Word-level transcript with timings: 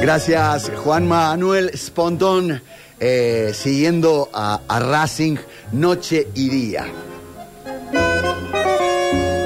Gracias, 0.00 0.70
Juan 0.76 1.08
Manuel 1.08 1.72
Spontón, 1.76 2.62
eh, 3.00 3.50
siguiendo 3.52 4.30
a, 4.32 4.60
Racing 4.68 5.36
noche 5.72 6.28
y 6.34 6.48
día. 6.48 6.86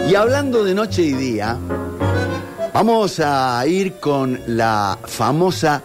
Y 0.08 0.14
hablando 0.14 0.62
de 0.62 0.74
noche 0.74 1.02
y 1.02 1.12
día, 1.14 1.56
vamos 2.74 3.18
a 3.20 3.66
ir 3.66 3.94
con 3.94 4.38
la 4.46 4.98
famosa 5.02 5.82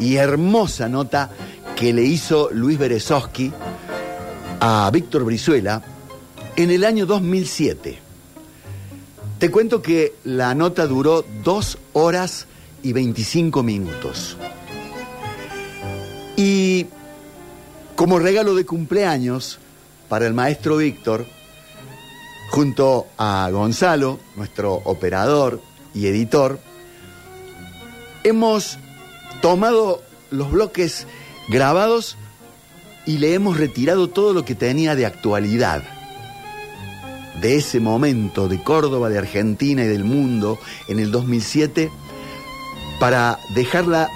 y 0.00 0.16
hermosa 0.16 0.88
nota 0.88 1.30
que 1.76 1.92
le 1.92 2.02
hizo 2.02 2.50
Luis 2.52 2.76
Berezowski 2.76 3.52
a 4.60 4.90
Víctor 4.92 5.24
Brizuela 5.24 5.80
en 6.56 6.70
el 6.72 6.84
año 6.84 7.06
2007. 7.06 7.98
Te 9.38 9.50
cuento 9.52 9.80
que 9.80 10.14
la 10.24 10.56
nota 10.56 10.88
duró 10.88 11.24
dos 11.44 11.78
horas 11.92 12.48
y 12.82 12.92
25 12.92 13.62
minutos. 13.62 14.36
Y 16.36 16.86
como 17.96 18.18
regalo 18.18 18.54
de 18.54 18.64
cumpleaños 18.64 19.58
para 20.08 20.26
el 20.26 20.34
maestro 20.34 20.76
Víctor, 20.76 21.26
junto 22.50 23.06
a 23.18 23.48
Gonzalo, 23.50 24.18
nuestro 24.36 24.74
operador 24.74 25.60
y 25.94 26.06
editor, 26.06 26.60
hemos 28.24 28.78
tomado 29.42 30.02
los 30.30 30.50
bloques 30.50 31.06
grabados 31.48 32.16
y 33.06 33.18
le 33.18 33.34
hemos 33.34 33.56
retirado 33.56 34.08
todo 34.08 34.32
lo 34.32 34.44
que 34.44 34.54
tenía 34.54 34.94
de 34.94 35.06
actualidad 35.06 35.82
de 37.40 37.56
ese 37.56 37.80
momento 37.80 38.48
de 38.48 38.62
Córdoba, 38.62 39.08
de 39.08 39.18
Argentina 39.18 39.84
y 39.84 39.86
del 39.86 40.04
mundo 40.04 40.58
en 40.88 40.98
el 40.98 41.10
2007 41.10 41.90
para 42.98 43.38
dejarla, 43.54 44.08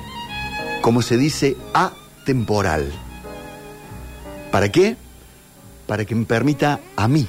como 0.80 1.02
se 1.02 1.16
dice, 1.16 1.56
atemporal. 1.74 2.92
¿Para 4.50 4.70
qué? 4.70 4.96
Para 5.86 6.04
que 6.04 6.14
me 6.14 6.24
permita 6.24 6.80
a 6.96 7.08
mí 7.08 7.28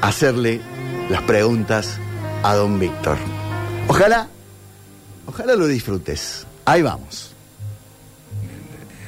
hacerle 0.00 0.60
las 1.08 1.22
preguntas 1.22 1.98
a 2.42 2.54
don 2.54 2.78
Víctor. 2.78 3.16
Ojalá, 3.88 4.28
ojalá 5.26 5.54
lo 5.56 5.66
disfrutes. 5.66 6.46
Ahí 6.64 6.82
vamos. 6.82 7.32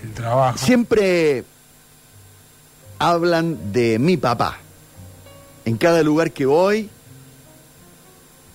El 0.03 0.13
trabajo. 0.13 0.59
Siempre 0.59 1.45
hablan 2.99 3.73
de 3.73 3.99
mi 3.99 4.17
papá. 4.17 4.59
En 5.65 5.77
cada 5.77 6.03
lugar 6.03 6.33
que 6.33 6.47
voy 6.47 6.89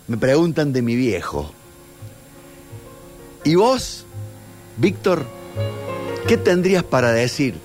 me 0.08 0.18
preguntan 0.18 0.74
de 0.74 0.82
mi 0.82 0.96
viejo. 0.96 1.54
¿Y 3.44 3.56
vos, 3.56 4.06
Víctor, 4.78 5.26
qué 6.28 6.38
tendrías 6.38 6.84
para 6.84 7.12
decir 7.12 7.56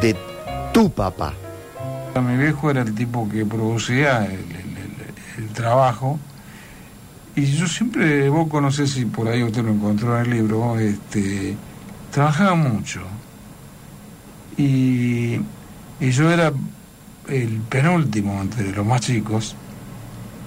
de 0.00 0.16
tu 0.74 0.90
papá? 0.90 1.34
Mi 2.20 2.36
viejo 2.36 2.68
era 2.70 2.82
el 2.82 2.92
tipo 2.92 3.28
que 3.28 3.46
producía 3.46 4.24
el, 4.24 4.42
trabajo. 5.54 6.18
Y 7.36 7.44
yo 7.44 7.66
siempre, 7.66 8.28
vos 8.28 8.48
conocés 8.48 8.90
si 8.90 9.04
por 9.04 9.28
ahí 9.28 9.42
usted 9.42 9.62
lo 9.62 9.70
encontró 9.70 10.18
en 10.18 10.24
el 10.24 10.30
libro, 10.30 10.78
este, 10.78 11.56
trabajaba 12.10 12.54
mucho. 12.54 13.02
Y, 14.56 15.40
y 16.00 16.10
yo 16.10 16.30
era 16.30 16.52
el 17.28 17.60
penúltimo 17.68 18.40
entre 18.40 18.72
los 18.72 18.84
más 18.84 19.00
chicos. 19.00 19.54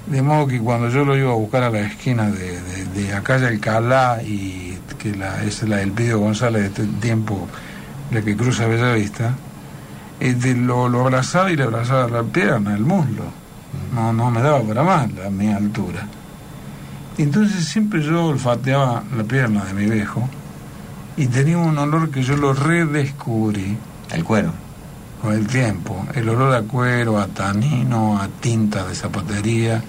De 0.08 0.22
modo 0.22 0.45
que 0.48 0.59
cuando 0.59 0.89
yo 0.89 1.03
lo 1.03 1.17
iba 1.17 1.31
a 1.31 1.36
buscar 1.36 1.64
a 1.64 1.70
la 1.72 1.81
esquina 1.81 2.30
de, 2.30 2.61
de, 2.61 2.86
de 2.86 3.14
acá 3.14 3.39
de 3.39 3.48
Alcalá 3.48 4.22
y 4.22 4.78
que 5.00 5.16
la, 5.16 5.44
es 5.44 5.64
la 5.64 5.78
del 5.78 5.92
Pidio 5.92 6.20
González 6.20 6.62
de 6.62 6.67
este 6.67 6.86
tiempo, 7.00 7.47
la 8.12 8.22
que 8.22 8.36
cruza 8.38 8.67
Bellavista, 8.67 9.34
este, 10.20 10.56
lo, 10.56 10.88
lo 10.90 11.02
abrazaba 11.02 11.52
y 11.52 11.56
le 11.56 11.63
abrazaba 11.63 12.07
la 12.07 12.24
pierna, 12.24 12.75
el 12.75 12.81
muslo. 12.84 13.24
No, 13.94 14.13
no 14.13 14.30
me 14.30 14.41
daba 14.41 14.62
para 14.62 14.84
más 14.84 15.12
la 15.13 15.30
mi 15.30 15.52
altura. 15.52 16.07
Entonces 17.18 17.66
siempre 17.66 18.01
yo 18.03 18.25
olfateaba 18.28 19.03
la 19.16 19.24
pierna 19.24 19.63
de 19.66 19.74
mi 19.74 19.85
viejo 19.90 20.28
y 21.18 21.28
tenía 21.28 21.57
un 21.57 21.78
olor 21.78 22.09
que 22.12 22.22
yo 22.22 22.35
lo 22.38 22.53
redescubrí 22.53 23.78
El 24.12 24.24
cuero. 24.24 24.51
con 25.22 25.34
el 25.34 25.47
tiempo. 25.47 26.06
El 26.13 26.30
olor 26.30 26.53
a 26.53 26.62
cuero, 26.62 27.18
a 27.19 27.28
tanino, 27.28 28.19
a 28.22 28.28
tinta 28.28 28.85
de 28.85 28.94
zapatería 28.96 29.81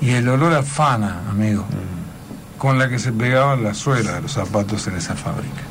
y 0.00 0.10
el 0.10 0.28
olor 0.28 0.52
a 0.54 0.62
fana, 0.62 1.22
amigo, 1.30 1.64
con 2.58 2.78
la 2.78 2.88
que 2.88 2.98
se 2.98 3.12
pegaban 3.12 3.62
las 3.64 3.76
suelas 3.78 4.14
de 4.14 4.20
los 4.22 4.32
zapatos 4.32 4.86
en 4.86 4.96
esa 4.96 5.14
fábrica. 5.14 5.62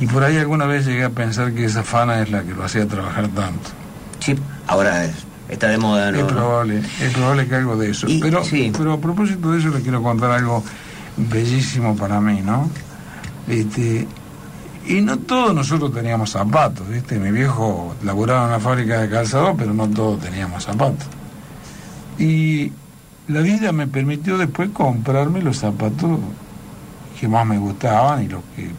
Y 0.00 0.06
por 0.06 0.24
ahí 0.24 0.36
alguna 0.36 0.66
vez 0.66 0.84
llegué 0.86 1.04
a 1.04 1.10
pensar 1.10 1.52
que 1.52 1.64
esa 1.64 1.82
fana 1.82 2.20
es 2.22 2.30
la 2.30 2.42
que 2.42 2.52
lo 2.54 2.64
hacía 2.64 2.86
trabajar 2.88 3.28
tanto. 3.28 3.70
Sí, 4.18 4.36
ahora 4.66 5.04
es- 5.04 5.14
está 5.48 5.68
de 5.68 5.78
moda, 5.78 6.10
¿no? 6.10 6.18
Es 6.18 6.24
probable, 6.24 6.82
es 7.00 7.12
probable 7.12 7.46
que 7.46 7.54
algo 7.54 7.76
de 7.76 7.90
eso. 7.90 8.06
Y- 8.08 8.20
pero, 8.20 8.42
sí. 8.44 8.72
pero 8.76 8.94
a 8.94 8.98
propósito 9.00 9.52
de 9.52 9.58
eso 9.60 9.68
le 9.68 9.80
quiero 9.80 10.02
contar 10.02 10.30
algo 10.32 10.64
bellísimo 11.16 11.94
para 11.96 12.20
mí, 12.20 12.40
¿no? 12.42 12.68
Este, 13.48 14.06
y 14.86 15.00
no 15.02 15.18
todos 15.18 15.54
nosotros 15.54 15.92
teníamos 15.94 16.30
zapatos, 16.30 16.88
¿viste? 16.88 17.18
Mi 17.18 17.30
viejo 17.30 17.94
laburaba 18.02 18.42
en 18.44 18.48
una 18.50 18.60
fábrica 18.60 19.00
de 19.00 19.08
calzado, 19.08 19.54
pero 19.56 19.72
no 19.74 19.88
todos 19.88 20.20
teníamos 20.20 20.64
zapatos. 20.64 21.06
Y 22.18 22.72
la 23.28 23.40
vida 23.40 23.72
me 23.72 23.86
permitió 23.86 24.36
después 24.38 24.70
comprarme 24.70 25.42
los 25.42 25.58
zapatos 25.58 26.18
que 27.20 27.28
más 27.28 27.46
me 27.46 27.58
gustaban 27.58 28.22
y 28.24 28.28
los 28.28 28.42
que 28.56 28.70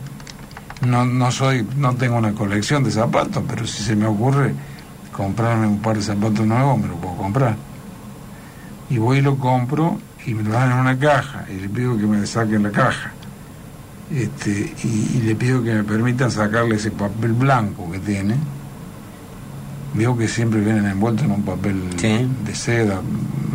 no, 0.87 1.05
no 1.05 1.31
soy, 1.31 1.65
no 1.77 1.95
tengo 1.95 2.17
una 2.17 2.33
colección 2.33 2.83
de 2.83 2.91
zapatos, 2.91 3.41
pero 3.47 3.65
si 3.65 3.83
se 3.83 3.95
me 3.95 4.05
ocurre 4.05 4.53
comprarme 5.15 5.67
un 5.67 5.79
par 5.79 5.95
de 5.95 6.01
zapatos 6.03 6.45
nuevos, 6.45 6.77
me 6.79 6.87
lo 6.87 6.95
puedo 6.95 7.15
comprar. 7.15 7.55
Y 8.89 8.97
voy 8.97 9.19
y 9.19 9.21
lo 9.21 9.37
compro 9.37 9.97
y 10.25 10.33
me 10.33 10.43
lo 10.43 10.51
dan 10.51 10.71
en 10.71 10.77
una 10.77 10.97
caja 10.99 11.45
y 11.49 11.61
le 11.61 11.69
pido 11.69 11.97
que 11.97 12.05
me 12.05 12.25
saquen 12.27 12.63
la 12.63 12.71
caja. 12.71 13.11
Este, 14.11 14.73
y, 14.83 14.87
y 15.17 15.21
le 15.25 15.35
pido 15.35 15.63
que 15.63 15.73
me 15.73 15.83
permitan 15.83 16.29
sacarle 16.29 16.75
ese 16.75 16.91
papel 16.91 17.31
blanco 17.31 17.89
que 17.89 17.99
tiene. 17.99 18.35
Veo 19.93 20.17
que 20.17 20.27
siempre 20.27 20.59
vienen 20.59 20.85
envueltos 20.85 21.25
en 21.25 21.31
un 21.31 21.43
papel 21.43 21.81
Sí. 21.97 22.27
de 22.45 22.55
seda 22.55 22.99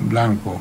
blanco. 0.09 0.59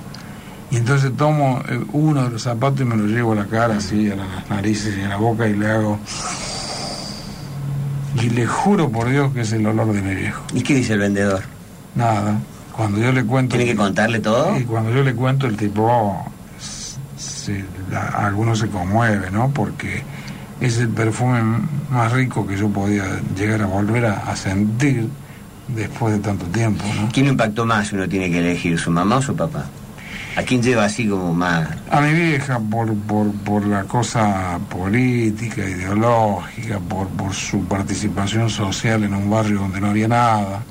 Y 0.69 0.77
entonces 0.77 1.15
tomo 1.15 1.61
eh, 1.69 1.79
uno 1.93 2.23
de 2.25 2.29
los 2.31 2.41
zapatos 2.43 2.81
y 2.81 2.85
me 2.85 2.95
lo 2.97 3.05
llevo 3.05 3.31
a 3.33 3.35
la 3.35 3.45
cara, 3.45 3.77
así, 3.77 4.11
a 4.11 4.15
las 4.15 4.49
narices 4.49 4.97
y 4.97 5.01
a 5.01 5.07
la 5.09 5.15
boca 5.17 5.47
y 5.47 5.55
le 5.55 5.67
hago. 5.71 5.97
Y 8.21 8.29
le 8.29 8.45
juro 8.47 8.89
por 8.89 9.09
Dios 9.09 9.31
que 9.33 9.41
es 9.41 9.51
el 9.53 9.65
olor 9.65 9.93
de 9.93 10.01
mi 10.01 10.15
viejo. 10.15 10.41
¿Y 10.53 10.61
qué 10.61 10.73
dice 10.75 10.93
el 10.93 10.99
vendedor? 10.99 11.43
Nada. 11.95 12.39
Cuando 12.75 12.99
yo 12.99 13.11
le 13.11 13.23
cuento. 13.25 13.55
¿Tiene 13.55 13.71
que 13.71 13.77
contarle 13.77 14.19
todo? 14.19 14.57
Y 14.59 14.63
cuando 14.63 14.91
yo 14.91 15.03
le 15.03 15.13
cuento, 15.13 15.47
el 15.47 15.55
tipo. 15.57 16.25
Se, 17.17 17.63
la- 17.91 18.07
algunos 18.25 18.59
se 18.59 18.67
conmueve, 18.67 19.31
¿no? 19.31 19.49
Porque 19.51 20.01
es 20.59 20.77
el 20.79 20.89
perfume 20.89 21.41
más 21.89 22.11
rico 22.11 22.45
que 22.45 22.57
yo 22.57 22.69
podía 22.69 23.05
llegar 23.37 23.61
a 23.61 23.65
volver 23.67 24.05
a, 24.07 24.13
a 24.29 24.35
sentir 24.35 25.07
después 25.69 26.13
de 26.15 26.19
tanto 26.19 26.45
tiempo, 26.47 26.83
¿no? 26.99 27.09
¿Quién 27.11 27.27
impactó 27.27 27.65
más 27.65 27.87
si 27.87 27.95
uno 27.95 28.07
tiene 28.09 28.29
que 28.31 28.39
elegir, 28.39 28.77
su 28.79 28.91
mamá 28.91 29.17
o 29.17 29.21
su 29.21 29.35
papá? 29.35 29.65
¿A 30.37 30.43
quién 30.43 30.61
lleva 30.61 30.85
así 30.85 31.07
como 31.07 31.33
más? 31.33 31.67
A 31.89 31.99
mi 31.99 32.13
vieja 32.13 32.59
por, 32.59 32.93
por, 32.93 33.31
por 33.37 33.65
la 33.65 33.85
cosa 33.85 34.59
política, 34.69 35.67
ideológica, 35.67 36.77
por, 36.79 37.07
por 37.07 37.33
su 37.33 37.65
participación 37.65 38.47
social 38.47 39.03
en 39.03 39.15
un 39.15 39.31
barrio 39.31 39.61
donde 39.61 39.81
no 39.81 39.87
había 39.87 40.07
nada, 40.07 40.61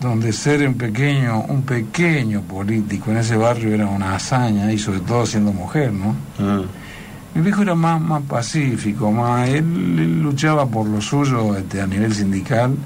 donde 0.00 0.32
ser 0.32 0.68
un 0.68 0.74
pequeño, 0.74 1.40
un 1.48 1.62
pequeño 1.62 2.42
político 2.42 3.10
en 3.10 3.16
ese 3.16 3.36
barrio 3.36 3.74
era 3.74 3.86
una 3.86 4.14
hazaña, 4.14 4.70
y 4.70 4.78
sobre 4.78 5.00
todo 5.00 5.26
siendo 5.26 5.52
mujer, 5.52 5.92
¿no? 5.92 6.14
Mm. 6.38 6.66
Mi 7.34 7.42
viejo 7.42 7.62
era 7.62 7.74
más, 7.74 8.00
más 8.00 8.22
pacífico, 8.22 9.10
más, 9.10 9.48
él, 9.48 9.64
él 9.98 10.22
luchaba 10.22 10.64
por 10.64 10.86
lo 10.86 11.00
suyo 11.00 11.56
este, 11.56 11.80
a 11.80 11.88
nivel 11.88 12.14
sindical, 12.14 12.76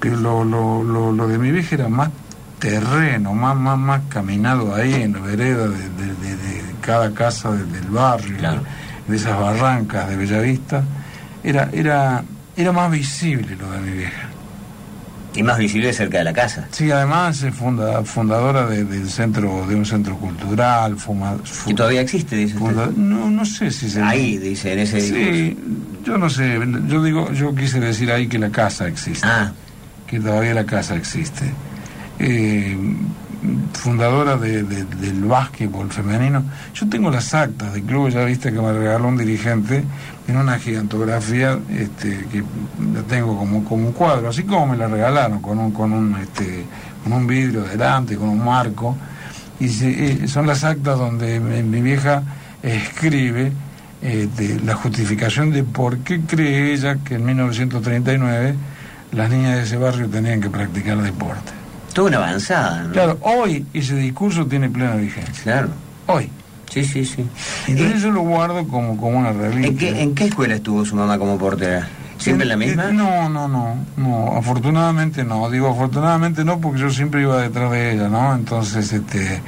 pero 0.00 0.16
lo, 0.16 0.44
lo, 0.44 0.82
lo, 0.82 1.12
lo 1.12 1.28
de 1.28 1.38
mi 1.38 1.52
vieja 1.52 1.76
era 1.76 1.88
más 1.88 2.10
terreno, 2.58 3.34
más, 3.34 3.56
más, 3.56 3.78
más 3.78 4.02
caminado 4.08 4.74
ahí 4.74 4.94
en 4.94 5.12
la 5.14 5.20
vereda 5.20 5.68
de, 5.68 5.76
de- 5.90 6.14
de- 6.14 6.36
de 6.36 6.62
cada 6.80 7.12
casa 7.12 7.52
de- 7.52 7.64
del 7.64 7.86
barrio, 7.90 8.36
Claro. 8.38 8.62
de 9.06 9.16
esas 9.16 9.38
barrancas 9.38 10.08
de 10.08 10.16
Bellavista. 10.16 10.82
Era, 11.44 11.68
era, 11.72 12.24
era 12.56 12.72
más 12.72 12.90
visible 12.90 13.56
lo 13.56 13.70
de 13.70 13.80
mi 13.80 13.90
vieja. 13.98 14.28
Y 15.34 15.42
más 15.42 15.58
visible 15.58 15.92
cerca 15.92 16.16
de 16.16 16.24
la 16.24 16.32
casa. 16.32 16.66
Sí, 16.70 16.90
además 16.90 17.42
es 17.42 17.54
funda- 17.54 18.02
fundadora 18.04 18.64
de, 18.66 18.84
del 18.84 19.10
centro, 19.10 19.66
de 19.66 19.74
un 19.74 19.84
centro 19.84 20.16
cultural, 20.16 20.96
fuma, 20.96 21.36
fu- 21.44 21.68
Que 21.68 21.74
todavía 21.74 22.00
existe, 22.00 22.36
dice 22.36 22.54
funda- 22.56 22.90
no, 22.96 23.28
no 23.28 23.44
sé 23.44 23.70
si 23.70 23.90
se 23.90 24.00
Ahí, 24.00 24.38
dice, 24.38 24.72
en 24.72 24.78
ese 24.78 24.96
discurso. 24.96 25.24
Sí, 25.34 25.58
yo 26.06 26.16
no 26.16 26.30
sé, 26.30 26.58
yo 26.88 27.02
digo, 27.02 27.30
yo 27.32 27.54
quise 27.54 27.80
decir 27.80 28.10
ahí 28.10 28.28
que 28.28 28.38
la 28.38 28.48
casa 28.48 28.88
existe, 28.88 29.26
Ah, 29.28 29.52
que 30.06 30.18
todavía 30.20 30.54
la 30.54 30.64
casa 30.64 30.94
existe. 30.96 31.52
Eh, 32.18 32.76
fundadora 33.74 34.36
de- 34.36 34.62
de- 34.64 34.84
del 34.84 35.24
básquetbol 35.24 35.90
femenino. 35.92 36.42
Yo 36.74 36.88
tengo 36.88 37.10
las 37.10 37.32
actas 37.34 37.74
del 37.74 37.82
club, 37.82 38.08
ya 38.08 38.24
viste 38.24 38.52
que 38.52 38.60
me 38.60 38.72
regaló 38.72 39.08
un 39.08 39.16
dirigente 39.16 39.84
en 40.26 40.36
una 40.36 40.58
gigantografía 40.58 41.56
este, 41.70 42.26
que 42.32 42.42
la 42.94 43.02
tengo 43.02 43.36
como, 43.38 43.62
como 43.64 43.86
un 43.86 43.92
cuadro, 43.92 44.30
así 44.30 44.42
como 44.42 44.66
me 44.68 44.76
la 44.76 44.88
regalaron, 44.88 45.40
con 45.40 45.58
un, 45.58 45.70
con 45.70 45.92
un, 45.92 46.16
este, 46.16 46.64
con 47.04 47.12
un 47.12 47.26
vidrio 47.26 47.62
delante, 47.62 48.16
con 48.16 48.28
un 48.30 48.44
marco. 48.44 48.96
Y 49.60 49.68
se- 49.68 50.24
eh, 50.24 50.28
son 50.28 50.46
las 50.46 50.64
actas 50.64 50.98
donde 50.98 51.38
mi, 51.38 51.80
vieja 51.82 52.22
escribe 52.62 53.52
de 54.02 54.60
la 54.64 54.74
justificación 54.74 55.50
de 55.52 55.62
por 55.64 55.98
qué 55.98 56.20
cree 56.20 56.72
ella 56.72 56.96
que 57.04 57.14
en 57.16 57.24
1939 57.24 58.54
las 59.12 59.30
niñas 59.30 59.56
de 59.56 59.62
ese 59.62 59.76
barrio 59.76 60.08
tenían 60.08 60.40
que 60.40 60.50
practicar 60.50 60.98
deporte. 60.98 61.52
Toda 61.96 62.08
una 62.08 62.18
avanzada, 62.18 62.82
¿no? 62.82 62.92
Claro, 62.92 63.18
hoy 63.22 63.64
ese 63.72 63.96
discurso 63.96 64.44
tiene 64.46 64.68
plena 64.68 64.96
vigencia. 64.96 65.42
Claro. 65.42 65.68
Hoy. 66.08 66.30
Sí, 66.70 66.84
sí, 66.84 67.06
sí. 67.06 67.26
Entonces 67.68 68.02
yo 68.02 68.10
lo 68.10 68.20
guardo 68.20 68.68
como, 68.68 68.98
como 68.98 69.18
una 69.18 69.32
reliquia. 69.32 69.68
¿En 69.68 69.76
qué, 69.78 70.02
¿En 70.02 70.14
qué 70.14 70.24
escuela 70.26 70.56
estuvo 70.56 70.84
su 70.84 70.94
mamá 70.94 71.16
como 71.18 71.38
portera? 71.38 71.88
¿Siempre 72.18 72.42
en 72.44 72.48
la 72.50 72.56
misma? 72.58 72.90
eh, 72.90 72.92
No, 72.92 73.30
no, 73.30 73.48
no, 73.48 73.76
no, 73.96 74.36
afortunadamente 74.36 75.24
no, 75.24 75.48
digo 75.48 75.68
afortunadamente 75.70 76.44
no 76.44 76.60
porque 76.60 76.80
yo 76.80 76.90
siempre 76.90 77.22
iba 77.22 77.40
detrás 77.40 77.70
de 77.70 77.92
ella, 77.94 78.08
¿no? 78.08 78.34
Entonces, 78.34 78.92
este, 78.92 79.40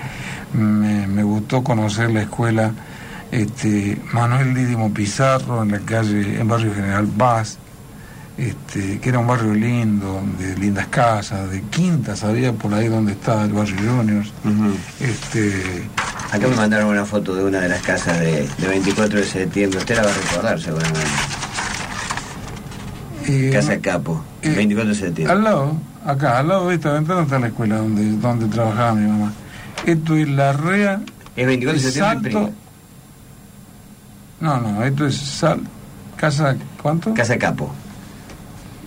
me, 0.54 1.06
me 1.06 1.22
gustó 1.22 1.62
conocer 1.62 2.10
la 2.10 2.22
escuela, 2.22 2.72
este, 3.30 3.98
Manuel 4.12 4.54
Dídimo 4.54 4.92
Pizarro 4.94 5.62
en 5.64 5.72
la 5.72 5.80
calle, 5.80 6.40
en 6.40 6.48
Barrio 6.48 6.74
General 6.74 7.06
Paz, 7.06 7.58
este, 8.38 9.00
que 9.00 9.08
era 9.08 9.18
un 9.18 9.26
barrio 9.26 9.52
lindo, 9.52 10.22
de 10.38 10.56
lindas 10.56 10.86
casas, 10.86 11.50
de 11.50 11.60
quintas 11.62 12.22
había 12.24 12.52
por 12.52 12.72
ahí 12.72 12.86
donde 12.88 13.12
estaba 13.12 13.44
el 13.44 13.52
barrio 13.52 13.76
Juniors, 13.76 14.32
este, 15.00 15.88
Acá 16.30 16.46
me 16.46 16.56
mandaron 16.56 16.88
una 16.90 17.04
foto 17.04 17.34
de 17.34 17.42
una 17.44 17.58
de 17.60 17.68
las 17.70 17.82
casas 17.82 18.20
de, 18.20 18.46
de 18.58 18.68
24 18.68 19.18
de 19.18 19.24
septiembre. 19.24 19.78
Usted 19.78 19.96
la 19.96 20.02
va 20.02 20.10
a 20.10 20.14
recordar 20.14 20.60
seguramente. 20.60 21.00
eh, 23.26 23.50
Casa 23.52 23.78
Capo, 23.78 24.22
eh, 24.42 24.50
24 24.50 24.90
de 24.92 24.98
septiembre. 25.00 25.32
Al 25.36 25.42
lado, 25.44 25.76
acá, 26.04 26.38
al 26.38 26.48
lado 26.48 26.68
de 26.68 26.74
esta 26.74 26.92
ventana 26.92 27.22
está 27.22 27.38
la 27.38 27.46
escuela 27.48 27.78
donde, 27.78 28.10
donde 28.18 28.46
trabajaba 28.46 28.94
mi 28.94 29.08
mamá. 29.08 29.32
Esto 29.86 30.16
es 30.16 30.28
la 30.28 30.52
REA. 30.52 31.00
Es 31.34 31.46
24 31.46 31.82
de 31.82 31.90
septiembre. 31.92 32.32
Salto. 32.32 32.52
No, 34.40 34.60
no, 34.60 34.84
esto 34.84 35.06
es 35.06 35.16
Sal. 35.16 35.60
Casa, 36.16 36.56
¿cuánto? 36.82 37.14
Casa 37.14 37.38
Capo. 37.38 37.72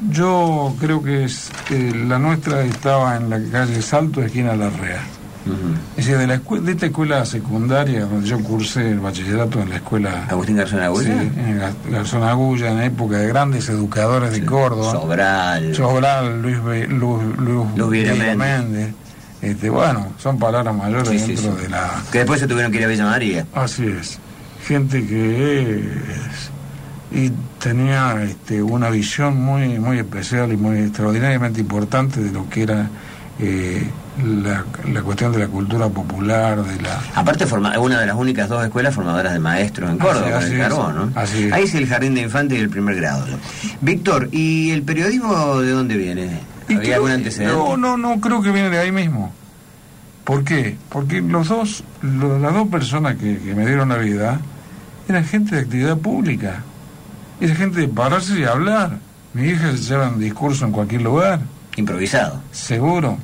Yo 0.09 0.75
creo 0.79 1.03
que 1.03 1.25
es, 1.25 1.51
eh, 1.69 1.91
la 2.07 2.17
nuestra 2.17 2.63
estaba 2.63 3.15
en 3.17 3.29
la 3.29 3.39
calle 3.51 3.81
Salto, 3.81 4.21
esquina 4.23 4.55
La 4.55 4.69
Rea. 4.69 5.01
Ujú. 5.45 5.55
Es 5.97 6.05
decir, 6.05 6.17
de, 6.17 6.27
la 6.27 6.37
de 6.37 6.71
esta 6.71 6.85
escuela 6.87 7.25
secundaria, 7.25 8.01
donde 8.05 8.27
yo 8.27 8.39
cursé 8.43 8.91
el 8.91 8.99
bachillerato 8.99 9.59
en 9.61 9.69
la 9.69 9.75
escuela. 9.77 10.25
Agustín 10.29 10.55
Garzón 10.57 10.81
Agulla. 10.81 11.07
Sí, 11.07 11.31
en 11.37 11.59
Gar- 11.59 11.73
Garzón 11.89 12.23
Agulla, 12.23 12.71
en 12.71 12.81
época 12.81 13.17
de 13.17 13.27
grandes 13.27 13.69
educadores 13.69 14.31
de 14.33 14.45
Córdoba. 14.45 14.91
Sobral. 14.91 15.75
Sobral, 15.75 16.41
Luis, 16.41 16.63
Be- 16.63 16.87
Luz, 16.87 17.23
Luz, 17.39 17.67
Luz 17.75 17.89
Méndez. 18.37 18.93
Este, 19.41 19.69
bueno, 19.71 20.13
son 20.19 20.37
palabras 20.37 20.75
mayores 20.75 21.09
sí, 21.09 21.33
dentro 21.33 21.55
sí. 21.57 21.63
de 21.63 21.69
la... 21.69 21.89
Que 22.11 22.19
después 22.19 22.39
se 22.39 22.47
tuvieron 22.47 22.71
que 22.71 22.77
ir 22.77 22.83
a 22.85 22.87
Villa 22.87 23.05
María. 23.05 23.45
Así 23.55 23.87
es. 23.87 24.19
Gente 24.67 25.03
que 25.07 25.79
es... 25.79 26.51
Y 27.11 27.31
tenía 27.61 28.23
este, 28.23 28.61
una 28.63 28.89
visión 28.89 29.39
muy, 29.41 29.77
muy 29.79 29.99
especial 29.99 30.51
y 30.53 30.57
muy 30.57 30.77
extraordinariamente 30.79 31.59
importante 31.59 32.21
de 32.21 32.31
lo 32.31 32.49
que 32.49 32.63
era 32.63 32.87
eh, 33.39 33.85
la, 34.43 34.63
la 34.93 35.01
cuestión 35.01 35.31
de 35.33 35.39
la 35.39 35.47
cultura 35.47 35.89
popular, 35.89 36.63
de 36.63 36.81
la... 36.81 37.01
Aparte, 37.15 37.45
forma, 37.45 37.77
una 37.79 37.99
de 37.99 38.05
las 38.05 38.15
únicas 38.15 38.47
dos 38.47 38.63
escuelas 38.63 38.93
formadoras 38.95 39.33
de 39.33 39.39
maestros 39.39 39.89
en 39.89 39.97
Córdoba, 39.97 40.37
Así- 40.37 40.45
así 40.45 40.53
el 40.53 40.59
carbón, 40.61 40.95
¿no? 40.95 41.11
Así 41.19 41.43
es. 41.43 41.51
Ahí 41.53 41.63
es 41.65 41.75
el 41.75 41.87
jardín 41.87 42.13
de 42.15 42.21
infantes 42.21 42.57
y 42.57 42.61
el 42.61 42.69
primer 42.69 42.95
grado. 42.95 43.25
Víctor, 43.81 44.29
¿y 44.31 44.71
el 44.71 44.83
periodismo 44.83 45.59
de 45.59 45.71
dónde 45.71 45.97
viene? 45.97 46.29
¿Había 46.67 46.79
creo 46.79 46.95
algún 46.95 47.11
antecedente? 47.11 47.53
No, 47.53 47.75
no, 47.75 47.97
no, 47.97 48.21
creo 48.21 48.41
que 48.41 48.51
viene 48.51 48.69
de 48.69 48.79
ahí 48.79 48.91
mismo. 48.93 49.33
¿Por 50.23 50.43
qué? 50.45 50.77
Porque 50.89 51.19
los 51.21 51.49
dos, 51.49 51.83
lo- 52.01 52.39
las 52.39 52.53
dos 52.53 52.69
personas 52.69 53.15
que, 53.17 53.37
que 53.39 53.53
me 53.55 53.65
dieron 53.65 53.89
la 53.89 53.97
vida 53.97 54.39
eran 55.09 55.25
gente 55.25 55.55
de 55.55 55.61
actividad 55.63 55.97
pública. 55.97 56.63
Era 57.41 57.55
gente 57.55 57.81
de 57.81 57.87
pararse 57.87 58.39
y 58.39 58.43
hablar. 58.45 58.99
Mi 59.33 59.47
hija 59.49 59.71
se 59.71 59.77
lleva 59.83 60.09
un 60.09 60.19
discurso 60.19 60.65
en 60.65 60.71
cualquier 60.71 61.01
lugar, 61.01 61.39
Improvisado. 61.75 62.41
seguro. 62.51 63.17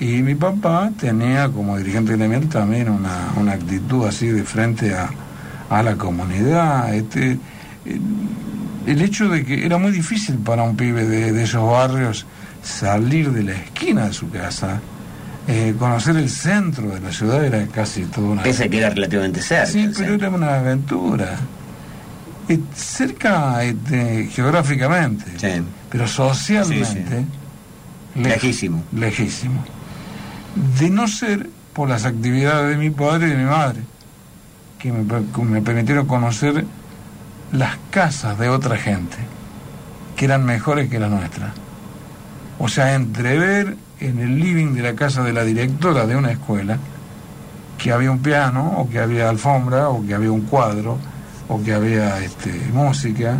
Y 0.00 0.22
mi 0.22 0.34
papá 0.36 0.90
tenía 0.98 1.48
como 1.48 1.76
dirigente 1.76 2.16
gremial 2.16 2.48
también 2.48 2.88
una, 2.88 3.32
una 3.36 3.52
actitud 3.52 4.06
así 4.06 4.28
de 4.28 4.44
frente 4.44 4.94
a, 4.94 5.10
a 5.68 5.82
la 5.82 5.96
comunidad. 5.96 6.94
Este, 6.94 7.38
el, 7.84 8.00
el 8.86 9.02
hecho 9.02 9.28
de 9.28 9.44
que 9.44 9.66
era 9.66 9.76
muy 9.76 9.90
difícil 9.90 10.36
para 10.36 10.62
un 10.62 10.76
pibe 10.76 11.04
de, 11.04 11.32
de 11.32 11.42
esos 11.42 11.68
barrios 11.68 12.24
salir 12.62 13.30
de 13.32 13.42
la 13.42 13.52
esquina 13.52 14.06
de 14.06 14.12
su 14.12 14.30
casa, 14.30 14.80
eh, 15.48 15.74
conocer 15.78 16.16
el 16.16 16.30
centro 16.30 16.90
de 16.90 17.00
la 17.00 17.10
ciudad 17.10 17.44
era 17.44 17.66
casi 17.66 18.02
toda 18.04 18.28
una... 18.28 18.42
Pese 18.44 18.64
a 18.64 18.68
que 18.68 18.78
era 18.78 18.90
relativamente 18.90 19.40
cerca. 19.42 19.66
Sí, 19.66 19.82
pero 19.92 19.94
centro. 20.10 20.14
era 20.14 20.30
una 20.30 20.54
aventura. 20.58 21.36
Cerca 22.74 23.62
este, 23.62 24.26
geográficamente, 24.32 25.24
Sí. 25.38 25.62
pero 25.90 26.06
socialmente... 26.08 27.24
lej- 28.16 28.22
Lejísimo. 28.24 28.82
Lejísimo. 28.92 29.62
De 30.78 30.90
no 30.90 31.06
ser 31.08 31.50
por 31.74 31.88
las 31.88 32.04
actividades 32.06 32.70
de 32.70 32.76
mi 32.76 32.90
padre 32.90 33.26
y 33.28 33.30
de 33.30 33.36
mi 33.36 33.44
madre, 33.44 33.80
que 34.78 34.92
me, 34.92 35.04
que 35.06 35.42
me 35.42 35.60
permitieron 35.62 36.06
conocer 36.06 36.64
las 37.52 37.76
casas 37.90 38.38
de 38.38 38.48
otra 38.48 38.76
gente, 38.76 39.16
que 40.16 40.24
eran 40.24 40.44
mejores 40.44 40.88
que 40.88 40.98
la 40.98 41.08
nuestra. 41.08 41.52
O 42.58 42.68
sea, 42.68 42.94
entrever 42.94 43.76
en 44.00 44.18
el 44.20 44.38
living 44.40 44.74
de 44.74 44.82
la 44.82 44.94
casa 44.94 45.22
de 45.22 45.32
la 45.32 45.44
directora 45.44 46.06
de 46.06 46.16
una 46.16 46.30
escuela 46.32 46.78
que 47.76 47.92
había 47.92 48.10
un 48.10 48.18
piano, 48.20 48.74
o 48.78 48.88
que 48.88 48.98
había 48.98 49.28
alfombra, 49.28 49.88
o 49.90 50.04
que 50.04 50.14
había 50.14 50.32
un 50.32 50.40
cuadro, 50.42 50.98
o 51.48 51.62
que 51.62 51.72
había 51.74 52.22
este, 52.22 52.52
música, 52.72 53.38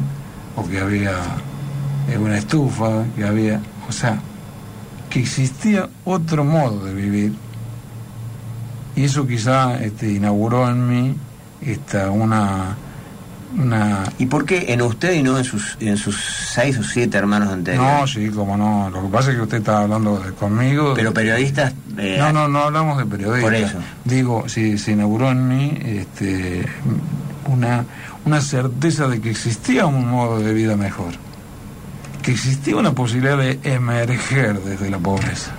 o 0.56 0.66
que 0.66 0.80
había 0.80 1.12
eh, 2.10 2.18
una 2.18 2.38
estufa, 2.38 3.04
que 3.16 3.24
había, 3.24 3.60
o 3.88 3.92
sea, 3.92 4.18
que 5.10 5.20
existía 5.20 5.88
otro 6.04 6.44
modo 6.44 6.84
de 6.84 6.94
vivir. 6.94 7.34
Y 8.96 9.04
eso 9.04 9.26
quizá 9.26 9.80
este, 9.82 10.12
inauguró 10.12 10.68
en 10.68 10.88
mí 10.88 11.16
esta, 11.60 12.10
una, 12.10 12.76
una 13.56 14.04
¿Y 14.18 14.26
por 14.26 14.44
qué 14.44 14.72
en 14.72 14.82
usted 14.82 15.12
y 15.14 15.22
no 15.22 15.38
en 15.38 15.44
sus, 15.44 15.76
en 15.80 15.96
sus 15.96 16.16
seis 16.52 16.76
o 16.78 16.82
siete 16.82 17.16
hermanos 17.16 17.48
no, 17.48 17.54
anteriores? 17.54 18.10
sí, 18.10 18.28
como 18.30 18.56
no. 18.56 18.90
Lo 18.90 19.02
que 19.02 19.08
pasa 19.08 19.30
es 19.30 19.36
que 19.36 19.42
usted 19.42 19.58
está 19.58 19.82
hablando 19.82 20.18
de- 20.18 20.32
conmigo. 20.32 20.94
Pero 20.96 21.12
periodistas... 21.14 21.72
eh, 21.96 22.16
no, 22.18 22.32
no, 22.32 22.48
no 22.48 22.58
hablamos 22.64 22.98
de 22.98 23.06
periodistas. 23.06 23.42
Por 23.44 23.54
eso. 23.54 23.78
Digo, 24.04 24.48
si 24.48 24.76
se 24.78 24.92
inauguró 24.92 25.30
en 25.30 25.46
mí 25.48 25.78
este, 25.84 26.66
una, 27.48 27.84
una 28.24 28.40
certeza 28.40 29.08
de 29.08 29.20
que 29.20 29.30
existía 29.30 29.86
un 29.86 30.08
modo 30.08 30.38
de 30.38 30.52
vida 30.54 30.76
mejor. 30.76 31.12
Que 32.22 32.32
existía 32.32 32.76
una 32.76 32.92
posibilidad 32.92 33.38
de 33.38 33.58
emerger 33.64 34.60
desde 34.60 34.90
la 34.90 34.98
pobreza. 34.98 35.52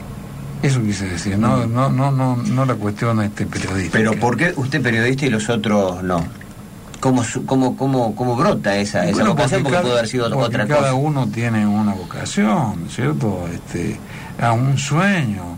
Eso 0.62 0.82
quise 0.82 1.06
decir, 1.08 1.38
no, 1.38 1.66
no, 1.66 1.90
no, 1.90 2.12
no, 2.12 2.36
no 2.36 2.66
la 2.66 2.76
cuestión 2.76 3.22
este 3.22 3.46
periodista. 3.46 3.98
Pero 3.98 4.14
¿por 4.14 4.36
qué 4.38 4.54
usted 4.56 4.82
periodista 4.82 5.26
y 5.26 5.30
los 5.30 5.50
otros 5.50 6.04
no? 6.04 6.24
¿Cómo, 7.00 7.24
cómo, 7.46 7.78
cómo, 7.78 8.14
cómo 8.14 8.36
brota 8.36 8.76
esa, 8.76 9.08
esa 9.08 9.24
vocación? 9.24 9.64
Porque, 9.64 9.72
cada- 9.78 9.82
puede 9.84 9.98
haber 10.00 10.10
sido 10.10 10.30
porque 10.30 10.46
otra 10.46 10.68
cada 10.68 10.82
cosa. 10.92 10.94
uno 10.96 11.28
tiene 11.30 11.66
una 11.66 11.94
vocación, 11.94 12.88
¿cierto? 12.90 13.48
Este, 13.54 13.98
a 14.42 14.52
un 14.52 14.78
sueño. 14.78 15.58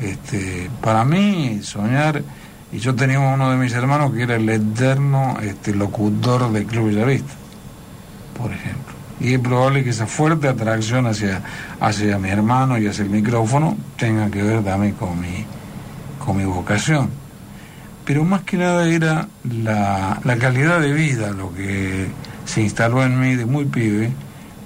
Este, 0.00 0.70
para 0.80 1.04
mí, 1.04 1.60
soñar, 1.62 2.22
y 2.72 2.78
yo 2.78 2.94
tenía 2.94 3.20
uno 3.20 3.50
de 3.50 3.56
mis 3.56 3.72
hermanos 3.74 4.12
que 4.12 4.22
era 4.22 4.36
el 4.36 4.48
eterno 4.48 5.36
este, 5.42 5.74
locutor 5.74 6.50
del 6.52 6.66
Club 6.66 6.88
Villavista, 6.88 7.32
por 8.36 8.52
ejemplo. 8.52 8.92
Y 9.20 9.34
es 9.34 9.38
probable 9.38 9.84
que 9.84 9.90
esa 9.90 10.06
fuerte 10.06 10.48
atracción 10.48 11.06
hacia, 11.06 11.42
hacia 11.78 12.18
mi 12.18 12.30
hermano 12.30 12.78
y 12.78 12.86
hacia 12.86 13.04
el 13.04 13.10
micrófono 13.10 13.76
tenga 13.96 14.30
que 14.30 14.42
ver 14.42 14.64
también 14.64 14.94
con 14.94 15.20
mi, 15.20 15.44
con 16.18 16.36
mi 16.36 16.44
vocación 16.44 17.22
pero 18.04 18.24
más 18.24 18.42
que 18.42 18.56
nada 18.56 18.88
era 18.88 19.28
la, 19.44 20.20
la 20.24 20.36
calidad 20.36 20.80
de 20.80 20.92
vida 20.92 21.30
lo 21.30 21.54
que 21.54 22.08
se 22.44 22.62
instaló 22.62 23.04
en 23.04 23.18
mí 23.20 23.36
de 23.36 23.46
muy 23.46 23.64
pibe, 23.66 24.10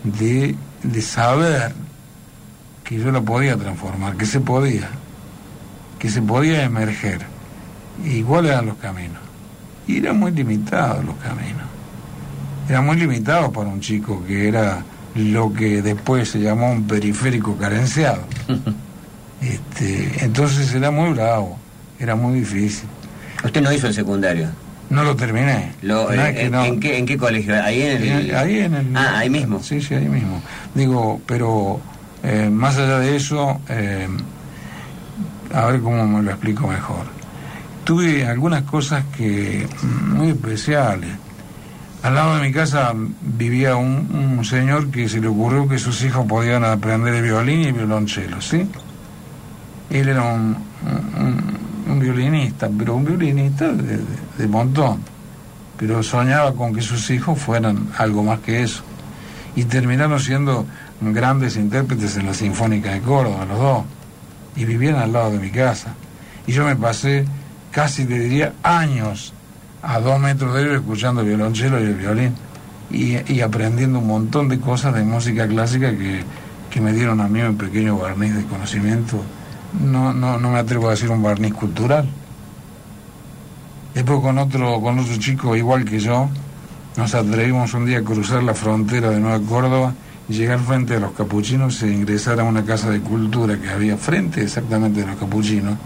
de, 0.05 0.55
de 0.83 1.03
saber 1.03 1.75
que 2.85 2.99
yo 2.99 3.11
la 3.11 3.21
podía 3.21 3.57
transformar, 3.57 4.17
que 4.17 4.27
se 4.27 4.41
podía, 4.41 4.89
que 5.99 6.09
se 6.09 6.23
podía 6.23 6.63
emerger. 6.63 7.27
Igual 8.05 8.47
eran 8.47 8.67
los 8.67 8.77
caminos. 8.77 9.21
Y 9.87 9.99
eran 9.99 10.19
muy 10.19 10.33
limitados 10.33 11.05
los 11.05 11.15
caminos. 11.17 11.63
Eran 12.69 12.85
muy 12.85 12.97
limitados 12.97 13.51
para 13.53 13.69
un 13.69 13.81
chico 13.81 14.25
que 14.27 14.49
era 14.49 14.83
lo 15.15 15.53
que 15.53 15.81
después 15.83 16.29
se 16.31 16.41
llamó 16.41 16.71
un 16.73 16.87
periférico 16.87 17.57
carenciado. 17.57 18.23
Este, 19.41 20.25
entonces 20.25 20.73
era 20.75 20.91
muy 20.91 21.11
bravo, 21.11 21.59
era 22.01 22.17
muy 22.17 22.41
difícil. 22.41 22.89
¿Usted 23.45 23.61
no 23.61 23.71
hizo 23.71 23.87
el 23.87 23.95
secundario? 23.95 24.49
No 24.89 25.05
lo 25.05 25.15
terminé. 25.15 25.73
Lo, 25.83 26.11
eh, 26.11 26.33
que 26.35 26.43
en, 26.47 26.53
no- 26.53 26.65
en 26.65 26.81
qué, 26.81 26.99
¿En 26.99 27.07
qué 27.07 27.17
colegio? 27.19 27.63
Ahí 27.63 27.83
en 27.83 28.03
el... 28.03 28.35
Ahí 28.35 28.59
en 28.61 28.75
el... 28.75 28.97
Ah, 28.97 29.19
ahí 29.19 29.29
mismo. 29.31 29.63
Sí, 29.63 29.81
sí, 29.83 29.95
ahí 29.95 30.09
mismo. 30.09 30.41
Digo, 30.75 31.21
pero 31.27 31.81
eh, 32.23 32.49
más 32.51 32.79
allá 32.79 32.99
de 32.99 33.15
eso, 33.17 33.61
eh, 33.69 34.09
a 35.53 35.67
ver 35.67 35.81
cómo 35.81 36.07
me 36.07 36.23
lo 36.23 36.31
explico 36.31 36.67
mejor. 36.67 37.05
Tuve 37.87 38.27
algunas 38.27 38.63
cosas 38.65 39.05
que 39.17 39.65
mm, 39.83 40.15
muy 40.17 40.29
especiales. 40.31 41.11
Al 42.03 42.15
lado 42.17 42.37
de 42.37 42.43
mi 42.43 42.53
casa 42.53 42.93
vivía 43.23 43.77
un, 43.77 44.45
señor 44.45 44.91
que 44.91 45.09
se 45.09 45.21
le 45.21 45.29
ocurrió 45.29 45.69
que 45.69 45.79
sus 45.79 46.03
hijos 46.05 46.27
podían 46.27 46.65
aprender 46.65 47.15
el 47.15 47.23
violín 47.23 47.61
y 47.61 47.65
el 47.67 47.73
violonchelo, 47.75 48.41
¿sí? 48.41 48.69
Él 49.91 50.09
era 50.09 50.23
un 50.25 50.57
violinista, 52.01 52.69
pero 52.77 52.97
un 52.97 53.05
violinista 53.05 53.69
de, 53.73 53.99
de- 53.99 54.05
de 54.39 54.47
montón. 54.49 55.01
Pero 55.79 56.03
soñaba 56.03 56.53
con 56.55 56.75
que 56.75 56.83
sus 56.83 57.09
hijos 57.11 57.39
fueran 57.39 57.89
algo 57.99 58.23
más 58.25 58.41
que 58.41 58.63
eso. 58.63 58.83
Y 59.55 59.65
terminaron 59.65 60.19
siendo 60.21 60.67
grandes 61.01 61.57
intérpretes 61.57 62.17
en 62.17 62.27
la 62.27 62.35
Sinfónica 62.35 62.91
de 62.93 63.01
Córdoba, 63.01 63.45
los 63.47 63.59
dos. 63.59 63.85
Y 64.57 64.65
vivían 64.65 64.97
al 64.97 65.13
lado 65.13 65.31
de 65.33 65.39
mi 65.39 65.51
casa. 65.51 65.95
Y 66.47 66.53
yo 66.53 66.65
me 66.65 66.77
pasé 66.77 67.25
casi, 67.77 68.07
te 68.07 68.19
diría, 68.19 68.55
años 68.63 69.35
a 69.83 70.01
dos 70.01 70.19
metros 70.19 70.55
de 70.55 70.63
ellos 70.63 70.77
escuchando 70.77 71.21
el 71.21 71.27
violonchelo 71.27 71.79
y 71.79 71.85
el 71.85 71.95
violín. 71.95 72.35
Y, 72.91 73.31
y 73.31 73.43
aprendiendo 73.43 73.99
un 73.99 74.07
montón 74.07 74.49
de 74.49 74.59
cosas 74.59 74.95
de 74.95 75.05
música 75.05 75.47
clásica 75.47 75.91
que, 75.91 76.23
que 76.71 76.81
me 76.81 76.95
dieron 76.95 77.21
a 77.21 77.29
mí 77.29 77.43
un 77.43 77.59
pequeño 77.59 77.99
barniz 77.99 78.35
de 78.35 78.45
conocimiento. 78.45 79.23
No, 79.79 80.15
no, 80.15 80.39
no 80.39 80.53
me 80.53 80.59
atrevo 80.59 80.89
a 80.89 80.93
decir 80.93 81.11
un 81.11 81.23
barniz 81.23 81.53
cultural. 81.53 82.09
Después 83.93 84.21
con 84.21 84.39
otro, 84.39 84.81
con 84.81 84.99
otro 84.99 85.17
chico 85.19 85.55
igual 85.55 85.85
que 85.85 86.01
yo, 86.01 86.31
nos 86.97 87.15
atrevimos 87.15 87.75
un 87.75 87.85
día 87.85 87.99
a 87.99 88.03
cruzar 88.03 88.43
la 88.43 88.55
frontera 88.55 89.11
de 89.11 89.21
Nueva 89.21 89.41
Córdoba 89.47 89.93
y 90.31 90.33
llegar 90.33 90.61
frente 90.61 90.95
a 90.95 91.01
los 91.01 91.13
capuchinos 91.13 91.83
e 91.83 91.93
ingresar 91.93 92.41
a 92.41 92.45
una 92.45 92.65
casa 92.65 92.89
de 92.89 93.01
cultura 93.01 93.61
que 93.61 93.69
había 93.69 93.99
frente 93.99 94.43
exactamente 94.43 95.01
de 95.01 95.09
los 95.09 95.17
capuchinos, 95.17 95.77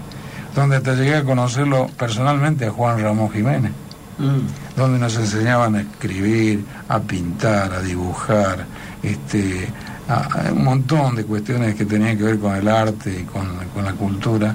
donde 0.55 0.77
hasta 0.77 0.95
llegué 0.95 1.17
a 1.17 1.25
conocerlo 1.25 1.87
personalmente 1.99 2.67
a 2.67 2.71
Juan 2.71 3.01
Ramón 3.03 3.31
Jiménez, 3.31 3.73
Mm. 4.19 4.77
donde 4.77 4.99
nos 4.99 5.17
enseñaban 5.17 5.75
a 5.77 5.81
escribir, 5.81 6.65
a 6.89 6.99
pintar, 7.01 7.73
a 7.73 7.81
dibujar, 7.81 8.67
este, 9.03 9.67
a- 10.09 10.49
a 10.49 10.53
un 10.53 10.65
montón 10.65 11.17
de 11.17 11.25
cuestiones 11.25 11.75
que 11.75 11.87
tenían 11.87 12.19
que 12.19 12.25
ver 12.25 12.39
con 12.39 12.55
el 12.55 12.69
arte 12.69 13.21
y 13.21 13.25
con, 13.25 13.47
con 13.73 13.85
la 13.85 13.93
cultura. 13.93 14.55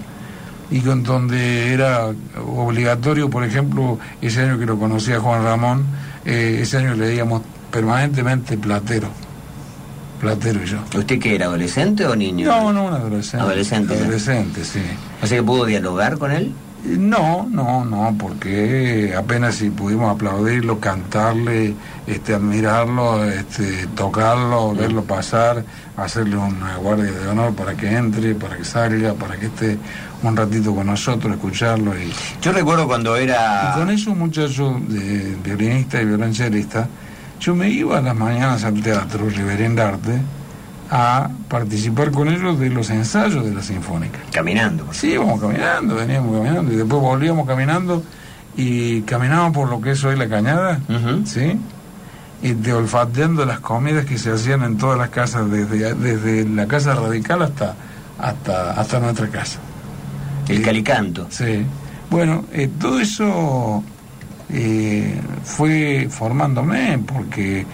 Y 0.70 0.82
con 0.82 1.02
donde 1.04 1.74
era 1.74 2.08
obligatorio, 2.46 3.30
por 3.30 3.44
ejemplo, 3.44 3.98
ese 4.22 4.42
año 4.44 4.60
que 4.60 4.66
lo 4.66 4.78
conocía 4.80 5.20
Juan 5.20 5.44
Ramón, 5.44 5.86
eh, 6.26 6.60
ese 6.62 6.78
año 6.78 6.94
leíamos 6.96 7.42
permanentemente 7.72 8.58
Platero, 8.58 9.10
Platero 10.20 10.64
y 10.64 10.68
yo. 10.68 10.78
¿Usted 10.98 11.20
qué 11.20 11.36
era, 11.36 11.46
adolescente 11.46 12.06
o 12.06 12.16
niño? 12.16 12.48
No, 12.48 12.74
no, 12.74 12.86
un 12.86 12.94
adolescente. 12.94 13.46
Adolescente. 13.46 13.94
Adolescente, 13.96 14.64
sí. 14.64 14.82
O 15.22 15.28
sea 15.28 15.38
que 15.38 15.44
pudo 15.44 15.66
dialogar 15.66 16.18
con 16.18 16.32
él. 16.32 16.54
No, 16.86 17.48
no, 17.50 17.84
no, 17.84 18.16
porque 18.18 19.16
apenas 19.18 19.56
si 19.56 19.72
pudimos 19.72 20.14
aplaudirlo, 20.14 20.80
cantarle, 20.80 21.74
este, 22.06 22.36
admirarlo, 22.36 23.24
este, 23.24 23.88
tocarlo, 23.96 24.76
verlo 24.76 25.04
pasar, 25.04 25.66
hacerle 25.98 26.38
una 26.38 26.78
guardia 26.78 27.12
de 27.12 27.28
honor 27.28 27.56
para 27.56 27.74
que 27.74 27.92
entre, 27.92 28.36
para 28.36 28.58
que 28.58 28.66
salga, 28.66 29.16
para 29.16 29.36
que 29.36 29.48
esté 29.48 29.80
un 30.22 30.36
ratito 30.38 30.76
con 30.76 30.86
nosotros, 30.86 31.34
escucharlo. 31.34 31.98
Y, 32.00 32.14
Yo 32.42 32.52
recuerdo 32.52 32.88
cuando 32.88 33.20
y 33.20 33.24
era... 33.24 33.74
con 33.76 33.90
esos 33.90 34.16
muchachos 34.16 34.76
de 34.88 35.36
violinista 35.44 36.00
y 36.00 36.06
violonchelista, 36.06 36.88
yo 37.40 37.56
me 37.56 37.70
iba 37.70 37.98
a 37.98 38.02
las 38.02 38.16
mañanas 38.16 38.64
al 38.64 38.82
teatro 38.82 39.30
Riverendarte 39.30 40.20
a 40.90 41.30
participar 41.50 42.12
con 42.12 42.28
ellos 42.30 42.60
de 42.60 42.70
los 42.70 42.90
ensayos 42.90 43.44
de 43.44 43.54
la 43.54 43.62
Sinfónica. 43.62 44.20
Caminando. 44.32 44.88
Sí, 44.94 45.12
íbamos 45.14 45.42
caminando, 45.42 45.96
veníamos 45.96 46.38
caminando 46.38 46.72
y 46.72 46.76
después 46.76 47.02
volvíamos 47.02 47.48
caminando 47.48 48.04
y 48.56 49.02
caminábamos 49.02 49.54
por 49.54 49.70
lo 49.70 49.82
que 49.82 49.92
es 49.92 50.04
hoy 50.04 50.16
la 50.16 50.30
cañada. 50.30 50.80
¿sí? 51.26 51.60
Y 52.44 52.70
olfateando 52.70 53.46
las 53.46 53.60
comidas 53.60 54.06
que 54.06 54.18
se 54.18 54.32
hacían 54.32 54.62
en 54.64 54.78
todas 54.78 54.98
las 55.00 55.10
casas, 55.10 55.50
desde, 55.50 55.96
desde 55.96 56.48
la 56.48 56.68
casa 56.68 56.94
radical 56.94 57.42
hasta, 57.42 57.76
hasta, 58.20 58.72
hasta 58.80 59.00
nuestra 59.00 59.28
casa. 59.30 59.60
El 60.48 60.60
Eh, 60.60 60.62
calicanto. 60.62 61.26
Sí. 61.30 61.66
Bueno, 62.12 62.46
eh, 62.54 62.70
todo 62.80 63.00
eso 63.00 63.84
eh, 64.52 65.20
fue 65.44 66.08
formándome 66.10 66.98
porque 67.00 67.66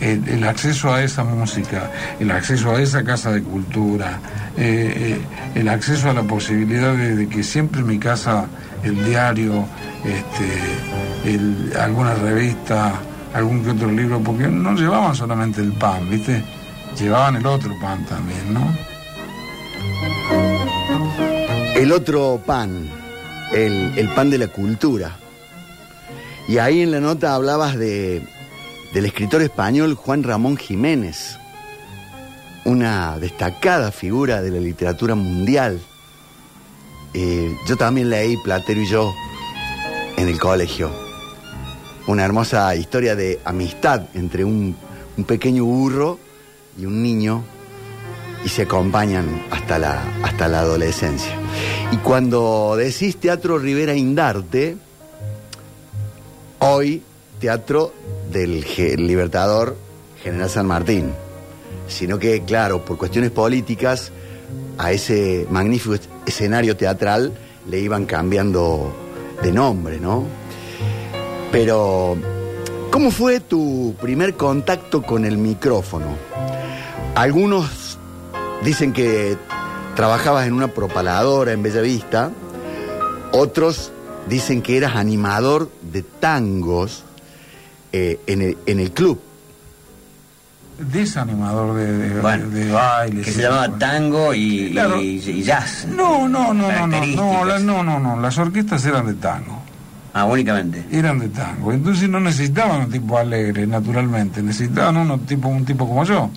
el, 0.00 0.26
el 0.28 0.44
acceso 0.44 0.92
a 0.92 1.02
esa 1.02 1.22
música, 1.24 1.90
el 2.20 2.30
acceso 2.30 2.74
a 2.74 2.80
esa 2.80 3.04
casa 3.04 3.30
de 3.32 3.42
cultura, 3.42 4.18
eh, 4.56 5.18
eh, 5.54 5.58
el 5.60 5.68
acceso 5.68 6.10
a 6.10 6.12
la 6.14 6.22
posibilidad 6.22 6.94
de, 6.94 7.14
de 7.16 7.28
que 7.28 7.42
siempre 7.42 7.80
en 7.80 7.86
mi 7.86 7.98
casa 7.98 8.46
el 8.82 9.04
diario, 9.04 9.66
este, 10.04 11.30
el- 11.34 11.72
alguna 11.78 12.14
revista, 12.14 12.92
algún 13.34 13.62
que 13.64 13.70
otro 13.70 13.90
libro, 13.90 14.20
porque 14.20 14.46
no 14.48 14.74
llevaban 14.74 15.14
solamente 15.14 15.60
el 15.60 15.72
pan, 15.72 16.08
¿viste? 16.10 16.42
Llevaban 16.98 17.36
el 17.36 17.46
otro 17.46 17.72
pan 17.80 18.04
también, 18.06 18.52
¿no? 18.54 18.60
El 21.76 21.90
otro 21.92 22.40
pan, 22.44 22.88
el, 23.52 23.92
el 23.96 24.08
pan 24.10 24.30
de 24.30 24.38
la 24.38 24.46
cultura. 24.48 25.16
Y 26.46 26.58
ahí 26.58 26.82
en 26.82 26.90
la 26.90 27.00
nota 27.00 27.34
hablabas 27.34 27.76
de, 27.76 28.22
del 28.92 29.06
escritor 29.06 29.40
español 29.40 29.94
Juan 29.94 30.22
Ramón 30.22 30.56
Jiménez, 30.56 31.38
una 32.64 33.18
destacada 33.18 33.90
figura 33.90 34.42
de 34.42 34.50
la 34.50 34.60
literatura 34.60 35.14
mundial. 35.14 35.80
Eh, 37.14 37.54
yo 37.66 37.76
también 37.76 38.10
leí 38.10 38.36
Platero 38.38 38.80
y 38.80 38.86
yo 38.86 39.14
en 40.16 40.28
el 40.28 40.38
colegio. 40.38 40.90
Una 42.06 42.24
hermosa 42.24 42.74
historia 42.76 43.16
de 43.16 43.40
amistad 43.44 44.02
entre 44.14 44.44
un, 44.44 44.76
un 45.16 45.24
pequeño 45.24 45.64
burro 45.64 46.18
y 46.78 46.84
un 46.84 47.02
niño 47.02 47.42
y 48.44 48.48
se 48.50 48.62
acompañan 48.62 49.46
hasta 49.50 49.78
la, 49.78 50.02
hasta 50.22 50.48
la 50.48 50.60
adolescencia. 50.60 51.32
Y 51.90 51.96
cuando 51.98 52.74
decís 52.76 53.16
Teatro 53.16 53.58
Rivera 53.58 53.94
Indarte, 53.94 54.76
hoy 56.66 57.02
Teatro 57.40 57.92
del 58.30 58.64
Libertador 58.96 59.76
General 60.22 60.48
San 60.48 60.66
Martín, 60.66 61.12
sino 61.88 62.18
que, 62.18 62.42
claro, 62.44 62.84
por 62.84 62.96
cuestiones 62.96 63.30
políticas, 63.30 64.10
a 64.78 64.90
ese 64.92 65.46
magnífico 65.50 65.94
es- 65.94 66.08
escenario 66.26 66.76
teatral 66.76 67.32
le 67.68 67.80
iban 67.80 68.06
cambiando 68.06 68.94
de 69.42 69.52
nombre, 69.52 70.00
¿no? 70.00 70.24
Pero, 71.52 72.16
¿cómo 72.90 73.10
fue 73.10 73.40
tu 73.40 73.94
primer 74.00 74.34
contacto 74.34 75.02
con 75.02 75.24
el 75.24 75.36
micrófono? 75.36 76.16
Algunos 77.14 77.98
dicen 78.64 78.92
que 78.92 79.36
trabajabas 79.94 80.46
en 80.46 80.54
una 80.54 80.68
propaladora 80.68 81.52
en 81.52 81.62
Bellavista, 81.62 82.30
otros 83.32 83.92
dicen 84.28 84.62
que 84.62 84.76
eras 84.76 84.96
animador 84.96 85.70
de 85.92 86.02
tangos 86.02 87.04
eh, 87.92 88.20
en, 88.26 88.42
el, 88.42 88.58
en 88.66 88.80
el 88.80 88.90
club. 88.92 89.20
desanimador 90.78 91.76
de, 91.76 91.92
de, 91.98 92.20
Bueno, 92.20 92.48
de 92.50 92.70
baile. 92.72 93.22
Que 93.22 93.32
se 93.32 93.42
llamaba 93.42 93.68
bueno. 93.68 93.78
tango 93.78 94.34
y, 94.34 94.70
Claro. 94.72 95.00
y- 95.00 95.18
y 95.24 95.42
jazz. 95.42 95.86
No, 95.88 96.28
no, 96.28 96.52
no, 96.52 96.72
no, 96.72 96.86
no, 96.86 97.06
no, 97.06 97.44
la- 97.44 97.58
no, 97.60 97.82
no, 97.84 98.00
no, 98.00 98.20
las 98.20 98.36
orquestas 98.38 98.84
eran 98.84 99.06
de 99.06 99.14
tango, 99.14 99.62
Ah, 100.12 100.24
únicamente. 100.24 100.84
eran 100.90 101.18
de 101.20 101.28
tango, 101.28 101.72
entonces 101.72 102.08
no 102.08 102.18
necesitaban 102.20 102.82
un 102.86 102.90
tipo 102.90 103.16
alegre, 103.18 103.66
naturalmente, 103.66 104.42
necesitaban 104.42 104.96
uno 104.96 105.18
tipo, 105.20 105.48
un 105.48 105.64
tipo 105.64 105.86
como 105.86 106.04
yo, 106.04 106.30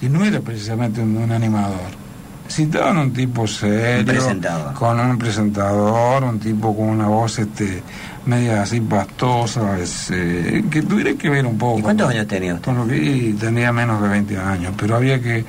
que 0.00 0.08
no 0.08 0.24
era 0.24 0.40
precisamente 0.40 1.00
un, 1.00 1.16
un 1.16 1.30
animador. 1.30 2.07
Necesitaban 2.48 2.96
un 2.98 3.12
tipo 3.12 3.46
serio, 3.46 4.26
Un 4.26 4.72
con 4.72 4.98
un 4.98 5.18
presentador, 5.18 6.24
un 6.24 6.40
tipo 6.40 6.74
con 6.74 6.88
una 6.88 7.06
voz 7.06 7.38
este 7.38 7.82
media 8.24 8.62
así 8.62 8.80
pastosa, 8.80 9.78
es, 9.78 10.10
eh, 10.10 10.64
que 10.70 10.80
tuviera 10.82 11.12
que 11.14 11.28
ver 11.28 11.44
un 11.46 11.58
poco. 11.58 11.78
¿Y 11.78 11.82
cuántos 11.82 12.06
con- 12.06 12.16
años 12.16 12.26
tenía 12.26 12.54
usted? 12.54 12.64
con 12.64 12.76
lo 12.78 12.86
que 12.88 13.34
tenía 13.38 13.70
menos 13.72 14.00
de 14.02 14.08
20 14.08 14.38
años, 14.38 14.72
pero 14.78 14.96
había 14.96 15.20
que 15.20 15.44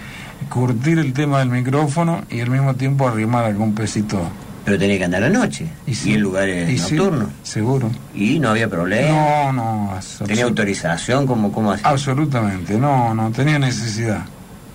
curtir 0.50 1.00
el 1.00 1.14
tema 1.14 1.40
del 1.40 1.50
micrófono 1.50 2.24
y 2.30 2.42
al 2.42 2.50
mismo 2.50 2.76
tiempo 2.76 3.08
arrimar 3.08 3.46
algún 3.46 3.74
pesito. 3.74 4.22
Pero 4.66 4.78
tenía 4.78 4.98
que 4.98 5.06
andar 5.06 5.24
a 5.24 5.30
la 5.30 5.40
noche. 5.40 5.68
Y, 5.88 5.96
sí, 5.96 6.14
en 6.14 6.22
lugares 6.22 6.70
y 6.70 6.78
sí, 6.78 6.96
nocturnos. 6.96 7.30
seguro. 7.44 7.90
Y 8.14 8.40
no 8.40 8.50
había 8.50 8.70
problema. 8.70 9.52
No, 9.52 9.54
no, 9.54 10.00
Tenía 10.28 10.44
autorización, 10.44 11.26
como 11.26 11.52
cómo 11.52 11.72
hacía? 11.72 11.88
absolutamente, 11.88 12.78
no, 12.78 13.14
no 13.16 13.32
tenía 13.32 13.58
necesidad. 13.58 14.26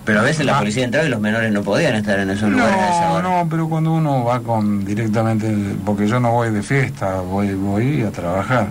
Pero 0.05 0.19
a 0.19 0.23
veces 0.23 0.45
la 0.45 0.55
Ah. 0.55 0.59
policía 0.59 0.85
entraba 0.85 1.07
y 1.07 1.09
los 1.09 1.19
menores 1.19 1.51
no 1.51 1.63
podían 1.63 1.95
estar 1.95 2.19
en 2.19 2.29
esos 2.29 2.49
lugares 2.51 2.75
a 2.75 2.89
esa 2.89 3.05
No, 3.07 3.13
hora. 3.15 3.23
no, 3.43 3.49
pero 3.49 3.67
cuando 3.67 3.91
uno 3.91 4.23
va 4.23 4.39
con 4.39 4.85
directamente, 4.85 5.51
porque 5.83 6.07
yo 6.07 6.19
no 6.19 6.31
voy 6.31 6.51
de 6.51 6.61
fiesta, 6.61 7.21
voy, 7.21 7.53
voy 7.55 8.03
a 8.03 8.11
trabajar. 8.11 8.67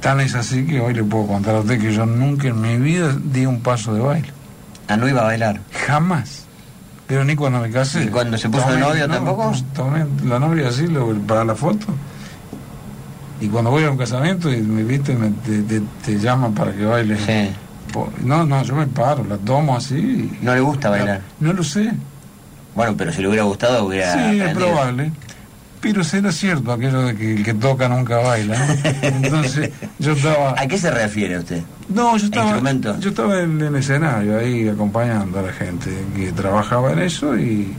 Tan 0.00 0.20
es 0.20 0.34
así 0.34 0.66
que 0.66 0.80
hoy 0.80 0.92
le 0.94 1.04
puedo 1.04 1.26
contar 1.26 1.54
a 1.54 1.60
usted 1.60 1.80
que 1.80 1.92
yo 1.94 2.04
nunca 2.04 2.48
en 2.48 2.60
mi 2.60 2.76
vida 2.76 3.16
di 3.24 3.46
un 3.46 3.60
paso 3.62 3.94
de 3.94 4.00
baile. 4.00 4.28
Ah, 4.88 4.96
no 4.96 5.08
iba 5.08 5.22
a 5.22 5.24
bailar. 5.24 5.60
Jamás. 5.86 6.44
Pero 7.06 7.24
ni 7.24 7.34
cuando 7.36 7.60
me 7.60 7.70
casé. 7.70 8.04
¿Y 8.04 8.08
cuando 8.08 8.36
se 8.36 8.48
puso 8.50 8.70
de 8.72 8.78
novio 8.78 9.08
tampoco? 9.08 9.48
pues, 9.50 9.64
tomé 9.74 10.04
la 10.26 10.38
novia 10.38 10.68
así 10.68 10.86
lo- 10.86 11.14
para 11.20 11.44
la 11.44 11.54
foto. 11.54 11.86
Y 13.40 13.48
cuando 13.48 13.70
voy 13.70 13.84
a 13.84 13.90
un 13.90 13.96
casamiento 13.98 14.52
y 14.52 14.58
me 14.60 14.82
viste, 14.82 15.14
me, 15.14 15.30
te, 15.30 15.62
te- 15.62 15.82
te 16.04 16.18
llaman 16.18 16.52
para 16.54 16.72
que 16.72 16.84
baile. 16.84 17.16
Sí. 17.18 17.50
No, 18.24 18.44
no, 18.44 18.62
yo 18.62 18.74
me 18.74 18.86
paro, 18.86 19.24
la 19.24 19.36
tomo 19.38 19.76
así. 19.76 19.96
y- 19.96 20.38
No 20.44 20.54
le 20.54 20.60
gusta 20.60 20.90
bailar. 20.90 21.20
No 21.40 21.52
lo 21.52 21.62
sé. 21.64 21.92
Bueno, 22.74 22.94
pero 22.96 23.12
si 23.12 23.20
le 23.22 23.28
hubiera 23.28 23.44
gustado 23.44 23.84
hubiera 23.86 24.12
Sí, 24.30 24.40
es 24.40 24.54
probable. 24.54 25.12
Pero 25.80 26.04
será 26.04 26.30
cierto 26.30 26.72
aquello 26.72 27.02
de 27.02 27.16
que 27.16 27.34
el 27.34 27.42
que 27.44 27.54
toca 27.54 27.88
nunca 27.88 28.18
baila. 28.18 28.56
¿no? 28.56 28.74
Entonces, 29.02 29.70
yo 29.98 30.12
estaba. 30.12 30.54
¿A 30.56 30.66
qué 30.68 30.78
se 30.78 30.90
refiere 30.92 31.38
usted? 31.38 31.60
No, 31.88 32.16
yo 32.16 32.26
estaba. 32.26 32.52
Yo 33.00 33.10
estaba 33.10 33.40
en 33.40 33.60
el 33.60 33.74
escenario 33.76 34.38
ahí 34.38 34.68
acompañando 34.68 35.40
a 35.40 35.42
la 35.42 35.52
gente 35.52 35.90
que 36.14 36.30
trabajaba 36.32 36.92
en 36.92 37.00
eso 37.00 37.36
y. 37.36 37.74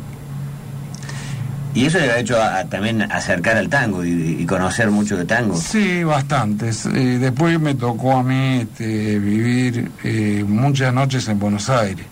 Y 1.76 1.86
eso 1.88 1.98
le 2.00 2.12
ha 2.12 2.20
hecho 2.20 2.40
a- 2.42 2.60
a 2.60 2.66
también 2.66 3.02
acercar 3.12 3.58
al 3.58 3.68
tango 3.70 4.06
y, 4.06 4.38
y 4.42 4.46
conocer 4.46 4.92
mucho 4.92 5.18
de 5.18 5.26
tango. 5.26 5.56
Sí, 5.58 6.04
bastantes. 6.04 6.86
Eh, 6.86 7.18
después 7.20 7.60
me 7.60 7.74
tocó 7.76 8.18
a 8.18 8.24
mí 8.24 8.60
este, 8.62 9.18
vivir 9.20 9.92
eh, 10.04 10.46
muchas 10.48 10.94
noches 10.94 11.28
en 11.28 11.40
Buenos 11.40 11.70
Aires. 11.70 12.06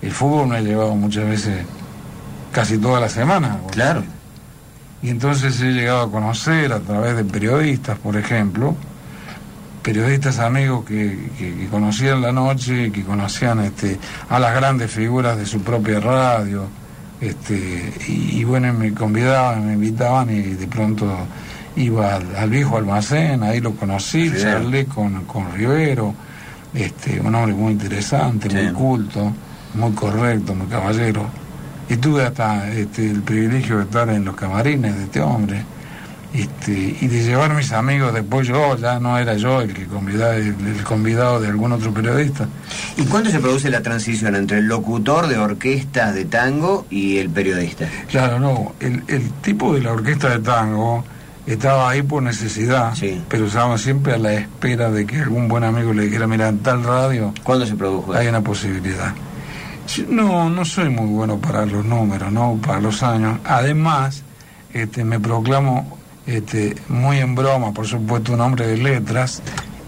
El 0.00 0.12
fútbol 0.12 0.46
me 0.48 0.56
ha 0.58 0.60
llevado 0.60 0.94
muchas 0.94 1.26
veces, 1.28 1.64
casi 2.52 2.78
toda 2.78 3.00
la 3.00 3.08
semana. 3.08 3.58
Claro. 3.72 4.00
Aires. 4.00 4.14
Y 5.02 5.08
entonces 5.10 5.60
he 5.60 5.72
llegado 5.72 6.02
a 6.02 6.10
conocer 6.10 6.72
a 6.72 6.78
través 6.80 7.16
de 7.16 7.24
periodistas, 7.24 7.98
por 7.98 8.16
ejemplo, 8.16 8.76
periodistas 9.82 10.38
amigos 10.38 10.84
que, 10.84 11.30
que- 11.38 11.54
que 11.56 11.66
conocían 11.68 12.20
la 12.20 12.32
noche, 12.32 12.92
que 12.92 13.02
conocían 13.02 13.60
este, 13.60 13.98
a 14.28 14.38
las 14.38 14.54
grandes 14.54 14.90
figuras 14.90 15.38
de 15.38 15.46
su 15.46 15.62
propia 15.62 16.00
radio, 16.00 16.68
este, 17.20 17.92
y, 18.08 18.40
y 18.40 18.44
bueno, 18.44 18.72
me 18.72 18.92
convidaban, 18.94 19.66
me 19.66 19.74
invitaban 19.74 20.30
y 20.30 20.40
de 20.40 20.66
pronto 20.66 21.06
iba 21.76 22.16
al, 22.16 22.34
al 22.36 22.50
viejo 22.50 22.76
almacén, 22.76 23.42
ahí 23.42 23.60
lo 23.60 23.72
conocí, 23.74 24.30
charlé 24.40 24.86
con, 24.86 25.24
con 25.24 25.52
Rivero, 25.54 26.14
este, 26.74 27.20
un 27.20 27.34
hombre 27.34 27.54
muy 27.54 27.72
interesante, 27.72 28.48
Sí. 28.48 28.56
muy 28.56 28.72
culto, 28.72 29.32
muy 29.74 29.92
correcto, 29.92 30.54
muy 30.54 30.66
caballero. 30.66 31.26
Y 31.88 31.96
tuve 31.96 32.24
hasta 32.24 32.70
este, 32.70 33.10
el 33.10 33.22
privilegio 33.22 33.78
de 33.78 33.82
estar 33.84 34.08
en 34.10 34.24
los 34.24 34.36
camarines 34.36 34.96
de 34.96 35.04
este 35.04 35.20
hombre 35.20 35.62
este, 36.32 36.96
y 37.00 37.06
de 37.08 37.24
llevar 37.24 37.54
mis 37.54 37.72
amigos 37.72 38.14
después 38.14 38.46
yo, 38.46 38.76
ya 38.76 39.00
no 39.00 39.18
era 39.18 39.34
yo 39.34 39.60
el 39.60 39.74
que 39.74 39.86
convidaba, 39.86 40.36
el, 40.36 40.54
el 40.64 40.84
convidado 40.84 41.40
de 41.40 41.48
algún 41.48 41.72
otro 41.72 41.92
periodista. 41.92 42.46
¿Y 42.96 43.02
cuándo 43.04 43.30
se 43.30 43.40
produce 43.40 43.68
la 43.70 43.82
transición 43.82 44.36
entre 44.36 44.58
el 44.58 44.66
locutor 44.66 45.26
de 45.26 45.38
orquestas 45.38 46.14
de 46.14 46.24
tango 46.26 46.86
y 46.90 47.18
el 47.18 47.30
periodista? 47.30 47.86
Claro, 48.10 48.38
no, 48.38 48.74
el, 48.80 49.02
el 49.08 49.30
tipo 49.42 49.74
de 49.74 49.80
la 49.82 49.92
orquesta 49.92 50.28
de 50.30 50.38
tango 50.38 51.04
estaba 51.46 51.90
ahí 51.90 52.02
por 52.02 52.22
necesidad, 52.22 52.94
Sí. 52.94 53.20
pero 53.28 53.46
estaba 53.46 53.76
siempre 53.76 54.12
a 54.14 54.18
la 54.18 54.32
espera 54.34 54.88
de 54.90 55.06
que 55.06 55.16
algún 55.18 55.48
buen 55.48 55.64
amigo 55.64 55.92
le 55.92 56.04
dijera, 56.04 56.26
mira, 56.28 56.48
en 56.48 56.58
tal 56.60 56.84
radio 56.84 57.34
¿Cuándo 57.42 57.66
se 57.66 57.74
produjo 57.74 58.12
hay 58.12 58.28
una 58.28 58.40
posibilidad. 58.40 59.12
No, 60.08 60.48
no 60.48 60.64
soy 60.64 60.88
muy 60.90 61.06
bueno 61.06 61.38
para 61.38 61.66
los 61.66 61.84
números, 61.84 62.30
¿no? 62.30 62.56
Para 62.64 62.80
los 62.80 63.02
años. 63.02 63.40
Además, 63.44 64.22
este, 64.72 65.02
me 65.04 65.18
proclamo 65.18 65.98
este, 66.26 66.74
muy 66.88 67.18
en 67.18 67.34
broma, 67.34 67.72
por 67.72 67.86
supuesto, 67.86 68.32
un 68.32 68.40
hombre 68.40 68.66
de 68.66 68.76
letras 68.76 69.42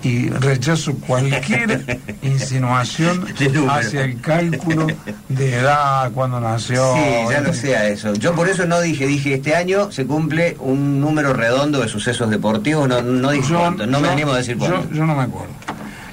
y 0.05 0.29
rechazo 0.31 0.95
cualquier 0.97 2.01
insinuación 2.23 3.25
hacia 3.71 4.03
el 4.05 4.21
cálculo 4.21 4.89
de 5.29 5.55
edad, 5.55 6.11
cuando 6.13 6.41
nació. 6.41 6.95
Sí, 6.95 7.01
ya 7.31 7.39
este, 7.39 7.55
sea 7.55 7.89
eso. 7.89 8.13
Yo 8.15 8.35
por 8.35 8.49
eso 8.49 8.67
no 8.67 8.81
dije, 8.81 9.07
dije, 9.07 9.35
este 9.35 9.55
año 9.55 9.93
se 9.93 10.05
cumple 10.07 10.57
un 10.59 11.01
número 11.01 11.33
redondo 11.35 11.81
de 11.81 11.89
sucesos 11.89 12.29
deportivos, 12.31 12.89
no, 12.89 13.01
no 13.03 13.31
dije 13.31 13.49
Yo- 13.51 13.59
cuánto, 13.61 13.87
no 13.87 14.01
me 14.01 14.09
animo 14.09 14.33
a 14.33 14.39
decir 14.39 14.57
yo, 14.59 14.67
cuánto. 14.67 14.93
yo 14.93 15.07
no 15.07 15.15
me 15.15 15.23
acuerdo. 15.23 15.53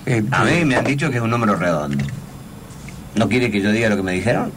Este, 0.06 0.28
A 0.36 0.43
mí 0.43 0.65
me 0.65 0.76
han 0.76 0.86
dicho 0.86 1.10
que 1.10 1.17
es 1.17 1.22
un 1.24 1.30
número 1.32 1.56
redondo. 1.56 2.04
¿No 3.15 3.28
quiere 3.28 3.50
que 3.52 3.60
yo 3.62 3.72
diga 3.72 3.89
lo 3.89 3.96
que 3.98 4.04
me 4.04 4.12
dijeron? 4.13 4.52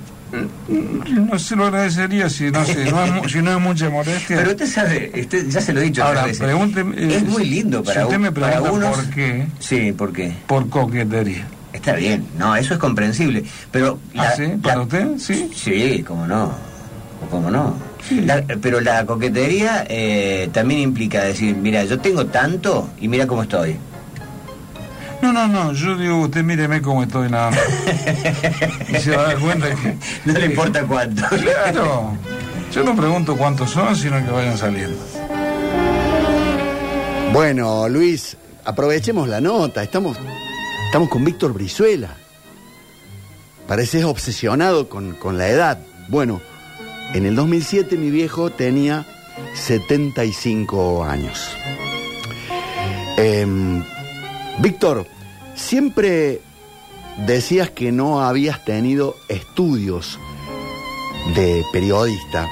No 1.10 1.38
se 1.38 1.56
lo 1.56 1.66
agradecería 1.66 2.28
si 2.30 2.50
no, 2.50 2.64
si 2.64 2.74
no, 2.90 3.04
es, 3.04 3.32
si 3.32 3.42
no 3.42 3.52
es 3.52 3.60
mucha 3.60 3.90
molestia. 3.90 4.36
Pero 4.36 4.50
usted 4.52 4.66
sabe, 4.66 5.12
usted, 5.20 5.48
ya 5.48 5.60
se 5.60 5.72
lo 5.72 5.80
he 5.80 5.84
dicho 5.84 6.02
Ahora, 6.04 6.26
pregúnteme, 6.38 6.96
eh, 6.96 7.16
es 7.16 7.24
muy 7.24 7.44
lindo 7.44 7.82
para, 7.82 8.00
si 8.00 8.04
usted 8.06 8.18
me 8.18 8.32
para 8.32 8.60
pregunta 8.60 8.86
unos. 8.88 8.96
por 8.96 9.10
qué, 9.14 9.46
Sí, 9.58 9.92
¿por 9.92 10.12
qué? 10.12 10.32
por 10.46 10.68
coquetería. 10.68 11.46
Está 11.72 11.94
bien, 11.94 12.26
no, 12.38 12.54
eso 12.56 12.74
es 12.74 12.80
comprensible. 12.80 13.44
Pero 13.70 13.98
¿Ah, 14.16 14.34
la- 14.38 14.56
¿Para 14.58 14.80
usted? 14.82 15.18
Sí. 15.18 15.50
Sí, 15.54 16.04
cómo 16.06 16.26
no. 16.26 16.52
¿Cómo 17.30 17.50
no? 17.50 17.76
Sí. 18.06 18.20
La- 18.20 18.42
pero 18.60 18.80
la 18.80 19.06
coquetería 19.06 19.84
eh, 19.88 20.50
también 20.52 20.80
implica 20.80 21.22
decir, 21.24 21.56
mira, 21.56 21.84
yo 21.84 21.98
tengo 21.98 22.26
tanto 22.26 22.90
y 23.00 23.08
mira 23.08 23.26
cómo 23.26 23.42
estoy. 23.42 23.76
No, 25.22 25.32
no, 25.32 25.46
no, 25.46 25.72
yo 25.72 25.96
digo, 25.96 26.22
usted 26.22 26.42
míreme 26.42 26.82
cómo 26.82 27.04
estoy 27.04 27.30
nada 27.30 27.52
más. 27.52 27.60
y 28.88 28.96
se 28.96 29.16
va 29.16 29.22
a 29.22 29.26
dar 29.28 29.38
cuenta 29.38 29.72
que... 29.72 29.96
No 30.24 30.32
le 30.32 30.46
importa 30.46 30.84
cuánto. 30.84 31.22
Claro, 31.28 32.16
yo 32.72 32.82
no 32.82 32.96
pregunto 32.96 33.36
cuántos 33.36 33.70
son, 33.70 33.94
sino 33.94 34.22
que 34.24 34.30
vayan 34.32 34.58
saliendo. 34.58 34.98
Bueno, 37.32 37.88
Luis, 37.88 38.36
aprovechemos 38.64 39.28
la 39.28 39.40
nota. 39.40 39.84
Estamos, 39.84 40.18
estamos 40.86 41.08
con 41.08 41.24
Víctor 41.24 41.52
Brizuela. 41.52 42.16
Pareces 43.68 44.04
obsesionado 44.04 44.88
con, 44.88 45.12
con 45.12 45.38
la 45.38 45.48
edad. 45.48 45.78
Bueno, 46.08 46.42
en 47.14 47.26
el 47.26 47.36
2007 47.36 47.96
mi 47.96 48.10
viejo 48.10 48.50
tenía 48.50 49.06
75 49.54 51.04
años. 51.04 51.56
Em, 53.16 53.84
Víctor, 54.62 55.06
siempre 55.56 56.40
decías 57.26 57.68
que 57.70 57.90
no 57.92 58.22
habías 58.22 58.64
tenido 58.64 59.16
estudios 59.28 60.18
de 61.34 61.62
periodista, 61.72 62.46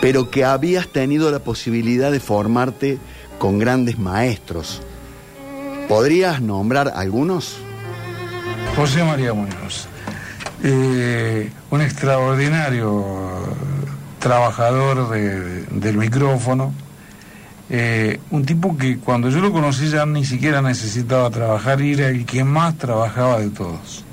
pero 0.00 0.30
que 0.30 0.44
habías 0.44 0.88
tenido 0.88 1.30
la 1.30 1.38
posibilidad 1.38 2.10
de 2.10 2.18
formarte 2.20 2.98
con 3.38 3.58
grandes 3.58 3.98
maestros. 3.98 4.82
¿Podrías 5.88 6.40
nombrar 6.40 6.92
algunos? 6.96 7.58
José 8.76 9.04
María 9.04 9.32
Muñoz, 9.34 9.86
eh, 10.64 11.50
un 11.70 11.80
extraordinario 11.80 13.04
trabajador 14.18 15.10
de- 15.10 15.62
del 15.66 15.96
micrófono, 15.96 16.74
eh, 17.70 18.20
un 18.30 18.44
tipo 18.44 18.76
que 18.76 18.98
cuando 18.98 19.30
yo 19.30 19.40
lo 19.40 19.52
conocí 19.52 19.88
ya 19.88 20.04
ni 20.04 20.24
siquiera 20.24 20.60
necesitaba 20.60 21.30
trabajar 21.30 21.80
y 21.80 21.94
era 21.94 22.08
el 22.08 22.26
que 22.26 22.44
más 22.44 22.76
trabajaba 22.76 23.38
de 23.38 23.50
todos. 23.50 24.04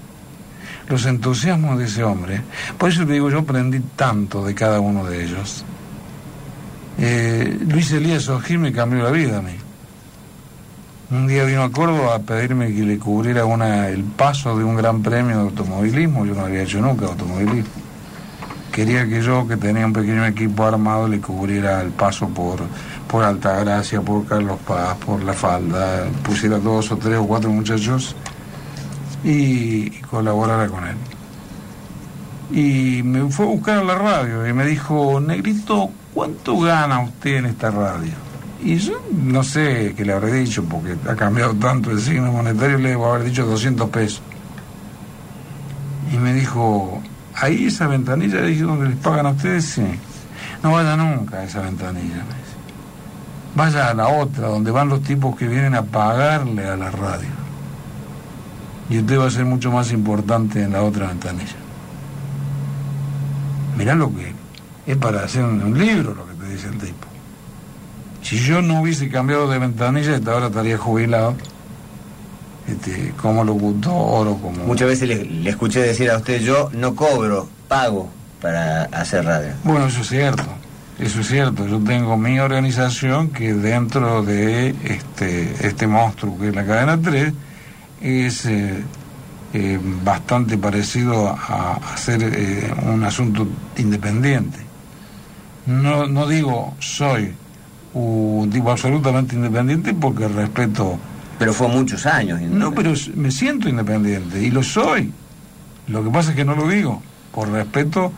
Los 0.87 1.05
entusiasmos 1.05 1.77
de 1.77 1.85
ese 1.85 2.03
hombre, 2.03 2.41
por 2.77 2.89
eso 2.89 3.05
te 3.05 3.13
digo, 3.13 3.29
yo 3.29 3.39
aprendí 3.39 3.79
tanto 3.95 4.43
de 4.43 4.53
cada 4.53 4.79
uno 4.79 5.05
de 5.05 5.23
ellos. 5.23 5.63
Eh, 6.97 7.57
Luis 7.67 7.91
Elías 7.91 8.27
Ojil 8.29 8.59
me 8.59 8.71
cambió 8.71 9.03
la 9.03 9.11
vida 9.11 9.37
a 9.37 9.41
mí. 9.41 9.55
Un 11.11 11.27
día 11.27 11.43
vino 11.43 11.63
a 11.63 11.71
Córdoba 11.71 12.15
a 12.15 12.19
pedirme 12.19 12.73
que 12.73 12.83
le 12.83 12.97
cubriera 12.97 13.43
una, 13.45 13.89
el 13.89 14.03
paso 14.03 14.57
de 14.57 14.63
un 14.63 14.75
gran 14.77 15.01
premio 15.01 15.37
de 15.37 15.43
automovilismo. 15.43 16.25
Yo 16.25 16.35
no 16.35 16.45
había 16.45 16.63
hecho 16.63 16.79
nunca 16.79 17.05
automovilismo. 17.05 17.69
Quería 18.71 19.05
que 19.05 19.21
yo, 19.21 19.45
que 19.45 19.57
tenía 19.57 19.85
un 19.85 19.91
pequeño 19.91 20.25
equipo 20.25 20.63
armado, 20.63 21.09
le 21.09 21.19
cubriera 21.19 21.81
el 21.81 21.89
paso 21.89 22.29
por, 22.29 22.61
por 23.12 23.26
Altagracia, 23.26 24.02
por 24.02 24.26
Carlos 24.26 24.58
Paz, 24.65 24.95
por 25.06 25.21
La 25.21 25.34
Falda, 25.34 26.06
pusiera 26.24 26.58
dos 26.58 26.91
o 26.93 26.97
tres 26.97 27.17
o 27.17 27.28
cuatro 27.28 27.50
muchachos 27.50 28.15
y, 29.21 29.97
y 29.97 30.02
colaborara 30.10 30.69
con 30.69 30.88
él. 30.88 30.95
Y 32.52 33.04
me 33.04 33.30
fue 33.30 33.45
a 33.45 33.50
buscar 33.50 33.80
a 33.80 33.84
la 33.84 33.95
radio 33.95 34.47
y 34.47 34.54
me 34.54 34.65
dijo, 34.65 35.19
Negrito, 35.19 35.91
¿cuánto 36.13 36.58
gana 36.60 37.02
usted 37.02 37.36
en 37.36 37.47
esta 37.47 37.69
radio? 37.69 38.13
Y 38.63 38.78
yo 38.78 39.02
no 39.12 39.43
sé 39.43 39.93
qué 39.97 40.06
le 40.06 40.13
habré 40.13 40.32
dicho, 40.34 40.63
porque 40.63 40.95
ha 41.10 41.15
cambiado 41.15 41.54
tanto 41.56 41.91
el 41.91 42.00
signo 42.00 42.32
monetario, 42.32 42.78
le 42.78 42.89
debo 42.89 43.12
haber 43.12 43.28
dicho 43.28 43.45
200 43.45 43.89
pesos. 43.89 44.21
Y 46.13 46.17
me 46.17 46.34
dijo, 46.34 47.02
ahí 47.36 47.65
esa 47.65 47.88
ventanilla 47.88 48.45
es 48.45 48.62
donde 48.62 48.88
les 48.88 48.97
pagan 48.97 49.26
a 49.26 49.30
ustedes, 49.32 49.65
sí. 49.65 49.84
No 50.63 50.71
vaya 50.71 50.95
nunca 50.95 51.39
a 51.39 51.43
esa 51.43 51.62
ventanilla. 51.62 52.24
Vaya 53.55 53.89
a 53.89 53.93
la 53.93 54.07
otra, 54.07 54.47
donde 54.47 54.71
van 54.71 54.89
los 54.89 55.01
tipos 55.03 55.35
que 55.35 55.47
vienen 55.47 55.75
a 55.75 55.83
pagarle 55.83 56.65
a 56.65 56.77
la 56.77 56.89
radio. 56.89 57.27
Y 58.89 58.99
usted 58.99 59.19
va 59.19 59.27
a 59.27 59.31
ser 59.31 59.45
mucho 59.45 59.71
más 59.71 59.91
importante 59.91 60.63
en 60.63 60.73
la 60.73 60.83
otra 60.83 61.07
ventanilla. 61.07 61.55
mirá 63.77 63.95
lo 63.95 64.11
que 64.13 64.33
es 64.85 64.97
para 64.97 65.23
hacer 65.23 65.43
un, 65.43 65.77
libro 65.77 66.13
lo 66.13 66.27
que 66.27 66.33
te 66.33 66.49
dice 66.49 66.67
el 66.67 66.77
tipo. 66.77 67.07
Si 68.21 68.37
yo 68.37 68.61
no 68.61 68.81
hubiese 68.81 69.09
cambiado 69.09 69.49
de 69.49 69.59
ventanilla, 69.59 70.15
esta 70.15 70.33
ahora 70.33 70.47
estaría 70.47 70.77
jubilado 70.77 71.35
este, 72.67 73.13
como 73.21 73.43
locutor 73.43 74.27
o 74.27 74.37
como... 74.37 74.65
Muchas 74.65 74.87
veces 74.87 75.07
le, 75.07 75.25
le 75.25 75.49
escuché 75.49 75.81
decir 75.81 76.09
a 76.09 76.17
usted, 76.17 76.41
yo 76.41 76.69
no 76.73 76.95
cobro, 76.95 77.49
pago 77.67 78.09
para 78.41 78.83
hacer 78.85 79.25
radio. 79.25 79.53
Bueno, 79.63 79.87
eso 79.87 80.01
es 80.01 80.09
cierto, 80.09 80.43
eso 81.01 81.21
es 81.21 81.27
cierto. 81.27 81.67
Yo 81.67 81.79
tengo 81.79 82.15
mi 82.17 82.39
organización 82.39 83.29
que 83.29 83.53
dentro 83.53 84.23
de 84.23 84.69
este, 84.83 85.67
este 85.67 85.87
monstruo 85.87 86.37
que 86.37 86.49
es 86.49 86.55
la 86.55 86.65
cadena 86.65 86.99
3 86.99 87.33
es 88.01 88.45
eh, 88.45 88.83
eh, 89.53 89.79
bastante 90.03 90.57
parecido 90.57 91.27
a, 91.27 91.79
a 91.93 91.97
ser 91.97 92.21
eh, 92.23 92.73
un 92.83 93.03
asunto 93.03 93.47
independiente. 93.77 94.59
No, 95.65 96.07
no 96.07 96.27
digo 96.27 96.75
soy 96.79 97.33
un 97.93 98.49
tipo 98.49 98.71
absolutamente 98.71 99.35
independiente 99.35 99.93
porque 99.93 100.27
respeto... 100.27 100.97
Pero 101.37 101.53
fue 101.53 101.67
muchos 101.67 102.05
años. 102.05 102.39
No, 102.41 102.71
pero 102.71 102.93
me 103.15 103.31
siento 103.31 103.67
independiente 103.67 104.39
y 104.39 104.51
lo 104.51 104.61
soy. 104.61 105.11
Lo 105.87 106.03
que 106.03 106.11
pasa 106.11 106.29
es 106.29 106.35
que 106.35 106.45
no 106.45 106.55
lo 106.55 106.67
digo 106.67 107.01
por 107.31 107.49
respeto 107.49 108.11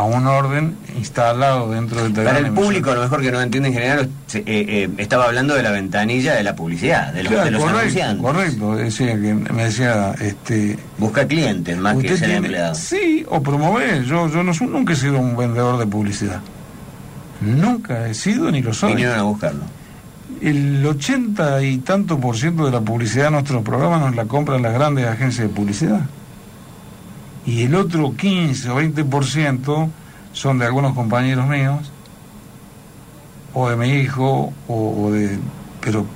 a 0.00 0.04
un 0.04 0.26
orden 0.26 0.76
instalado 0.96 1.70
dentro 1.70 2.02
de 2.02 2.24
Para 2.24 2.38
el 2.38 2.50
público, 2.52 2.90
a 2.90 2.94
lo 2.94 3.02
mejor 3.02 3.20
que 3.20 3.30
no 3.30 3.40
entiende 3.40 3.68
en 3.68 3.74
general, 3.74 4.08
eh, 4.32 4.42
eh, 4.46 4.88
estaba 4.96 5.26
hablando 5.26 5.54
de 5.54 5.62
la 5.62 5.70
ventanilla 5.70 6.34
de 6.34 6.42
la 6.42 6.56
publicidad, 6.56 7.12
de 7.12 7.22
los, 7.24 7.32
Claro, 7.32 7.44
de 7.44 7.50
los 7.50 7.60
correcto, 7.62 7.80
anunciantes. 7.80 8.22
correcto. 8.24 8.76
Decía 8.76 9.12
que 9.20 9.34
me 9.34 9.64
decía, 9.64 10.14
este, 10.20 10.78
Busca 10.98 11.26
clientes 11.26 11.76
más 11.76 11.96
que 11.98 12.08
ser 12.08 12.18
tiene, 12.18 12.36
empleado. 12.36 12.74
sí, 12.74 13.24
o 13.28 13.42
promover. 13.42 14.04
Yo, 14.04 14.28
yo 14.30 14.42
no 14.42 14.52
nunca 14.68 14.94
he 14.94 14.96
sido 14.96 15.18
un 15.18 15.36
vendedor 15.36 15.78
de 15.78 15.86
publicidad. 15.86 16.40
Nunca 17.40 18.06
he 18.08 18.14
sido 18.14 18.50
ni 18.50 18.62
lo 18.62 18.72
soy. 18.72 18.92
Vinieron 18.92 19.18
a 19.18 19.22
buscarlo. 19.22 19.62
El 20.40 20.84
80 20.86 21.62
y 21.62 21.78
tanto 21.78 22.18
por 22.18 22.36
ciento 22.36 22.64
de 22.64 22.72
la 22.72 22.80
publicidad 22.80 23.26
de 23.26 23.30
nuestros 23.32 23.62
programas 23.62 24.00
nos 24.00 24.16
la 24.16 24.24
compran 24.24 24.62
las 24.62 24.72
grandes 24.72 25.06
agencias 25.06 25.48
de 25.48 25.54
publicidad. 25.54 26.00
Y 27.46 27.62
el 27.62 27.74
otro 27.74 28.14
15 28.16 28.70
o 28.70 28.74
20 28.76 29.04
por 29.04 29.24
ciento 29.24 29.88
son 30.32 30.58
de 30.58 30.66
algunos 30.66 30.94
compañeros 30.94 31.46
míos, 31.48 31.90
o 33.54 33.68
de 33.68 33.76
mi 33.76 33.88
hijo, 33.88 34.52
o, 34.68 35.04
o 35.04 35.10
de... 35.12 35.38
Pero 35.80 36.06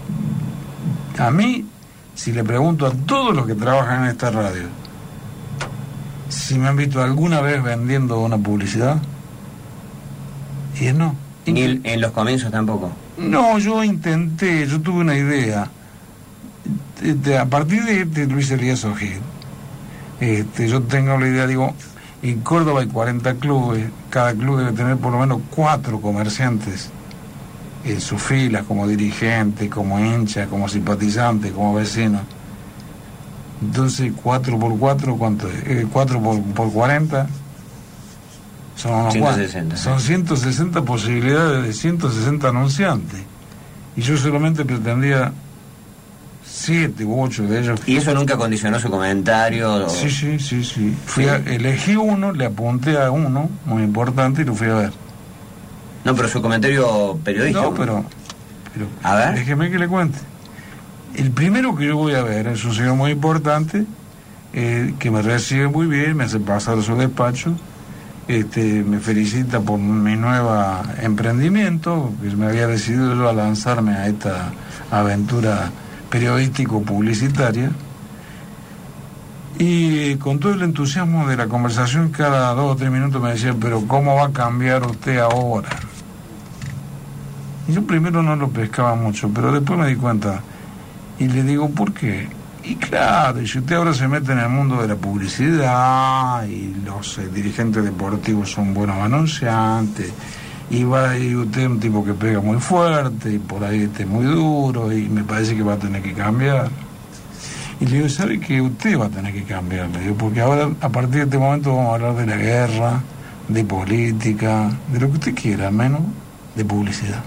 a 1.18 1.30
mí, 1.30 1.66
si 2.14 2.32
le 2.32 2.44
pregunto 2.44 2.87
a 2.87 2.90
todos 2.92 3.34
los 3.34 3.46
que 3.46 3.54
trabajan 3.54 4.04
en 4.04 4.10
esta 4.10 4.30
radio, 4.30 4.68
si 6.28 6.58
me 6.58 6.68
han 6.68 6.76
visto 6.76 7.02
alguna 7.02 7.40
vez 7.40 7.62
vendiendo 7.62 8.20
una 8.20 8.38
publicidad, 8.38 9.00
y 10.78 10.87
es 10.87 10.94
no. 10.94 11.14
Ni 11.46 11.80
en 11.84 12.00
los 12.00 12.12
comienzos 12.12 12.50
tampoco. 12.50 12.90
No, 13.18 13.58
yo 13.58 13.84
intenté, 13.84 14.66
yo 14.66 14.80
tuve 14.80 15.00
una 15.00 15.16
idea. 15.16 15.68
Este, 17.02 17.38
a 17.38 17.44
partir 17.46 17.84
de, 17.84 18.04
de 18.06 18.26
Luis 18.26 18.50
Elías 18.50 18.84
Ojeda, 18.84 19.20
este, 20.20 20.68
yo 20.68 20.83
tengo 20.83 21.18
la 21.18 21.29
idea, 21.29 21.46
digo, 21.46 21.74
en 22.22 22.40
Córdoba 22.40 22.81
hay 22.81 22.87
40 22.87 23.35
clubes, 23.35 23.87
cada 24.11 24.33
club 24.33 24.59
debe 24.59 24.72
tener 24.72 24.96
por 24.96 25.12
lo 25.12 25.18
menos 25.18 25.40
cuatro 25.55 26.00
comerciantes 26.00 26.90
en 27.85 28.00
sus 28.00 28.22
filas, 28.22 28.64
como 28.64 28.87
dirigente, 28.88 29.68
como 29.68 30.00
hincha, 30.00 30.46
como 30.46 30.68
simpatizante, 30.68 31.50
como 31.50 31.74
vecino. 31.74 32.20
Entonces, 33.61 34.12
4 34.22 34.59
por 34.59 34.79
4, 34.79 35.16
¿cuánto 35.16 35.48
es? 35.48 35.55
Eh, 35.66 35.87
4 35.90 36.20
por, 36.20 36.42
por 36.42 36.72
40 36.72 37.27
son 38.77 38.92
unos 38.92 39.12
160, 39.12 39.59
cuantos. 39.61 39.81
Son 39.81 40.00
160 40.00 40.83
posibilidades 40.83 41.66
de 41.66 41.72
160 41.72 42.48
anunciantes. 42.48 43.20
Y 43.96 44.03
yo 44.03 44.16
solamente 44.16 44.64
pretendía 44.64 45.33
7 46.64 47.05
u 47.05 47.22
8 47.22 47.42
de 47.44 47.61
ellos. 47.61 47.81
¿Y 47.87 47.96
eso 47.96 48.14
nunca 48.14 48.37
condicionó 48.37 48.79
su 48.81 48.90
comentario? 48.90 49.72
o- 49.87 49.88
Sí, 49.88 50.11
sí, 50.11 50.38
sí, 50.38 50.64
sí. 50.64 50.96
Fui 51.07 51.24
Sí. 51.24 51.31
a- 51.31 51.37
elegí 51.37 51.96
uno, 51.96 52.33
le 52.33 52.46
apunté 52.46 52.98
a 53.00 53.11
uno, 53.11 53.50
muy 53.66 53.83
importante, 53.83 54.42
y 54.42 54.44
lo 54.44 54.55
fui 54.55 54.68
a 54.68 54.74
ver. 54.74 54.92
No, 56.05 56.14
pero 56.14 56.29
su 56.29 56.40
comentario 56.42 57.18
periodístico. 57.24 57.62
No, 57.70 57.74
pero, 57.74 58.05
pero 58.72 58.87
A 59.03 59.14
ver. 59.16 59.35
déjeme 59.35 59.70
que 59.70 59.79
le 59.79 59.88
cuente. 59.88 60.18
El 61.14 61.31
primero 61.31 61.77
que 61.77 61.87
yo 61.87 61.96
voy 61.96 62.14
a 62.14 62.22
ver 62.22 62.48
es 62.48 62.64
un 62.64 62.74
señor 62.74 62.94
muy 62.96 63.12
importante, 63.12 63.85
eh, 64.53 64.94
que 64.98 65.11
me 65.11 65.22
recibe 65.22 65.68
muy 65.68 65.87
bien, 65.87 66.16
me 66.16 66.24
hace 66.24 66.40
pasar 66.40 66.79
a 66.79 66.83
su 66.83 66.94
despacho, 66.96 67.55
este, 68.29 68.83
me 68.83 68.98
felicita 69.00 69.61
por 69.61 69.79
mi 69.79 70.16
nuevo 70.16 70.50
emprendimiento, 71.03 72.12
que 72.22 72.35
me 72.37 72.46
había 72.46 72.66
decidido 72.66 73.14
yo 73.14 73.29
a 73.29 73.33
lanzarme 73.33 73.92
a 73.92 74.07
esta 74.09 74.50
aventura 74.90 75.70
periodístico-publicitaria. 76.14 77.72
Y 79.59 80.14
con 80.16 80.38
todo 80.38 80.55
el 80.55 80.62
entusiasmo 80.62 81.27
de 81.27 81.37
la 81.37 81.48
conversación, 81.48 82.11
cada 82.11 82.55
dos 82.55 82.72
o 82.72 82.77
tres 82.77 82.88
minutos 82.88 83.20
me 83.20 83.31
decía, 83.31 83.53
pero 83.61 83.85
¿cómo 83.88 84.14
va 84.14 84.27
a 84.27 84.33
cambiar 84.33 84.87
usted 84.87 85.18
ahora? 85.18 85.70
Y 87.66 87.72
yo 87.72 87.85
primero 87.85 88.22
no 88.22 88.37
lo 88.37 88.48
pescaba 88.48 88.94
mucho, 88.94 89.29
pero 89.35 89.50
después 89.50 89.77
me 89.77 89.88
di 89.88 89.96
cuenta 89.96 90.40
y 91.18 91.27
le 91.27 91.42
digo, 91.42 91.68
¿por 91.70 91.92
qué? 91.92 92.29
Y 92.62 92.77
claro, 92.77 93.40
y 93.42 93.48
si 93.48 93.59
usted 93.59 93.74
ahora 93.74 93.92
se 93.92 94.07
mete 94.07 94.31
en 94.33 94.38
el 94.38 94.48
mundo 94.48 94.81
de 94.81 94.87
la 94.87 94.96
publicidad 94.96 96.46
y 96.46 96.77
los 96.85 97.18
eh, 97.18 97.27
dirigentes 97.27 97.83
deportivos 97.83 98.53
son 98.53 98.72
buenos 98.72 98.96
anunciantes, 98.98 100.12
y 100.70 100.85
va 100.85 101.16
y 101.18 101.35
usted 101.35 101.62
es 101.62 101.68
un 101.68 101.81
tipo 101.81 102.05
que 102.05 102.14
pega 102.14 102.40
muy 102.40 102.59
fuerte 102.59 103.33
y 103.33 103.38
por 103.38 103.64
ahí 103.64 103.83
esté 103.83 104.07
muy 104.07 104.24
duro 104.24 104.92
y 104.92 105.09
me 105.09 105.22
parece 105.22 105.55
que 105.57 105.62
va 105.62 105.74
a 105.74 105.79
tener 105.79 106.03
que 106.03 106.12
cambiar. 106.12 106.70
Y 107.81 107.87
le 107.87 107.96
digo, 107.96 108.09
¿sabe 108.09 108.40
que 108.40 108.61
usted 108.61 108.98
va 108.98 109.07
a 109.07 109.11
tener 109.11 109.33
que 109.33 109.42
cambiar? 109.44 109.88
Le 109.90 110.12
porque 110.12 110.40
ahora, 110.40 110.70
a 110.81 110.88
partir 110.88 111.16
de 111.16 111.22
este 111.24 111.38
momento, 111.38 111.74
vamos 111.74 111.90
a 111.90 111.94
hablar 111.94 112.14
de 112.14 112.27
la 112.27 112.37
guerra, 112.37 113.03
de 113.48 113.64
política, 113.64 114.70
de 114.92 115.00
lo 115.00 115.09
que 115.09 115.14
usted 115.14 115.35
quiera, 115.35 115.70
menos 115.70 116.00
de 116.55 116.64
publicidad. 116.64 117.22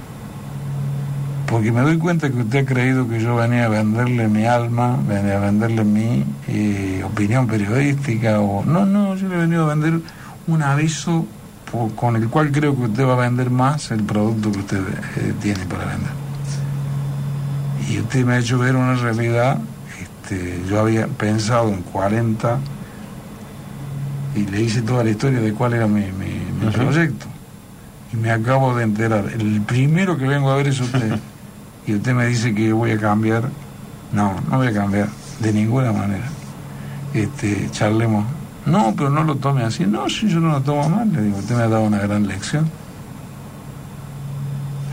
Porque 1.46 1.72
me 1.72 1.82
doy 1.82 1.98
cuenta 1.98 2.30
que 2.30 2.40
usted 2.40 2.64
ha 2.64 2.66
creído 2.66 3.08
que 3.08 3.22
yo 3.22 3.36
venía 3.36 3.66
a 3.66 3.70
venderle 3.70 4.28
mi 4.28 4.46
alma, 4.46 4.98
venía 5.08 5.38
a 5.38 5.40
venderle 5.40 5.84
mi 5.84 6.26
eh, 6.48 7.04
opinión 7.06 7.48
periodística, 7.48 8.40
o... 8.42 8.66
No, 8.66 8.86
no, 8.86 9.16
yo 9.16 9.28
le 9.30 9.36
he 9.36 9.38
venido 9.40 9.66
a 9.66 9.76
vender 9.76 10.02
un 10.48 10.64
aviso 10.64 11.26
con 11.96 12.16
el 12.16 12.30
cual 12.30 12.52
creo 12.52 12.76
que 12.76 12.84
usted 12.84 13.06
va 13.06 13.14
a 13.14 13.18
vender 13.18 13.50
más 13.50 13.92
el 13.92 14.04
producto 14.04 14.52
que 14.52 14.60
usted 14.60 14.80
eh, 15.18 15.34
tiene 15.42 15.66
para 15.66 15.86
vender. 15.86 16.12
Y 17.90 18.00
usted 18.00 18.26
me 18.26 18.34
ha 18.36 18.40
hecho 18.40 18.58
ver 18.58 18.76
una 18.76 18.96
realidad, 18.96 19.60
este, 20.02 20.62
yo 20.70 20.80
había 20.80 21.08
pensado 21.08 21.70
en 21.70 21.82
40 21.84 22.58
y 24.36 24.46
le 24.46 24.62
hice 24.62 24.82
toda 24.82 25.04
la 25.04 25.10
historia 25.12 25.40
de 25.40 25.54
cuál 25.54 25.74
era 25.74 25.88
mi, 25.88 26.02
mi- 26.02 26.66
mi 26.66 26.72
proyecto. 26.72 27.26
Y 28.14 28.18
me 28.18 28.32
acabo 28.32 28.76
de 28.76 28.84
enterar. 28.84 29.26
El 29.38 29.62
primero 29.62 30.18
que 30.18 30.26
vengo 30.28 30.50
a 30.52 30.56
ver 30.56 30.68
es 30.68 30.80
usted. 30.80 31.18
y 31.88 31.96
usted 31.96 32.14
me 32.14 32.26
dice 32.28 32.54
que 32.54 32.72
voy 32.74 32.92
a 32.92 32.98
cambiar. 33.00 33.50
No, 34.14 34.36
no 34.50 34.58
voy 34.58 34.68
a 34.68 34.74
cambiar. 34.74 35.10
De 35.40 35.52
ninguna 35.54 35.92
manera. 35.92 36.26
Este, 37.14 37.70
charlemos. 37.72 38.26
No, 38.68 38.94
pero 38.96 39.10
no 39.10 39.24
lo 39.24 39.36
tome 39.36 39.64
así. 39.64 39.86
No, 39.86 40.10
si 40.10 40.28
yo 40.28 40.40
no 40.40 40.50
lo 40.52 40.62
tomo 40.62 40.88
mal, 40.90 41.12
le 41.14 41.22
digo, 41.24 41.38
usted 41.38 41.56
me 41.56 41.64
ha 41.64 41.68
dado 41.68 41.84
una 41.84 42.00
gran 42.00 42.28
lección. 42.28 42.70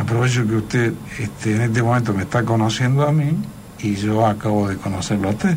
Aprovecho 0.01 0.47
que 0.47 0.57
usted 0.57 0.93
este, 1.19 1.55
en 1.57 1.63
este 1.63 1.83
momento 1.83 2.13
me 2.13 2.23
está 2.23 2.43
conociendo 2.45 3.07
a 3.07 3.13
mí 3.13 3.33
y 3.81 3.95
yo 3.95 4.27
acabo 4.27 4.69
de 4.69 4.77
conocerlo 4.77 5.29
a 5.29 5.33
usted. 5.33 5.57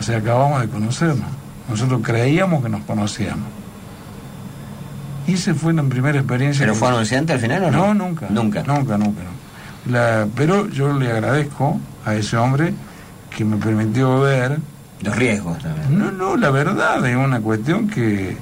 O 0.00 0.02
sea, 0.02 0.18
acabamos 0.18 0.60
de 0.62 0.68
conocernos. 0.68 1.26
Nosotros 1.68 2.00
creíamos 2.02 2.62
que 2.62 2.68
nos 2.68 2.82
conocíamos. 2.82 3.46
Y 5.26 5.34
esa 5.34 5.54
fue 5.54 5.72
la 5.72 5.82
primera 5.84 6.18
experiencia. 6.18 6.62
¿Pero 6.62 6.72
que- 6.74 6.78
fue 6.78 6.88
anunciante 6.88 7.32
al 7.32 7.38
final 7.40 7.64
o 7.64 7.70
no? 7.70 7.94
no, 7.94 7.94
nunca. 7.94 8.26
Nunca. 8.28 8.62
Nunca, 8.64 8.98
nunca. 8.98 9.20
La- 9.90 10.26
pero 10.34 10.68
yo 10.68 10.92
le 10.98 11.10
agradezco 11.10 11.78
a 12.04 12.14
ese 12.14 12.36
hombre 12.36 12.74
que 13.34 13.44
me 13.44 13.56
permitió 13.56 14.20
ver. 14.20 14.58
Los 15.04 15.16
riesgos 15.16 15.58
también. 15.58 15.98
No, 15.98 16.10
no, 16.10 16.36
la 16.36 16.50
verdad 16.50 17.04
es 17.06 17.16
una 17.16 17.40
cuestión 17.40 17.88
que. 17.88 18.36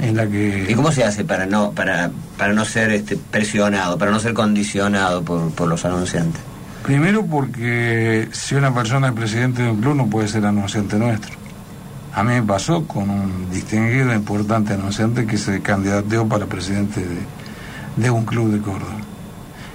en 0.00 0.16
la 0.16 0.26
que. 0.26 0.66
¿Y 0.68 0.74
cómo 0.74 0.92
se 0.92 1.04
hace 1.04 1.24
para 1.24 1.46
no 1.46 1.70
para 1.72 2.10
para 2.36 2.52
no 2.52 2.64
ser 2.64 2.90
este 2.90 3.16
presionado, 3.16 3.96
para 3.98 4.10
no 4.10 4.20
ser 4.20 4.34
condicionado 4.34 5.22
por, 5.22 5.50
por 5.52 5.68
los 5.68 5.84
anunciantes? 5.84 6.40
Primero 6.82 7.26
porque 7.26 8.28
si 8.32 8.54
una 8.54 8.72
persona 8.72 9.08
es 9.08 9.14
presidente 9.14 9.62
de 9.62 9.70
un 9.70 9.80
club 9.80 9.96
no 9.96 10.06
puede 10.06 10.28
ser 10.28 10.44
anunciante 10.46 10.96
nuestro. 10.96 11.34
A 12.14 12.22
mí 12.22 12.32
me 12.32 12.42
pasó 12.42 12.86
con 12.86 13.10
un 13.10 13.50
distinguido 13.50 14.10
e 14.12 14.16
importante 14.16 14.72
anunciante 14.72 15.26
que 15.26 15.36
se 15.36 15.60
candidateó 15.60 16.26
para 16.26 16.46
presidente 16.46 17.00
de, 17.00 17.18
de 17.96 18.10
un 18.10 18.24
club 18.24 18.52
de 18.52 18.60
Córdoba. 18.60 18.96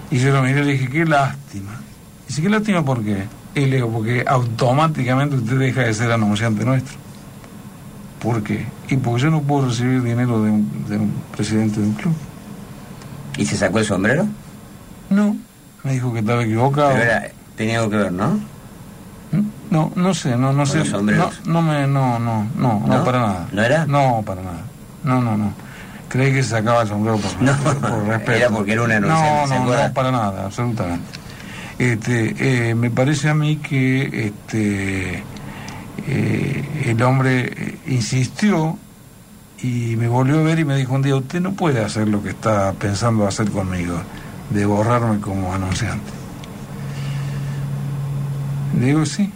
Y 0.10 0.18
yo 0.18 0.32
lo 0.32 0.42
miré 0.42 0.62
y 0.62 0.64
le 0.64 0.72
dije, 0.74 0.90
qué 0.90 1.06
lástima. 1.06 1.72
Dice, 2.28 2.42
qué 2.42 2.50
lástima 2.50 2.84
por 2.84 3.04
qué. 3.04 3.26
Y 3.56 3.66
le 3.66 3.76
digo, 3.78 3.90
porque 3.90 4.24
automáticamente 4.28 5.36
usted 5.36 5.58
deja 5.60 5.82
de 5.82 5.94
ser 5.94 6.12
anunciante 6.12 6.64
nuestro. 6.64 6.98
¿Por 8.22 8.44
qué? 8.44 8.66
Y 8.88 8.98
porque 8.98 9.24
yo 9.24 9.30
no 9.32 9.42
puedo 9.42 9.68
recibir 9.68 10.02
dinero 10.04 10.42
de 10.44 10.52
un, 10.52 10.86
de 10.88 10.98
un 10.98 11.14
presidente 11.36 11.80
de 11.82 11.88
un 11.88 11.94
club. 11.94 12.14
¿Y 13.38 13.46
se 13.46 13.58
sacó 13.58 13.80
el 13.80 13.86
sombrero? 13.86 14.26
No, 15.10 15.36
me 15.84 15.94
dijo 15.94 16.14
que 16.14 16.20
estaba 16.20 16.44
equivocado. 16.44 16.92
Pero 16.92 17.04
era- 17.04 17.30
tenía 17.56 17.80
algo 17.80 17.90
que 17.90 17.98
ver, 17.98 18.12
¿no? 18.12 18.40
No, 19.70 19.92
no 19.96 20.14
sé, 20.14 20.36
no, 20.38 20.52
no 20.52 20.66
sé. 20.66 20.80
los 20.80 20.92
No, 21.04 21.30
no 21.46 21.62
me, 21.62 21.88
no, 21.88 22.20
no, 22.20 22.46
no, 22.58 22.80
no, 22.86 22.98
¿No? 22.98 23.04
para 23.06 23.20
nada. 23.20 23.48
¿No 23.54 23.62
era? 23.64 23.86
No, 23.86 24.22
para 24.26 24.42
nada. 24.42 24.62
No, 25.04 25.22
no, 25.22 25.38
no. 25.38 25.54
Creí 26.10 26.34
que 26.34 26.44
se 26.44 26.50
sacaba 26.50 26.82
el 26.82 26.90
sombrero 26.90 27.18
por, 27.18 27.32
No, 27.42 27.56
por- 27.58 27.78
por 27.78 28.04
respeto. 28.06 28.32
era 28.34 28.50
porque 28.50 28.74
era 28.74 28.84
un 28.84 28.92
anunciante, 28.92 29.42
No, 29.42 29.48
¿se 29.48 29.60
no, 29.60 29.88
no, 29.88 29.94
para 29.94 30.12
nada, 30.12 30.46
absolutamente. 30.46 31.06
Este, 31.82 32.70
eh, 32.70 32.76
me 32.76 32.92
parece 32.92 33.28
a 33.28 33.34
mí 33.34 33.56
que 33.56 34.28
este, 34.28 35.24
eh, 36.06 36.84
el 36.86 37.02
hombre 37.02 37.52
eh, 37.52 37.78
insistió 37.88 38.78
y 39.64 39.96
me 39.96 40.08
volvió 40.08 40.42
a 40.42 40.44
ver 40.44 40.60
y 40.60 40.66
me 40.66 40.76
dijo 40.76 40.94
un 40.94 41.02
día, 41.02 41.16
usted 41.16 41.42
no 41.42 41.54
puede 41.54 41.84
hacer 41.84 42.08
lo 42.08 42.22
que 42.22 42.30
está 42.30 42.72
pensando 42.74 43.28
hacer 43.28 43.50
conmigo, 43.50 44.00
de 44.52 44.64
borrarme 44.68 45.20
como 45.22 45.52
anunciante. 45.52 46.12
Le 48.80 48.86
digo, 48.86 49.04
sí, 49.04 49.32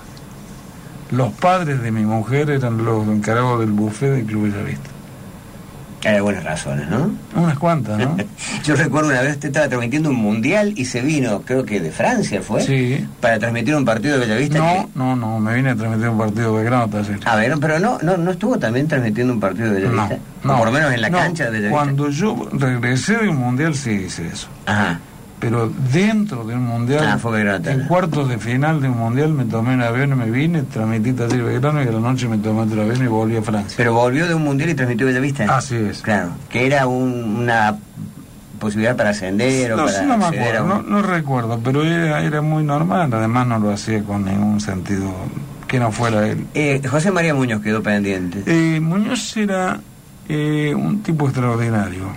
Los 1.10 1.32
padres 1.34 1.80
de 1.82 1.90
mi 1.92 2.04
mujer 2.04 2.50
eran 2.50 2.84
los 2.84 3.06
encargados 3.06 3.60
del 3.60 3.70
buffet 3.70 4.10
del 4.10 4.24
Club 4.26 4.44
Bellavista. 4.44 4.90
Hay 6.04 6.20
buenas 6.20 6.44
razones, 6.44 6.88
¿no? 6.88 7.10
Unas 7.34 7.58
cuantas, 7.58 7.98
¿no? 7.98 8.16
Yo 8.64 8.76
recuerdo 8.76 9.08
una 9.10 9.20
vez 9.20 9.32
usted 9.32 9.48
estaba 9.48 9.68
transmitiendo 9.68 10.10
un 10.10 10.16
mundial 10.16 10.72
y 10.76 10.84
se 10.84 11.00
vino, 11.00 11.42
creo 11.42 11.64
que 11.64 11.80
de 11.80 11.90
Francia 11.90 12.40
fue, 12.40 12.62
Sí. 12.62 13.04
para 13.20 13.38
transmitir 13.40 13.74
un 13.74 13.84
partido 13.84 14.14
de 14.14 14.20
Bellavista. 14.20 14.58
No, 14.58 14.64
que- 14.86 14.86
no, 14.94 15.16
no, 15.16 15.40
me 15.40 15.54
vine 15.54 15.70
a 15.70 15.74
transmitir 15.76 16.08
un 16.08 16.18
partido 16.18 16.52
de 16.52 16.58
Belgrano 16.62 16.88
Taller. 16.88 17.18
A 17.24 17.36
ver, 17.36 17.54
pero 17.60 17.78
no, 17.80 17.98
no, 18.02 18.16
no 18.16 18.30
estuvo 18.30 18.58
también 18.58 18.86
transmitiendo 18.86 19.32
un 19.32 19.40
partido 19.40 19.72
de 19.72 19.80
Bellavista. 19.80 20.18
No, 20.44 20.52
O 20.52 20.52
no, 20.52 20.58
por 20.58 20.66
lo 20.68 20.72
menos 20.72 20.92
en 20.94 21.00
la 21.00 21.10
no. 21.10 21.18
cancha 21.18 21.44
de 21.46 21.50
Bellavista. 21.50 21.76
Cuando 21.84 22.10
yo 22.10 22.48
regresé 22.52 23.16
de 23.16 23.28
un 23.28 23.36
mundial 23.38 23.74
sí 23.74 23.90
hice 23.90 24.28
eso. 24.28 24.46
Ajá. 24.66 25.00
Pero 25.40 25.70
dentro 25.92 26.42
de 26.44 26.54
un 26.54 26.64
mundial, 26.66 27.04
Ah, 27.12 27.18
fue 27.18 27.40
en 27.40 27.84
cuartos 27.86 28.28
de 28.28 28.38
final 28.38 28.80
de 28.80 28.88
un 28.88 28.98
mundial, 28.98 29.32
me 29.32 29.44
tomé 29.44 29.74
un 29.74 29.82
avión 29.82 30.10
y 30.12 30.14
me 30.16 30.30
vine, 30.30 30.62
transmití 30.64 31.12
Taller 31.12 31.42
Belgrano 31.44 31.82
y 31.82 31.86
a 31.86 31.92
la 31.92 32.00
noche 32.00 32.26
me 32.28 32.38
tomé 32.38 32.62
otro 32.62 32.82
avión 32.82 33.02
y 33.04 33.06
volví 33.06 33.36
a 33.36 33.42
Francia. 33.42 33.74
Pero 33.76 33.92
volvió 33.94 34.26
de 34.26 34.34
un 34.34 34.42
mundial 34.42 34.70
y 34.70 34.74
transmitió 34.74 35.06
Bellavista. 35.06 35.44
Así 35.56 35.76
es. 35.76 36.02
Claro, 36.02 36.30
que 36.50 36.66
era 36.66 36.88
un- 36.88 37.36
una 37.42 37.76
posibilidad 38.58 38.96
para 38.96 39.10
ascender 39.10 39.72
o 39.74 39.76
No, 39.76 39.84
para 39.86 39.98
sí, 40.00 40.04
no 40.06 40.18
me 40.18 40.24
acuerdo, 40.24 40.62
un- 40.64 40.68
no, 40.68 40.82
no 40.82 41.02
recuerdo, 41.02 41.60
pero 41.62 41.84
era, 41.84 42.20
era 42.24 42.42
muy 42.42 42.64
normal, 42.64 43.08
además 43.14 43.46
no 43.46 43.60
lo 43.60 43.70
hacía 43.70 44.02
con 44.02 44.24
ningún 44.24 44.60
sentido 44.60 45.12
que 45.68 45.78
no 45.78 45.92
fuera 45.92 46.26
él. 46.26 46.46
Eh, 46.54 46.82
José 46.90 47.12
María 47.12 47.34
Muñoz 47.34 47.62
quedó 47.62 47.80
pendiente. 47.82 48.42
Eh, 48.46 48.80
Muñoz 48.80 49.36
era 49.36 49.78
eh, 50.28 50.74
un 50.76 51.00
tipo 51.02 51.26
extraordinario. 51.26 52.08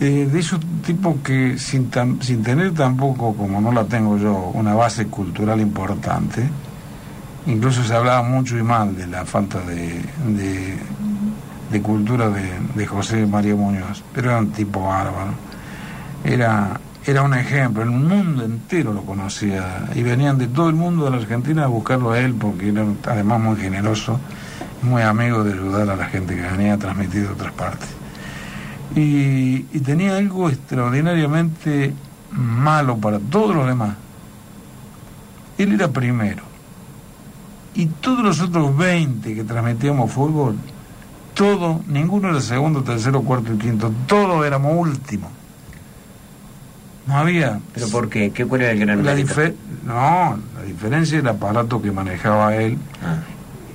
Eh, 0.00 0.28
de 0.32 0.40
esos 0.40 0.58
tipos 0.84 1.16
que 1.22 1.58
sin, 1.58 1.88
tan- 1.90 2.20
sin 2.22 2.42
tener 2.42 2.72
tampoco, 2.74 3.34
como 3.36 3.60
no 3.60 3.70
la 3.70 3.84
tengo 3.84 4.16
yo, 4.18 4.50
una 4.54 4.74
base 4.74 5.06
cultural 5.06 5.60
importante, 5.60 6.48
incluso 7.46 7.84
se 7.84 7.94
hablaba 7.94 8.22
mucho 8.22 8.58
y 8.58 8.62
mal 8.62 8.96
de 8.96 9.06
la 9.06 9.24
falta 9.24 9.60
de, 9.60 10.00
de, 11.70 11.82
cultura 11.82 12.30
de, 12.30 12.86
José 12.86 13.26
María 13.26 13.54
Muñoz, 13.54 14.02
pero 14.14 14.30
era 14.30 14.38
un 14.40 14.50
tipo 14.50 14.82
bárbaro. 14.84 15.32
Era, 16.24 16.80
era 17.06 17.22
un 17.22 17.34
ejemplo, 17.34 17.82
el 17.82 17.90
mundo 17.90 18.44
entero 18.44 18.92
lo 18.92 19.02
conocía 19.02 19.88
y 19.94 20.02
venían 20.02 20.38
de 20.38 20.48
todo 20.48 20.68
el 20.68 20.74
mundo 20.74 21.04
de 21.04 21.10
la 21.10 21.16
Argentina 21.18 21.64
a 21.64 21.68
buscarlo 21.68 22.12
a 22.12 22.18
él 22.18 22.34
porque 22.34 22.70
era 22.70 22.84
además 23.06 23.40
muy 23.40 23.56
generoso, 23.56 24.18
muy 24.82 25.02
amigo 25.02 25.44
de 25.44 25.52
ayudar 25.52 25.90
a 25.90 25.96
la 25.96 26.06
gente 26.06 26.34
que 26.34 26.42
venía 26.42 26.74
a 26.74 26.78
transmitir 26.78 27.22
de 27.22 27.28
otras 27.28 27.52
partes. 27.52 27.88
Y, 28.94 29.66
y 29.72 29.80
tenía 29.84 30.16
algo 30.16 30.48
extraordinariamente 30.50 31.92
malo 32.30 32.96
para 32.98 33.18
todos 33.18 33.54
los 33.54 33.66
demás. 33.66 33.96
Él 35.58 35.72
era 35.72 35.88
primero. 35.88 36.42
Y 37.74 37.86
todos 37.86 38.22
los 38.22 38.40
otros 38.40 38.76
20 38.76 39.34
que 39.34 39.44
transmitíamos 39.44 40.10
fútbol, 40.10 40.56
todo, 41.34 41.80
ninguno 41.86 42.28
era 42.28 42.40
segundo, 42.40 42.82
tercero, 42.82 43.22
cuarto 43.22 43.54
y 43.54 43.58
quinto, 43.58 43.92
todos 44.06 44.44
éramos 44.44 44.72
últimos. 44.76 45.30
No 47.06 47.16
había. 47.16 47.60
¿Pero 47.74 47.88
por 47.88 48.08
qué? 48.08 48.30
¿Qué 48.30 48.44
cuál 48.44 48.62
era 48.62 48.72
el 48.72 48.78
gran 48.80 49.04
La 49.04 49.14
no, 49.14 50.38
la 50.56 50.62
diferencia 50.64 51.16
del 51.16 51.28
aparato 51.28 51.82
que 51.82 51.90
manejaba 51.90 52.54
él, 52.56 52.78
Ah, 53.02 53.18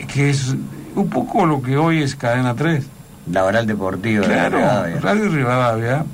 que 0.07 0.29
es 0.29 0.55
un 0.95 1.09
poco 1.09 1.45
lo 1.45 1.61
que 1.61 1.77
hoy 1.77 2.01
es 2.01 2.15
Cadena 2.15 2.55
3. 2.55 2.87
Laboral 3.31 3.65
Deportivo. 3.67 4.21
de 4.23 4.27
Claro, 4.29 4.57
Rivadavia. 4.57 4.99
Radio 4.99 5.29
Rivadavia 5.29 6.05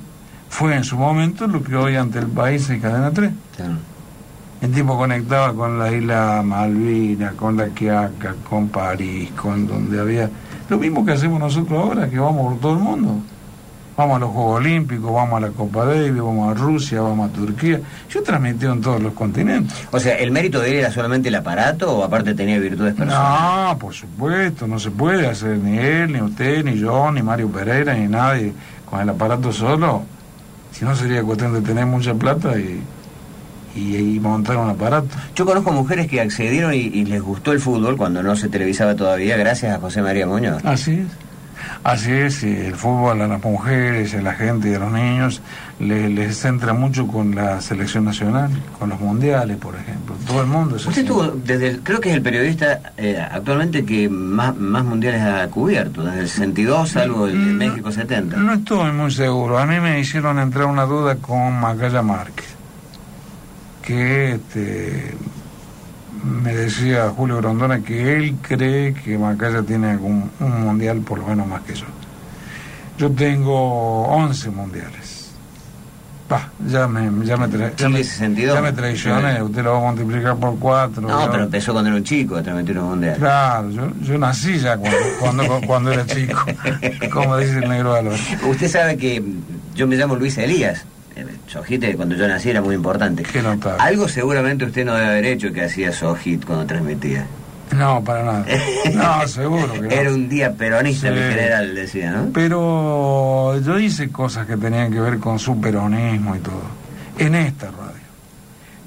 fue 0.48 0.76
en 0.76 0.84
su 0.84 0.96
momento 0.96 1.46
lo 1.46 1.62
que 1.62 1.74
hoy 1.76 1.96
ante 1.96 2.18
el 2.18 2.26
país 2.26 2.68
es 2.70 2.80
Cadena 2.80 3.10
3. 3.10 3.32
Claro. 3.56 3.74
El 4.60 4.72
tipo 4.72 4.96
conectaba 4.96 5.52
con 5.52 5.78
la 5.78 5.92
isla 5.92 6.42
Malvina, 6.44 7.32
con 7.32 7.56
la 7.56 7.66
Quiaca, 7.66 8.34
con 8.48 8.68
París, 8.68 9.30
con 9.32 9.66
donde 9.66 10.00
había... 10.00 10.30
Lo 10.70 10.78
mismo 10.78 11.04
que 11.04 11.12
hacemos 11.12 11.38
nosotros 11.38 11.78
ahora, 11.78 12.08
que 12.08 12.18
vamos 12.18 12.52
por 12.52 12.60
todo 12.60 12.72
el 12.72 12.78
mundo. 12.78 13.18
Vamos 13.96 14.16
a 14.16 14.18
los 14.20 14.30
Juegos 14.30 14.56
Olímpicos, 14.56 15.12
vamos 15.12 15.36
a 15.36 15.46
la 15.46 15.52
Copa 15.52 15.84
Davis, 15.84 16.20
vamos 16.20 16.50
a 16.50 16.54
Rusia, 16.54 17.00
vamos 17.00 17.30
a 17.30 17.32
Turquía. 17.32 17.80
Yo 18.10 18.22
transmití 18.22 18.66
en 18.66 18.80
todos 18.80 19.00
los 19.00 19.12
continentes. 19.12 19.86
O 19.92 20.00
sea, 20.00 20.16
¿el 20.16 20.32
mérito 20.32 20.60
de 20.60 20.70
él 20.70 20.76
era 20.78 20.90
solamente 20.90 21.28
el 21.28 21.34
aparato 21.36 21.98
o 21.98 22.02
aparte 22.02 22.34
tenía 22.34 22.58
virtudes 22.58 22.94
personales? 22.94 23.40
No, 23.40 23.78
por 23.78 23.94
supuesto, 23.94 24.66
no 24.66 24.80
se 24.80 24.90
puede 24.90 25.28
hacer 25.28 25.58
ni 25.58 25.78
él, 25.78 26.12
ni 26.12 26.20
usted, 26.20 26.64
ni 26.64 26.76
yo, 26.78 27.12
ni 27.12 27.22
Mario 27.22 27.48
Pereira, 27.50 27.94
ni 27.94 28.08
nadie 28.08 28.52
con 28.84 29.00
el 29.00 29.08
aparato 29.08 29.52
solo. 29.52 30.02
Si 30.72 30.84
no 30.84 30.96
sería 30.96 31.22
cuestión 31.22 31.52
de 31.52 31.60
tener 31.60 31.86
mucha 31.86 32.14
plata 32.14 32.58
y, 32.58 32.82
y, 33.76 34.18
montar 34.20 34.56
un 34.56 34.70
aparato. 34.70 35.08
Yo 35.34 35.44
conozco 35.46 35.72
mujeres 35.72 36.08
que 36.08 36.20
accedieron 36.20 36.74
y, 36.74 37.04
les 37.04 37.22
gustó 37.22 37.52
el 37.52 37.60
fútbol 37.60 37.96
cuando 37.96 38.22
no 38.22 38.34
se 38.34 38.48
televisaba 38.48 38.94
todavía, 38.94 39.36
gracias 39.36 39.76
a 39.76 39.80
José 39.80 40.02
María 40.02 40.26
Muñoz. 40.26 40.64
Así 40.64 40.92
es. 40.94 41.06
Así 41.82 42.12
es, 42.12 42.42
el 42.42 42.74
fútbol 42.74 43.20
a 43.20 43.28
las 43.28 43.42
mujeres, 43.42 44.14
a 44.14 44.22
la 44.22 44.34
gente 44.34 44.70
y 44.70 44.74
a 44.74 44.78
los 44.78 44.92
niños 44.92 45.42
les 45.80 46.38
centra 46.38 46.72
mucho 46.72 47.06
con 47.06 47.34
la 47.34 47.60
selección 47.60 48.04
nacional, 48.04 48.50
con 48.78 48.88
los 48.90 49.00
mundiales, 49.00 49.56
por 49.56 49.74
ejemplo. 49.74 50.14
Todo 50.26 50.40
el 50.40 50.46
mundo 50.46 50.76
Usted 50.76 50.98
estuvo, 50.98 51.24
desde 51.24 51.80
creo 51.80 52.00
que 52.00 52.10
es 52.10 52.16
el 52.16 52.22
periodista 52.22 52.92
eh, 52.96 53.18
actualmente 53.18 53.84
que 53.84 54.08
más, 54.08 54.56
más 54.56 54.84
mundiales 54.84 55.22
ha 55.22 55.46
cubierto, 55.48 56.04
desde 56.04 56.20
el 56.20 56.28
62, 56.28 56.96
algo 56.96 57.26
de 57.26 57.34
México 57.34 57.90
70. 57.90 58.36
No 58.36 58.54
estoy 58.54 58.92
muy 58.92 59.10
seguro. 59.10 59.58
A 59.58 59.66
mí 59.66 59.80
me 59.80 60.00
hicieron 60.00 60.38
entrar 60.38 60.66
una 60.66 60.84
duda 60.84 61.16
con 61.16 61.60
Macaya 61.60 62.02
Márquez 62.02 62.54
que 63.84 64.32
este, 64.32 65.14
me 66.24 66.54
decía 66.54 67.10
Julio 67.10 67.36
Grondona 67.36 67.80
que 67.80 68.16
él 68.16 68.36
cree 68.40 68.94
que 68.94 69.18
Macaya 69.18 69.62
tiene 69.62 69.90
algún, 69.90 70.30
un 70.40 70.62
mundial 70.62 71.00
por 71.00 71.18
lo 71.18 71.26
menos 71.26 71.46
más 71.46 71.62
que 71.62 71.74
yo. 71.74 71.86
Yo 72.96 73.10
tengo 73.10 74.02
11 74.04 74.50
mundiales. 74.50 75.30
Pa, 76.28 76.48
ya 76.66 76.88
me, 76.88 77.02
ya 77.26 77.36
me, 77.36 77.48
ya 77.76 77.88
me, 77.88 78.02
ya 78.02 78.60
me 78.62 78.72
traicioné, 78.72 79.42
usted 79.42 79.62
lo 79.62 79.72
va 79.72 79.78
a 79.78 79.92
multiplicar 79.92 80.36
por 80.36 80.58
4. 80.58 81.02
No, 81.02 81.30
pero 81.30 81.44
empezó 81.44 81.72
cuando 81.72 81.90
era 81.90 81.98
un 81.98 82.04
chico 82.04 82.36
a 82.36 82.42
transmitir 82.42 82.78
un 82.78 82.88
mundial. 82.90 83.16
Claro, 83.18 83.70
yo, 83.70 83.90
yo 84.00 84.16
nací 84.16 84.58
ya 84.58 84.78
cuando, 84.78 84.98
cuando, 85.20 85.60
cuando 85.66 85.92
era 85.92 86.06
chico, 86.06 86.40
como 87.12 87.36
dice 87.36 87.58
el 87.58 87.68
negro 87.68 87.94
Álvaro. 87.94 88.16
Usted 88.48 88.68
sabe 88.68 88.96
que 88.96 89.22
yo 89.74 89.86
me 89.86 89.96
llamo 89.96 90.16
Luis 90.16 90.38
Elías. 90.38 90.86
Sojit 91.46 91.96
cuando 91.96 92.16
yo 92.16 92.26
nací 92.26 92.50
era 92.50 92.60
muy 92.60 92.74
importante. 92.74 93.22
Qué. 93.22 93.42
Algo 93.78 94.08
seguramente 94.08 94.64
usted 94.64 94.84
no 94.84 94.94
debe 94.94 95.06
haber 95.06 95.26
hecho 95.26 95.52
que 95.52 95.64
hacía 95.64 95.92
Sojit 95.92 96.44
cuando 96.44 96.66
transmitía. 96.66 97.26
No, 97.76 98.02
para 98.04 98.24
nada. 98.24 98.44
No, 98.94 99.26
seguro 99.26 99.72
que 99.72 99.82
no. 99.82 99.90
Era 99.90 100.12
un 100.12 100.28
día 100.28 100.52
peronista 100.52 101.08
en 101.08 101.14
general, 101.14 101.74
decía, 101.74 102.10
¿no? 102.10 102.30
Pero 102.32 103.58
yo 103.60 103.78
hice 103.78 104.10
cosas 104.10 104.46
que 104.46 104.56
tenían 104.56 104.92
que 104.92 105.00
ver 105.00 105.18
con 105.18 105.38
su 105.38 105.60
peronismo 105.60 106.36
y 106.36 106.38
todo. 106.40 106.62
En 107.18 107.34
esta 107.34 107.66
radio. 107.70 108.04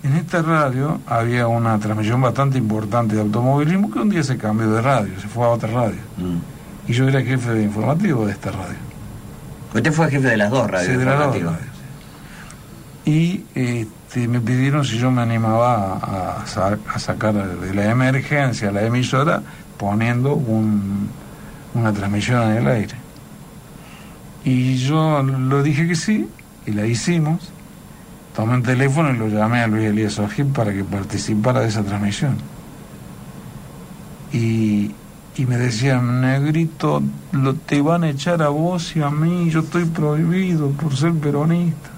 En 0.03 0.15
esta 0.15 0.41
radio 0.41 1.01
había 1.07 1.47
una 1.47 1.77
transmisión 1.79 2.21
bastante 2.21 2.57
importante 2.57 3.15
de 3.15 3.21
automovilismo 3.21 3.91
que 3.91 3.99
un 3.99 4.09
día 4.09 4.23
se 4.23 4.37
cambió 4.37 4.69
de 4.69 4.81
radio, 4.81 5.19
se 5.19 5.27
fue 5.27 5.45
a 5.45 5.49
otra 5.49 5.69
radio. 5.69 5.99
Mm. 6.17 6.89
Y 6.89 6.93
yo 6.93 7.07
era 7.07 7.21
jefe 7.21 7.51
de 7.51 7.63
informativo 7.63 8.25
de 8.25 8.31
esta 8.31 8.51
radio. 8.51 8.77
Usted 9.73 9.91
fue 9.91 10.09
jefe 10.09 10.27
de 10.27 10.37
las 10.37 10.49
dos 10.49 10.69
radios. 10.69 10.91
Sí, 10.91 10.97
de 10.97 11.05
las 11.05 11.19
dos 11.19 11.41
radios 11.41 11.53
y 13.08 13.46
este, 13.56 14.28
me 14.28 14.41
pidieron 14.41 14.84
si 14.84 14.98
yo 14.98 15.10
me 15.10 15.22
animaba 15.22 16.41
a, 16.43 16.46
sacar 17.00 17.34
de 17.34 17.74
la 17.74 17.89
emergencia 17.89 18.70
la 18.70 18.84
emisora 18.86 19.41
poniendo 19.78 20.34
un, 20.34 21.08
una 21.74 21.93
transmisión 21.93 22.52
en 22.52 22.58
el 22.58 22.67
aire. 22.67 22.96
Y 24.43 24.76
yo 24.76 25.24
lo 25.24 25.63
dije 25.63 25.88
que 25.88 25.96
sí, 25.96 26.28
y 26.65 26.72
la 26.72 26.86
hicimos. 26.86 27.50
Tomé 28.36 28.56
un 28.56 28.63
teléfono 28.63 29.10
y 29.13 29.17
lo 29.17 29.30
llamé 29.30 29.62
a 29.62 29.67
Luis 29.67 29.86
Elías 29.86 30.20
Ojib 30.20 30.52
para 30.52 30.74
que 30.74 30.84
participara 30.84 31.62
de 31.62 31.70
esa 31.70 31.84
transmisión. 31.84 32.36
Y, 34.34 34.91
y 35.38 35.46
me 35.48 35.56
decían, 35.58 36.20
negrito, 36.20 37.02
lo, 37.32 37.54
te 37.54 37.82
van 37.82 38.04
a 38.04 38.10
echar 38.10 38.41
a 38.43 38.50
vos 38.50 38.98
y 38.98 39.02
a 39.02 39.10
mí, 39.10 39.50
yo 39.50 39.62
estoy 39.62 39.86
prohibido 39.86 40.72
por 40.72 40.93
ser 40.93 41.13
peronista. 41.13 41.96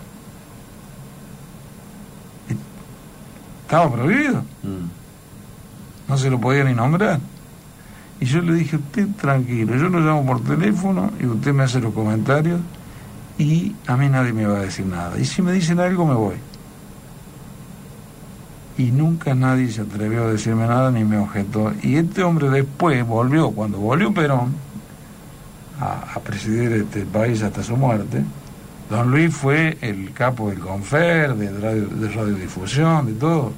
Estaba 3.69 3.91
prohibido. 3.91 4.39
Mm. 4.63 4.89
No 6.07 6.17
se 6.17 6.27
lo 6.31 6.41
podía 6.41 6.63
ni 6.63 6.73
nombrar. 6.73 7.19
Y 8.19 8.25
yo 8.25 8.41
le 8.41 8.53
dije, 8.55 8.77
usted 8.77 9.07
tranquilo, 9.21 9.75
yo 9.75 9.89
lo 9.89 9.99
llamo 9.99 10.25
por 10.25 10.43
teléfono 10.43 11.11
y 11.21 11.27
usted 11.27 11.53
me 11.53 11.61
hace 11.65 11.79
los 11.79 11.93
comentarios 11.93 12.59
y 13.37 13.75
a 13.85 13.95
mí 13.95 14.09
nadie 14.09 14.33
me 14.33 14.47
va 14.47 14.57
a 14.57 14.61
decir 14.61 14.87
nada. 14.87 15.19
Y 15.19 15.25
si 15.25 15.43
me 15.43 15.51
dicen 15.51 15.79
algo, 15.79 16.03
me 16.07 16.15
voy. 16.15 16.33
Y 18.79 18.89
nunca 18.91 19.35
nadie 19.35 19.71
se 19.71 19.81
atrevió 19.81 20.23
a 20.23 20.31
decirme 20.31 20.65
nada 20.65 20.89
ni 20.89 21.03
me 21.03 21.19
objetó. 21.19 21.71
Y 21.83 21.97
este 21.97 22.23
hombre 22.23 22.49
después 22.49 23.05
volvió, 23.05 23.51
cuando 23.51 23.77
volvió 23.77 24.11
Perón 24.11 24.55
a, 25.79 26.19
presidir 26.21 26.71
este 26.71 27.05
país 27.05 27.43
hasta 27.43 27.61
su 27.61 27.77
muerte, 27.77 28.23
Don 28.89 29.11
Luis 29.11 29.33
fue 29.33 29.77
el 29.81 30.11
capo 30.13 30.49
del 30.49 30.59
Confer, 30.59 31.35
de, 31.35 31.59
radio, 31.59 31.85
de 31.87 32.09
radiodifusión, 32.09 33.05
de 33.05 33.13
todo. 33.13 33.53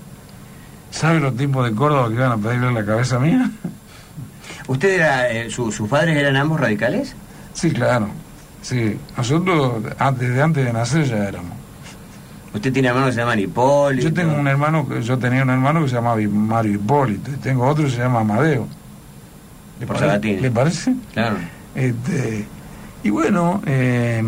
¿Sabe 0.92 1.22
los 1.22 1.38
tipos 1.38 1.70
de 1.70 1.74
Córdoba 1.74 2.10
que 2.10 2.16
iban 2.16 2.32
a 2.34 2.38
pedirle 2.38 2.74
la 2.74 2.86
cabeza 2.86 3.18
mía? 3.18 3.50
¿Usted 4.68 4.90
era, 4.96 5.32
eh, 5.32 5.50
sus 5.50 5.88
padres 5.88 6.18
eran 6.18 6.36
ambos 6.36 6.60
radicales? 6.60 7.16
Sí, 7.54 7.72
claro. 7.72 8.10
Sí, 8.62 8.98
nosotros 9.18 9.84
desde 10.20 10.42
antes 10.42 10.66
de 10.66 10.74
nacer 10.74 11.06
ya 11.06 11.28
éramos. 11.28 11.54
¿Usted 12.54 12.74
tiene 12.74 12.90
hermanos 12.90 13.10
que 13.10 13.16
se 13.16 13.22
llaman 13.22 13.40
Hipólito? 13.40 14.10
Yo 14.10 14.14
tengo 14.14 14.36
un 14.36 14.48
hermano, 14.48 15.00
yo 15.00 15.18
tenía 15.18 15.44
un 15.44 15.50
hermano 15.50 15.82
que 15.82 15.88
se 15.88 15.96
llamaba 15.96 16.20
Mario 16.22 16.74
Hipólito, 16.74 17.32
y 17.32 17.36
tengo 17.36 17.66
otro 17.66 17.86
que 17.86 17.92
se 17.92 17.98
llama 18.00 18.20
Amadeo. 18.20 18.68
¿Le, 19.80 19.88
parece? 19.88 20.42
¿Le 20.42 20.52
parece? 20.52 20.94
Claro. 21.14 21.38
Este, 21.74 22.46
y 23.04 23.10
bueno, 23.10 23.62
eh, 23.66 24.22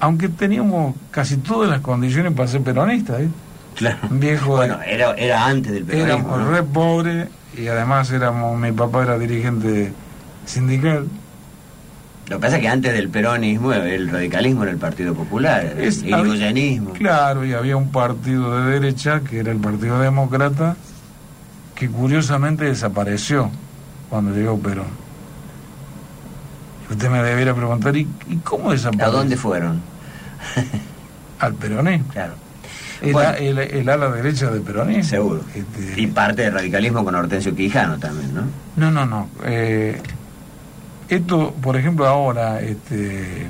aunque 0.00 0.28
teníamos 0.28 0.94
casi 1.10 1.36
todas 1.38 1.68
las 1.68 1.80
condiciones 1.80 2.32
para 2.32 2.48
ser 2.48 2.62
peronistas. 2.62 3.20
¿eh? 3.20 3.28
Claro. 3.74 3.98
Viejo 4.10 4.56
bueno, 4.56 4.78
era, 4.84 5.12
era 5.14 5.46
antes 5.46 5.72
del 5.72 5.84
peronismo. 5.84 6.36
Éramos 6.36 6.48
re 6.48 6.62
pobres 6.62 7.28
y 7.56 7.68
además 7.68 8.10
éramos, 8.10 8.58
mi 8.58 8.72
papá 8.72 9.02
era 9.02 9.18
dirigente 9.18 9.92
sindical. 10.46 11.06
Lo 12.28 12.36
que 12.36 12.42
pasa 12.42 12.56
es 12.56 12.62
que 12.62 12.68
antes 12.68 12.92
del 12.92 13.08
peronismo, 13.08 13.72
el 13.72 14.10
radicalismo 14.10 14.62
era 14.64 14.72
el 14.72 14.78
Partido 14.78 15.14
Popular, 15.14 15.64
el 15.78 15.92
irigoyenismo. 15.94 16.92
Claro, 16.92 17.46
y 17.46 17.54
había 17.54 17.76
un 17.76 17.90
partido 17.90 18.60
de 18.60 18.72
derecha, 18.72 19.20
que 19.20 19.38
era 19.38 19.50
el 19.50 19.58
Partido 19.58 19.98
Demócrata, 19.98 20.76
que 21.74 21.88
curiosamente 21.88 22.66
desapareció 22.66 23.50
cuando 24.10 24.34
llegó 24.34 24.58
Perón. 24.58 25.07
Usted 26.90 27.10
me 27.10 27.22
debiera 27.22 27.54
preguntar, 27.54 27.96
¿y, 27.96 28.06
cómo 28.44 28.72
desapareció? 28.72 29.06
¿A 29.06 29.10
dónde 29.10 29.36
fueron? 29.36 29.80
Al 31.40 31.54
peronismo. 31.54 32.08
Claro. 32.12 32.34
El, 33.00 33.58
el, 33.58 33.88
ala 33.88 34.10
derecha 34.10 34.50
del 34.50 34.62
peronismo. 34.62 35.04
Seguro. 35.04 35.40
Este, 35.54 36.00
y 36.00 36.06
parte 36.08 36.42
del 36.42 36.54
radicalismo 36.54 37.04
con 37.04 37.14
Hortensio 37.14 37.54
Quijano 37.54 37.98
también, 37.98 38.34
¿no? 38.34 38.42
No, 38.76 38.90
no, 38.90 39.06
no. 39.06 39.28
Eh, 39.44 40.00
esto, 41.08 41.54
por 41.62 41.76
ejemplo, 41.76 42.06
ahora 42.06 42.60
este, 42.60 43.48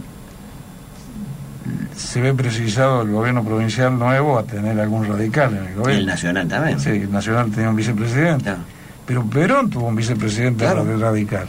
se 1.96 2.20
ve 2.20 2.35
precisado 2.35 3.03
el 3.03 3.11
gobierno 3.11 3.42
provincial 3.42 3.98
nuevo 3.98 4.38
a 4.38 4.44
tener 4.44 4.79
algún 4.79 5.07
radical 5.07 5.57
en 5.57 5.64
el 5.64 5.74
gobierno. 5.74 5.92
Y 5.92 5.96
el 5.96 6.07
nacional 6.07 6.48
también. 6.48 6.79
Sí, 6.79 6.90
el 6.90 7.11
nacional 7.11 7.51
tenía 7.51 7.70
un 7.70 7.77
vicepresidente. 7.77 8.53
Pero 9.07 9.24
Perón 9.24 9.70
tuvo 9.70 9.88
un 9.88 9.96
vicepresidente 9.96 10.72
radical. 10.72 11.48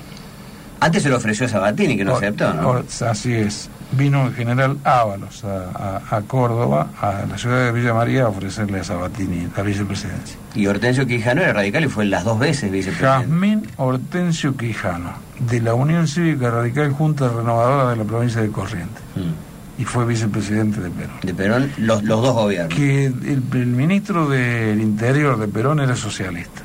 Antes 0.82 1.04
se 1.04 1.10
lo 1.10 1.18
ofreció 1.18 1.46
a 1.46 1.50
Sabatini, 1.50 1.98
que 1.98 2.06
no 2.06 2.16
aceptó, 2.16 2.54
¿no? 2.54 2.84
así 3.08 3.34
es. 3.34 3.70
Vino 3.92 4.28
el 4.28 4.34
general 4.34 4.78
Ábalos 4.84 5.44
a, 5.44 6.22
Córdoba, 6.28 6.90
a 7.02 7.26
la 7.28 7.38
ciudad 7.38 7.66
de 7.66 7.72
Villa 7.72 7.94
María, 7.94 8.24
a 8.24 8.28
ofrecerle 8.30 8.80
a 8.80 8.84
Sabatini 8.84 9.48
la 9.56 9.64
vicepresidencia. 9.64 10.38
Y 10.56 10.68
Hortensio 10.68 11.06
Quijano 11.06 11.42
era 11.42 11.54
radical 11.54 11.84
y 11.84 11.88
fue 11.88 12.06
las 12.06 12.24
dos 12.24 12.40
veces 12.40 12.72
vicepresidente. 12.72 13.26
Jazmín 13.26 13.68
Hortensio 13.78 14.56
Quijano, 14.56 15.14
de 15.40 15.62
la 15.62 15.74
Unión 15.74 16.08
Cívica 16.08 16.50
Radical 16.50 16.92
Junta 16.94 17.28
Renovadora 17.28 17.90
de 17.90 17.96
la 17.98 18.04
provincia 18.04 18.42
de 18.42 18.50
Corrientes. 18.50 19.04
Mm. 19.16 19.82
Y 19.82 19.86
fue 19.86 20.06
vicepresidente 20.06 20.82
de 20.82 20.90
Perón. 20.90 21.16
De 21.22 21.34
Perón, 21.34 21.72
los, 21.78 22.04
los 22.04 22.22
dos 22.22 22.34
gobiernos. 22.34 22.78
Que 22.78 23.06
el, 23.06 23.44
el 23.54 23.68
ministro 23.68 24.30
del 24.30 24.82
Interior 24.82 25.40
de 25.40 25.48
Perón 25.48 25.80
era 25.80 25.96
socialista, 25.96 26.62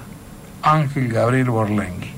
Ángel 0.62 1.08
Gabriel 1.08 1.50
Borlengui. 1.50 2.14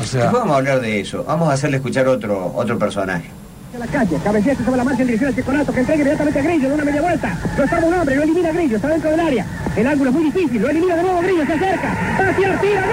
O 0.00 0.04
sea, 0.04 0.30
vamos 0.30 0.52
a 0.52 0.56
hablar 0.58 0.80
de 0.80 1.00
eso. 1.00 1.24
Vamos 1.24 1.48
a 1.48 1.54
hacerle 1.54 1.78
escuchar 1.78 2.06
otro, 2.06 2.52
otro 2.54 2.78
personaje. 2.78 3.28
la 3.76 3.86
calle, 3.86 4.16
cabecea 4.22 4.54
sobre 4.54 4.76
la 4.76 4.84
marcha 4.84 5.02
en 5.02 5.08
dirección 5.08 5.28
al 5.28 5.34
Checolato, 5.34 5.72
que 5.72 5.80
entrega 5.80 6.00
inmediatamente 6.00 6.38
a 6.38 6.42
Grillo 6.42 6.68
de 6.68 6.74
una 6.74 6.84
media 6.84 7.02
vuelta. 7.02 7.38
Lo 7.56 7.64
está 7.64 7.78
un 7.78 7.94
hombre, 7.94 8.16
lo 8.16 8.22
elimina 8.22 8.52
Grillo, 8.52 8.76
está 8.76 8.88
dentro 8.88 9.10
del 9.10 9.20
área. 9.20 9.46
El 9.76 9.86
ángulo 9.86 10.10
es 10.10 10.16
muy 10.16 10.24
difícil, 10.30 10.62
lo 10.62 10.68
elimina 10.68 10.96
de 10.96 11.02
nuevo 11.02 11.20
Grillo, 11.20 11.46
se 11.46 11.52
acerca. 11.52 11.88
Va 12.20 12.28
a 12.28 12.60
tira, 12.60 12.84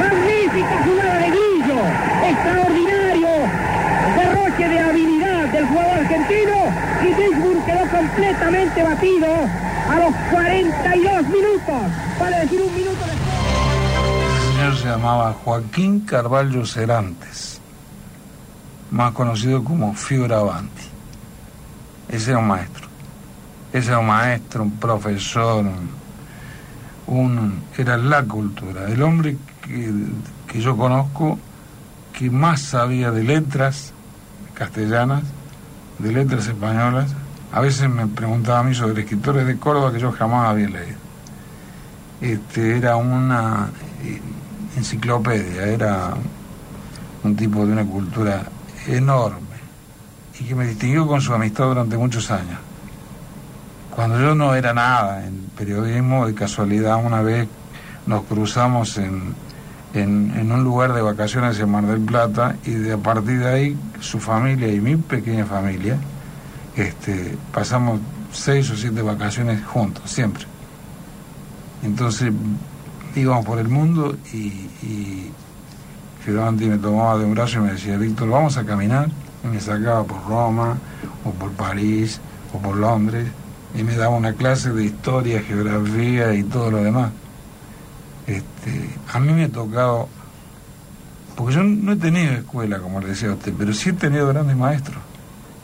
Magnífica 0.00 0.82
jugada 0.84 1.18
de 1.18 1.30
Grillo, 1.30 1.80
extraordinario 2.30 3.28
derroche 4.16 4.68
de 4.68 4.80
habilidad 4.80 5.48
del 5.48 5.66
jugador 5.66 5.98
argentino 5.98 6.56
y 7.02 7.14
Pittsburgh 7.14 7.64
quedó 7.66 7.98
completamente 7.98 8.82
batido 8.82 9.26
a 9.88 9.96
los 9.96 10.14
42 10.30 11.28
minutos, 11.28 11.82
para 12.18 12.40
decir 12.40 12.60
un 12.60 12.74
minuto 12.74 13.04
después. 13.06 13.32
El 14.36 14.52
señor 14.52 14.76
se 14.76 14.84
llamaba 14.86 15.32
Joaquín 15.44 16.00
Carvalho 16.00 16.66
Cerantes. 16.66 17.60
más 18.90 19.12
conocido 19.12 19.64
como 19.64 19.94
Fioravanti. 19.94 20.82
Ese 22.08 22.30
era 22.30 22.40
un 22.40 22.48
maestro. 22.48 22.86
Ese 23.72 23.88
era 23.88 23.98
un 24.00 24.06
maestro, 24.06 24.64
un 24.64 24.72
profesor, 24.72 25.64
un, 27.06 27.62
era 27.78 27.96
la 27.96 28.22
cultura. 28.22 28.88
El 28.88 29.02
hombre 29.02 29.38
que, 29.62 29.92
que 30.46 30.60
yo 30.60 30.76
conozco 30.76 31.38
que 32.12 32.30
más 32.30 32.60
sabía 32.60 33.10
de 33.10 33.24
letras 33.24 33.94
castellanas, 34.54 35.22
de 35.98 36.12
letras 36.12 36.46
españolas. 36.46 37.14
A 37.52 37.60
veces 37.60 37.88
me 37.88 38.06
preguntaba 38.06 38.60
a 38.60 38.62
mí 38.62 38.74
sobre 38.74 39.02
escritores 39.02 39.46
de 39.46 39.58
Córdoba 39.58 39.92
que 39.92 40.00
yo 40.00 40.10
jamás 40.10 40.48
había 40.48 40.68
leído. 40.68 40.96
Este, 42.22 42.78
era 42.78 42.96
una 42.96 43.68
enciclopedia, 44.76 45.66
era 45.66 46.14
un 47.22 47.36
tipo 47.36 47.66
de 47.66 47.72
una 47.72 47.84
cultura 47.84 48.44
enorme 48.86 49.52
y 50.40 50.44
que 50.44 50.54
me 50.54 50.66
distinguió 50.66 51.06
con 51.06 51.20
su 51.20 51.34
amistad 51.34 51.64
durante 51.64 51.98
muchos 51.98 52.30
años. 52.30 52.58
Cuando 53.90 54.18
yo 54.18 54.34
no 54.34 54.54
era 54.54 54.72
nada 54.72 55.26
en 55.26 55.50
periodismo, 55.56 56.26
de 56.26 56.34
casualidad 56.34 57.04
una 57.04 57.20
vez 57.20 57.48
nos 58.06 58.24
cruzamos 58.24 58.96
en, 58.96 59.34
en, 59.92 60.50
un 60.50 60.64
lugar 60.64 60.94
de 60.94 61.02
vacaciones 61.02 61.60
en 61.60 61.70
Mar 61.70 61.84
del 61.84 62.00
Plata 62.00 62.56
y 62.64 62.70
de 62.70 62.94
a 62.94 62.96
partir 62.96 63.40
de 63.40 63.48
ahí 63.48 63.78
su 64.00 64.18
familia 64.18 64.68
y 64.68 64.80
mi 64.80 64.96
pequeña 64.96 65.44
familia 65.44 65.98
este, 66.76 67.36
pasamos 67.52 68.00
seis 68.32 68.70
o 68.70 68.76
siete 68.76 69.02
vacaciones 69.02 69.64
juntos, 69.64 70.10
siempre. 70.10 70.44
Entonces 71.82 72.32
íbamos 73.14 73.44
por 73.44 73.58
el 73.58 73.68
mundo 73.68 74.16
y, 74.32 74.70
y 74.82 75.32
me 76.26 76.78
tomaba 76.78 77.18
de 77.18 77.24
un 77.24 77.34
brazo 77.34 77.58
y 77.58 77.62
me 77.62 77.72
decía, 77.72 77.96
Víctor, 77.96 78.28
vamos 78.30 78.56
a 78.56 78.64
caminar. 78.64 79.10
Y 79.44 79.48
me 79.48 79.60
sacaba 79.60 80.04
por 80.04 80.24
Roma, 80.28 80.78
o 81.24 81.30
por 81.30 81.50
París, 81.52 82.20
o 82.52 82.58
por 82.58 82.76
Londres, 82.76 83.26
y 83.74 83.82
me 83.82 83.96
daba 83.96 84.16
una 84.16 84.34
clase 84.34 84.70
de 84.70 84.84
historia, 84.84 85.42
geografía 85.42 86.34
y 86.34 86.44
todo 86.44 86.70
lo 86.70 86.82
demás. 86.82 87.10
Este, 88.26 88.90
a 89.12 89.18
mí 89.18 89.32
me 89.32 89.44
ha 89.44 89.48
tocado, 89.48 90.08
porque 91.34 91.54
yo 91.54 91.64
no 91.64 91.92
he 91.92 91.96
tenido 91.96 92.34
escuela, 92.34 92.78
como 92.78 93.00
le 93.00 93.08
decía 93.08 93.30
a 93.30 93.32
usted, 93.32 93.52
pero 93.58 93.72
sí 93.72 93.90
he 93.90 93.94
tenido 93.94 94.28
grandes 94.28 94.56
maestros. 94.56 94.98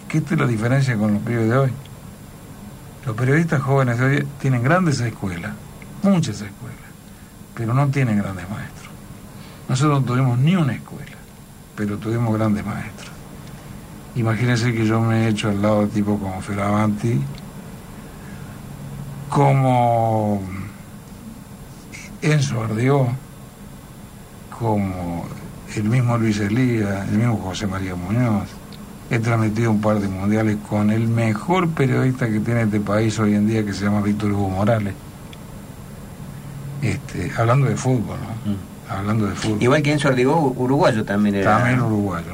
¿Qué 0.08 0.18
es 0.18 0.30
la 0.38 0.46
diferencia 0.46 0.96
con 0.96 1.12
los 1.12 1.22
pibes 1.22 1.50
de 1.50 1.56
hoy? 1.58 1.70
Los 3.04 3.14
periodistas 3.14 3.60
jóvenes 3.60 3.98
de 3.98 4.04
hoy 4.04 4.28
tienen 4.40 4.62
grandes 4.62 5.00
escuelas, 5.00 5.52
muchas 6.02 6.40
escuelas, 6.40 6.78
pero 7.54 7.74
no 7.74 7.86
tienen 7.88 8.16
grandes 8.16 8.48
maestros. 8.48 8.88
Nosotros 9.68 10.00
no 10.00 10.06
tuvimos 10.06 10.38
ni 10.38 10.56
una 10.56 10.72
escuela, 10.72 11.16
pero 11.76 11.98
tuvimos 11.98 12.34
grandes 12.34 12.64
maestros. 12.64 13.10
Imagínense 14.16 14.72
que 14.72 14.86
yo 14.86 14.98
me 15.00 15.26
he 15.26 15.28
hecho 15.28 15.50
al 15.50 15.60
lado 15.60 15.82
de 15.82 15.88
tipo 15.88 16.18
como 16.18 16.40
Feravanti, 16.40 17.20
como 19.28 20.42
Enzo 22.22 22.64
Ardió, 22.64 23.08
como 24.58 25.26
el 25.76 25.84
mismo 25.84 26.16
Luis 26.16 26.40
Elías, 26.40 27.08
el 27.08 27.18
mismo 27.18 27.36
José 27.36 27.66
María 27.66 27.94
Muñoz. 27.94 28.57
He 29.10 29.18
transmitido 29.18 29.70
un 29.70 29.80
par 29.80 30.00
de 30.00 30.08
mundiales 30.08 30.58
con 30.68 30.90
el 30.90 31.08
mejor 31.08 31.70
periodista 31.70 32.28
que 32.28 32.40
tiene 32.40 32.62
este 32.62 32.80
país 32.80 33.18
hoy 33.18 33.34
en 33.34 33.46
día, 33.46 33.64
que 33.64 33.72
se 33.72 33.84
llama 33.84 34.02
Víctor 34.02 34.32
Hugo 34.32 34.50
Morales. 34.50 34.94
Este, 36.82 37.32
hablando 37.36 37.66
de 37.66 37.76
fútbol, 37.76 38.18
¿no? 38.20 38.52
Mm. 38.52 38.56
Hablando 38.90 39.26
de 39.26 39.34
fútbol. 39.34 39.62
Igual 39.62 39.82
que 39.82 39.92
Enzo 39.92 40.08
Ardigó, 40.08 40.54
uruguayo 40.56 41.04
también 41.04 41.36
era. 41.36 41.56
También 41.56 41.80
uruguayo. 41.80 42.26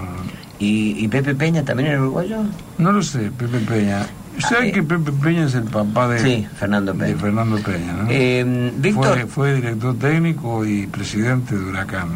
¿Y, 0.58 1.04
¿Y 1.04 1.08
Pepe 1.08 1.34
Peña 1.34 1.64
también 1.64 1.90
era 1.90 2.00
uruguayo? 2.00 2.38
No 2.78 2.92
lo 2.92 3.02
sé, 3.02 3.30
Pepe 3.30 3.58
Peña. 3.58 4.06
¿Saben 4.38 4.72
que 4.72 4.82
Pepe 4.82 5.12
Peña 5.12 5.44
es 5.44 5.54
el 5.54 5.64
papá 5.64 6.08
de, 6.08 6.18
sí, 6.18 6.46
Fernando 6.56 6.92
Peña. 6.92 7.06
De 7.06 7.14
Fernando 7.16 7.56
Peña 7.58 7.92
¿no? 7.92 8.06
eh, 8.10 8.72
Víctor... 8.76 9.18
Fue, 9.20 9.26
fue, 9.26 9.54
director 9.54 9.96
técnico 9.98 10.64
y 10.64 10.86
presidente 10.86 11.56
de 11.56 11.64
Huracán, 11.64 12.08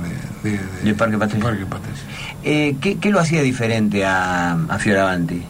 de, 0.42 0.50
de, 0.50 0.58
de 0.84 0.94
Parque 0.94 1.16
Patricio. 1.18 1.44
Parque 1.44 1.64
Eh, 2.42 2.76
¿qué, 2.80 2.98
¿qué, 2.98 3.10
lo 3.10 3.20
hacía 3.20 3.42
diferente 3.42 4.04
a, 4.04 4.52
a 4.52 4.78
Fioravanti? 4.78 5.42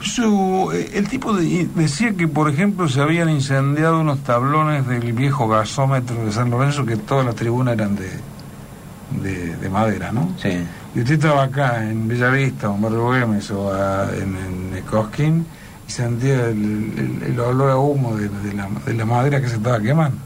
Su, 0.00 0.70
eh, 0.72 0.90
el 0.94 1.08
tipo 1.08 1.32
de, 1.32 1.68
decía 1.74 2.12
que, 2.14 2.28
por 2.28 2.50
ejemplo, 2.50 2.88
se 2.88 3.00
habían 3.00 3.30
incendiado 3.30 4.00
unos 4.00 4.20
tablones 4.20 4.86
del 4.86 5.12
viejo 5.12 5.48
gasómetro 5.48 6.24
de 6.24 6.32
San 6.32 6.50
Lorenzo, 6.50 6.86
que 6.86 6.96
todas 6.96 7.24
las 7.26 7.34
tribunas 7.34 7.74
eran 7.74 7.96
de, 7.96 8.08
de, 9.10 9.56
de 9.56 9.68
madera, 9.68 10.12
¿no? 10.12 10.34
Sí. 10.40 10.50
Y 10.94 11.00
usted 11.00 11.14
estaba 11.14 11.44
acá 11.44 11.84
en 11.88 12.08
Bellavista 12.08 12.70
o 12.70 12.74
en 12.74 12.82
Barrio 12.82 13.04
Güemes 13.06 13.50
o 13.50 13.72
en, 14.14 14.74
en 14.76 14.82
Cosquín 14.84 15.46
y 15.86 15.90
sentía 15.90 16.46
el, 16.46 17.22
el, 17.26 17.40
olor 17.40 17.70
a 17.70 17.76
humo 17.76 18.16
de, 18.16 18.28
la, 18.52 18.68
de, 18.84 18.94
la, 18.94 19.04
madera 19.04 19.40
que 19.40 19.48
se 19.48 19.56
estaba 19.56 19.80
quemando. 19.80 20.18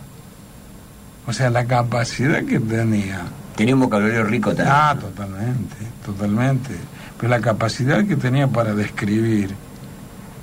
O 1.27 1.33
sea, 1.33 1.51
la 1.51 1.65
capacidad 1.67 2.45
que 2.45 2.59
tenía. 2.59 3.23
Tenía 3.57 3.75
un 3.75 3.83
vocabulario 3.83 4.25
rico 4.25 4.55
también. 4.55 4.75
Ah, 4.77 4.97
totalmente, 4.99 5.77
totalmente. 6.05 6.75
Pero 7.17 7.29
la 7.29 7.41
capacidad 7.41 8.05
que 8.05 8.17
tenía 8.17 8.49
para 8.49 8.75
describir. 8.75 9.55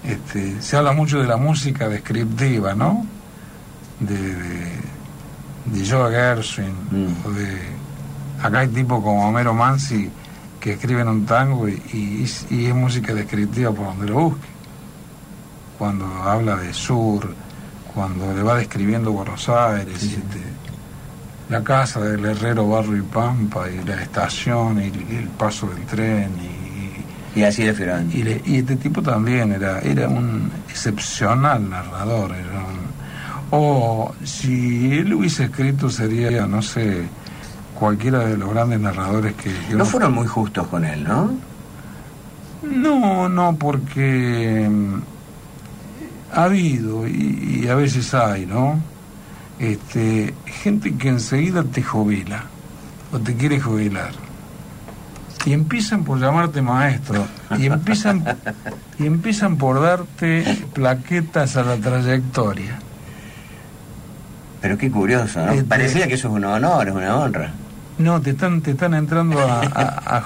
Este, 0.06 0.62
se 0.62 0.78
habla 0.78 0.94
mucho 0.94 1.20
de 1.20 1.28
la 1.28 1.36
música 1.36 1.90
descriptiva, 1.90 2.74
¿no? 2.74 3.06
De, 4.00 4.16
de, 4.16 4.72
de 5.66 5.90
Joe 5.90 6.10
Gershwin 6.12 6.74
mm. 6.90 7.28
o 7.28 7.32
de 7.32 7.79
Acá 8.42 8.60
hay 8.60 8.68
tipos 8.70 9.04
como 9.04 9.28
Homero 9.28 9.54
Mansi 9.54 10.10
que 10.60 10.74
escriben 10.74 11.08
un 11.08 11.26
tango 11.26 11.68
y, 11.68 12.24
es 12.24 12.74
música 12.74 13.14
descriptiva 13.14 13.72
por 13.72 13.88
donde 13.88 14.08
lo 14.08 14.14
busque. 14.16 14.48
Cuando 15.78 16.06
habla 16.06 16.58
de 16.58 16.74
sur, 16.74 17.34
cuando 17.94 18.34
le 18.34 18.44
va 18.44 18.56
describiendo 18.56 19.12
Buenos 19.12 19.48
Aires, 19.48 20.04
este, 20.04 20.42
la 21.50 21.64
casa 21.64 22.02
del 22.02 22.26
herrero 22.26 22.68
Barro 22.68 22.96
y 22.96 23.02
Pampa, 23.02 23.70
y 23.70 23.84
la 23.86 24.02
estación, 24.02 24.82
y, 24.82 25.16
el 25.16 25.28
paso 25.38 25.68
del 25.68 25.86
tren. 25.86 26.32
Y, 27.36 27.40
y 27.40 27.44
así 27.44 27.64
de 27.64 27.74
Ferran. 27.74 28.10
Y, 28.12 28.20
y, 28.46 28.58
este 28.58 28.76
tipo 28.76 29.02
también 29.02 29.54
era, 29.54 29.80
era 29.80 30.10
un 30.10 30.52
excepcional 30.70 31.70
narrador. 31.70 32.32
Era 32.32 32.60
o 33.52 34.14
si 34.24 34.98
él 34.98 35.14
hubiese 35.14 35.46
escrito 35.46 35.90
sería, 35.90 36.46
no 36.46 36.62
sé, 36.62 37.04
cualquiera 37.80 38.20
de 38.20 38.38
los 38.38 38.50
grandes 38.50 38.80
narradores 38.80 39.34
que... 39.36 39.52
no 39.74 39.86
fueron 39.86 40.14
muy 40.14 40.28
justos 40.28 40.68
con 40.68 40.84
él, 40.84 41.04
¿no? 41.04 41.32
No, 42.62 43.30
no, 43.30 43.56
porque 43.56 44.68
mm, 44.70 45.02
ha 46.34 46.44
habido 46.44 47.08
y, 47.08 47.68
a 47.70 47.76
veces 47.76 48.14
hay, 48.14 48.46
¿no? 48.46 48.80
Este, 49.60 50.34
gente 50.46 50.94
que 50.96 51.10
enseguida 51.10 51.64
te 51.64 51.82
jubila 51.82 52.44
o 53.12 53.20
te 53.20 53.36
quiere 53.36 53.60
jubilar 53.60 54.12
y 55.46 55.54
empiezan 55.54 56.04
por 56.04 56.20
llamarte 56.20 56.62
maestro 56.62 57.26
y 57.58 57.66
empiezan 57.68 58.24
y 59.00 59.06
empiezan 59.06 59.58
por 59.58 59.82
darte 59.82 60.44
plaquetas 60.74 61.56
a 61.56 61.64
la 61.64 61.78
trayectoria. 61.78 62.80
Pero 64.62 64.78
qué 64.78 64.92
curioso, 64.92 65.46
¿no? 65.46 65.54
Este, 65.54 65.64
Parecía 65.64 66.08
que 66.08 66.16
eso 66.16 66.28
es 66.28 66.34
un 66.34 66.44
honor, 66.44 66.90
es 66.90 66.94
una 66.94 67.18
honra. 67.18 67.54
No, 68.00 68.22
te 68.22 68.30
están, 68.30 68.62
te 68.62 68.72
están 68.72 68.94
entrando 68.94 69.38
a, 69.40 69.60
a, 69.62 70.24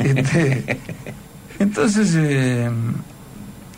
Este, 0.00 0.80
entonces, 1.60 2.12
eh, 2.16 2.68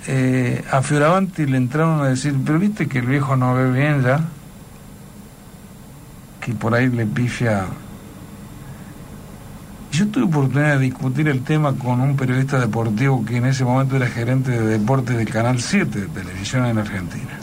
eh, 0.07 0.65
a 0.71 0.81
Fioravanti 0.81 1.45
le 1.45 1.59
entraron 1.59 2.01
a 2.01 2.09
decir, 2.09 2.35
pero 2.47 2.59
viste 2.59 2.89
que 2.89 3.01
el 3.01 3.07
viejo 3.07 3.37
no 3.37 3.55
ve 3.55 3.71
bien 3.71 4.03
ya, 4.03 4.21
que 6.41 6.55
por 6.55 6.75
ahí 6.75 6.89
le 6.89 7.05
pifia. 7.05 7.67
Yo 9.93 10.09
tuve 10.09 10.25
oportunidad 10.25 10.79
de 10.79 10.85
discutir 10.85 11.29
el 11.29 11.43
tema 11.43 11.75
con 11.75 12.01
un 12.01 12.17
periodista 12.17 12.59
deportivo 12.59 13.23
que 13.23 13.37
en 13.37 13.47
ese 13.47 13.65
momento 13.65 13.97
era 13.97 14.07
gerente 14.07 14.51
de 14.51 14.79
deportes 14.79 15.15
del 15.15 15.29
Canal 15.29 15.61
7 15.61 16.01
de 16.01 16.07
televisión 16.07 16.65
en 16.65 16.79
Argentina. 16.79 17.39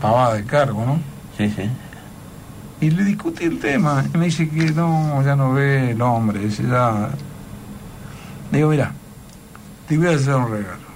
Pavada 0.00 0.34
de 0.34 0.44
cargo, 0.44 0.86
¿no? 0.86 1.00
Sí, 1.36 1.52
sí. 1.54 1.68
Y 2.80 2.90
le 2.90 3.04
discutí 3.04 3.44
el 3.44 3.58
tema. 3.58 4.04
Y 4.14 4.18
me 4.18 4.26
dice 4.26 4.48
que 4.48 4.70
no, 4.72 5.22
ya 5.24 5.34
no 5.34 5.52
ve 5.52 5.92
el 5.92 6.02
hombre. 6.02 6.40
Dice, 6.40 6.62
ya. 6.62 7.10
digo, 8.52 8.70
mira, 8.70 8.92
te 9.88 9.96
voy 9.98 10.06
a 10.06 10.10
hacer 10.10 10.34
un 10.34 10.50
regalo. 10.50 10.88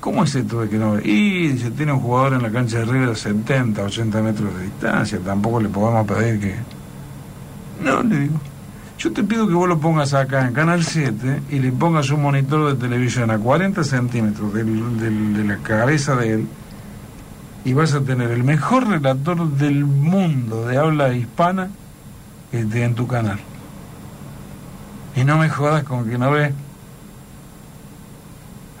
¿Cómo 0.00 0.24
es 0.24 0.34
esto 0.34 0.60
de 0.60 0.68
que 0.68 0.76
no 0.76 0.92
ve? 0.92 1.02
Y 1.04 1.48
dice, 1.48 1.70
tiene 1.70 1.92
un 1.92 2.00
jugador 2.00 2.34
en 2.34 2.42
la 2.42 2.50
cancha 2.50 2.78
de 2.78 2.84
River 2.84 3.10
a 3.10 3.14
70, 3.14 3.82
80 3.82 4.22
metros 4.22 4.54
de 4.54 4.64
distancia. 4.64 5.18
Tampoco 5.24 5.60
le 5.60 5.68
podemos 5.68 6.06
pedir 6.06 6.40
que. 6.40 6.54
No, 7.82 8.02
le 8.02 8.20
digo. 8.20 8.40
Yo 8.98 9.12
te 9.12 9.22
pido 9.22 9.46
que 9.46 9.54
vos 9.54 9.68
lo 9.68 9.78
pongas 9.78 10.12
acá 10.12 10.46
en 10.46 10.52
Canal 10.52 10.82
7 10.82 11.42
y 11.50 11.60
le 11.60 11.70
pongas 11.70 12.10
un 12.10 12.20
monitor 12.20 12.74
de 12.74 12.74
televisión 12.74 13.30
a 13.30 13.38
40 13.38 13.84
centímetros 13.84 14.52
de 14.52 15.44
la 15.44 15.56
cabeza 15.58 16.16
de 16.16 16.32
él 16.34 16.48
y 17.64 17.72
vas 17.72 17.94
a 17.94 18.00
tener 18.00 18.30
el 18.30 18.44
mejor 18.44 18.88
relator 18.88 19.50
del 19.52 19.84
mundo 19.84 20.66
de 20.66 20.78
habla 20.78 21.12
hispana 21.12 21.70
este, 22.52 22.84
en 22.84 22.94
tu 22.94 23.06
canal. 23.06 23.38
Y 25.16 25.24
no 25.24 25.38
me 25.38 25.48
jodas 25.48 25.84
con 25.84 26.08
que 26.08 26.18
no 26.18 26.30
ves. 26.30 26.52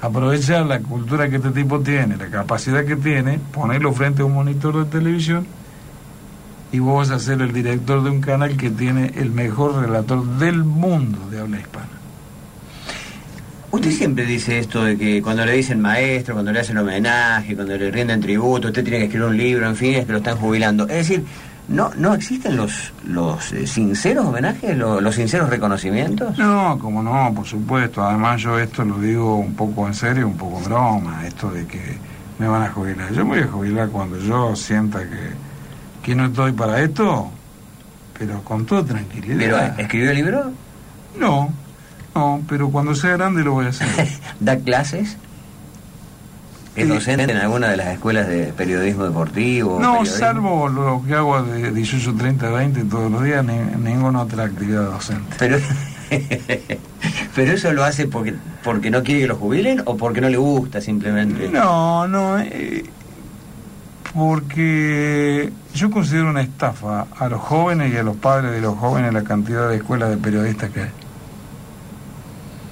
Aprovechar 0.00 0.64
la 0.66 0.78
cultura 0.80 1.28
que 1.28 1.36
este 1.36 1.50
tipo 1.50 1.80
tiene, 1.80 2.16
la 2.16 2.28
capacidad 2.28 2.84
que 2.84 2.94
tiene, 2.94 3.40
ponerlo 3.52 3.92
frente 3.92 4.22
a 4.22 4.26
un 4.26 4.34
monitor 4.34 4.76
de 4.78 4.84
televisión 4.84 5.46
y 6.70 6.78
vos 6.78 7.08
vas 7.08 7.16
a 7.16 7.24
ser 7.24 7.42
el 7.42 7.52
director 7.52 8.02
de 8.04 8.10
un 8.10 8.20
canal 8.20 8.56
que 8.56 8.70
tiene 8.70 9.12
el 9.16 9.30
mejor 9.30 9.74
relator 9.80 10.24
del 10.38 10.62
mundo 10.62 11.18
de 11.30 11.40
habla 11.40 11.58
hispana. 11.58 11.97
Usted 13.70 13.90
siempre 13.90 14.24
dice 14.24 14.58
esto 14.58 14.82
de 14.84 14.96
que 14.96 15.20
cuando 15.22 15.44
le 15.44 15.52
dicen 15.52 15.80
maestro, 15.80 16.34
cuando 16.34 16.52
le 16.52 16.60
hacen 16.60 16.78
homenaje, 16.78 17.54
cuando 17.54 17.76
le 17.76 17.90
rinden 17.90 18.20
tributo, 18.20 18.68
usted 18.68 18.82
tiene 18.82 18.98
que 19.00 19.04
escribir 19.04 19.28
un 19.28 19.36
libro, 19.36 19.68
en 19.68 19.76
fin, 19.76 19.94
es 19.94 20.06
que 20.06 20.12
lo 20.12 20.18
están 20.18 20.38
jubilando. 20.38 20.84
Es 20.84 20.96
decir, 21.08 21.24
¿no, 21.68 21.90
no 21.98 22.14
existen 22.14 22.56
los, 22.56 22.94
los 23.06 23.52
eh, 23.52 23.66
sinceros 23.66 24.24
homenajes, 24.24 24.74
lo- 24.74 25.02
los, 25.02 25.14
sinceros 25.14 25.50
reconocimientos? 25.50 26.38
No, 26.38 26.78
como 26.78 27.02
no, 27.02 27.30
por 27.34 27.44
supuesto. 27.46 28.02
Además 28.02 28.40
yo 28.40 28.58
esto 28.58 28.84
lo 28.86 28.98
digo 29.00 29.36
un 29.36 29.54
poco 29.54 29.86
en 29.86 29.92
serio, 29.92 30.26
un 30.28 30.38
poco 30.38 30.60
broma, 30.60 31.26
esto 31.26 31.50
de 31.50 31.66
que 31.66 31.80
me 32.38 32.48
van 32.48 32.62
a 32.62 32.70
jubilar. 32.70 33.12
Yo 33.12 33.22
me 33.26 33.36
voy 33.36 33.40
a 33.44 33.48
jubilar 33.48 33.88
cuando 33.90 34.18
yo 34.18 34.56
sienta 34.56 35.00
que, 35.00 35.18
que 36.02 36.14
no 36.14 36.24
estoy 36.24 36.52
para 36.52 36.80
esto, 36.82 37.30
pero 38.18 38.42
con 38.44 38.64
toda 38.64 38.82
tranquilidad. 38.82 39.36
¿Pero 39.38 39.58
escribió 39.82 40.10
el 40.10 40.16
libro? 40.16 40.52
No, 41.20 41.52
no, 42.18 42.42
pero 42.48 42.70
cuando 42.70 42.94
sea 42.94 43.12
grande 43.16 43.42
lo 43.42 43.52
voy 43.52 43.66
a 43.66 43.68
hacer. 43.70 43.86
¿Da 44.40 44.56
clases? 44.58 45.16
¿Es 46.76 46.84
Sí. 46.86 46.90
docente 46.92 47.24
en 47.32 47.38
alguna 47.38 47.68
de 47.70 47.76
las 47.76 47.88
escuelas 47.88 48.28
de 48.28 48.52
periodismo 48.52 49.04
deportivo? 49.04 49.80
No, 49.80 49.94
periodismo? 49.98 50.18
salvo 50.18 50.68
lo 50.68 51.02
que 51.06 51.14
hago 51.14 51.42
de 51.42 51.72
18, 51.72 52.14
30, 52.16 52.50
20 52.50 52.84
todos 52.84 53.10
los 53.10 53.24
días, 53.24 53.44
ni, 53.44 53.54
ninguna 53.82 54.22
otra 54.22 54.44
actividad 54.44 54.84
docente. 54.84 55.34
Pero, 55.40 55.58
pero 57.34 57.52
eso 57.52 57.72
lo 57.72 57.82
hace 57.84 58.06
porque, 58.06 58.34
porque 58.62 58.90
no 58.90 59.02
quiere 59.02 59.22
que 59.22 59.26
lo 59.26 59.36
jubilen 59.36 59.82
o 59.86 59.96
porque 59.96 60.20
no 60.20 60.28
le 60.28 60.36
gusta 60.36 60.80
simplemente. 60.80 61.48
No, 61.48 62.06
no, 62.06 62.38
eh, 62.38 62.84
porque 64.14 65.52
yo 65.74 65.90
considero 65.90 66.30
una 66.30 66.42
estafa 66.42 67.06
a 67.18 67.28
los 67.28 67.40
jóvenes 67.40 67.92
y 67.92 67.96
a 67.96 68.02
los 68.02 68.16
padres 68.16 68.52
de 68.52 68.60
los 68.60 68.76
jóvenes 68.76 69.12
la 69.12 69.22
cantidad 69.22 69.68
de 69.68 69.76
escuelas 69.76 70.10
de 70.10 70.16
periodistas 70.16 70.70
que 70.70 70.82
hay. 70.82 70.90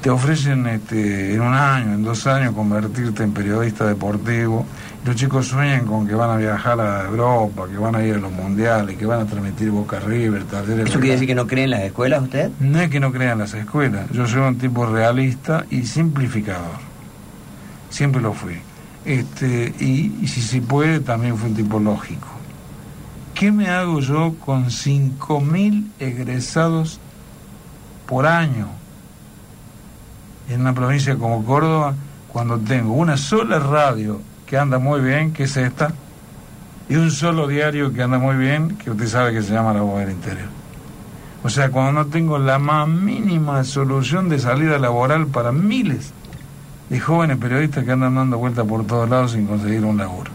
Te 0.06 0.10
ofrecen 0.10 0.64
este, 0.68 1.34
en 1.34 1.40
un 1.40 1.52
año, 1.52 1.94
en 1.94 2.04
dos 2.04 2.28
años, 2.28 2.54
convertirte 2.54 3.24
en 3.24 3.32
periodista 3.32 3.88
deportivo. 3.88 4.64
Los 5.04 5.16
chicos 5.16 5.48
sueñan 5.48 5.84
con 5.84 6.06
que 6.06 6.14
van 6.14 6.30
a 6.30 6.36
viajar 6.36 6.78
a 6.78 7.06
Europa, 7.06 7.66
que 7.68 7.76
van 7.76 7.96
a 7.96 8.04
ir 8.04 8.14
a 8.14 8.18
los 8.18 8.30
mundiales, 8.30 8.96
que 8.96 9.04
van 9.04 9.22
a 9.22 9.26
transmitir 9.26 9.72
Boca 9.72 9.98
River, 9.98 10.44
Talleres. 10.44 10.90
¿Eso 10.90 11.00
quiere 11.00 11.14
decir 11.14 11.26
que 11.26 11.34
no 11.34 11.48
cree 11.48 11.64
en 11.64 11.70
las 11.70 11.80
escuelas 11.80 12.22
usted? 12.22 12.52
No 12.60 12.80
es 12.80 12.88
que 12.88 13.00
no 13.00 13.10
crean 13.10 13.40
las 13.40 13.52
escuelas, 13.54 14.08
yo 14.12 14.28
soy 14.28 14.42
un 14.42 14.56
tipo 14.58 14.86
realista 14.86 15.66
y 15.70 15.82
simplificador. 15.82 16.78
Siempre 17.90 18.22
lo 18.22 18.32
fui. 18.32 18.58
Este, 19.04 19.74
y, 19.80 20.18
y 20.22 20.28
si 20.28 20.40
se 20.40 20.60
puede, 20.60 21.00
también 21.00 21.36
fui 21.36 21.50
un 21.50 21.56
tipo 21.56 21.80
lógico. 21.80 22.28
¿Qué 23.34 23.50
me 23.50 23.70
hago 23.70 23.98
yo 23.98 24.36
con 24.38 24.66
5.000 24.66 25.88
egresados 25.98 27.00
por 28.06 28.24
año 28.28 28.75
en 30.48 30.60
una 30.60 30.72
provincia 30.72 31.16
como 31.16 31.44
Córdoba 31.44 31.94
cuando 32.28 32.58
tengo 32.58 32.92
una 32.92 33.16
sola 33.16 33.58
radio 33.58 34.20
que 34.46 34.58
anda 34.58 34.78
muy 34.78 35.00
bien, 35.00 35.32
que 35.32 35.44
es 35.44 35.56
esta, 35.56 35.92
y 36.88 36.94
un 36.94 37.10
solo 37.10 37.48
diario 37.48 37.92
que 37.92 38.02
anda 38.02 38.18
muy 38.18 38.36
bien, 38.36 38.76
que 38.76 38.90
usted 38.90 39.08
sabe 39.08 39.32
que 39.32 39.42
se 39.42 39.52
llama 39.52 39.72
La 39.72 39.80
Voz 39.80 40.00
del 40.00 40.10
Interior? 40.10 40.48
O 41.42 41.50
sea, 41.50 41.70
cuando 41.70 41.92
no 41.92 42.06
tengo 42.06 42.38
la 42.38 42.58
más 42.58 42.88
mínima 42.88 43.62
solución 43.64 44.28
de 44.28 44.38
salida 44.38 44.78
laboral 44.78 45.26
para 45.26 45.52
miles 45.52 46.12
de 46.88 47.00
jóvenes 47.00 47.38
periodistas 47.38 47.84
que 47.84 47.92
andan 47.92 48.14
dando 48.14 48.38
vueltas 48.38 48.66
por 48.66 48.86
todos 48.86 49.08
lados 49.08 49.32
sin 49.32 49.46
conseguir 49.46 49.84
un 49.84 49.96
laburo. 49.96 50.30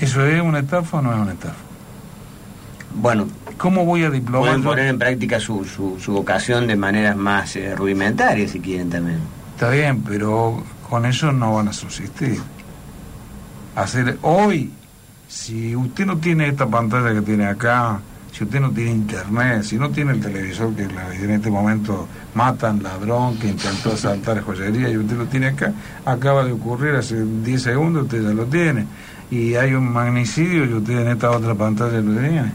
¿Eso 0.00 0.24
es 0.24 0.42
una 0.42 0.58
estafa 0.58 0.98
o 0.98 1.02
no 1.02 1.12
es 1.12 1.18
una 1.18 1.32
estafa? 1.32 1.65
Bueno, 2.96 3.26
¿Cómo 3.58 3.84
voy 3.86 4.04
a 4.04 4.10
diplomar? 4.10 4.48
pueden 4.50 4.62
poner 4.62 4.86
en 4.88 4.98
práctica 4.98 5.40
su, 5.40 5.64
su, 5.64 5.98
su 5.98 6.12
vocación 6.12 6.66
de 6.66 6.76
maneras 6.76 7.16
más 7.16 7.56
eh, 7.56 7.74
rudimentarias 7.74 8.50
si 8.50 8.60
quieren 8.60 8.90
también. 8.90 9.18
Está 9.54 9.70
bien, 9.70 10.02
pero 10.02 10.62
con 10.90 11.06
eso 11.06 11.32
no 11.32 11.54
van 11.54 11.68
a 11.68 11.72
subsistir. 11.72 12.38
Hacer 13.74 14.18
hoy, 14.22 14.70
si 15.28 15.74
usted 15.76 16.06
no 16.06 16.18
tiene 16.18 16.48
esta 16.48 16.66
pantalla 16.66 17.12
que 17.14 17.22
tiene 17.22 17.46
acá, 17.46 18.00
si 18.32 18.44
usted 18.44 18.60
no 18.60 18.70
tiene 18.70 18.90
internet, 18.92 19.62
si 19.62 19.76
no 19.78 19.90
tiene 19.90 20.12
el 20.12 20.20
televisor 20.20 20.74
que 20.74 20.86
la- 20.86 21.14
en 21.14 21.30
este 21.30 21.50
momento 21.50 22.06
matan 22.34 22.82
ladrón 22.82 23.38
que 23.38 23.48
intentó 23.48 23.92
asaltar 23.92 24.42
joyería 24.42 24.90
y 24.90 24.96
usted 24.98 25.16
lo 25.16 25.24
tiene 25.26 25.48
acá, 25.48 25.72
acaba 26.04 26.44
de 26.44 26.52
ocurrir 26.52 26.94
hace 26.94 27.22
10 27.24 27.62
segundos, 27.62 28.04
usted 28.04 28.22
ya 28.22 28.30
lo 28.34 28.44
tiene. 28.44 28.84
Y 29.30 29.54
hay 29.54 29.72
un 29.74 29.90
magnicidio 29.92 30.64
y 30.66 30.72
usted 30.74 31.00
en 31.00 31.08
esta 31.08 31.30
otra 31.30 31.54
pantalla 31.54 32.00
lo 32.00 32.12
tiene. 32.20 32.52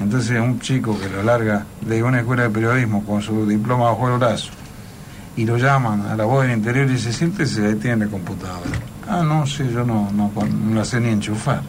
Entonces 0.00 0.40
un 0.40 0.58
chico 0.60 0.98
que 0.98 1.08
lo 1.08 1.22
larga 1.22 1.66
de 1.82 2.02
una 2.02 2.20
escuela 2.20 2.44
de 2.44 2.50
periodismo 2.50 3.04
con 3.04 3.20
su 3.20 3.46
diploma 3.46 3.90
bajo 3.90 4.08
el 4.08 4.18
brazo 4.18 4.50
y 5.36 5.44
lo 5.44 5.56
llaman 5.56 6.06
a 6.06 6.16
la 6.16 6.24
voz 6.24 6.42
del 6.42 6.56
interior 6.56 6.86
y 6.88 6.94
dice, 6.94 7.12
siéntese, 7.12 7.66
ahí 7.66 7.74
tiene 7.76 8.06
la 8.06 8.10
computadora. 8.10 8.70
Ah, 9.06 9.22
no, 9.22 9.46
sí, 9.46 9.68
yo 9.72 9.84
no, 9.84 10.10
no, 10.12 10.32
no 10.34 10.74
la 10.74 10.84
sé 10.84 11.00
ni 11.00 11.10
enchufar. 11.10 11.62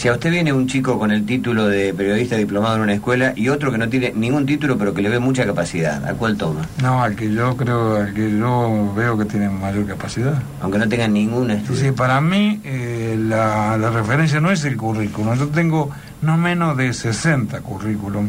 Si 0.00 0.08
a 0.08 0.14
usted 0.14 0.30
viene 0.30 0.50
un 0.50 0.66
chico 0.66 0.98
con 0.98 1.10
el 1.10 1.26
título 1.26 1.66
de 1.68 1.92
periodista 1.92 2.34
diplomado 2.34 2.76
en 2.76 2.80
una 2.80 2.94
escuela 2.94 3.34
y 3.36 3.50
otro 3.50 3.70
que 3.70 3.76
no 3.76 3.86
tiene 3.90 4.14
ningún 4.16 4.46
título 4.46 4.78
pero 4.78 4.94
que 4.94 5.02
le 5.02 5.10
ve 5.10 5.18
mucha 5.18 5.44
capacidad, 5.44 6.02
¿a 6.06 6.14
cuál 6.14 6.38
toma? 6.38 6.62
No, 6.80 7.02
al 7.02 7.14
que 7.14 7.30
yo 7.30 7.54
creo, 7.54 7.96
al 7.96 8.14
que 8.14 8.34
yo 8.38 8.94
veo 8.96 9.18
que 9.18 9.26
tiene 9.26 9.50
mayor 9.50 9.86
capacidad. 9.86 10.42
Aunque 10.62 10.78
no 10.78 10.88
tenga 10.88 11.06
ningún 11.06 11.48
Sí, 11.48 11.52
estudio. 11.56 11.80
sí, 11.82 11.92
para 11.92 12.18
mí 12.22 12.62
eh, 12.64 13.14
la, 13.28 13.76
la 13.76 13.90
referencia 13.90 14.40
no 14.40 14.50
es 14.50 14.64
el 14.64 14.78
currículum. 14.78 15.34
Yo 15.36 15.48
tengo 15.48 15.90
no 16.22 16.38
menos 16.38 16.78
de 16.78 16.94
60 16.94 17.60
currículum, 17.60 18.26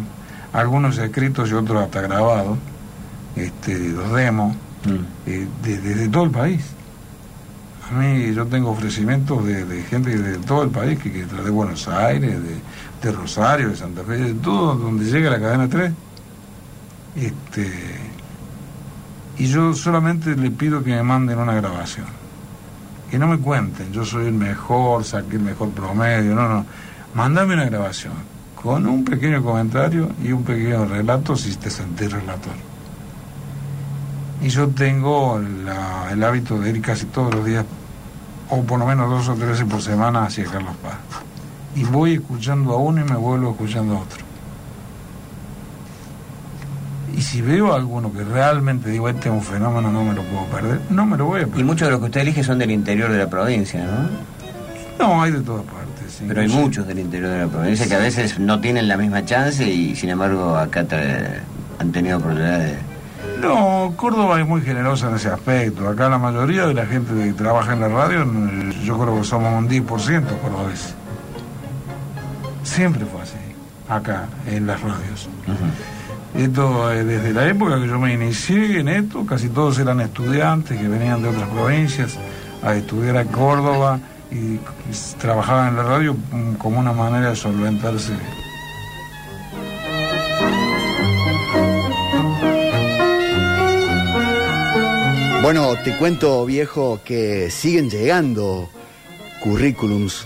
algunos 0.51 0.97
escritos 0.97 1.49
y 1.51 1.53
otros 1.53 1.83
hasta 1.85 2.01
grabados, 2.01 2.57
este, 3.37 3.79
los 3.79 4.11
demos, 4.11 4.57
Mm. 4.83 5.29
eh, 5.29 5.47
de, 5.63 5.77
de- 5.79 5.95
de 5.95 6.09
todo 6.09 6.23
el 6.25 6.31
país. 6.31 6.59
A 7.91 7.93
mí 7.95 8.33
yo 8.33 8.45
tengo 8.45 8.69
ofrecimientos 8.71 9.43
de, 9.45 9.83
gente 9.83 10.17
de 10.17 10.37
todo 10.39 10.63
el 10.63 10.69
país, 10.69 10.97
que, 10.99 11.11
que 11.11 11.25
de 11.25 11.49
Buenos 11.49 11.87
Aires, 11.89 12.39
de, 12.41 12.55
de 13.01 13.11
Rosario, 13.15 13.69
de 13.69 13.75
Santa 13.75 14.03
Fe, 14.03 14.17
de 14.17 14.33
todo 14.35 14.75
donde 14.75 15.03
llega 15.05 15.29
la 15.29 15.39
cadena 15.39 15.67
3. 15.67 15.91
Este, 17.17 17.69
y 19.37 19.45
yo 19.47 19.73
solamente 19.73 20.35
le 20.35 20.51
pido 20.51 20.83
que 20.83 20.91
me 20.91 21.03
manden 21.03 21.39
una 21.39 21.53
grabación. 21.55 22.05
Que 23.09 23.17
no 23.19 23.27
me 23.27 23.37
cuenten, 23.39 23.91
yo 23.91 24.05
soy 24.05 24.27
el 24.27 24.33
mejor, 24.33 25.03
saqué 25.03 25.35
el 25.35 25.41
mejor 25.41 25.71
promedio, 25.71 26.33
no, 26.33 26.47
no. 26.47 26.65
Mándame 27.13 27.55
una 27.55 27.65
grabación 27.65 28.13
con 28.55 28.87
un 28.87 29.03
pequeño 29.03 29.43
comentario 29.43 30.09
y 30.23 30.31
un 30.31 30.43
pequeño 30.45 30.85
relato 30.85 31.35
si 31.35 31.55
te 31.55 31.69
sentís 31.69 32.09
relator. 32.09 32.53
Y 34.41 34.47
yo 34.47 34.69
tengo 34.69 35.39
la- 35.65 36.09
el 36.11 36.23
hábito 36.23 36.57
de 36.57 36.69
ir 36.69 36.81
casi 36.81 37.05
todos 37.07 37.33
los 37.35 37.45
días, 37.45 37.65
o 38.51 38.61
por 38.63 38.77
lo 38.79 38.85
menos 38.85 39.09
dos 39.09 39.27
o 39.29 39.33
tres 39.35 39.49
veces 39.49 39.65
por 39.65 39.81
semana, 39.81 40.25
hacia 40.25 40.45
Carlos 40.45 40.75
Paz. 40.83 40.93
Y 41.75 41.83
voy 41.85 42.13
escuchando 42.15 42.73
a 42.73 42.77
uno 42.77 43.01
y 43.01 43.09
me 43.09 43.15
vuelvo 43.15 43.51
escuchando 43.51 43.95
a 43.97 43.99
otro. 44.01 44.19
Y 47.17 47.21
si 47.21 47.41
veo 47.41 47.73
a 47.73 47.75
alguno 47.75 48.11
que 48.13 48.23
realmente 48.23 48.89
digo, 48.89 49.09
este 49.09 49.27
es 49.29 49.33
un 49.35 49.41
fenómeno, 49.41 49.91
no 49.91 50.03
me 50.03 50.13
lo 50.13 50.23
puedo 50.23 50.45
perder, 50.45 50.79
no 50.89 51.05
me 51.05 51.17
lo 51.17 51.25
voy 51.25 51.39
a 51.41 51.43
Y 51.43 51.45
perder. 51.47 51.65
muchos 51.65 51.87
de 51.87 51.91
los 51.91 51.99
que 51.99 52.05
usted 52.05 52.21
elige 52.21 52.43
son 52.43 52.57
del 52.59 52.71
interior 52.71 53.11
de 53.11 53.17
la 53.17 53.29
provincia, 53.29 53.83
¿no? 53.85 54.31
No, 55.07 55.21
hay 55.23 55.31
de 55.31 55.41
todas 55.41 55.63
partes. 55.65 56.13
sí. 56.17 56.25
Pero 56.27 56.41
hay 56.41 56.47
muchos 56.47 56.85
del 56.87 56.99
interior 56.99 57.31
de 57.31 57.39
la 57.39 57.47
provincia 57.47 57.87
que 57.87 57.95
a 57.95 57.99
veces 57.99 58.39
no 58.39 58.59
tienen 58.61 58.87
la 58.87 58.95
misma 58.97 59.25
chance 59.25 59.67
y 59.69 59.95
sin 59.95 60.09
embargo 60.09 60.55
acá 60.55 60.85
han 61.79 61.91
tenido 61.91 62.17
oportunidades. 62.17 62.77
No, 63.39 63.93
Córdoba 63.97 64.39
es 64.39 64.47
muy 64.47 64.61
generosa 64.61 65.09
en 65.09 65.15
ese 65.15 65.29
aspecto. 65.29 65.87
Acá 65.87 66.09
la 66.09 66.17
mayoría 66.17 66.65
de 66.65 66.73
la 66.73 66.85
gente 66.85 67.13
que 67.13 67.33
trabaja 67.33 67.73
en 67.73 67.81
la 67.81 67.87
radio, 67.87 68.25
yo 68.83 68.97
creo 68.97 69.17
que 69.17 69.23
somos 69.23 69.53
un 69.53 69.67
10% 69.67 69.85
cordobeses. 70.41 70.93
Siempre 72.63 73.05
fue 73.05 73.21
así, 73.21 73.37
acá, 73.89 74.27
en 74.45 74.67
las 74.67 74.81
radios. 74.81 75.27
Esto, 76.35 76.91
eh, 76.93 77.03
desde 77.03 77.33
la 77.33 77.47
época 77.47 77.79
que 77.79 77.87
yo 77.87 77.99
me 77.99 78.13
inicié 78.13 78.79
en 78.79 78.87
esto, 78.87 79.25
casi 79.25 79.49
todos 79.49 79.77
eran 79.79 79.99
estudiantes 79.99 80.79
que 80.79 80.87
venían 80.87 81.21
de 81.21 81.29
otras 81.29 81.49
provincias 81.49 82.17
a 82.63 82.75
estudiar 82.75 83.17
a 83.17 83.25
Córdoba 83.25 83.99
y, 84.31 84.59
trabajaban 85.19 85.69
en 85.69 85.77
la 85.77 85.83
radio 85.83 86.15
como 86.57 86.79
una 86.79 86.93
manera 86.93 87.29
de 87.29 87.35
solventarse. 87.35 88.13
Bueno, 95.53 95.75
te 95.83 95.97
cuento, 95.97 96.45
viejo, 96.45 97.01
que 97.03 97.51
siguen 97.51 97.89
llegando 97.89 98.69
currículums. 99.43 100.25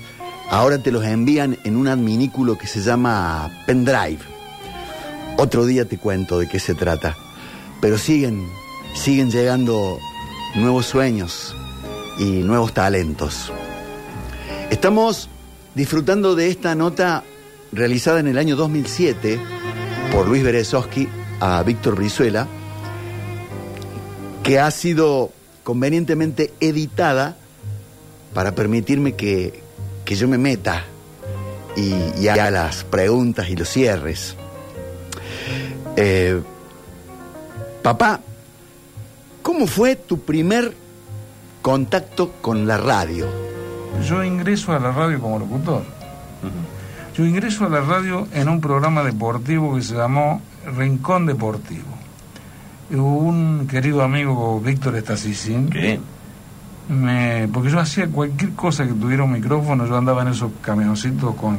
Ahora 0.51 0.77
te 0.77 0.91
los 0.91 1.03
envían 1.03 1.57
en 1.63 1.77
un 1.77 1.87
adminículo 1.87 2.59
que 2.59 2.67
se 2.67 2.79
llama 2.79 3.63
pendrive. 3.65 4.19
Otro 5.37 5.65
día 5.65 5.85
te 5.85 5.97
cuento 5.97 6.37
de 6.37 6.47
qué 6.47 6.59
se 6.59 6.75
trata. 6.75 7.17
Pero 7.81 7.97
siguen, 7.97 8.47
siguen 8.93 9.31
llegando 9.31 9.97
nuevos 10.53 10.85
sueños 10.85 11.55
y 12.19 12.43
nuevos 12.43 12.75
talentos. 12.75 13.51
Estamos 14.69 15.27
disfrutando 15.73 16.35
de 16.35 16.51
esta 16.51 16.75
nota 16.75 17.23
realizada 17.71 18.19
en 18.19 18.27
el 18.27 18.37
año 18.37 18.55
2007 18.55 19.39
por 20.11 20.27
Luis 20.27 20.43
Berezowski 20.43 21.09
a 21.39 21.63
Víctor 21.63 21.95
Brizuela, 21.95 22.47
que 24.45 24.59
ha 24.59 24.69
sido 24.69 25.31
convenientemente 25.63 26.53
editada 26.59 27.35
para 28.35 28.53
permitirme 28.53 29.15
que, 29.15 29.63
que 30.05 30.15
yo 30.15 30.27
me 30.27 30.37
meta 30.37 30.83
y, 31.75 31.95
y 32.21 32.27
haga 32.27 32.51
las 32.51 32.83
preguntas 32.83 33.49
y 33.49 33.55
los 33.55 33.67
cierres. 33.67 34.35
Eh, 35.97 36.39
papá, 37.81 38.21
¿cómo 39.41 39.65
fue 39.65 39.95
tu 39.95 40.19
primer 40.19 40.75
contacto 41.63 42.33
con 42.33 42.67
la 42.67 42.77
radio? 42.77 43.25
Yo 44.07 44.23
ingreso 44.23 44.73
a 44.73 44.79
la 44.79 44.91
radio 44.91 45.19
como 45.19 45.39
locutor. 45.39 45.81
Yo 47.17 47.25
ingreso 47.25 47.65
a 47.65 47.69
la 47.69 47.81
radio 47.81 48.27
en 48.31 48.47
un 48.49 48.61
programa 48.61 49.03
deportivo 49.03 49.73
que 49.73 49.81
se 49.81 49.95
llamó 49.95 50.39
Rincón 50.77 51.25
Deportivo. 51.25 51.94
Un 52.91 53.67
querido 53.67 54.03
amigo, 54.03 54.59
Víctor 54.61 54.95
Estasicín, 54.95 55.69
Sí. 55.73 55.99
me, 56.89 57.47
porque 57.51 57.71
yo 57.71 57.79
hacía 57.79 58.07
cualquier 58.07 58.51
cosa 58.51 58.85
que 58.85 58.93
tuviera 58.93 59.23
un 59.23 59.31
micrófono, 59.31 59.87
yo 59.87 59.97
andaba 59.97 60.21
en 60.21 60.27
esos 60.29 60.51
camioncitos 60.61 61.33
con, 61.35 61.57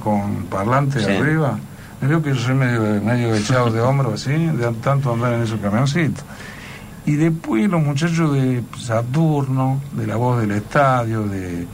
con 0.00 0.44
parlante 0.48 1.00
Sí. 1.00 1.10
arriba. 1.10 1.58
Me 2.00 2.06
veo 2.06 2.22
que 2.22 2.30
yo 2.30 2.36
soy 2.36 2.54
medio, 2.54 3.02
medio 3.02 3.34
echado 3.34 3.70
de 3.72 3.80
hombro 3.80 4.14
así, 4.14 4.30
de 4.30 4.72
tanto 4.80 5.12
andar 5.14 5.32
en 5.32 5.42
esos 5.42 5.58
camioncitos. 5.60 6.24
Y 7.06 7.14
después 7.16 7.68
los 7.68 7.82
muchachos 7.82 8.32
de 8.34 8.62
Saturno, 8.78 9.80
de 9.94 10.06
la 10.06 10.14
voz 10.14 10.40
del 10.40 10.52
estadio, 10.52 11.24
de, 11.24 11.66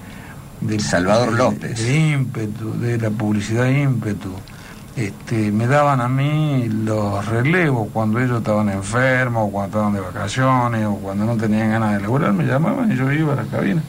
de 0.62 0.80
Salvador 0.80 1.32
de- 1.32 1.36
López. 1.36 1.78
de 1.78 2.08
ímpetu, 2.12 2.78
de 2.78 2.96
la 2.96 3.10
publicidad 3.10 3.66
ímpetu. 3.68 4.30
Este, 4.96 5.50
me 5.50 5.66
daban 5.66 6.00
a 6.00 6.08
mí 6.08 6.68
los 6.68 7.26
relevos 7.26 7.88
cuando 7.92 8.20
ellos 8.20 8.38
estaban 8.38 8.68
enfermos, 8.68 9.48
o 9.48 9.50
cuando 9.50 9.78
estaban 9.78 9.92
de 9.92 10.00
vacaciones, 10.00 10.86
o 10.86 10.94
cuando 10.96 11.24
no 11.24 11.36
tenían 11.36 11.70
ganas 11.70 11.94
de 11.94 12.00
laburar, 12.00 12.32
me 12.32 12.44
llamaban 12.44 12.92
y 12.92 12.96
yo 12.96 13.10
iba 13.10 13.32
a 13.32 13.36
la 13.36 13.44
cabina. 13.44 13.82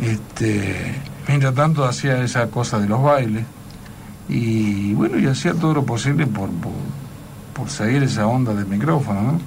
Este, 0.00 0.94
mientras 1.28 1.54
tanto 1.54 1.84
hacía 1.84 2.22
esa 2.22 2.46
cosa 2.48 2.78
de 2.78 2.88
los 2.88 3.02
bailes 3.02 3.44
y 4.28 4.94
bueno, 4.94 5.18
y 5.18 5.26
hacía 5.26 5.52
todo 5.52 5.74
lo 5.74 5.84
posible 5.84 6.26
por, 6.26 6.48
por, 7.52 7.68
seguir 7.68 8.02
esa 8.02 8.26
onda 8.26 8.54
del 8.54 8.66
micrófono, 8.66 9.22
¿no? 9.22 9.40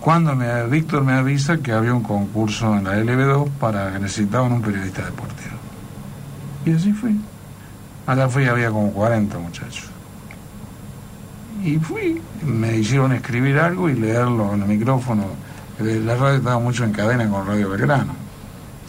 Cuando 0.00 0.34
me, 0.34 0.66
Víctor 0.66 1.04
me 1.04 1.12
avisa 1.12 1.58
que 1.58 1.72
había 1.72 1.92
un 1.92 2.02
concurso 2.02 2.76
en 2.76 2.84
la 2.84 2.96
LB2 2.96 3.50
para 3.60 3.92
que 3.92 3.98
necesitaban 3.98 4.52
un 4.52 4.62
periodista 4.62 5.04
deportivo. 5.04 5.56
Y 6.64 6.72
así 6.72 6.92
fui. 6.92 7.20
Allá 8.08 8.28
fui, 8.28 8.46
había 8.46 8.70
como 8.70 8.90
40 8.90 9.38
muchachos. 9.38 9.84
Y 11.62 11.76
fui, 11.78 12.20
me 12.42 12.76
hicieron 12.78 13.12
escribir 13.12 13.58
algo 13.58 13.88
y 13.90 13.94
leerlo 13.94 14.54
en 14.54 14.62
el 14.62 14.68
micrófono. 14.68 15.24
Eh, 15.78 16.00
La 16.04 16.16
radio 16.16 16.38
estaba 16.38 16.58
mucho 16.58 16.84
en 16.84 16.92
cadena 16.92 17.28
con 17.28 17.46
Radio 17.46 17.68
Belgrano. 17.70 18.14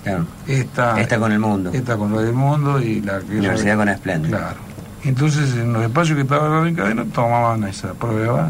Claro. 0.04 0.26
Esta, 0.48 1.00
Esta 1.02 1.20
con 1.20 1.32
el 1.34 1.40
mundo. 1.40 1.70
esta 1.74 1.98
con 1.98 2.16
Radio 2.16 2.34
Mundo 2.34 2.82
y 2.82 3.02
la 3.02 3.20
que 3.20 3.38
Universidad 3.38 3.76
con 3.76 3.90
Espléndido. 3.90 4.38
Claro. 4.38 4.56
Entonces, 5.04 5.54
en 5.56 5.74
los 5.74 5.84
espacios 5.84 6.16
que 6.16 6.22
estaba 6.22 6.48
Radio 6.48 6.68
en 6.68 6.76
cadena, 6.76 7.04
tomaban 7.06 7.66
esa 7.66 7.94
prueba 7.94 8.50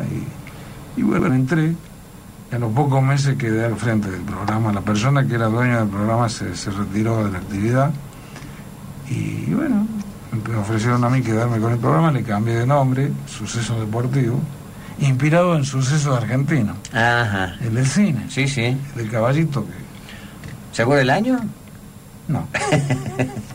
y, 0.96 1.00
y 1.00 1.04
bueno, 1.04 1.34
entré. 1.34 1.74
Y 2.52 2.56
a 2.56 2.60
los 2.60 2.72
pocos 2.74 3.02
meses 3.02 3.36
quedé 3.38 3.66
al 3.66 3.76
frente 3.76 4.12
del 4.12 4.22
programa. 4.22 4.72
La 4.72 4.82
persona 4.82 5.26
que 5.26 5.34
era 5.36 5.48
dueña 5.48 5.80
del 5.80 5.88
programa 5.90 6.30
se, 6.30 6.56
se 6.56 6.70
retiró 6.70 7.26
de 7.26 7.32
la 7.32 7.38
actividad. 7.40 7.92
Y 9.10 9.52
bueno, 9.54 9.88
me 10.32 10.56
ofrecieron 10.56 11.04
a 11.04 11.10
mí 11.10 11.22
quedarme 11.22 11.60
con 11.60 11.72
el 11.74 11.80
programa, 11.80 12.12
le 12.12 12.24
cambié 12.24 12.56
de 12.56 12.66
nombre, 12.68 13.12
Suceso 13.28 13.80
Deportivo, 13.80 14.40
inspirado 15.00 15.56
en 15.56 15.64
Suceso 15.66 16.16
Argentino, 16.16 16.76
Ajá. 16.94 17.56
el 17.62 17.74
del 17.76 17.88
cine, 17.88 18.26
Sí, 18.30 18.48
sí. 18.48 18.64
el 18.64 18.78
del 18.96 19.10
caballito 19.10 19.66
que... 19.66 19.72
¿Se 20.76 20.84
acuerda 20.84 21.02
el 21.02 21.10
año? 21.10 21.40
No. 22.28 22.48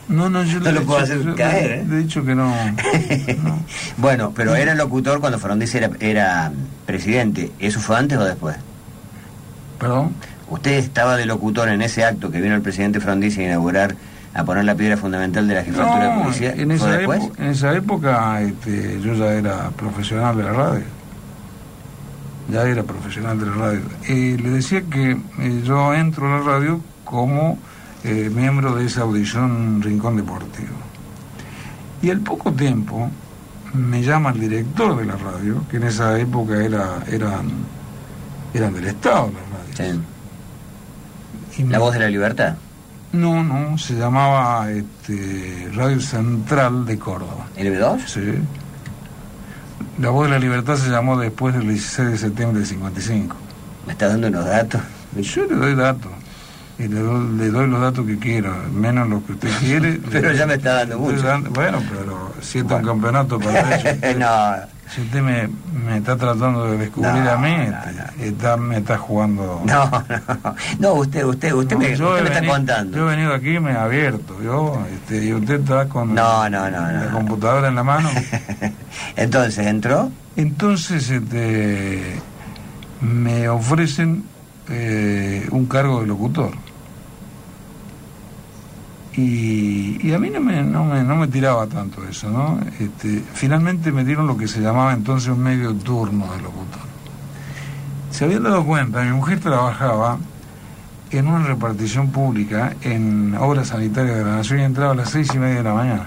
No, 0.09 0.29
no, 0.29 0.43
yo 0.43 0.59
No 0.61 0.71
lo 0.71 0.81
puedo 0.83 0.99
dicho- 1.01 1.13
hacer 1.13 1.25
yo- 1.25 1.35
caer, 1.35 1.71
¿eh? 1.71 1.85
Le 1.87 1.95
he 1.95 1.99
dicho 1.99 2.25
que 2.25 2.35
no. 2.35 2.53
no. 3.43 3.59
Bueno, 3.97 4.33
pero 4.35 4.53
era 4.55 4.75
locutor 4.75 5.21
cuando 5.21 5.39
Frondizi 5.39 5.77
era, 5.77 5.89
era 6.01 6.51
presidente. 6.85 7.53
¿Eso 7.59 7.79
fue 7.79 7.97
antes 7.97 8.17
o 8.17 8.25
después? 8.25 8.57
Perdón. 9.79 10.11
¿Usted 10.49 10.73
estaba 10.73 11.15
de 11.15 11.25
locutor 11.25 11.69
en 11.69 11.81
ese 11.81 12.03
acto 12.03 12.29
que 12.31 12.41
vino 12.41 12.53
el 12.53 12.61
presidente 12.61 12.99
Frondizi 12.99 13.41
a 13.41 13.45
inaugurar, 13.45 13.95
a 14.35 14.43
poner 14.43 14.65
la 14.65 14.75
piedra 14.75 14.97
fundamental 14.97 15.47
de 15.47 15.55
la 15.55 15.63
jefatura 15.63 16.15
de 16.17 16.23
policía? 16.23 16.53
en 16.55 16.67
¿Fue 16.67 16.75
esa, 16.75 17.01
época, 17.01 17.41
en 17.43 17.49
esa 17.49 17.73
época 17.73 18.41
este, 18.41 18.99
yo 19.01 19.13
ya 19.15 19.33
era 19.33 19.69
profesional 19.71 20.35
de 20.37 20.43
la 20.43 20.53
radio. 20.53 20.83
Ya 22.51 22.61
era 22.63 22.83
profesional 22.83 23.39
de 23.39 23.45
la 23.47 23.53
radio. 23.53 23.81
Y 24.07 24.37
le 24.37 24.49
decía 24.51 24.83
que 24.83 25.11
eh, 25.39 25.61
yo 25.63 25.93
entro 25.93 26.27
a 26.31 26.39
la 26.39 26.45
radio 26.45 26.81
como 27.03 27.57
eh, 28.03 28.29
miembro 28.33 28.75
de 28.75 28.85
esa 28.85 29.01
audición 29.01 29.81
Rincón 29.81 30.17
Deportivo. 30.17 30.75
Y 32.01 32.11
al 32.11 32.19
poco 32.19 32.51
tiempo 32.51 33.09
me 33.73 34.03
llama 34.03 34.29
el 34.31 34.39
director 34.41 34.95
de 34.97 35.05
la 35.05 35.15
radio, 35.15 35.63
que 35.71 35.77
en 35.77 35.83
esa 35.83 36.19
época 36.19 36.63
era, 36.63 36.99
eran, 37.09 37.49
eran 38.53 38.73
del 38.73 38.85
Estado 38.87 39.31
las 39.33 39.79
radios. 39.79 40.01
Sí. 41.55 41.61
Y 41.61 41.63
me- 41.63 41.71
La 41.71 41.79
voz 41.79 41.93
de 41.93 41.99
la 41.99 42.09
libertad. 42.09 42.55
No, 43.15 43.43
no, 43.43 43.77
se 43.77 43.93
llamaba 43.95 44.69
este, 44.71 45.69
Radio 45.73 45.99
Central 46.01 46.85
de 46.85 46.97
Córdoba. 46.99 47.45
¿LB2? 47.57 47.99
Sí. 48.07 48.33
La 49.99 50.09
Voz 50.09 50.25
de 50.25 50.31
la 50.31 50.39
Libertad 50.39 50.75
se 50.75 50.89
llamó 50.89 51.17
después 51.17 51.53
del 51.55 51.67
16 51.69 52.09
de 52.11 52.17
septiembre 52.17 52.59
del 52.59 52.67
55. 52.67 53.35
¿Me 53.87 53.93
está 53.93 54.07
dando 54.09 54.27
unos 54.27 54.45
datos? 54.45 54.81
Yo 55.15 55.45
le 55.45 55.55
doy 55.55 55.75
datos. 55.75 56.11
Y 56.77 56.89
le 56.89 56.99
doy, 56.99 57.37
le 57.37 57.49
doy 57.51 57.67
los 57.69 57.79
datos 57.79 58.05
que 58.05 58.19
quiero, 58.19 58.53
menos 58.73 59.07
los 59.07 59.23
que 59.23 59.31
usted 59.33 59.49
quiere. 59.59 59.93
Pero 60.11 60.31
Le- 60.31 60.37
ya 60.37 60.45
me 60.45 60.55
está 60.55 60.73
dando 60.73 60.99
mucho. 60.99 61.21
Bueno, 61.51 61.81
pero 61.89 62.33
si 62.41 62.57
es 62.57 62.63
Bueno. 62.65 62.79
un 62.79 62.85
campeonato 62.85 63.39
para 63.39 63.75
eso. 63.77 64.19
no, 64.19 64.74
Si 64.93 65.01
usted 65.01 65.21
me, 65.21 65.49
me 65.73 65.97
está 65.97 66.15
tratando 66.15 66.71
de 66.71 66.77
descubrir 66.77 67.11
No, 67.11 67.31
a 67.31 67.37
mí, 67.37 67.55
no, 67.57 68.01
este, 68.03 68.27
Está, 68.27 68.55
me 68.55 68.77
está 68.77 68.97
jugando. 68.97 69.61
no, 69.65 69.89
no. 69.89 70.55
No, 70.79 70.93
usted, 70.93 71.23
usted, 71.25 71.53
usted, 71.53 71.75
me, 71.75 71.93
usted 71.93 72.25
está 72.27 72.45
contando. 72.45 72.97
Yo 72.97 73.09
he 73.09 73.15
venido 73.15 73.33
aquí, 73.33 73.59
me 73.59 73.71
he 73.71 73.77
abierto, 73.77 74.41
yo, 74.41 74.85
este, 74.93 75.25
y 75.25 75.33
usted 75.33 75.61
está 75.61 75.87
con 75.89 76.13
No, 76.13 76.49
no, 76.49 76.69
no, 76.69 76.91
la 76.91 77.09
computadora 77.11 77.67
en 77.67 77.75
la 77.75 77.83
mano. 77.83 78.09
Entonces, 79.15 79.65
¿entró? 79.65 80.11
Entonces, 80.35 81.09
este, 81.09 82.19
me 83.01 83.49
ofrecen 83.49 84.23
eh, 84.69 85.47
un 85.51 85.65
cargo 85.65 86.01
de 86.01 86.07
locutor. 86.07 86.51
Y, 89.17 90.11
a 90.11 90.19
mí 90.19 90.29
no 90.29 90.41
me, 90.41 90.61
no, 90.61 90.83
me, 90.83 91.03
no 91.03 91.15
me 91.15 91.27
tiraba 91.27 91.67
tanto 91.67 92.03
eso, 92.03 92.29
¿no? 92.29 92.59
Este, 92.79 93.23
finalmente 93.33 93.91
me 93.91 94.03
dieron 94.03 94.27
lo 94.27 94.35
que 94.35 94.47
se 94.47 94.59
llamaba 94.59 94.93
entonces 94.93 95.29
un 95.29 95.41
medio 95.41 95.73
turno 95.73 96.25
de 96.33 96.41
locutor. 96.41 96.81
Se 98.11 98.25
habían 98.25 98.43
dado 98.43 98.65
cuenta, 98.65 99.03
mi 99.03 99.11
mujer 99.11 99.39
trabajaba 99.39 100.17
en 101.11 101.27
una 101.27 101.45
repartición 101.45 102.09
pública 102.09 102.75
en 102.81 103.35
obras 103.35 103.69
sanitarias 103.69 104.17
de 104.17 104.25
la 104.25 104.35
Nación 104.37 104.59
y 104.59 104.63
entraba 104.63 104.91
a 104.91 104.95
las 104.95 105.09
seis 105.11 105.29
y 105.33 105.39
media 105.39 105.55
de 105.55 105.63
la 105.63 105.73
mañana. 105.73 106.05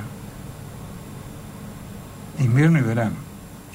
Invierno 2.39 2.79
y 2.79 2.83
verano. 2.83 3.29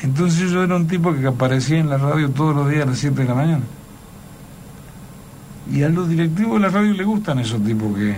Entonces 0.04 0.52
yo 0.52 0.64
era 0.64 0.76
un 0.76 0.88
tipo 0.88 1.14
que 1.14 1.26
aparecía 1.26 1.80
en 1.80 1.90
la 1.90 1.98
radio 1.98 2.30
todos 2.30 2.54
los 2.54 2.70
días 2.70 2.84
a 2.84 2.88
las 2.88 3.00
7 3.00 3.22
de 3.22 3.28
la 3.28 3.34
mañana. 3.34 3.64
Y 5.72 5.82
a 5.82 5.90
los 5.90 6.10
directivos 6.10 6.56
de 6.56 6.60
la 6.60 6.70
radio 6.70 6.94
les 6.94 7.06
gustan 7.06 7.40
esos 7.40 7.64
tipos 7.64 7.98
que, 7.98 8.18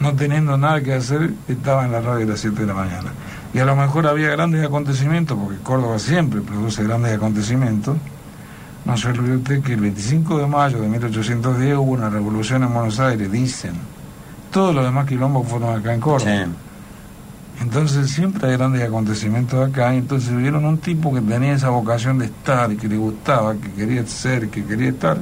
no 0.00 0.12
teniendo 0.14 0.56
nada 0.56 0.80
que 0.80 0.94
hacer, 0.94 1.32
estaban 1.48 1.86
en 1.86 1.92
la 1.92 2.00
radio 2.00 2.24
a 2.26 2.30
las 2.30 2.40
7 2.40 2.60
de 2.60 2.66
la 2.66 2.74
mañana. 2.74 3.10
Y 3.52 3.58
a 3.58 3.64
lo 3.64 3.74
mejor 3.74 4.06
había 4.06 4.28
grandes 4.30 4.64
acontecimientos, 4.64 5.36
porque 5.42 5.58
Córdoba 5.62 5.98
siempre 5.98 6.40
produce 6.40 6.84
grandes 6.84 7.14
acontecimientos. 7.16 7.96
No 8.84 8.96
se 8.96 9.08
olvide 9.08 9.36
usted 9.36 9.62
que 9.62 9.72
el 9.74 9.80
25 9.80 10.38
de 10.38 10.46
mayo 10.46 10.80
de 10.80 10.88
1810 10.88 11.76
hubo 11.76 11.92
una 11.92 12.08
revolución 12.10 12.62
en 12.62 12.72
Buenos 12.72 13.00
Aires, 13.00 13.30
dicen. 13.30 13.72
Todos 14.52 14.74
los 14.74 14.84
demás 14.84 15.06
quilombos 15.06 15.46
fueron 15.48 15.78
acá 15.78 15.92
en 15.94 16.00
Córdoba. 16.00 16.30
Sí. 16.44 16.50
Entonces 17.60 18.10
siempre 18.10 18.48
hay 18.50 18.56
grandes 18.56 18.82
acontecimientos 18.86 19.68
acá, 19.68 19.92
y 19.94 19.98
entonces 19.98 20.34
vieron 20.36 20.64
un 20.64 20.78
tipo 20.78 21.12
que 21.12 21.20
tenía 21.20 21.54
esa 21.54 21.70
vocación 21.70 22.18
de 22.18 22.26
estar, 22.26 22.70
y 22.72 22.76
que 22.76 22.86
le 22.88 22.96
gustaba, 22.96 23.54
que 23.56 23.72
quería 23.72 24.06
ser, 24.06 24.48
que 24.48 24.64
quería 24.64 24.90
estar, 24.90 25.18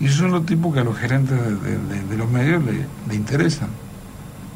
y 0.00 0.06
esos 0.06 0.18
son 0.18 0.32
los 0.32 0.44
tipos 0.46 0.74
que 0.74 0.80
a 0.80 0.84
los 0.84 0.96
gerentes 0.98 1.38
de, 1.40 1.54
de- 1.56 1.78
de- 1.78 2.04
de 2.04 2.16
los 2.16 2.28
medios 2.28 2.62
le, 2.64 2.86
le 3.08 3.14
interesan. 3.14 3.68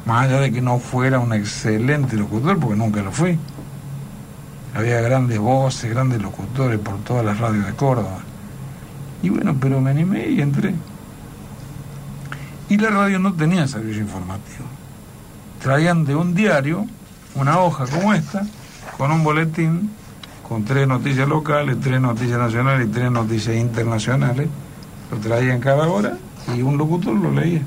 Más 0.07 0.27
allá 0.27 0.41
de 0.41 0.53
que 0.53 0.61
no 0.61 0.79
fuera 0.79 1.19
un 1.19 1.33
excelente 1.33 2.17
locutor, 2.17 2.59
porque 2.59 2.77
nunca 2.77 3.03
lo 3.03 3.11
fui. 3.11 3.39
había 4.75 5.01
grandes 5.01 5.39
voces, 5.39 5.91
grandes 5.91 6.21
locutores 6.21 6.79
por 6.79 6.99
todas 6.99 7.25
las 7.25 7.39
radios 7.39 7.67
de 7.67 7.73
Córdoba. 7.75 8.19
Y 9.23 9.31
bueno, 9.31 9.57
pero 9.59 9.81
me 9.81 9.91
animé 9.91 10.29
y 10.29 10.41
entré. 10.43 10.75
Y 12.69 12.77
la 12.77 12.91
radio 12.91 13.19
no 13.19 13.33
tenía 13.35 13.67
servicio 13.67 14.03
informativo. 14.03 14.65
Traían 15.63 16.05
de 16.05 16.15
un 16.15 16.35
diario 16.35 16.87
una 17.35 17.59
hoja 17.61 17.87
como 17.87 18.15
esta, 18.15 18.47
con 18.97 19.11
un 19.11 19.25
boletín, 19.25 19.91
con 20.47 20.65
tres 20.65 20.87
noticias 20.87 21.29
locales, 21.29 21.81
tres 21.81 22.01
noticias 22.01 22.39
nacionales 22.39 22.89
y 22.89 22.91
tres 22.91 23.11
noticias 23.11 23.57
internacionales. 23.57 24.49
Lo 25.11 25.19
traían 25.19 25.61
cada 25.61 25.89
hora 25.89 26.17
y 26.55 26.63
un 26.63 26.77
locutor 26.77 27.15
lo 27.15 27.31
leía. 27.31 27.63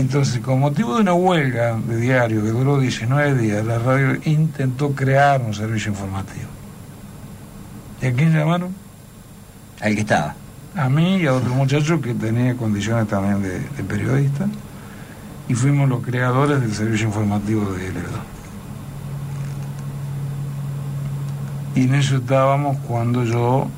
Entonces, 0.00 0.40
con 0.40 0.60
motivo 0.60 0.94
de 0.94 1.02
una 1.02 1.12
huelga 1.12 1.76
de 1.76 1.98
diario 1.98 2.42
que 2.42 2.48
duró 2.48 2.80
19 2.80 3.34
días, 3.34 3.62
la 3.66 3.78
radio 3.78 4.18
intentó 4.24 4.92
crear 4.92 5.42
un 5.42 5.52
servicio 5.52 5.92
informativo. 5.92 6.48
¿Y 8.00 8.06
a 8.06 8.12
quién 8.14 8.32
llamaron? 8.32 8.74
Al 9.78 9.94
que 9.94 10.00
estaba. 10.00 10.34
A 10.74 10.88
mí 10.88 11.18
y 11.18 11.26
a 11.26 11.34
otro 11.34 11.50
muchacho 11.54 12.00
que 12.00 12.14
tenía 12.14 12.56
condiciones 12.56 13.08
también 13.08 13.42
de, 13.42 13.60
de 13.60 13.84
periodista. 13.86 14.48
Y 15.48 15.54
fuimos 15.54 15.86
los 15.86 16.02
creadores 16.02 16.62
del 16.62 16.74
servicio 16.74 17.08
informativo 17.08 17.70
de 17.70 17.90
L2. 17.90 18.00
Y 21.74 21.82
en 21.82 21.94
eso 21.94 22.16
estábamos 22.16 22.78
cuando 22.88 23.22
yo, 23.24 23.68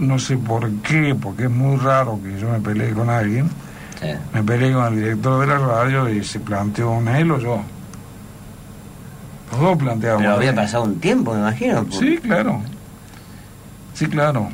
no 0.00 0.18
sé 0.18 0.36
por 0.36 0.70
qué, 0.82 1.14
porque 1.14 1.44
es 1.44 1.50
muy 1.50 1.78
raro 1.78 2.20
que 2.22 2.38
yo 2.38 2.50
me 2.50 2.60
peleé 2.60 2.92
con 2.92 3.08
alguien, 3.08 3.48
Sí. 4.02 4.08
me 4.34 4.42
peleé 4.42 4.72
con 4.72 4.84
el 4.92 4.96
director 4.96 5.40
de 5.40 5.46
la 5.46 5.58
radio 5.58 6.08
y 6.08 6.22
se 6.24 6.40
planteó 6.40 6.90
un 6.90 7.08
él 7.08 7.30
o 7.30 7.38
yo. 7.38 7.62
Los 9.52 9.60
dos 9.60 9.76
planteamos. 9.78 10.22
Pero 10.22 10.34
había 10.34 10.54
pasado 10.54 10.84
un 10.84 10.98
tiempo, 10.98 11.32
me 11.34 11.40
imagino. 11.40 11.84
por- 11.84 11.92
Sí, 12.00 12.18
claro. 12.18 12.60
Sí, 13.94 14.06
claro. 14.06 14.48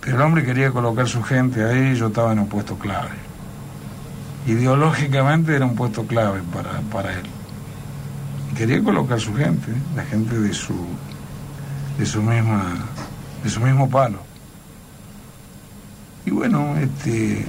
Pero 0.00 0.16
el 0.16 0.22
hombre 0.22 0.44
quería 0.44 0.70
colocar 0.70 1.08
su 1.08 1.22
gente 1.22 1.64
ahí 1.64 1.92
y 1.92 1.96
yo 1.96 2.08
estaba 2.08 2.32
en 2.32 2.38
un 2.40 2.46
puesto 2.48 2.76
clave. 2.78 3.08
Ideológicamente 4.46 5.56
era 5.56 5.64
un 5.64 5.74
puesto 5.74 6.06
clave 6.06 6.42
para, 6.52 6.80
para 6.92 7.14
él. 7.14 7.22
Quería 8.56 8.82
colocar 8.84 9.18
su 9.18 9.34
gente, 9.34 9.72
la 9.96 10.04
gente 10.04 10.38
de 10.38 10.52
su 10.52 10.74
de 11.98 12.04
su 12.06 12.22
misma 12.22 12.74
de 13.42 13.48
su 13.50 13.60
mismo 13.60 13.88
palo. 13.88 14.18
Y 16.26 16.30
bueno, 16.30 16.76
este 16.76 17.46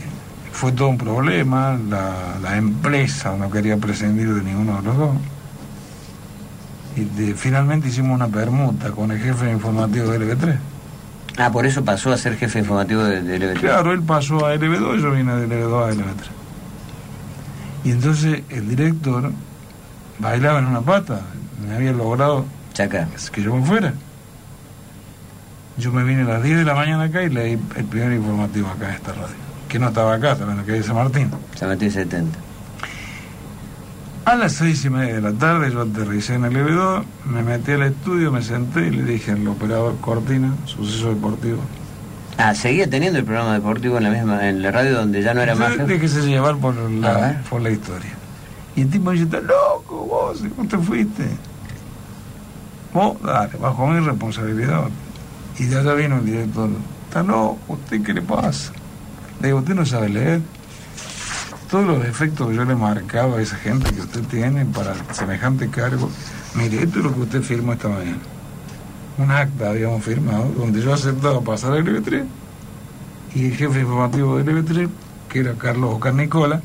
fue 0.56 0.72
todo 0.72 0.88
un 0.88 0.98
problema, 0.98 1.78
la, 1.90 2.38
la 2.42 2.56
empresa 2.58 3.36
no 3.38 3.50
quería 3.52 3.78
prescindir 3.78 4.34
de 4.34 4.42
ninguno 4.42 4.78
de 4.78 4.82
los 4.84 4.98
dos. 4.98 5.16
Y 6.96 7.04
de- 7.04 7.36
finalmente 7.36 7.90
hicimos 7.90 8.16
una 8.16 8.28
permuta 8.30 8.92
con 8.92 9.12
el 9.12 9.20
jefe 9.20 9.52
informativo 9.52 10.08
de 10.12 10.20
LB3. 10.20 10.58
Ah, 11.38 11.52
por 11.52 11.66
eso 11.66 11.84
pasó 11.84 12.14
a 12.14 12.18
ser 12.18 12.38
jefe 12.38 12.60
informativo 12.60 13.04
de, 13.04 13.22
de 13.22 13.38
LBT. 13.38 13.60
Claro, 13.60 13.92
él 13.92 14.02
pasó 14.02 14.46
a 14.46 14.56
LB2 14.56 14.98
y 15.00 15.02
yo 15.02 15.12
vine 15.12 15.36
de 15.36 15.48
LB2 15.48 15.84
a 15.84 15.92
LB3. 15.94 16.14
Y 17.84 17.92
entonces 17.92 18.42
el 18.50 18.70
director 18.70 19.32
bailaba 20.20 20.60
en 20.60 20.68
una 20.68 20.80
pata, 20.82 21.20
me 21.68 21.76
había 21.76 21.92
logrado 21.92 22.46
Chaca. 22.74 23.08
que 23.34 23.42
yo 23.44 23.54
me 23.56 23.66
fuera. 23.66 23.94
Yo 25.78 25.92
me 25.92 26.04
vine 26.06 26.22
a 26.22 26.26
las 26.26 26.44
10 26.44 26.60
de 26.60 26.64
la 26.64 26.74
mañana 26.74 27.04
acá 27.04 27.22
y 27.24 27.30
leí 27.30 27.60
el 27.76 27.84
primer 27.86 28.14
informativo 28.14 28.70
acá 28.70 28.88
en 28.88 28.96
esta 28.96 29.12
radio, 29.12 29.36
que 29.76 29.80
no 29.80 29.90
estaba 29.90 30.14
acá, 30.14 30.32
estaba 30.32 30.54
en 30.54 30.60
la 30.60 30.64
calle 30.64 30.84
San 30.84 30.96
Martín. 30.96 31.30
San 31.54 31.68
Martín 31.68 31.92
70. 31.92 32.40
A 34.24 34.36
las 34.36 34.54
seis 34.54 34.86
y 34.86 34.90
media 34.90 35.16
de 35.16 35.22
la 35.22 35.34
tarde 35.34 35.70
yo 35.70 35.82
aterricé 35.82 36.36
en 36.36 36.46
el 36.46 36.56
EB2, 36.56 37.04
me 37.26 37.44
metí 37.44 37.74
al 37.74 37.84
estudio, 37.84 38.32
me 38.32 38.42
senté 38.42 38.88
y 38.88 38.92
le 38.92 39.04
dije 39.04 39.32
al 39.32 39.46
operador 39.46 39.98
Cortina, 40.00 40.56
suceso 40.64 41.10
deportivo. 41.10 41.60
Ah, 42.38 42.56
seguía 42.56 42.90
teniendo 42.90 43.20
el 43.20 43.26
programa 43.26 43.54
deportivo 43.54 43.98
en 43.98 44.04
la 44.04 44.12
misma, 44.12 44.48
en 44.48 44.62
la 44.62 44.72
radio 44.72 44.96
donde 44.96 45.22
ya 45.22 45.34
no 45.34 45.42
era 45.42 45.56
más. 45.56 45.78
Déjese 45.86 46.22
llevar 46.22 46.56
por 46.56 46.74
la, 46.76 47.42
por 47.50 47.62
la 47.62 47.70
historia. 47.70 48.14
Y 48.78 48.84
el 48.84 48.90
tipo 48.90 49.12
dice, 49.12 49.26
está 49.26 49.42
loco 49.42 50.06
vos, 50.06 50.42
¿cómo 50.56 50.70
te 50.70 50.78
fuiste? 50.78 51.26
Vos, 52.94 53.22
dale, 53.22 53.58
bajo 53.58 53.88
mi 53.88 54.00
responsabilidad. 54.00 54.86
Y 55.60 55.66
de 55.66 55.80
allá 55.80 55.94
vino 55.96 56.20
el 56.20 56.26
director, 56.26 56.70
está 57.10 57.24
loco, 57.24 57.58
¿usted 57.68 58.02
qué 58.02 58.14
le 58.14 58.22
pasa? 58.22 58.72
Le 59.46 59.50
digo, 59.50 59.60
usted 59.60 59.76
no 59.76 59.86
sabe 59.86 60.10
leer. 60.10 60.42
Todos 61.70 61.86
los 61.86 62.02
defectos 62.02 62.50
que 62.50 62.56
yo 62.56 62.66
le 62.66 62.74
marcaba 62.74 63.38
a 63.38 63.42
esa 63.44 63.56
gente 63.58 63.94
que 63.94 64.02
usted 64.02 64.24
tiene 64.24 64.66
para 64.66 64.96
semejante 65.14 65.70
cargo. 65.70 66.10
Mire, 66.56 66.82
esto 66.82 66.98
es 66.98 67.06
lo 67.06 67.14
que 67.14 67.20
usted 67.20 67.42
firmó 67.44 67.74
esta 67.74 67.88
mañana. 67.88 68.18
Un 69.20 69.30
acta 69.30 69.70
habíamos 69.70 70.04
firmado 70.04 70.52
donde 70.58 70.82
yo 70.82 70.92
aceptaba 70.92 71.42
pasar 71.42 71.74
al 71.74 71.86
LB3 71.86 72.26
y 73.36 73.46
el 73.46 73.56
jefe 73.56 73.82
informativo 73.82 74.36
del 74.40 74.48
LB3, 74.48 74.90
que 75.30 75.42
era 75.42 75.54
Carlos 75.54 75.94
Oscar 75.94 76.16
Nicola, 76.16 76.64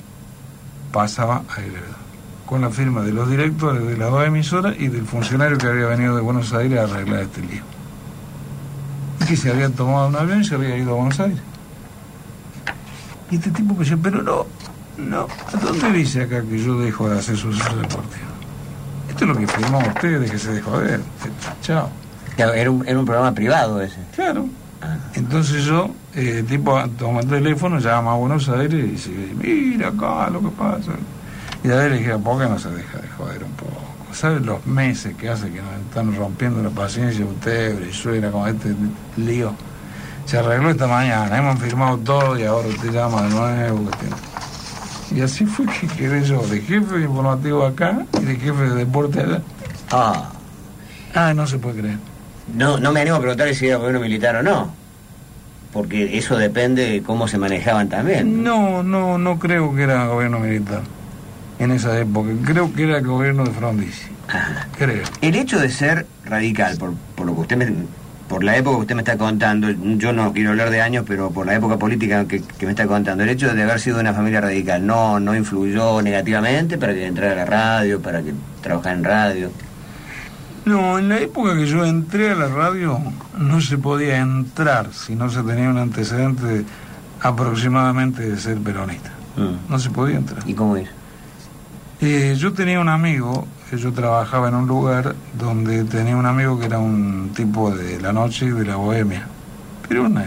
pasaba 0.90 1.42
a 1.50 1.56
LB2 1.60 2.46
con 2.46 2.62
la 2.62 2.70
firma 2.70 3.02
de 3.02 3.12
los 3.12 3.28
directores 3.28 3.86
de 3.86 3.98
las 3.98 4.10
dos 4.10 4.26
emisoras 4.26 4.74
y 4.78 4.88
del 4.88 5.04
funcionario 5.04 5.58
que 5.58 5.66
había 5.66 5.84
venido 5.84 6.16
de 6.16 6.22
Buenos 6.22 6.54
Aires 6.54 6.78
a 6.78 6.84
arreglar 6.84 7.24
este 7.24 7.42
lío. 7.42 7.62
Y 9.20 9.26
que 9.26 9.36
se 9.36 9.50
había 9.50 9.68
tomado 9.68 10.08
un 10.08 10.16
avión 10.16 10.40
y 10.40 10.44
se 10.44 10.54
había 10.54 10.78
ido 10.78 10.92
a 10.92 10.94
Buenos 10.94 11.20
Aires. 11.20 11.42
Y 13.30 13.36
este 13.36 13.50
tipo 13.50 13.74
me 13.74 13.80
decía, 13.80 13.98
pero 14.02 14.22
no, 14.22 14.46
no, 14.98 15.26
¿a 15.52 15.56
dónde 15.56 15.92
dice 15.92 16.22
acá 16.22 16.42
que 16.42 16.58
yo 16.58 16.78
dejo 16.78 17.08
de 17.08 17.18
hacer 17.18 17.36
sucesos 17.36 17.76
deportivos? 17.76 18.30
Esto 19.08 19.24
es 19.24 19.28
lo 19.28 19.36
que 19.36 19.46
firmó 19.46 19.78
usted, 19.78 20.20
de 20.20 20.30
que 20.30 20.38
se 20.38 20.52
dejó 20.52 20.78
de 20.78 20.84
ver. 20.92 21.00
Chao. 21.62 21.88
Era 22.36 22.70
un, 22.70 22.86
era 22.86 22.98
un 22.98 23.04
programa 23.04 23.32
privado 23.32 23.80
ese. 23.82 23.98
Claro. 24.14 24.46
Ah. 24.82 24.96
Entonces 25.14 25.64
yo, 25.64 25.90
eh, 26.14 26.44
tipo, 26.48 26.80
toma 26.98 27.20
el 27.20 27.28
teléfono, 27.28 27.78
llama 27.78 28.12
a 28.12 28.14
Buenos 28.14 28.48
Aires 28.48 28.72
y 28.72 28.88
dice, 28.88 29.10
mira 29.36 29.88
acá 29.88 30.30
lo 30.30 30.40
que 30.40 30.48
pasa. 30.48 30.92
Y 31.62 31.68
a 31.68 31.84
él 31.84 31.92
le 31.92 31.98
dije, 31.98 32.18
¿por 32.18 32.40
qué 32.42 32.48
no 32.48 32.58
se 32.58 32.70
deja 32.70 32.98
de 32.98 33.08
joder 33.08 33.44
un 33.44 33.52
poco? 33.52 33.82
¿Sabes 34.12 34.42
los 34.42 34.66
meses 34.66 35.14
que 35.16 35.28
hace 35.28 35.50
que 35.50 35.60
nos 35.60 35.72
están 35.86 36.16
rompiendo 36.16 36.62
la 36.62 36.70
paciencia 36.70 37.24
usted, 37.24 37.76
Brizuela, 37.78 38.30
con 38.30 38.48
este 38.48 38.74
lío? 39.18 39.52
Se 40.30 40.38
arregló 40.38 40.70
esta 40.70 40.86
mañana, 40.86 41.36
hemos 41.38 41.58
firmado 41.58 41.98
todo 41.98 42.38
y 42.38 42.44
ahora 42.44 42.68
usted 42.68 42.92
llama 42.92 43.22
de 43.22 43.30
nuevo. 43.30 43.90
Y 45.12 45.22
así 45.22 45.44
fue 45.44 45.66
que 45.66 45.88
quedé 45.88 46.22
yo, 46.22 46.40
de 46.46 46.60
jefe 46.60 47.00
informativo 47.00 47.66
acá 47.66 48.06
y 48.22 48.24
de 48.26 48.36
jefe 48.36 48.62
de 48.62 48.74
deporte 48.76 49.18
allá. 49.18 49.42
Ah, 49.90 50.30
Ah, 51.16 51.34
no 51.34 51.48
se 51.48 51.58
puede 51.58 51.80
creer. 51.80 51.98
no, 52.54 52.78
no 52.78 52.92
me 52.92 53.00
animo 53.00 53.16
a 53.16 53.20
preguntarle 53.20 53.54
si 53.56 53.66
era 53.66 53.78
gobierno 53.78 53.98
militar 53.98 54.36
o 54.36 54.42
no. 54.44 54.72
Porque 55.72 56.16
eso 56.16 56.36
depende 56.36 56.88
de 56.88 57.02
cómo 57.02 57.26
se 57.26 57.36
manejaban 57.36 57.88
también. 57.88 58.44
No, 58.44 58.84
no, 58.84 59.18
no 59.18 59.36
creo 59.40 59.74
que 59.74 59.82
era 59.82 60.06
gobierno 60.06 60.38
militar 60.38 60.82
en 61.58 61.72
esa 61.72 61.98
época. 61.98 62.30
Creo 62.44 62.72
que 62.72 62.84
era 62.84 62.98
el 62.98 63.04
gobierno 63.04 63.42
de 63.42 63.50
Frondizi. 63.50 64.06
Ajá. 64.28 64.68
Creo. 64.78 65.02
El 65.22 65.34
hecho 65.34 65.58
de 65.58 65.70
ser 65.70 66.06
radical, 66.24 66.76
por, 66.78 66.94
por 67.16 67.26
lo 67.26 67.34
que 67.34 67.40
usted 67.40 67.56
me, 67.56 67.72
por 68.30 68.44
la 68.44 68.56
época 68.56 68.76
que 68.76 68.82
usted 68.82 68.94
me 68.94 69.00
está 69.00 69.18
contando, 69.18 69.68
yo 69.72 70.12
no 70.12 70.32
quiero 70.32 70.50
hablar 70.50 70.70
de 70.70 70.80
años, 70.80 71.04
pero 71.04 71.32
por 71.32 71.46
la 71.46 71.56
época 71.56 71.78
política 71.78 72.28
que, 72.28 72.40
que 72.40 72.64
me 72.64 72.70
está 72.70 72.86
contando, 72.86 73.24
el 73.24 73.28
hecho 73.28 73.52
de 73.52 73.60
haber 73.60 73.80
sido 73.80 73.96
de 73.96 74.02
una 74.02 74.14
familia 74.14 74.40
radical 74.40 74.86
no, 74.86 75.18
no 75.18 75.34
influyó 75.34 76.00
negativamente 76.00 76.78
para 76.78 76.94
que 76.94 77.06
entrara 77.06 77.32
a 77.32 77.34
la 77.34 77.44
radio, 77.44 78.00
para 78.00 78.22
que 78.22 78.32
trabajara 78.62 78.94
en 78.94 79.02
radio. 79.02 79.50
No, 80.64 81.00
en 81.00 81.08
la 81.08 81.18
época 81.18 81.56
que 81.56 81.66
yo 81.66 81.84
entré 81.84 82.30
a 82.30 82.36
la 82.36 82.46
radio 82.46 83.00
no 83.36 83.60
se 83.60 83.78
podía 83.78 84.18
entrar 84.18 84.92
si 84.92 85.16
no 85.16 85.28
se 85.28 85.42
tenía 85.42 85.68
un 85.68 85.78
antecedente 85.78 86.64
aproximadamente 87.20 88.30
de 88.30 88.36
ser 88.36 88.58
peronista. 88.58 89.10
Mm. 89.36 89.72
No 89.72 89.78
se 89.80 89.90
podía 89.90 90.18
entrar. 90.18 90.48
¿Y 90.48 90.54
cómo 90.54 90.76
ir? 90.76 90.88
Eh, 92.00 92.36
yo 92.38 92.52
tenía 92.52 92.78
un 92.78 92.88
amigo, 92.88 93.48
yo 93.76 93.92
trabajaba 93.92 94.48
en 94.48 94.54
un 94.54 94.66
lugar 94.66 95.14
donde 95.38 95.84
tenía 95.84 96.16
un 96.16 96.26
amigo 96.26 96.58
que 96.58 96.66
era 96.66 96.78
un 96.78 97.30
tipo 97.34 97.70
de 97.70 98.00
la 98.00 98.12
noche 98.12 98.52
de 98.52 98.64
la 98.64 98.76
bohemia, 98.76 99.26
pero 99.88 100.04
una 100.04 100.24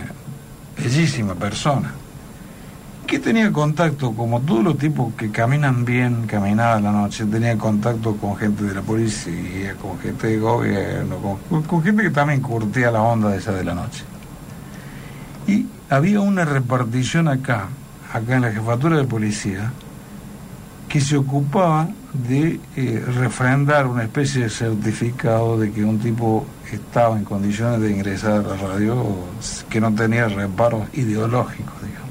bellísima 0.78 1.36
persona, 1.36 1.92
que 3.06 3.20
tenía 3.20 3.52
contacto, 3.52 4.14
como 4.14 4.40
todos 4.42 4.64
los 4.64 4.78
tipos 4.78 5.14
que 5.16 5.30
caminan 5.30 5.84
bien, 5.84 6.26
caminaban 6.26 6.84
la 6.84 6.92
noche, 6.92 7.26
tenía 7.26 7.58
contacto 7.58 8.16
con 8.16 8.36
gente 8.38 8.64
de 8.64 8.76
la 8.76 8.82
policía, 8.82 9.76
con 9.76 10.00
gente 10.00 10.28
de 10.28 10.40
gobierno, 10.40 11.18
con, 11.18 11.64
con 11.64 11.84
gente 11.84 12.04
que 12.04 12.10
también 12.12 12.42
curtía 12.42 12.92
la 12.92 13.02
onda 13.02 13.30
de 13.30 13.38
esa 13.38 13.52
de 13.52 13.64
la 13.66 13.74
noche. 13.74 14.04
Y 15.48 15.66
había 15.90 16.22
una 16.22 16.46
repartición 16.46 17.28
acá, 17.28 17.68
acá 18.14 18.38
en 18.38 18.42
la 18.44 18.52
jefatura 18.52 18.98
de 18.98 19.04
policía, 19.04 19.74
que 20.88 21.02
se 21.02 21.18
ocupaba 21.18 21.90
de 22.14 22.60
eh, 22.76 23.04
refrendar 23.18 23.88
una 23.88 24.04
especie 24.04 24.44
de 24.44 24.50
certificado 24.50 25.60
de 25.60 25.72
que 25.72 25.84
un 25.84 26.00
tipo 26.00 26.46
estaba 26.72 27.18
en 27.18 27.24
condiciones 27.24 27.82
de 27.82 27.92
ingresar 27.92 28.46
a 28.46 28.56
la 28.56 28.56
radio 28.56 29.04
que 29.70 29.82
no 29.82 29.94
tenía 29.94 30.28
reparos 30.28 30.88
ideológicos, 30.94 31.74
digamos. 31.82 32.10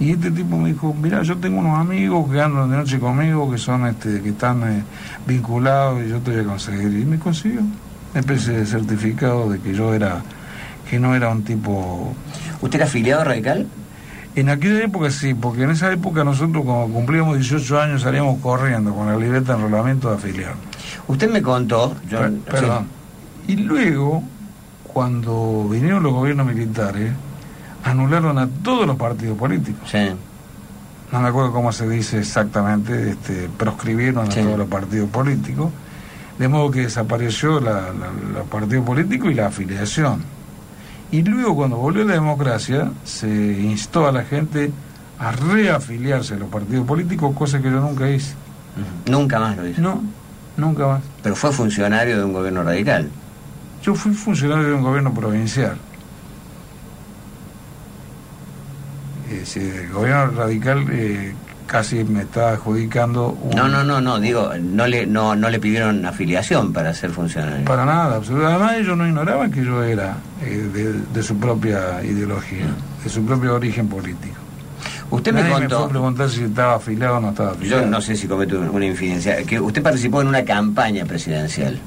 Y 0.00 0.12
este 0.12 0.30
tipo 0.30 0.56
me 0.56 0.72
dijo, 0.72 0.94
mira, 0.94 1.22
yo 1.22 1.36
tengo 1.36 1.60
unos 1.60 1.78
amigos 1.78 2.30
que 2.30 2.40
andan 2.40 2.70
de 2.70 2.76
noche 2.76 2.98
conmigo, 2.98 3.50
que 3.50 3.58
son 3.58 3.86
este, 3.86 4.20
que 4.22 4.30
están 4.30 4.62
eh, 4.62 4.82
vinculados 5.26 6.04
y 6.04 6.08
yo 6.08 6.18
te 6.18 6.32
voy 6.32 6.40
a 6.40 6.44
conseguir. 6.44 7.00
Y 7.00 7.04
me 7.04 7.18
consiguió 7.18 7.60
una 7.60 8.20
especie 8.20 8.54
de 8.54 8.66
certificado 8.66 9.50
de 9.50 9.60
que 9.60 9.74
yo 9.74 9.94
era, 9.94 10.22
que 10.88 10.98
no 10.98 11.14
era 11.14 11.28
un 11.30 11.42
tipo... 11.42 12.12
¿Usted 12.60 12.76
era 12.76 12.86
afiliado 12.86 13.24
radical? 13.24 13.66
En 14.40 14.48
aquella 14.50 14.84
época 14.84 15.10
sí, 15.10 15.34
porque 15.34 15.62
en 15.64 15.70
esa 15.70 15.92
época 15.92 16.22
nosotros 16.24 16.64
cuando 16.64 16.92
cumplíamos 16.94 17.36
18 17.36 17.80
años 17.80 18.02
salíamos 18.02 18.40
corriendo 18.40 18.94
con 18.94 19.06
la 19.06 19.16
libreta 19.16 19.54
de 19.56 19.64
enrolamiento 19.64 20.10
de 20.10 20.16
afiliado. 20.16 20.54
Usted 21.08 21.30
me 21.30 21.42
contó, 21.42 21.96
yo, 22.08 22.18
Per- 22.20 22.32
perdón. 22.40 22.86
Y 23.48 23.56
luego, 23.56 24.22
cuando 24.84 25.66
vinieron 25.68 26.02
los 26.02 26.12
gobiernos 26.12 26.46
militares, 26.46 27.12
anularon 27.84 28.38
a 28.38 28.46
todos 28.62 28.86
los 28.86 28.96
partidos 28.96 29.36
políticos. 29.38 29.88
Sí. 29.90 30.08
No 31.10 31.20
me 31.20 31.28
acuerdo 31.28 31.52
cómo 31.52 31.72
se 31.72 31.88
dice 31.88 32.18
exactamente, 32.18 33.10
este, 33.12 33.48
proscribieron 33.56 34.26
a 34.26 34.28
todos 34.44 34.58
los 34.58 34.68
partidos 34.68 35.08
políticos, 35.08 35.70
de 36.38 36.48
modo 36.48 36.70
que 36.70 36.82
desapareció 36.82 37.58
los 37.60 38.46
partidos 38.50 38.84
políticos 38.84 39.30
y 39.30 39.34
la 39.34 39.46
afiliación. 39.46 40.22
Y 41.10 41.22
luego, 41.22 41.56
cuando 41.56 41.76
volvió 41.76 42.04
la 42.04 42.14
democracia, 42.14 42.90
se 43.04 43.28
instó 43.28 44.06
a 44.06 44.12
la 44.12 44.24
gente 44.24 44.70
a 45.18 45.32
reafiliarse 45.32 46.34
a 46.34 46.36
los 46.36 46.48
partidos 46.48 46.86
políticos, 46.86 47.34
cosa 47.34 47.58
que 47.60 47.70
yo 47.70 47.80
nunca 47.80 48.08
hice. 48.10 48.34
Nunca 49.06 49.40
más 49.40 49.56
lo 49.56 49.66
hizo. 49.66 49.80
No, 49.80 50.02
nunca 50.56 50.86
más. 50.86 51.02
Pero 51.22 51.34
fue 51.34 51.52
funcionario 51.52 52.18
de 52.18 52.24
un 52.24 52.32
gobierno 52.32 52.62
radical. 52.62 53.08
Yo 53.82 53.94
fui 53.94 54.12
funcionario 54.12 54.68
de 54.68 54.74
un 54.74 54.82
gobierno 54.82 55.12
provincial. 55.14 55.78
Es 59.30 59.40
decir, 59.40 59.74
el 59.74 59.92
gobierno 59.92 60.30
radical 60.32 60.86
eh, 60.90 61.34
casi 61.68 62.02
me 62.02 62.22
está 62.22 62.50
adjudicando 62.54 63.28
un... 63.40 63.50
No, 63.54 63.68
no, 63.68 63.84
no, 63.84 64.00
no, 64.00 64.18
digo, 64.18 64.50
no 64.60 64.86
le, 64.88 65.06
no, 65.06 65.36
no 65.36 65.50
le 65.50 65.60
pidieron 65.60 66.04
afiliación 66.04 66.72
para 66.72 66.92
ser 66.94 67.10
funcionario. 67.10 67.64
Para 67.66 67.84
nada, 67.84 68.16
absolutamente. 68.16 68.54
Además 68.64 68.76
ellos 68.78 68.96
no 68.96 69.06
ignoraban 69.06 69.50
que 69.52 69.64
yo 69.64 69.84
era 69.84 70.16
eh, 70.42 70.68
de, 70.72 70.92
de 70.94 71.22
su 71.22 71.36
propia 71.38 72.02
ideología, 72.02 72.66
de 73.04 73.08
su 73.10 73.24
propio 73.24 73.54
origen 73.54 73.86
político. 73.88 74.34
Usted 75.10 75.32
me 75.32 75.42
fue 75.42 75.52
contó, 75.60 75.84
a 75.84 75.88
preguntar 75.88 76.28
si 76.28 76.42
estaba 76.42 76.74
afiliado 76.74 77.16
o 77.18 77.20
no 77.20 77.30
estaba 77.30 77.52
afiliado. 77.52 77.82
yo 77.82 77.88
no 77.88 78.00
sé 78.00 78.16
si 78.16 78.26
cometo 78.26 78.58
una 78.60 78.84
infidencia, 78.86 79.42
que 79.44 79.60
usted 79.60 79.82
participó 79.82 80.20
en 80.22 80.28
una 80.28 80.44
campaña 80.44 81.04
presidencial. 81.04 81.78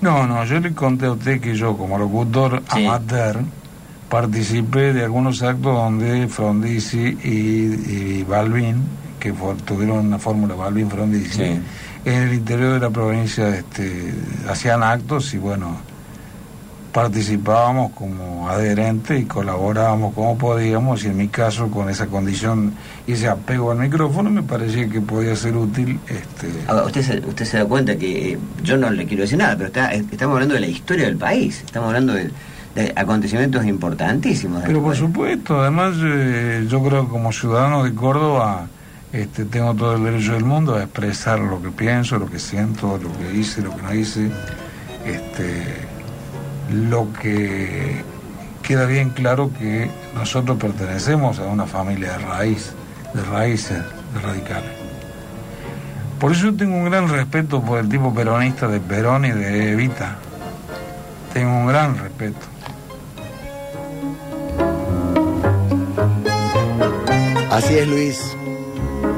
No, 0.00 0.26
no, 0.26 0.44
yo 0.44 0.60
le 0.60 0.72
conté 0.74 1.06
a 1.06 1.12
usted 1.12 1.40
que 1.40 1.54
yo 1.54 1.76
como 1.76 1.98
locutor 1.98 2.62
Sí. 2.74 2.86
amateur 2.86 3.40
participé 4.08 4.92
de 4.92 5.04
algunos 5.04 5.42
actos 5.42 5.74
donde 5.74 6.28
Frondizi 6.28 7.18
y, 7.22 8.18
y 8.20 8.24
Balvin, 8.28 8.76
que 9.20 9.32
for- 9.32 9.56
tuvieron 9.56 9.98
una 10.06 10.18
fórmula 10.18 10.54
Balvin-Frondizi, 10.54 11.30
Sí. 11.30 11.60
en 12.04 12.14
el 12.22 12.32
interior 12.34 12.74
de 12.74 12.80
la 12.80 12.90
provincia 12.90 13.48
este, 13.54 14.14
hacían 14.48 14.82
actos 14.82 15.34
y 15.34 15.38
bueno, 15.38 15.76
participábamos 16.92 17.92
como 17.92 18.48
adherentes 18.48 19.20
y 19.20 19.24
colaborábamos 19.26 20.14
como 20.14 20.38
podíamos 20.38 21.04
y 21.04 21.08
en 21.08 21.16
mi 21.18 21.28
caso 21.28 21.70
con 21.70 21.90
esa 21.90 22.06
condición 22.06 22.72
y 23.06 23.12
ese 23.12 23.28
apego 23.28 23.70
al 23.72 23.78
micrófono 23.78 24.30
me 24.30 24.42
parecía 24.42 24.88
que 24.88 25.00
podía 25.02 25.36
ser 25.36 25.54
útil 25.56 26.00
este 26.08 26.48
Ahora, 26.66 26.86
usted 26.86 27.02
se, 27.02 27.18
usted 27.26 27.44
se 27.44 27.58
da 27.58 27.66
cuenta 27.66 27.96
que 27.96 28.32
eh, 28.32 28.38
yo 28.62 28.78
no 28.78 28.90
le 28.90 29.04
quiero 29.06 29.22
decir 29.22 29.38
nada, 29.38 29.54
pero 29.54 29.66
está, 29.66 29.92
estamos 29.92 30.34
hablando 30.34 30.54
de 30.54 30.60
la 30.60 30.66
historia 30.68 31.04
del 31.04 31.16
país, 31.18 31.62
estamos 31.64 31.88
hablando 31.88 32.14
de, 32.14 32.30
de 32.74 32.92
acontecimientos 32.94 33.64
importantísimos. 33.64 34.62
Pero 34.66 34.80
por 34.80 34.92
país. 34.92 35.00
supuesto, 35.00 35.60
además 35.60 35.94
eh, 36.02 36.66
yo 36.68 36.82
creo 36.82 37.04
que 37.04 37.10
como 37.10 37.32
ciudadano 37.32 37.84
de 37.84 37.94
Córdoba 37.94 38.66
este, 39.12 39.44
tengo 39.46 39.74
todo 39.74 39.96
el 39.96 40.04
derecho 40.04 40.34
del 40.34 40.44
mundo 40.44 40.74
a 40.74 40.82
expresar 40.82 41.40
lo 41.40 41.62
que 41.62 41.70
pienso, 41.70 42.18
lo 42.18 42.26
que 42.26 42.38
siento, 42.38 42.98
lo 43.02 43.10
que 43.18 43.36
hice, 43.36 43.62
lo 43.62 43.74
que 43.74 43.82
no 43.82 43.94
hice. 43.94 44.30
Este, 45.06 45.88
lo 46.70 47.10
que 47.14 48.02
queda 48.62 48.84
bien 48.84 49.10
claro 49.10 49.50
que 49.58 49.90
nosotros 50.14 50.58
pertenecemos 50.58 51.38
a 51.38 51.44
una 51.44 51.66
familia 51.66 52.12
de 52.12 52.18
raíz, 52.18 52.72
de 53.14 53.22
raíces, 53.22 53.78
de 54.14 54.20
radicales. 54.20 54.70
Por 56.20 56.32
eso 56.32 56.46
yo 56.46 56.54
tengo 56.54 56.76
un 56.76 56.84
gran 56.84 57.08
respeto 57.08 57.62
por 57.62 57.78
el 57.78 57.88
tipo 57.88 58.12
peronista 58.12 58.68
de 58.68 58.80
Perón 58.80 59.24
y 59.24 59.30
de 59.30 59.72
Evita. 59.72 60.16
Tengo 61.32 61.60
un 61.60 61.66
gran 61.68 61.96
respeto. 61.96 62.40
Así 67.50 67.78
es, 67.78 67.88
Luis. 67.88 68.36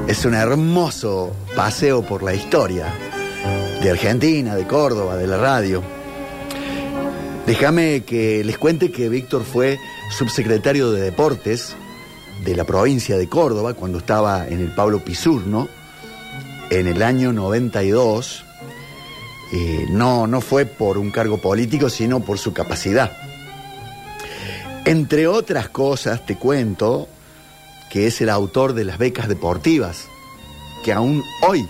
Es 0.07 0.25
un 0.25 0.35
hermoso 0.35 1.33
paseo 1.57 2.03
por 2.03 2.23
la 2.23 2.33
historia 2.33 2.87
de 3.83 3.91
Argentina, 3.91 4.55
de 4.55 4.69
Córdoba, 4.69 5.17
de 5.17 5.27
la 5.27 5.37
radio. 5.37 5.83
Déjame 7.45 8.05
que 8.05 8.45
les 8.45 8.57
cuente 8.57 8.93
que 8.93 9.09
Víctor 9.09 9.43
fue 9.43 9.81
subsecretario 10.17 10.93
de 10.93 11.01
Deportes 11.01 11.75
de 12.45 12.55
la 12.55 12.63
provincia 12.63 13.19
de 13.19 13.29
Córdoba 13.29 13.75
cuando 13.75 13.99
estaba 13.99 14.47
en 14.47 14.61
el 14.61 14.73
Pablo 14.77 15.05
Pisurno 15.05 15.69
en 16.71 16.87
el 16.87 17.03
año 17.03 17.33
92. 17.33 18.45
Eh, 19.53 19.87
no, 19.91 20.29
no 20.29 20.41
fue 20.41 20.67
por 20.67 20.99
un 20.99 21.11
cargo 21.11 21.39
político, 21.39 21.91
sino 21.91 22.21
por 22.21 22.39
su 22.39 22.53
capacidad. 22.53 23.11
Entre 24.85 25.27
otras 25.27 25.69
cosas, 25.69 26.25
te 26.25 26.37
cuento 26.37 27.09
que 27.91 28.07
es 28.07 28.21
el 28.21 28.31
autor 28.31 28.73
de 28.73 28.85
las 28.85 28.99
becas 28.99 29.29
deportivas, 29.29 30.07
que 30.85 30.93
aún 30.93 31.23
hoy 31.47 31.69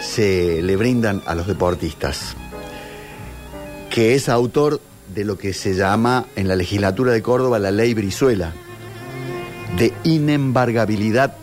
se 0.00 0.62
le 0.62 0.76
brindan 0.76 1.22
a 1.26 1.34
los 1.34 1.46
deportistas, 1.46 2.36
que 3.88 4.14
es 4.14 4.28
autor 4.28 4.80
de 5.14 5.24
lo 5.24 5.38
que 5.38 5.54
se 5.54 5.74
llama 5.74 6.26
en 6.36 6.46
la 6.46 6.56
legislatura 6.56 7.12
de 7.12 7.22
Córdoba 7.22 7.58
la 7.58 7.70
ley 7.70 7.94
Brizuela, 7.94 8.52
de 9.78 9.94
inembargabilidad 10.04 11.34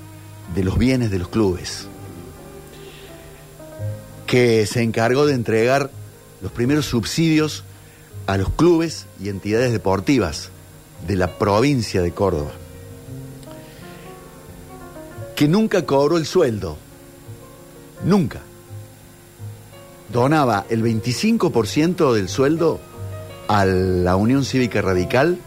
de 0.55 0.63
los 0.63 0.77
bienes 0.77 1.09
de 1.09 1.19
los 1.19 1.29
clubes, 1.29 1.87
que 4.27 4.65
se 4.67 4.83
encargó 4.83 5.25
de 5.25 5.33
entregar 5.33 5.89
los 6.41 6.51
primeros 6.51 6.85
subsidios 6.85 7.63
a 8.27 8.37
los 8.37 8.49
clubes 8.49 9.07
y 9.19 9.29
entidades 9.29 9.71
deportivas 9.71 10.49
de 11.07 11.15
la 11.15 11.37
provincia 11.39 12.01
de 12.01 12.11
Córdoba 12.11 12.51
que 15.37 15.47
nunca 15.47 15.85
cobró 15.85 16.17
el 16.17 16.25
sueldo. 16.25 16.77
Nunca. 18.03 18.41
Donaba 20.11 20.65
el 20.67 20.83
25% 20.83 22.11
del 22.11 22.27
sueldo 22.27 22.79
a 23.47 23.63
la 23.63 24.15
Unión 24.15 24.43
Cívica 24.43 24.81
Radical 24.81 25.37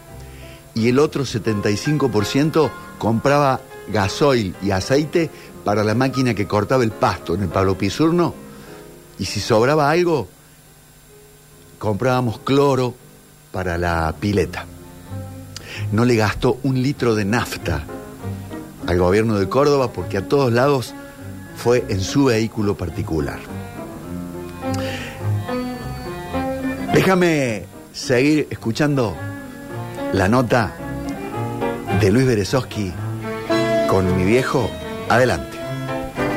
y 0.73 0.87
el 0.87 0.97
otro 0.97 1.25
75% 1.25 2.71
compraba 2.97 3.59
gasoil 3.89 4.55
y 4.61 4.71
aceite 4.71 5.29
para 5.65 5.83
la 5.83 5.93
máquina 5.93 6.33
que 6.33 6.47
cortaba 6.47 6.85
el 6.85 6.91
pasto 6.91 7.35
en 7.35 7.41
el 7.41 7.49
Pablo 7.49 7.77
Pisurno. 7.77 8.33
Y 9.19 9.25
si 9.25 9.41
sobraba 9.41 9.91
algo, 9.91 10.29
comprábamos 11.79 12.39
cloro 12.39 12.95
para 13.51 13.77
la 13.77 14.15
pileta. 14.17 14.65
No 15.91 16.05
le 16.05 16.15
gastó 16.15 16.59
un 16.63 16.81
litro 16.81 17.13
de 17.13 17.25
nafta 17.25 17.83
al 18.91 18.99
gobierno 18.99 19.39
de 19.39 19.47
Córdoba 19.47 19.93
porque 19.93 20.17
a 20.17 20.27
todos 20.27 20.51
lados 20.51 20.93
fue 21.55 21.85
en 21.87 22.01
su 22.01 22.25
vehículo 22.25 22.75
particular. 22.75 23.39
Déjame 26.93 27.63
seguir 27.93 28.47
escuchando 28.49 29.15
la 30.11 30.27
nota 30.27 30.73
de 32.01 32.11
Luis 32.11 32.27
Berezowski 32.27 32.91
con 33.89 34.17
mi 34.17 34.25
viejo. 34.25 34.69
Adelante. 35.07 35.57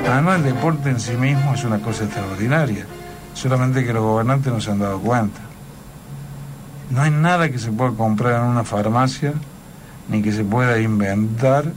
Además, 0.09 0.38
el 0.38 0.44
deporte 0.55 0.90
en 0.90 1.00
sí 1.00 1.16
mismo 1.16 1.55
es 1.55 1.64
una 1.64 1.80
cosa 1.80 2.05
extraordinaria, 2.05 2.86
solamente 3.34 3.84
que 3.84 3.92
los 3.92 4.02
gobernantes 4.02 4.52
no 4.52 4.61
se 4.61 4.70
han 4.70 4.78
dado 4.78 5.00
cuenta. 5.00 5.40
No 6.90 7.02
hay 7.02 7.11
nada 7.11 7.50
que 7.50 7.59
se 7.59 7.72
pueda 7.72 7.90
comprar 7.92 8.40
en 8.42 8.48
una 8.48 8.62
farmacia, 8.62 9.32
ni 10.09 10.22
que 10.22 10.30
se 10.30 10.44
pueda 10.44 10.78
inventar 10.78 11.72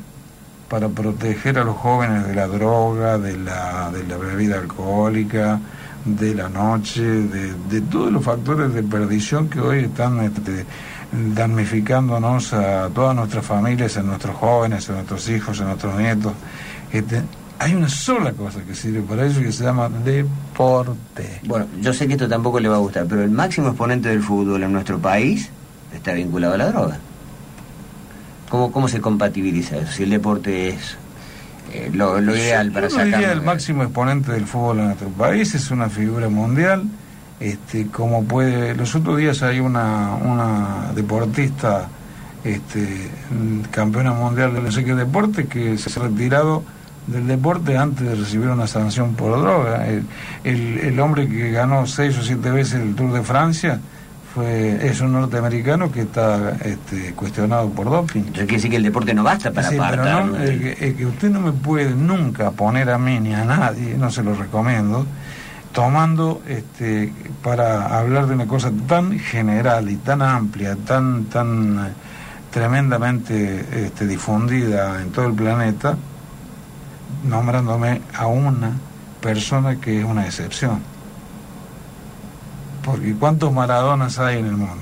para 0.70 0.89
proteger 0.89 1.59
a 1.59 1.63
los 1.63 1.78
jóvenes 1.78 2.28
de 2.28 2.36
la 2.36 2.47
droga, 2.47 3.18
de 3.18 3.38
la, 3.38 3.91
de 3.91 4.05
la 4.05 4.18
bebida 4.18 4.59
alcohólica, 4.59 5.59
de 6.05 6.36
la 6.36 6.49
noche, 6.49 7.01
de, 7.01 7.53
de 7.70 7.82
todos 7.82 8.11
los 8.11 8.24
factores 8.24 8.74
de 8.74 8.84
perdición 8.84 9.49
que 9.49 9.59
hoy 9.59 9.80
están 9.86 10.20
este, 10.22 10.65
damnificándonos 11.11 12.53
a 12.53 12.89
todas 12.89 13.15
nuestras 13.15 13.45
familias, 13.45 13.97
a 13.97 14.03
nuestros 14.03 14.36
jóvenes, 14.36 14.89
a 14.89 14.93
nuestros 14.93 15.30
hijos, 15.30 15.59
a 15.61 15.65
nuestros 15.65 15.97
nietos. 15.97 16.34
Este, 16.91 17.22
hay 17.59 17.74
una 17.74 17.89
sola 17.89 18.34
cosa 18.34 18.61
que 18.61 18.76
sirve 18.76 19.01
para 19.01 19.26
eso 19.26 19.41
que 19.41 19.51
se 19.51 19.63
llama 19.63 19.89
deporte. 19.89 21.41
Bueno, 21.45 21.65
yo 21.82 21.93
sé 21.93 22.07
que 22.07 22.13
esto 22.13 22.28
tampoco 22.28 22.59
le 22.59 22.70
va 22.70 22.76
a 22.76 22.80
gustar, 22.80 23.05
pero 23.07 23.24
el 23.24 23.32
máximo 23.32 23.70
exponente 23.70 24.09
del 24.09 24.22
fútbol 24.22 24.63
en 24.63 24.74
nuestro 24.74 24.99
país 24.99 25.49
está 25.93 26.13
vinculado 26.13 26.53
a 26.53 26.57
la 26.57 26.68
droga. 26.68 26.99
¿Cómo, 28.50 28.72
cómo 28.72 28.88
se 28.88 29.02
compatibiliza 29.02 29.78
eso? 29.78 29.91
Si 29.91 30.04
el 30.04 30.10
deporte 30.12 30.70
es 30.70 30.98
eh, 31.74 31.91
lo, 31.93 32.22
lo 32.22 32.36
ideal 32.36 32.72
para 32.72 32.88
Yo 32.88 32.98
diría 33.00 33.18
sacar... 33.18 33.32
el 33.34 33.41
máximo 33.41 33.84
exponente 33.84 34.32
del 34.32 34.45
fútbol 34.45 34.80
en 34.80 34.86
nuestro 34.86 35.10
país, 35.10 35.54
es 35.54 35.70
una 35.72 35.89
figura 35.89 36.30
mundial. 36.30 36.86
Este, 37.39 37.88
como 37.88 38.24
puede, 38.24 38.74
los 38.74 38.95
otros 38.95 39.18
días 39.18 39.43
hay 39.43 39.60
una, 39.60 40.16
una 40.16 40.91
deportista, 40.95 41.88
este, 42.43 43.12
campeona 43.70 44.12
mundial 44.14 44.54
de 44.54 44.62
no 44.62 44.72
sé 44.72 44.84
qué 44.84 44.95
deporte, 44.95 45.45
que 45.45 45.78
se 45.78 46.00
ha 46.00 46.04
retirado 46.04 46.64
del 47.06 47.28
deporte 47.28 47.78
antes 47.78 48.08
de 48.08 48.16
recibir 48.16 48.48
una 48.48 48.66
sanción 48.66 49.14
por 49.14 49.39
droga. 49.39 49.88
El, 49.88 50.06
el, 50.43 50.80
el 50.80 51.00
hombre 51.00 51.28
que 51.28 51.52
ganó 51.52 51.86
seis 51.86 52.18
o 52.18 52.24
siete 52.24 52.50
veces 52.50 52.82
el 52.82 52.95
Tour 52.95 53.14
de 53.14 53.22
Francia 53.22 53.80
fue, 54.38 54.88
es 54.88 55.02
un 55.02 55.14
norteamericano 55.14 55.92
que 55.92 56.02
está 56.02 56.52
este, 56.64 57.14
cuestionado 57.14 57.70
por 57.72 57.90
doping. 57.90 58.22
Eso 58.22 58.32
quiere 58.34 58.54
decir 58.54 58.70
que 58.70 58.78
el 58.78 58.84
deporte 58.84 59.12
no 59.16 59.24
basta 59.24 59.52
para 59.52 59.68
Sí, 59.68 59.78
pero 59.80 60.04
apartar. 60.04 60.26
no, 60.28 60.38
que, 60.38 60.78
eh, 60.80 60.96
que 60.96 61.06
usted 61.08 61.30
no 61.32 61.40
me 61.42 61.52
puede 61.54 61.90
nunca 61.96 62.52
poner 62.52 62.92
a 62.92 63.00
mí 63.00 63.20
ni 63.20 63.34
a 63.34 63.44
nadie, 63.46 63.98
no 63.98 64.12
se 64.12 64.22
lo 64.22 64.36
recomiendo, 64.36 65.08
tomando 65.72 66.44
este, 66.48 67.12
para 67.42 67.98
hablar 67.98 68.28
de 68.28 68.36
una 68.36 68.46
cosa 68.46 68.72
tan 68.88 69.18
general 69.18 69.90
y 69.90 69.96
tan 69.96 70.22
amplia, 70.22 70.76
tan, 70.86 71.26
tan 71.26 71.80
eh, 71.88 71.90
tremendamente 72.52 73.66
este, 73.86 74.06
difundida 74.06 75.02
en 75.02 75.10
todo 75.12 75.26
el 75.26 75.34
planeta, 75.34 75.98
nombrándome 77.28 78.02
a 78.16 78.28
una 78.28 78.72
persona 79.20 79.78
que 79.78 80.00
es 80.00 80.06
una 80.06 80.26
excepción. 80.28 80.80
Porque 82.88 83.14
¿cuántos 83.14 83.52
Maradonas 83.54 84.18
hay 84.18 84.40
en 84.40 84.46
el 84.48 84.58
mundo? 84.58 84.76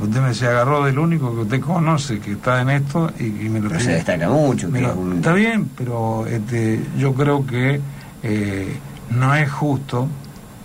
Usted 0.00 0.20
me 0.20 0.34
se 0.34 0.46
agarró 0.48 0.84
del 0.84 0.98
único 0.98 1.32
que 1.34 1.40
usted 1.42 1.60
conoce 1.60 2.18
que 2.20 2.32
está 2.32 2.60
en 2.60 2.70
esto 2.70 3.10
y, 3.18 3.24
y 3.24 3.48
me 3.48 3.60
lo 3.60 3.68
Pero 3.68 3.80
se 3.80 3.92
destaca 3.92 4.28
mucho. 4.28 4.68
un- 4.68 5.16
Está 5.16 5.32
bien, 5.32 5.70
pero 5.76 6.26
este, 6.26 6.82
yo 6.98 7.14
creo 7.14 7.46
que 7.46 7.80
eh, 8.22 8.76
no 9.10 9.34
es 9.34 9.50
justo. 9.50 10.08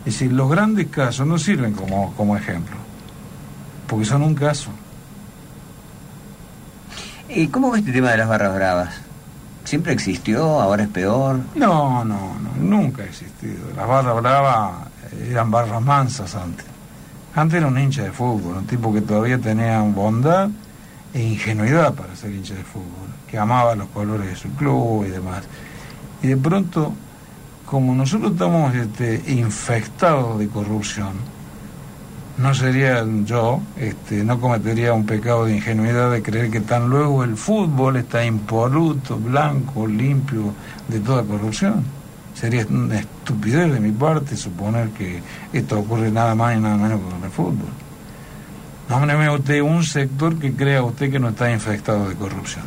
Es 0.06 0.14
decir, 0.14 0.32
los 0.34 0.50
grandes 0.50 0.88
casos 0.88 1.26
no 1.28 1.38
sirven 1.38 1.74
como, 1.74 2.14
como 2.16 2.36
ejemplo, 2.38 2.76
porque 3.88 4.06
son 4.06 4.24
un 4.24 4.36
caso. 4.36 4.70
¿Y 7.30 7.48
cómo 7.48 7.72
ves 7.72 7.80
este 7.82 7.92
tema 7.92 8.12
de 8.12 8.18
las 8.18 8.28
barras 8.30 8.54
bravas? 8.56 8.96
¿Siempre 9.64 9.94
existió? 9.94 10.62
¿Ahora 10.62 10.84
es 10.84 10.90
peor? 10.90 11.40
No, 11.56 12.06
no, 12.06 12.36
no, 12.40 12.52
nunca 12.62 13.02
ha 13.02 13.06
existido. 13.06 13.66
Las 13.76 13.88
barras 13.88 14.16
bravas 14.22 14.72
eran 15.30 15.52
barras 15.52 15.82
mansas 15.82 16.36
antes. 16.36 16.66
Antes 17.36 17.58
era 17.58 17.68
un 17.68 17.78
hincha 17.78 18.04
de 18.04 18.12
fútbol, 18.12 18.58
un 18.58 18.66
tipo 18.66 18.94
que 18.94 19.02
todavía 19.02 19.38
tenía 19.38 19.82
bondad 19.82 20.50
e 21.14 21.22
ingenuidad 21.22 21.94
para 21.94 22.16
ser 22.16 22.32
hincha 22.32 22.54
de 22.54 22.64
fútbol, 22.64 23.10
que 23.28 23.38
amaba 23.38 23.76
los 23.76 23.90
colores 23.90 24.28
de 24.28 24.36
su 24.36 24.50
club 24.56 25.06
y 25.06 25.10
demás. 25.10 25.44
Y 26.22 26.28
de 26.28 26.38
pronto, 26.38 26.94
como 27.66 27.94
nosotros 27.94 28.34
estamos 28.34 28.74
este, 28.74 29.22
infectados 29.28 30.40
de 30.40 30.48
corrupción, 30.48 31.14
no 32.38 32.54
sería 32.54 33.06
yo, 33.24 33.62
este, 33.78 34.24
no 34.24 34.40
cometería 34.40 34.94
un 34.94 35.06
pecado 35.06 35.46
de 35.46 35.56
ingenuidad 35.56 36.12
de 36.12 36.22
creer 36.22 36.52
que 36.52 36.60
tan 36.60 36.90
luego 36.90 37.24
el 37.24 37.38
fútbol 37.38 37.96
está 37.98 38.26
impoluto, 38.26 39.18
blanco, 39.18 39.88
limpio 39.88 40.54
de 40.88 41.00
toda 41.00 41.24
corrupción. 41.24 41.84
Sería 42.36 42.66
una 42.70 43.00
estupidez 43.00 43.72
de 43.72 43.80
mi 43.80 43.92
parte 43.92 44.36
suponer 44.36 44.90
que 44.90 45.22
esto 45.54 45.80
ocurre 45.80 46.12
nada 46.12 46.36
más 46.36 46.56
y 46.56 46.60
nada 46.60 46.76
menos 46.76 47.00
que 47.00 47.10
con 47.10 47.24
el 47.24 47.32
fútbol. 47.32 47.70
Nómbreme 48.90 49.30
usted 49.30 49.62
un 49.62 49.84
sector 49.84 50.38
que 50.38 50.54
crea 50.54 50.84
usted 50.84 51.10
que 51.10 51.18
no 51.18 51.30
está 51.30 51.50
infectado 51.52 52.10
de 52.10 52.16
corrupción. 52.16 52.66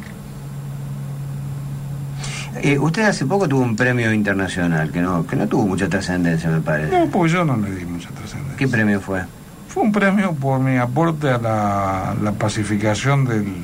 Eh, 2.62 2.78
usted 2.78 3.02
hace 3.04 3.24
poco 3.26 3.46
tuvo 3.46 3.60
un 3.62 3.76
premio 3.76 4.12
internacional 4.12 4.90
que 4.90 5.00
no, 5.00 5.24
que 5.26 5.36
no 5.36 5.46
tuvo 5.46 5.66
mucha 5.66 5.88
trascendencia, 5.88 6.50
me 6.50 6.60
parece. 6.60 6.98
No, 6.98 7.06
pues 7.06 7.30
yo 7.30 7.44
no 7.44 7.56
le 7.56 7.70
di 7.70 7.84
mucha 7.84 8.08
trascendencia. 8.08 8.56
¿Qué 8.56 8.66
premio 8.66 9.00
fue? 9.00 9.22
Fue 9.68 9.82
un 9.82 9.92
premio 9.92 10.32
por 10.32 10.58
mi 10.58 10.76
aporte 10.76 11.28
a 11.28 11.38
la, 11.38 12.16
la 12.20 12.32
pacificación 12.32 13.26
del, 13.26 13.54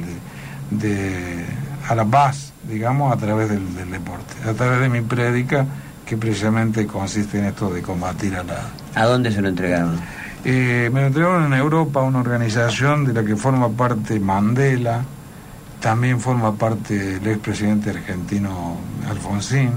de, 0.70 1.44
a 1.88 1.94
la 1.94 2.04
paz, 2.04 2.52
digamos, 2.68 3.12
a 3.12 3.16
través 3.16 3.48
del, 3.48 3.74
del 3.74 3.90
deporte, 3.90 4.34
a 4.48 4.52
través 4.52 4.80
de 4.80 4.88
mi 4.90 5.00
prédica, 5.00 5.66
que 6.04 6.16
precisamente 6.16 6.86
consiste 6.86 7.38
en 7.38 7.46
esto 7.46 7.70
de 7.70 7.82
combatir 7.82 8.36
a 8.36 8.44
la... 8.44 8.66
¿A 8.94 9.06
dónde 9.06 9.32
se 9.32 9.40
lo 9.40 9.48
entregaron? 9.48 9.98
Eh, 10.44 10.90
me 10.92 11.00
lo 11.00 11.06
entregaron 11.06 11.44
en 11.46 11.54
Europa 11.54 12.02
una 12.02 12.20
organización 12.20 13.04
de 13.04 13.14
la 13.14 13.24
que 13.24 13.34
forma 13.34 13.70
parte 13.70 14.20
Mandela, 14.20 15.02
también 15.80 16.20
forma 16.20 16.54
parte 16.54 17.16
el 17.16 17.26
expresidente 17.26 17.90
argentino 17.90 18.76
Alfonsín. 19.08 19.70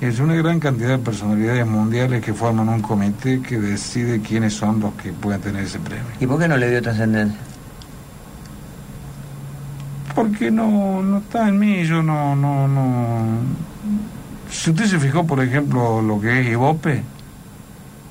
Es 0.00 0.20
una 0.20 0.34
gran 0.34 0.60
cantidad 0.60 0.90
de 0.90 0.98
personalidades 0.98 1.66
mundiales 1.66 2.24
que 2.24 2.32
forman 2.32 2.68
un 2.68 2.80
comité 2.80 3.42
que 3.42 3.58
decide 3.58 4.20
quiénes 4.20 4.54
son 4.54 4.80
los 4.80 4.94
que 4.94 5.12
pueden 5.12 5.40
tener 5.40 5.64
ese 5.64 5.80
premio. 5.80 6.04
¿Y 6.20 6.26
por 6.26 6.38
qué 6.38 6.48
no 6.48 6.56
le 6.56 6.70
dio 6.70 6.80
trascendencia? 6.80 7.38
Porque 10.14 10.50
no, 10.50 11.02
no 11.02 11.18
está 11.18 11.48
en 11.48 11.58
mí, 11.58 11.84
yo 11.84 12.02
no, 12.02 12.34
no, 12.34 12.66
no. 12.68 13.24
Si 14.50 14.70
usted 14.70 14.86
se 14.86 14.98
fijó, 14.98 15.26
por 15.26 15.42
ejemplo, 15.42 16.02
lo 16.02 16.20
que 16.20 16.40
es 16.40 16.48
Ibope, 16.48 17.02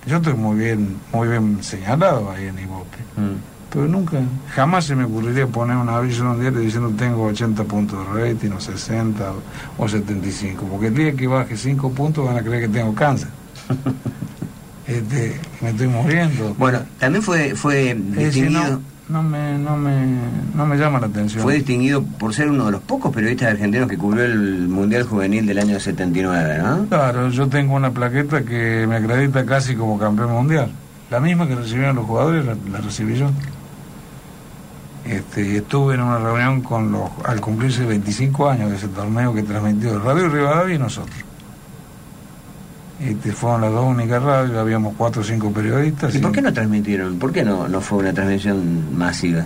yo 0.05 0.17
estoy 0.17 0.33
muy 0.33 0.57
bien, 0.57 0.97
muy 1.11 1.27
bien 1.27 1.57
señalado 1.61 2.31
ahí 2.31 2.47
en 2.47 2.59
Ibope. 2.59 2.97
Mm. 3.17 3.57
Pero 3.69 3.87
nunca, 3.87 4.17
jamás 4.55 4.85
se 4.85 4.95
me 4.95 5.03
ocurriría 5.03 5.45
poner 5.45 5.75
un 5.75 5.89
aviso 5.89 6.23
en 6.23 6.29
un 6.29 6.39
diario 6.39 6.59
diciendo 6.59 6.89
tengo 6.97 7.25
80 7.25 7.63
puntos 7.65 8.07
de 8.07 8.33
rating, 8.33 8.51
o 8.51 8.61
60 8.61 9.31
o, 9.77 9.83
o 9.83 9.87
75, 9.89 10.65
porque 10.65 10.87
el 10.87 10.95
día 10.95 11.13
que 11.13 11.27
baje 11.27 11.57
5 11.57 11.91
puntos 11.91 12.25
van 12.25 12.37
a 12.37 12.41
creer 12.41 12.63
que 12.63 12.69
tengo 12.69 12.95
cáncer. 12.95 13.27
este, 14.87 15.39
me 15.59 15.71
estoy 15.71 15.87
muriendo. 15.87 16.55
Bueno, 16.57 16.79
también 16.97 17.21
fue, 17.21 17.55
fue 17.55 17.93
distinguido, 17.93 18.79
no, 19.09 19.23
me, 19.23 19.57
no, 19.57 19.77
me, 19.77 20.05
no 20.53 20.65
me 20.65 20.77
llama 20.77 20.99
la 20.99 21.07
atención. 21.07 21.41
fue 21.41 21.55
distinguido 21.55 22.03
por 22.03 22.33
ser 22.33 22.49
uno 22.49 22.65
de 22.65 22.71
los 22.71 22.81
pocos 22.81 23.13
periodistas 23.13 23.51
argentinos 23.51 23.87
que 23.87 23.97
cubrió 23.97 24.25
el 24.25 24.67
Mundial 24.67 25.03
Juvenil 25.03 25.45
del 25.45 25.59
año 25.59 25.79
79, 25.79 26.57
¿no? 26.59 26.85
Claro, 26.87 27.29
yo 27.29 27.47
tengo 27.47 27.75
una 27.75 27.91
plaqueta 27.91 28.43
que 28.43 28.85
me 28.87 28.97
acredita 28.97 29.45
casi 29.45 29.75
como 29.75 29.97
campeón 29.97 30.31
mundial. 30.31 30.71
La 31.09 31.19
misma 31.21 31.47
que 31.47 31.55
recibieron 31.55 31.95
los 31.95 32.05
jugadores 32.05 32.45
la, 32.45 32.55
la 32.69 32.79
recibí 32.79 33.15
yo. 33.15 33.29
Este, 35.05 35.57
estuve 35.57 35.95
en 35.95 36.01
una 36.01 36.19
reunión 36.19 36.61
con 36.61 36.91
los, 36.91 37.09
al 37.23 37.39
cumplirse 37.39 37.85
25 37.85 38.49
años 38.49 38.69
de 38.69 38.75
ese 38.75 38.89
torneo 38.89 39.33
que 39.33 39.43
transmitió 39.43 39.99
Radio 39.99 40.27
Rivadavia 40.27 40.75
y 40.75 40.79
nosotros. 40.79 41.15
Este, 42.99 43.31
fueron 43.31 43.61
las 43.61 43.71
dos 43.71 43.85
únicas 43.85 44.23
radios, 44.23 44.57
habíamos 44.57 44.95
cuatro 44.97 45.21
o 45.21 45.25
cinco 45.25 45.51
periodistas. 45.51 46.15
¿Y 46.15 46.19
por 46.19 46.31
qué 46.31 46.41
no 46.41 46.51
transmitieron? 46.51 47.19
¿Por 47.19 47.31
qué 47.31 47.43
no, 47.43 47.67
no 47.67 47.79
fue 47.79 47.99
una 47.99 48.13
transmisión 48.13 48.97
masiva? 48.97 49.45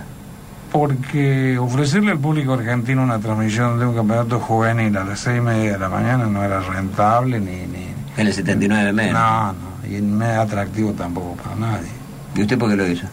Porque 0.70 1.58
ofrecerle 1.58 2.12
al 2.12 2.18
público 2.18 2.54
argentino 2.54 3.02
una 3.02 3.18
transmisión 3.18 3.78
de 3.78 3.84
un 3.84 3.94
campeonato 3.94 4.40
juvenil 4.40 4.96
a 4.96 5.04
las 5.04 5.20
seis 5.20 5.38
y 5.38 5.40
media 5.42 5.72
de 5.72 5.78
la 5.78 5.88
mañana 5.90 6.26
no 6.26 6.42
era 6.42 6.60
rentable 6.60 7.38
ni... 7.38 7.66
ni 7.66 7.88
En 8.16 8.26
el 8.26 8.32
79 8.32 8.92
menos. 8.94 9.12
no, 9.12 9.52
no, 9.52 9.96
y 9.96 10.00
no 10.00 10.24
es 10.24 10.38
atractivo 10.38 10.92
tampoco 10.92 11.36
para 11.42 11.56
nadie. 11.56 11.90
¿Y 12.34 12.40
usted 12.40 12.58
por 12.58 12.70
qué 12.70 12.76
lo 12.76 12.88
hizo? 12.88 13.06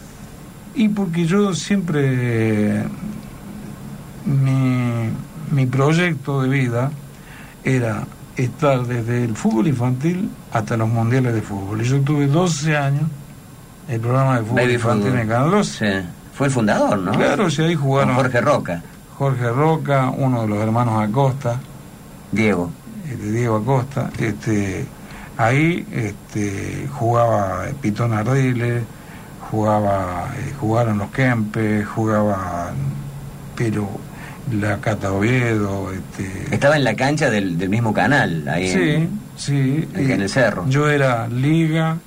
Y 0.74 0.88
porque 0.88 1.26
yo 1.26 1.52
siempre, 1.52 2.82
mi, 4.24 5.10
mi 5.50 5.66
proyecto 5.66 6.40
de 6.40 6.48
vida 6.48 6.90
era 7.62 8.04
estar 8.44 8.86
desde 8.86 9.24
el 9.24 9.36
fútbol 9.36 9.66
infantil 9.68 10.30
hasta 10.52 10.76
los 10.76 10.88
mundiales 10.88 11.34
de 11.34 11.42
fútbol. 11.42 11.80
Y 11.80 11.84
yo 11.84 12.00
tuve 12.00 12.26
12 12.26 12.76
años 12.76 13.04
el 13.88 14.00
programa 14.00 14.36
de 14.38 14.42
fútbol 14.44 14.56
Baby 14.56 14.74
infantil 14.74 15.04
Fútbol. 15.08 15.20
en 15.20 15.28
Canal 15.28 15.50
12. 15.50 15.70
Sí. 16.02 16.06
Fue 16.34 16.46
el 16.46 16.52
fundador, 16.52 16.98
¿no? 16.98 17.12
Claro, 17.12 17.50
si 17.50 17.62
ahí 17.62 17.74
Con 17.74 17.84
jugaron 17.84 18.14
Jorge 18.14 18.40
Roca, 18.40 18.82
Jorge 19.18 19.50
Roca, 19.50 20.10
uno 20.16 20.42
de 20.42 20.48
los 20.48 20.58
hermanos 20.58 21.02
Acosta, 21.02 21.60
Diego. 22.32 22.70
este, 23.06 23.30
Diego 23.32 23.56
Acosta, 23.56 24.10
este, 24.18 24.86
ahí 25.36 25.86
este, 25.92 26.88
jugaba 26.92 27.64
Pitón 27.82 28.14
Ardiles, 28.14 28.84
jugaba, 29.50 30.28
eh, 30.38 30.54
jugaron 30.58 30.98
los 30.98 31.10
Kempes, 31.10 31.86
jugaba, 31.88 32.70
pero 33.56 33.88
la 34.52 34.78
Cata 34.80 35.12
Oviedo, 35.12 35.90
este, 35.92 36.54
Estaba 36.54 36.76
en 36.76 36.84
la 36.84 36.94
cancha 36.94 37.30
del, 37.30 37.56
del 37.58 37.68
mismo 37.68 37.92
canal, 37.94 38.46
ahí 38.48 38.68
sí, 38.68 38.78
en- 38.90 39.20
sí, 39.36 39.88
en 39.94 40.08
y 40.08 40.12
el 40.12 40.28
cerro. 40.28 40.64
Yo 40.68 40.88
era 40.88 41.28
Liga, 41.28 41.98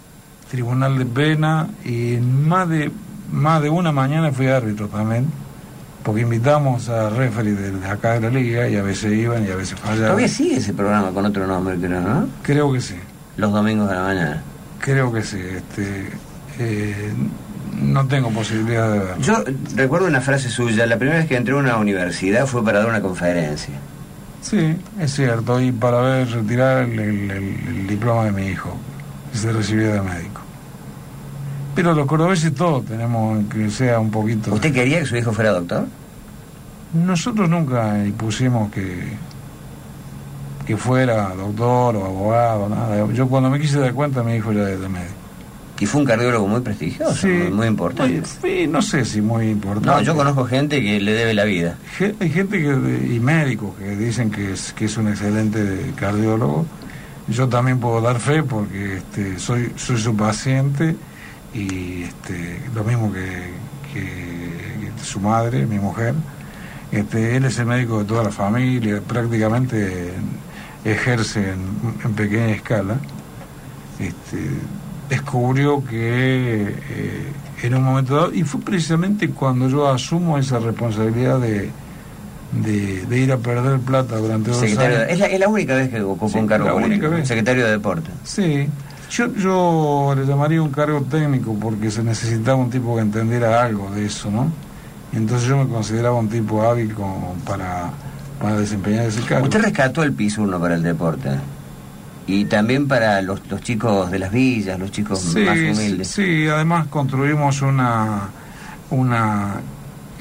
Tribunal 0.52 0.98
de 0.98 1.06
Pena 1.06 1.68
y 1.86 2.16
en 2.16 2.48
más 2.48 2.68
de 2.70 2.92
más 3.32 3.62
de 3.64 3.70
una 3.70 3.92
mañana 3.92 4.32
fui 4.32 4.48
árbitro 4.48 4.88
también, 4.90 5.26
porque 6.04 6.22
invitamos 6.22 6.90
a 6.90 7.10
referee 7.10 7.54
de, 7.54 7.72
de 7.72 7.88
acá 7.88 8.14
de 8.14 8.22
la 8.22 8.30
liga 8.30 8.68
y 8.68 8.76
a 8.76 8.84
veces 8.84 9.12
iban 9.14 9.44
y 9.48 9.50
a 9.50 9.56
veces 9.56 9.80
fallaban. 9.80 10.08
Todavía 10.10 10.28
sigue 10.28 10.58
ese 10.58 10.74
programa 10.74 11.10
con 11.12 11.26
otro 11.26 11.48
nombre, 11.48 11.76
creo, 11.78 12.02
¿no? 12.02 12.28
Creo 12.44 12.72
que 12.72 12.82
sí. 12.82 12.96
Los 13.38 13.52
domingos 13.52 13.90
de 13.90 13.96
la 13.96 14.04
mañana. 14.04 14.44
Creo 14.80 15.12
que 15.12 15.24
sí. 15.24 15.38
Este, 15.40 16.10
eh, 16.60 17.12
no 17.84 18.08
tengo 18.08 18.30
posibilidad 18.30 18.92
de 18.92 19.00
verlo. 19.00 19.18
Yo 19.20 19.44
recuerdo 19.76 20.08
una 20.08 20.22
frase 20.22 20.50
suya, 20.50 20.86
la 20.86 20.98
primera 20.98 21.20
vez 21.20 21.28
que 21.28 21.36
entré 21.36 21.54
a 21.54 21.58
una 21.58 21.78
universidad 21.78 22.46
fue 22.48 22.64
para 22.64 22.80
dar 22.80 22.90
una 22.90 23.02
conferencia. 23.02 23.74
Sí, 24.42 24.76
es 25.00 25.14
cierto, 25.14 25.62
y 25.62 25.72
para 25.72 26.02
ver 26.02 26.30
retirar 26.30 26.84
el, 26.84 27.00
el- 27.00 27.32
el- 27.32 27.68
el 27.68 27.88
diploma 27.88 28.26
de 28.26 28.32
mi 28.32 28.48
hijo, 28.48 28.76
que 29.32 29.38
se 29.38 29.52
recibió 29.52 29.94
de 29.94 30.02
médico. 30.02 30.42
Pero 31.76 31.94
los 31.94 32.06
cordobeses 32.06 32.54
todos 32.54 32.86
tenemos 32.86 33.44
que 33.52 33.70
sea 33.70 34.00
un 34.00 34.12
poquito... 34.12 34.54
¿Usted 34.54 34.74
quería 34.74 35.00
que 35.00 35.06
su 35.06 35.16
hijo 35.18 35.32
fuera 35.32 35.52
doctor? 35.52 35.86
Nosotros 36.94 37.50
nunca 37.50 37.96
pusimos 38.18 38.72
que, 38.72 39.14
que 40.68 40.78
fuera 40.78 41.30
doctor 41.30 41.96
o 41.96 42.06
abogado, 42.06 42.70
nada. 42.70 43.08
Yo 43.14 43.28
cuando 43.28 43.50
me 43.50 43.60
quise 43.60 43.80
dar 43.80 43.94
cuenta, 43.94 44.22
mi 44.24 44.36
hijo 44.36 44.52
era 44.52 44.66
de 44.66 44.78
médico. 44.88 45.14
Y 45.84 45.86
fue 45.86 46.02
un 46.02 46.08
cardiólogo 46.08 46.48
muy 46.48 46.62
prestigioso, 46.62 47.28
muy, 47.28 47.52
muy 47.52 47.68
importante. 47.68 48.20
Muy- 48.22 48.28
sí, 48.62 48.68
no 48.68 48.82
sé 48.82 49.04
si 49.06 49.22
muy 49.22 49.50
importante. 49.50 49.90
No, 49.90 50.02
yo 50.02 50.16
conozco 50.16 50.46
gente 50.46 50.82
que 50.82 51.00
le 51.02 51.12
debe 51.14 51.34
la 51.34 51.44
vida. 51.44 51.78
Hay 52.20 52.30
gente 52.30 52.58
que, 52.62 52.68
y 53.14 53.20
médicos 53.20 53.76
que 53.78 53.96
dicen 53.98 54.32
que 54.32 54.54
es, 54.54 54.72
que 54.74 54.86
es 54.86 54.96
un 54.98 55.10
excelente 55.10 55.92
cardiólogo. 55.96 56.66
Yo 57.28 57.48
también 57.50 57.80
puedo 57.80 58.02
dar 58.02 58.20
fe 58.20 58.44
porque 58.44 58.98
este, 58.98 59.40
soy, 59.40 59.72
soy 59.76 59.98
su 59.98 60.16
paciente 60.16 60.96
y 61.54 62.04
este, 62.04 62.60
lo 62.74 62.84
mismo 62.84 63.12
que, 63.12 63.52
que- 63.94 64.90
que 64.98 65.04
su 65.04 65.20
madre, 65.20 65.66
mi 65.66 65.80
mujer. 65.80 66.16
Este, 66.92 67.36
él 67.36 67.46
es 67.46 67.58
el 67.60 67.66
médico 67.66 68.00
de 68.00 68.06
toda 68.06 68.24
la 68.24 68.30
familia, 68.32 69.02
prácticamente 69.02 70.14
ejerce 70.86 71.52
en, 71.54 71.60
en 72.06 72.14
pequeña 72.14 72.52
escala. 72.52 72.96
Este, 74.00 74.40
descubrió 75.14 75.84
que 75.86 76.76
eh, 76.90 77.28
en 77.64 77.76
un 77.76 77.84
momento 77.84 78.16
dado, 78.16 78.34
y 78.34 78.44
fue 78.44 78.60
precisamente 78.62 79.30
cuando 79.30 79.70
yo 79.70 79.88
asumo 79.90 80.38
esa 80.38 80.60
responsabilidad 80.60 81.40
de, 81.40 81.70
de, 82.52 83.06
de 83.06 83.20
ir 83.20 83.32
a 83.32 83.38
perder 83.38 83.80
plata 83.80 84.18
durante 84.18 84.50
dos 84.52 84.60
Secretario 84.60 84.98
años. 84.98 85.10
es, 85.12 85.20
la, 85.20 85.26
es 85.28 85.40
la 85.40 85.48
única 85.48 85.76
vez 85.76 85.90
que 85.90 86.02
ocupó 86.02 86.30
Sí, 86.30 86.38
un 86.40 86.48
cargo 86.48 86.66
la 86.68 86.74
única 86.74 86.88
político. 86.90 87.12
vez. 87.12 87.28
Secretario 87.28 87.66
de 87.66 87.72
Deporte. 87.72 88.10
Sí, 88.24 88.68
yo, 89.12 89.34
yo 89.36 90.14
le 90.18 90.26
llamaría 90.26 90.62
un 90.62 90.72
cargo 90.72 91.02
técnico 91.04 91.56
porque 91.60 91.90
se 91.92 92.04
necesitaba 92.04 92.58
un 92.58 92.70
tipo 92.70 92.96
que 92.96 93.02
entendiera 93.02 93.64
algo 93.64 93.90
de 93.92 94.06
eso, 94.06 94.30
¿no? 94.32 94.52
Y 95.14 95.18
entonces 95.18 95.48
yo 95.48 95.58
me 95.58 95.68
consideraba 95.72 96.16
un 96.18 96.28
tipo 96.30 96.64
hábil 96.64 96.94
como 96.94 97.36
para, 97.46 97.92
para 98.42 98.58
desempeñar 98.58 99.06
ese 99.06 99.22
cargo. 99.22 99.46
Usted 99.46 99.62
rescató 99.62 100.02
el 100.04 100.14
pisurno 100.14 100.60
para 100.60 100.74
el 100.76 100.82
deporte. 100.84 101.30
Y 102.26 102.46
también 102.46 102.88
para 102.88 103.22
los, 103.22 103.42
los 103.50 103.62
chicos 103.62 104.10
de 104.10 104.20
las 104.20 104.32
villas, 104.32 104.80
los 104.80 104.92
chicos 104.92 105.20
Sí, 105.20 105.40
más 105.40 105.58
humildes. 105.58 106.08
sí, 106.08 106.48
además 106.48 106.88
construimos 106.88 107.62
una, 107.62 108.30
una 108.92 109.56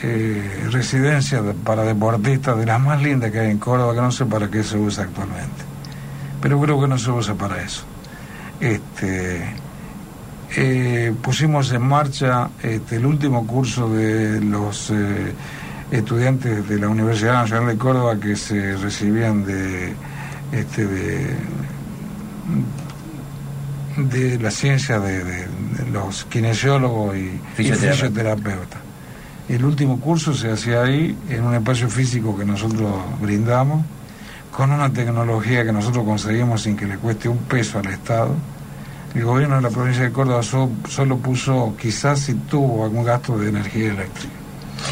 eh, 0.02 0.66
residencia 0.72 1.40
de- 1.42 1.54
para 1.54 1.84
deportistas 1.84 2.58
de 2.58 2.66
las 2.66 2.80
más 2.80 3.00
lindas 3.02 3.30
que 3.30 3.38
hay 3.38 3.50
en 3.50 3.58
Córdoba, 3.58 3.94
que 3.94 4.00
no 4.00 4.10
sé 4.10 4.26
para 4.26 4.48
qué 4.50 4.64
se 4.64 4.76
usa 4.76 5.04
actualmente. 5.04 5.62
Pero 6.40 6.60
creo 6.60 6.80
que 6.80 6.88
no 6.88 6.98
se 6.98 7.10
usa 7.12 7.34
para 7.34 7.62
eso. 7.62 7.84
Este, 8.58 9.44
eh, 10.56 11.14
pusimos 11.22 11.70
en 11.72 11.82
marcha 11.82 12.50
este, 12.62 12.96
el 12.96 13.06
último 13.06 13.46
curso 13.46 13.88
de 13.88 14.40
los 14.40 14.90
eh, 14.90 15.32
estudiantes 15.92 16.68
de 16.68 16.78
la 16.80 16.88
Universidad 16.88 17.34
Nacional 17.34 17.68
de 17.68 17.76
Córdoba 17.78 18.16
que 18.18 18.34
se 18.34 18.76
recibían 18.76 19.44
de, 19.44 19.94
este, 20.52 20.86
de, 20.86 21.36
de 23.96 24.38
la 24.38 24.50
ciencia 24.50 24.98
de, 24.98 25.22
de- 25.24 25.46
de 25.46 25.90
los 25.92 26.24
kinesiólogos 26.24 27.16
y, 27.16 27.18
y 27.20 27.40
Fisioterapeuta. 27.54 27.92
fisioterapeutas. 27.94 28.80
El 29.48 29.64
último 29.64 30.00
curso 30.00 30.32
se 30.34 30.50
hacía 30.52 30.82
ahí, 30.82 31.16
en 31.28 31.44
un 31.44 31.54
espacio 31.54 31.88
físico 31.88 32.36
que 32.38 32.44
nosotros 32.44 32.90
brindamos, 33.20 33.84
con 34.56 34.70
una 34.70 34.90
tecnología 34.92 35.64
que 35.64 35.72
nosotros 35.72 36.04
conseguimos 36.04 36.62
sin 36.62 36.76
que 36.76 36.86
le 36.86 36.96
cueste 36.96 37.28
un 37.28 37.38
peso 37.38 37.78
al 37.80 37.86
Estado. 37.86 38.34
El 39.14 39.24
gobierno 39.24 39.56
de 39.56 39.62
la 39.62 39.70
provincia 39.70 40.04
de 40.04 40.12
Córdoba 40.12 40.42
so- 40.42 40.70
solo 40.88 41.18
puso, 41.18 41.74
quizás 41.78 42.20
si 42.20 42.34
tuvo 42.34 42.84
algún 42.84 43.04
gasto 43.04 43.36
de 43.38 43.48
energía 43.50 43.90
eléctrica. 43.92 44.32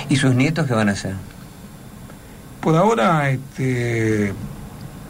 ¿Y 0.09 0.17
sus 0.17 0.35
nietos 0.35 0.67
qué 0.67 0.75
van 0.75 0.89
a 0.91 0.93
hacer? 0.93 1.15
Por 2.61 2.77
ahora 2.77 3.31
este, 3.31 4.35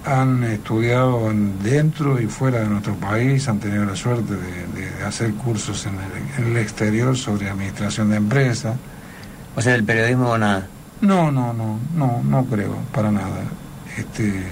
han 0.04 0.42
estudiado 0.44 1.30
en- 1.30 1.62
dentro 1.62 2.20
y 2.20 2.26
fuera 2.26 2.60
de 2.60 2.66
nuestro 2.68 2.94
país, 2.94 3.48
han 3.48 3.58
tenido 3.60 3.84
la 3.84 3.96
suerte 3.96 4.34
de, 4.34 4.66
de 4.98 5.04
hacer 5.04 5.32
cursos 5.34 5.86
en 5.86 5.94
el, 5.94 6.44
en 6.46 6.52
el 6.52 6.56
exterior 6.62 7.16
sobre 7.16 7.50
administración 7.50 8.10
de 8.10 8.16
empresas. 8.16 8.76
O 9.56 9.60
sea, 9.60 9.72
del 9.72 9.84
periodismo 9.84 10.36
nada. 10.38 10.66
No, 11.00 11.30
no, 11.30 11.52
no, 11.52 11.78
no, 11.94 12.22
no 12.24 12.44
creo, 12.46 12.76
para 12.92 13.10
nada. 13.10 13.42
Este, 13.96 14.42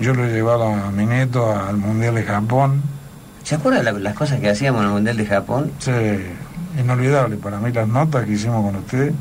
yo 0.00 0.14
lo 0.14 0.24
he 0.24 0.32
llevado 0.32 0.64
a 0.66 0.90
mi 0.90 1.06
nieto 1.06 1.50
al 1.54 1.76
Mundial 1.76 2.14
de 2.16 2.24
Japón. 2.24 2.82
¿Se 3.44 3.54
acuerda 3.54 3.82
la- 3.82 3.92
las 3.92 4.14
cosas 4.14 4.40
que 4.40 4.50
hacíamos 4.50 4.80
en 4.82 4.86
el 4.88 4.92
Mundial 4.94 5.16
de 5.16 5.26
Japón? 5.26 5.70
Sí, 5.78 5.92
inolvidable 6.80 7.36
para 7.36 7.58
mí 7.60 7.72
las 7.72 7.86
notas 7.88 8.24
que 8.26 8.32
hicimos 8.32 8.64
con 8.64 8.76
usted, 8.76 9.12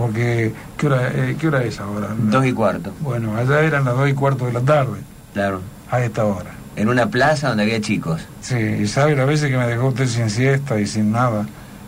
porque 0.00 0.52
¿qué 0.76 0.86
hora, 0.86 1.08
eh, 1.14 1.36
¿qué 1.38 1.48
hora 1.48 1.62
es 1.62 1.78
ahora? 1.80 2.08
Dos 2.16 2.44
y 2.46 2.52
cuarto, 2.52 2.92
Bueno, 3.00 3.36
allá 3.36 3.60
eran 3.60 3.84
las 3.84 3.94
dos 3.96 4.08
y 4.08 4.14
cuarto 4.14 4.46
de 4.46 4.52
la 4.52 4.60
tarde, 4.60 5.00
claro. 5.34 5.60
a 5.90 6.00
esta 6.00 6.24
hora. 6.24 6.50
En 6.76 6.88
una 6.88 7.06
plaza 7.08 7.48
donde 7.48 7.64
había 7.64 7.80
chicos. 7.80 8.22
Sí, 8.40 8.56
y 8.56 8.86
sabe 8.86 9.14
las 9.16 9.26
veces 9.26 9.50
que 9.50 9.56
me 9.58 9.66
dejó 9.66 9.88
usted 9.88 10.06
sin 10.06 10.30
siesta 10.30 10.78
y 10.80 10.86
sin 10.86 11.12
nada. 11.12 11.46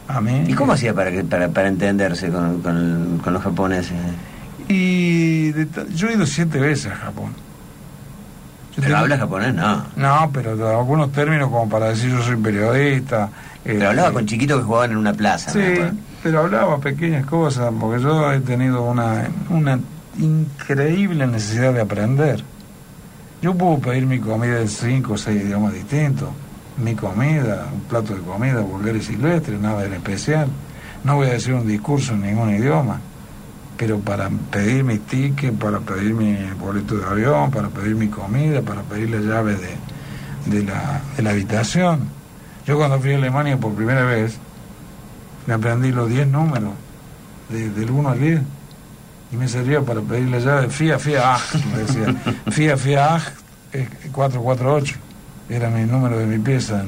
A 0.08 0.20
mí. 0.20 0.44
¿Y 0.48 0.52
cómo 0.54 0.72
hacía 0.72 0.92
para, 0.92 1.10
que- 1.10 1.24
para, 1.24 1.48
para 1.48 1.68
entenderse 1.68 2.28
con, 2.30 2.60
con- 2.60 3.20
con 3.22 3.32
los 3.32 3.42
japoneses? 3.42 3.92
Y 4.68 5.52
de 5.52 5.66
yo 5.94 6.08
he 6.08 6.14
ido 6.14 6.26
siete 6.26 6.58
veces 6.58 6.92
a 6.92 6.96
Japón. 6.96 7.32
Yo 8.70 8.76
¿Pero 8.76 8.86
tengo- 8.88 8.96
habla 8.98 9.18
japonés? 9.18 9.54
No. 9.54 9.84
No, 9.96 10.30
pero 10.32 10.78
algunos 10.78 11.12
términos 11.12 11.48
como 11.50 11.68
para 11.68 11.88
decir 11.90 12.10
yo 12.10 12.22
soy 12.22 12.36
periodista. 12.36 13.30
Pero 13.64 13.88
hablaba 13.88 14.08
este, 14.08 14.14
con 14.18 14.26
chiquitos 14.26 14.58
que 14.58 14.64
jugaban 14.64 14.90
en 14.90 14.96
una 14.96 15.12
plaza. 15.14 15.50
Sí, 15.52 15.60
acuerdo. 15.60 15.92
Pero 16.22 16.40
hablaba 16.40 16.78
pequeñas 16.78 17.26
cosas, 17.26 17.72
porque 17.78 18.02
yo 18.02 18.32
he 18.32 18.40
tenido 18.40 18.82
una, 18.82 19.28
una 19.50 19.78
increíble 20.18 21.26
necesidad 21.26 21.72
de 21.72 21.80
aprender. 21.80 22.42
Yo 23.40 23.54
puedo 23.54 23.78
pedir 23.78 24.06
mi 24.06 24.20
comida 24.20 24.60
en 24.60 24.68
cinco 24.68 25.14
o 25.14 25.18
seis 25.18 25.42
idiomas 25.42 25.72
distintos. 25.72 26.28
Mi 26.78 26.94
comida, 26.94 27.66
un 27.72 27.80
plato 27.80 28.14
de 28.14 28.20
comida 28.20 28.60
vulgar 28.60 28.94
y 28.94 29.02
silvestre, 29.02 29.58
nada 29.58 29.84
en 29.84 29.94
especial. 29.94 30.48
No 31.04 31.16
voy 31.16 31.26
a 31.26 31.32
decir 31.32 31.54
un 31.54 31.66
discurso 31.66 32.12
en 32.12 32.22
ningún 32.22 32.50
idioma, 32.50 33.00
pero 33.76 33.98
para 33.98 34.30
pedir 34.30 34.84
mi 34.84 34.98
ticket, 34.98 35.54
para 35.58 35.80
pedir 35.80 36.14
mi 36.14 36.36
boleto 36.58 36.96
de 36.96 37.04
avión, 37.04 37.50
para 37.50 37.68
pedir 37.68 37.96
mi 37.96 38.08
comida, 38.08 38.62
para 38.62 38.82
pedir 38.82 39.10
la 39.10 39.18
llave 39.18 39.56
de, 39.56 39.76
de 40.46 40.64
la, 40.64 41.00
de 41.16 41.22
la 41.22 41.30
habitación. 41.30 42.00
Yo 42.64 42.78
cuando 42.78 43.00
fui 43.00 43.12
a 43.12 43.16
Alemania 43.16 43.56
por 43.56 43.74
primera 43.74 44.04
vez, 44.04 44.38
me 45.46 45.54
aprendí 45.54 45.90
los 45.92 46.08
10 46.08 46.26
números, 46.26 46.70
de- 47.48 47.70
del 47.70 47.90
1 47.90 48.08
al 48.10 48.20
10, 48.20 48.40
y 49.32 49.36
me 49.36 49.48
servía 49.48 49.80
para 49.80 50.00
pedir 50.00 50.28
la 50.28 50.38
llave 50.38 50.68
FIA, 50.68 50.98
FIA, 50.98 51.34
AG, 51.34 51.40
me 51.72 51.78
decía. 51.78 52.14
FIA, 52.50 52.76
FIA, 52.76 53.22
eh, 53.72 53.88
448, 54.12 54.96
era 55.48 55.70
mi 55.70 55.84
número 55.84 56.18
de 56.18 56.26
mi 56.26 56.38
pieza. 56.38 56.84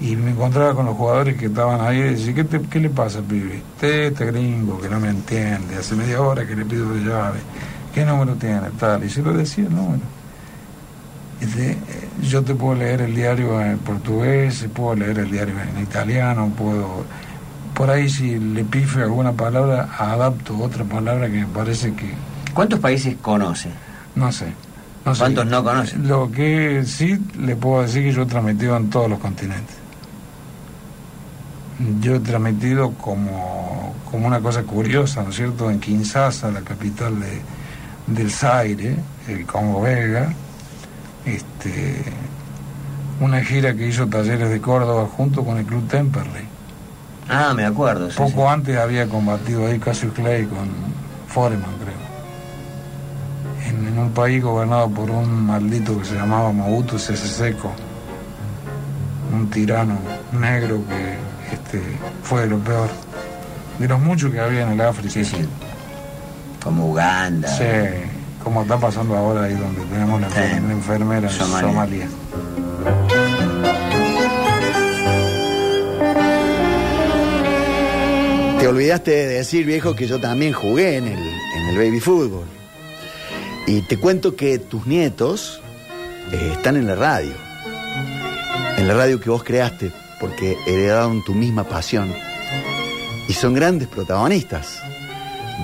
Y 0.00 0.14
me 0.14 0.30
encontraba 0.30 0.74
con 0.74 0.86
los 0.86 0.96
jugadores 0.96 1.36
que 1.36 1.46
estaban 1.46 1.80
ahí 1.80 1.98
y 1.98 2.02
decía, 2.02 2.34
¿qué, 2.34 2.44
te- 2.44 2.60
qué 2.62 2.78
le 2.78 2.90
pasa, 2.90 3.20
pibe? 3.20 3.56
Este, 3.74 4.06
este 4.08 4.26
gringo 4.26 4.80
que 4.80 4.88
no 4.88 5.00
me 5.00 5.08
entiende, 5.08 5.74
hace 5.76 5.96
media 5.96 6.20
hora 6.20 6.46
que 6.46 6.54
le 6.54 6.64
pido 6.64 6.94
la 6.94 7.00
llave, 7.02 7.38
¿qué 7.94 8.04
número 8.04 8.34
tiene? 8.34 8.68
Tal, 8.78 9.02
y 9.04 9.10
se 9.10 9.22
lo 9.22 9.32
decía 9.32 9.64
el 9.64 9.74
número. 9.74 10.02
Eh, 11.40 11.76
yo 12.22 12.42
te 12.42 12.54
puedo 12.54 12.74
leer 12.74 13.00
el 13.02 13.14
diario 13.14 13.60
en 13.60 13.78
portugués, 13.78 14.66
puedo 14.74 14.94
leer 14.96 15.18
el 15.20 15.30
diario 15.30 15.54
en 15.60 15.82
italiano, 15.82 16.52
puedo... 16.56 17.04
Por 17.78 17.90
ahí 17.90 18.08
si 18.08 18.40
le 18.40 18.64
pife 18.64 19.02
alguna 19.02 19.32
palabra, 19.32 19.88
adapto 19.96 20.58
otra 20.58 20.82
palabra 20.82 21.28
que 21.28 21.38
me 21.38 21.46
parece 21.46 21.94
que... 21.94 22.12
¿Cuántos 22.52 22.80
países 22.80 23.14
conoce? 23.22 23.68
No 24.16 24.32
sé. 24.32 24.46
No 25.04 25.14
sé. 25.14 25.20
¿Cuántos 25.20 25.46
no 25.46 25.62
conoce? 25.62 25.96
Lo 25.98 26.28
que 26.28 26.82
sí 26.84 27.16
le 27.38 27.54
puedo 27.54 27.82
decir 27.82 28.02
que 28.02 28.12
yo 28.12 28.22
he 28.22 28.26
transmitido 28.26 28.76
en 28.76 28.90
todos 28.90 29.08
los 29.08 29.20
continentes. 29.20 29.76
Yo 32.00 32.16
he 32.16 32.18
transmitido 32.18 32.94
como, 32.94 33.94
como 34.10 34.26
una 34.26 34.40
cosa 34.40 34.64
curiosa, 34.64 35.22
¿no 35.22 35.30
es 35.30 35.36
cierto?, 35.36 35.70
en 35.70 35.78
Kinshasa, 35.78 36.50
la 36.50 36.62
capital 36.62 37.20
de, 37.20 37.40
del 38.08 38.32
Zaire, 38.32 38.96
el 39.28 39.46
Congo 39.46 39.82
Belga, 39.82 40.34
este, 41.24 42.02
una 43.20 43.40
gira 43.44 43.72
que 43.72 43.86
hizo 43.86 44.08
Talleres 44.08 44.50
de 44.50 44.60
Córdoba 44.60 45.08
junto 45.16 45.44
con 45.44 45.58
el 45.58 45.64
Club 45.64 45.86
Temperley. 45.86 46.57
Ah, 47.28 47.52
me 47.54 47.64
acuerdo. 47.64 48.10
sí, 48.10 48.16
Poco 48.16 48.42
sí. 48.42 48.46
antes 48.48 48.76
había 48.78 49.06
combatido 49.06 49.66
ahí 49.66 49.78
Cassius 49.78 50.12
Clay 50.14 50.46
con 50.46 50.68
Foreman, 51.28 51.70
creo. 51.82 53.68
En, 53.68 53.86
en 53.88 53.98
un 53.98 54.10
país 54.12 54.42
gobernado 54.42 54.88
por 54.88 55.10
un 55.10 55.46
maldito 55.46 55.98
que 55.98 56.04
se 56.06 56.14
llamaba 56.14 56.50
Mobutu 56.52 56.98
Sese 56.98 57.28
Seko, 57.28 57.70
un 59.32 59.50
tirano 59.50 59.98
negro 60.32 60.80
que 60.88 61.54
este, 61.54 61.82
fue 62.22 62.42
de 62.42 62.46
lo 62.48 62.58
peor. 62.60 62.88
De 63.78 63.86
los 63.86 64.00
muchos 64.00 64.32
que 64.32 64.40
había 64.40 64.62
en 64.62 64.70
el 64.72 64.80
África. 64.80 65.10
Sí, 65.12 65.24
sí. 65.24 65.46
Como 66.64 66.86
Uganda. 66.88 67.46
Sí, 67.48 67.64
como 68.42 68.62
está 68.62 68.76
pasando 68.78 69.16
ahora 69.16 69.44
ahí 69.44 69.54
donde 69.54 69.82
tenemos 69.82 70.20
la, 70.20 70.28
Sí. 70.30 70.40
enfermera 70.70 71.28
en 71.28 71.32
Somalia. 71.34 71.68
Somalia. 71.68 72.08
Te 78.68 78.72
olvidaste 78.72 79.10
de 79.12 79.26
decir, 79.28 79.64
viejo, 79.64 79.96
que 79.96 80.06
yo 80.06 80.20
también 80.20 80.52
jugué 80.52 80.98
en 80.98 81.06
el, 81.06 81.18
en 81.18 81.68
el 81.68 81.78
baby 81.78 82.00
fútbol. 82.00 82.44
Y 83.66 83.80
te 83.80 83.96
cuento 83.98 84.36
que 84.36 84.58
tus 84.58 84.86
nietos 84.86 85.62
eh, 86.32 86.50
están 86.52 86.76
en 86.76 86.86
la 86.86 86.94
radio. 86.94 87.32
En 88.76 88.86
la 88.86 88.92
radio 88.92 89.18
que 89.20 89.30
vos 89.30 89.42
creaste, 89.42 89.90
porque 90.20 90.58
heredaron 90.66 91.24
tu 91.24 91.32
misma 91.32 91.64
pasión. 91.64 92.12
Y 93.26 93.32
son 93.32 93.54
grandes 93.54 93.88
protagonistas 93.88 94.82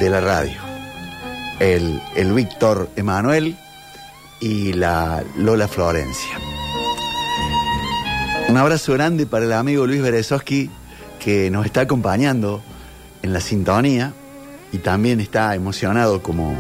de 0.01 0.09
la 0.09 0.23
radio. 0.23 0.59
El, 1.61 2.01
el 2.17 2.33
Víctor 2.33 2.89
Emanuel 2.97 3.55
y 4.41 4.73
la 4.73 5.23
Lola 5.37 5.69
Florencia. 5.69 6.39
Un 8.49 8.57
abrazo 8.57 8.95
grande 8.95 9.27
para 9.27 9.45
el 9.45 9.53
amigo 9.53 9.87
Luis 9.87 10.01
Berezowski 10.01 10.71
que 11.23 11.51
nos 11.51 11.67
está 11.67 11.83
acompañando 11.83 12.63
en 13.25 13.33
la 13.33 13.41
sintonía 13.41 14.13
y 14.71 14.79
también 14.79 15.19
está 15.19 15.55
emocionado 15.55 16.23
como, 16.23 16.55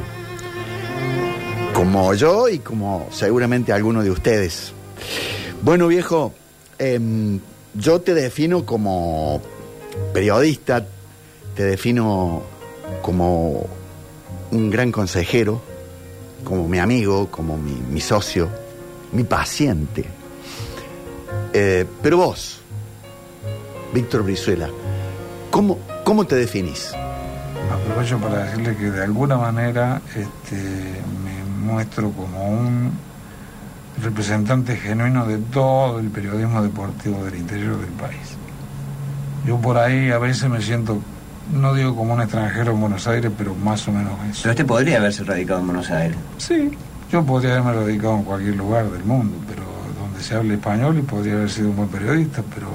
como 1.75 2.15
yo 2.15 2.49
y 2.49 2.59
como 2.59 3.07
seguramente 3.11 3.71
alguno 3.71 4.03
de 4.03 4.11
ustedes. 4.11 4.73
Bueno, 5.61 5.89
viejo, 5.89 6.33
em, 6.79 7.39
yo 7.75 8.01
te 8.01 8.15
defino 8.15 8.65
como 8.65 9.43
periodista, 10.15 10.87
te 11.55 11.65
defino 11.65 12.43
como 13.03 13.67
un 14.51 14.71
gran 14.71 14.91
consejero, 14.91 15.61
como 16.45 16.67
mi 16.67 16.79
amigo, 16.79 17.31
como 17.31 17.59
mi, 17.59 18.01
socio, 18.01 18.49
mi 19.13 19.25
paciente. 19.25 20.07
Eh, 21.53 21.85
pero 22.03 22.17
vos, 22.17 22.61
Víctor 23.93 24.23
Brizuela, 24.23 24.71
¿cómo, 25.55 25.79
¿cómo 26.03 26.25
te 26.25 26.35
definís? 26.35 26.93
Aprovecho 27.73 28.19
para 28.19 28.45
decirle 28.45 28.77
que 28.77 28.91
de 28.91 29.05
alguna 29.05 29.37
manera 29.37 30.03
este, 30.09 30.57
me 31.23 31.73
muestro 31.73 32.11
como 32.11 32.49
un 32.49 32.91
representante 34.03 34.77
genuino 34.77 35.25
de 35.27 35.39
todo 35.39 36.01
el 36.01 36.11
periodismo 36.11 36.61
deportivo 36.61 37.25
del 37.25 37.37
interior 37.37 37.79
del 37.79 37.91
país. 37.91 38.37
Yo 39.47 39.57
por 39.59 39.79
ahí 39.79 40.11
a 40.11 40.19
veces 40.19 40.51
me 40.51 40.61
siento, 40.61 40.99
no 41.53 41.73
digo 41.73 41.95
como 41.95 42.15
un 42.15 42.21
extranjero 42.23 42.73
en 42.73 42.81
Buenos 42.81 43.07
Aires, 43.07 43.31
pero 43.39 43.55
más 43.55 43.87
o 43.87 43.93
menos 43.93 44.13
eso. 44.29 44.41
Pero 44.43 44.51
este 44.51 44.65
podría 44.65 44.99
haberse 44.99 45.23
radicado 45.23 45.61
en 45.61 45.67
Buenos 45.67 45.89
Aires. 45.89 46.17
Sí, 46.39 46.73
yo 47.13 47.23
podría 47.25 47.53
haberme 47.53 47.75
radicado 47.75 48.17
en 48.17 48.25
cualquier 48.25 48.57
lugar 48.57 48.91
del 48.91 49.05
mundo, 49.05 49.37
pero 49.47 49.63
donde 50.01 50.21
se 50.21 50.35
hable 50.35 50.55
español 50.55 50.99
y 50.99 51.03
podría 51.03 51.35
haber 51.35 51.51
sido 51.51 51.71
un 51.71 51.77
buen 51.77 51.89
periodista, 51.89 52.43
pero 52.53 52.67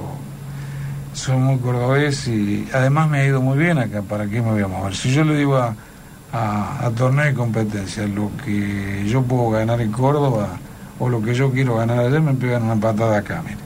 soy 1.14 1.38
muy 1.38 1.57
cordobés 1.57 2.27
y 2.27 2.68
además 2.73 3.10
me 3.10 3.19
ha 3.19 3.26
ido 3.26 3.41
muy 3.41 3.57
bien 3.57 3.77
acá, 3.77 4.02
¿para 4.02 4.26
qué 4.27 4.41
me 4.41 4.52
voy 4.52 4.61
a 4.61 4.68
mover? 4.68 4.95
Si 4.95 5.11
yo 5.11 5.23
le 5.23 5.36
digo 5.38 5.57
a, 5.57 5.76
a, 6.31 6.86
a 6.86 6.91
torneo 6.91 7.26
de 7.26 7.34
competencia 7.34 8.07
lo 8.07 8.31
que 8.44 9.06
yo 9.07 9.23
puedo 9.23 9.49
ganar 9.49 9.81
en 9.81 9.91
Córdoba 9.91 10.49
o 10.99 11.10
lo 11.10 11.22
que 11.22 11.34
yo 11.34 11.52
quiero 11.52 11.77
ganar 11.77 11.99
allá, 11.99 12.19
me 12.19 12.34
pegan 12.34 12.64
una 12.64 12.76
patada 12.76 13.18
acá, 13.18 13.41
mire. 13.44 13.57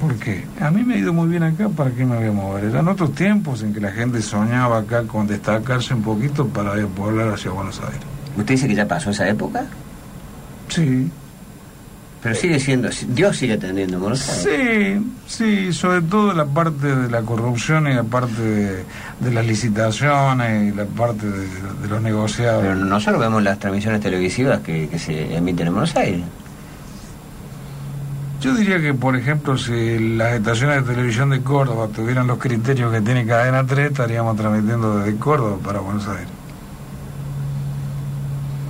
¿Por 0.00 0.14
qué? 0.16 0.44
A 0.60 0.70
mí 0.70 0.84
me 0.84 0.94
ha 0.94 0.98
ido 0.98 1.12
muy 1.12 1.28
bien 1.28 1.42
acá, 1.42 1.68
¿para 1.68 1.90
qué 1.90 2.04
me 2.04 2.16
voy 2.16 2.26
a 2.26 2.32
mover? 2.32 2.64
Eran 2.64 2.86
otros 2.88 3.14
tiempos 3.14 3.62
en 3.62 3.72
que 3.72 3.80
la 3.80 3.90
gente 3.90 4.20
soñaba 4.22 4.78
acá 4.78 5.04
con 5.04 5.26
destacarse 5.26 5.94
un 5.94 6.02
poquito 6.02 6.46
para 6.46 6.72
volar 6.84 7.30
hacia 7.30 7.50
Buenos 7.50 7.80
Aires. 7.80 8.00
¿Usted 8.36 8.54
dice 8.54 8.68
que 8.68 8.74
ya 8.74 8.86
pasó 8.86 9.10
esa 9.10 9.26
época? 9.28 9.64
Sí, 10.68 11.10
Pero 12.26 12.40
sigue 12.40 12.58
siendo, 12.58 12.88
Dios 13.10 13.36
sigue 13.36 13.56
teniendo 13.56 14.00
Aires. 14.00 14.18
sí, 14.18 15.12
sí, 15.28 15.72
sobre 15.72 16.02
todo 16.02 16.32
la 16.32 16.44
parte 16.44 16.88
de 16.88 17.08
la 17.08 17.22
corrupción 17.22 17.86
y 17.86 17.94
la 17.94 18.02
parte 18.02 18.42
de, 18.42 18.84
de 19.20 19.30
las 19.32 19.46
licitaciones 19.46 20.72
y 20.72 20.76
la 20.76 20.86
parte 20.86 21.24
de, 21.24 21.46
de 21.82 21.88
los 21.88 22.02
negociados. 22.02 22.62
Pero 22.62 22.74
nosotros 22.74 23.20
vemos 23.20 23.44
las 23.44 23.60
transmisiones 23.60 24.00
televisivas 24.00 24.58
que, 24.58 24.88
que 24.88 24.98
se 24.98 25.36
emiten 25.36 25.68
en 25.68 25.72
Buenos 25.74 25.94
Aires. 25.94 26.24
Yo 28.40 28.56
diría 28.56 28.80
que, 28.80 28.92
por 28.92 29.14
ejemplo, 29.14 29.56
si 29.56 30.16
las 30.16 30.32
estaciones 30.32 30.84
de 30.84 30.94
televisión 30.94 31.30
de 31.30 31.42
Córdoba 31.42 31.86
tuvieran 31.94 32.26
los 32.26 32.38
criterios 32.38 32.92
que 32.92 33.02
tiene 33.02 33.24
Cadena 33.24 33.64
3, 33.64 33.92
estaríamos 33.92 34.36
transmitiendo 34.36 34.98
desde 34.98 35.16
Córdoba 35.16 35.58
para 35.62 35.78
Buenos 35.78 36.08
Aires. 36.08 36.26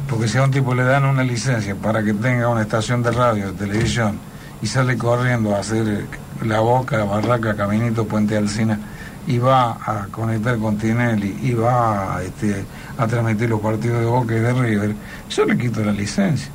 Porque 0.08 0.28
si 0.28 0.38
a 0.38 0.44
un 0.44 0.50
tipo 0.50 0.74
le 0.74 0.84
dan 0.84 1.04
una 1.04 1.24
licencia 1.24 1.74
para 1.74 2.02
que 2.02 2.14
tenga 2.14 2.48
una 2.48 2.62
estación 2.62 3.02
de 3.02 3.10
radio, 3.10 3.52
de 3.52 3.66
televisión, 3.66 4.18
y 4.62 4.66
sale 4.66 4.96
corriendo 4.96 5.54
a 5.54 5.60
hacer 5.60 5.86
eh, 5.88 6.06
la 6.44 6.60
boca, 6.60 7.04
barraca, 7.04 7.54
caminito, 7.56 8.06
puente 8.06 8.36
Alcina, 8.36 8.78
y 9.26 9.38
va 9.38 9.72
a 9.72 10.06
conectar 10.10 10.56
con 10.58 10.78
Tinelli, 10.78 11.36
y 11.42 11.54
va 11.54 12.16
a, 12.16 12.22
este, 12.22 12.64
a 12.96 13.06
transmitir 13.06 13.50
los 13.50 13.60
partidos 13.60 14.00
de 14.00 14.06
Boca 14.06 14.34
y 14.34 14.38
de 14.38 14.52
River, 14.52 14.94
yo 15.28 15.44
le 15.44 15.58
quito 15.58 15.84
la 15.84 15.92
licencia. 15.92 16.50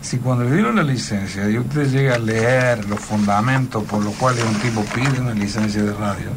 Si 0.00 0.18
cuando 0.18 0.44
le 0.44 0.54
dieron 0.54 0.76
la 0.76 0.84
licencia 0.84 1.50
y 1.50 1.58
usted 1.58 1.90
llega 1.90 2.14
a 2.14 2.18
leer 2.18 2.88
los 2.88 3.00
fundamentos 3.00 3.82
por 3.82 4.02
los 4.04 4.14
cuales 4.14 4.44
un 4.44 4.54
tipo 4.60 4.84
pide 4.94 5.20
una 5.20 5.34
licencia 5.34 5.82
de 5.82 5.92
radio, 5.92 6.30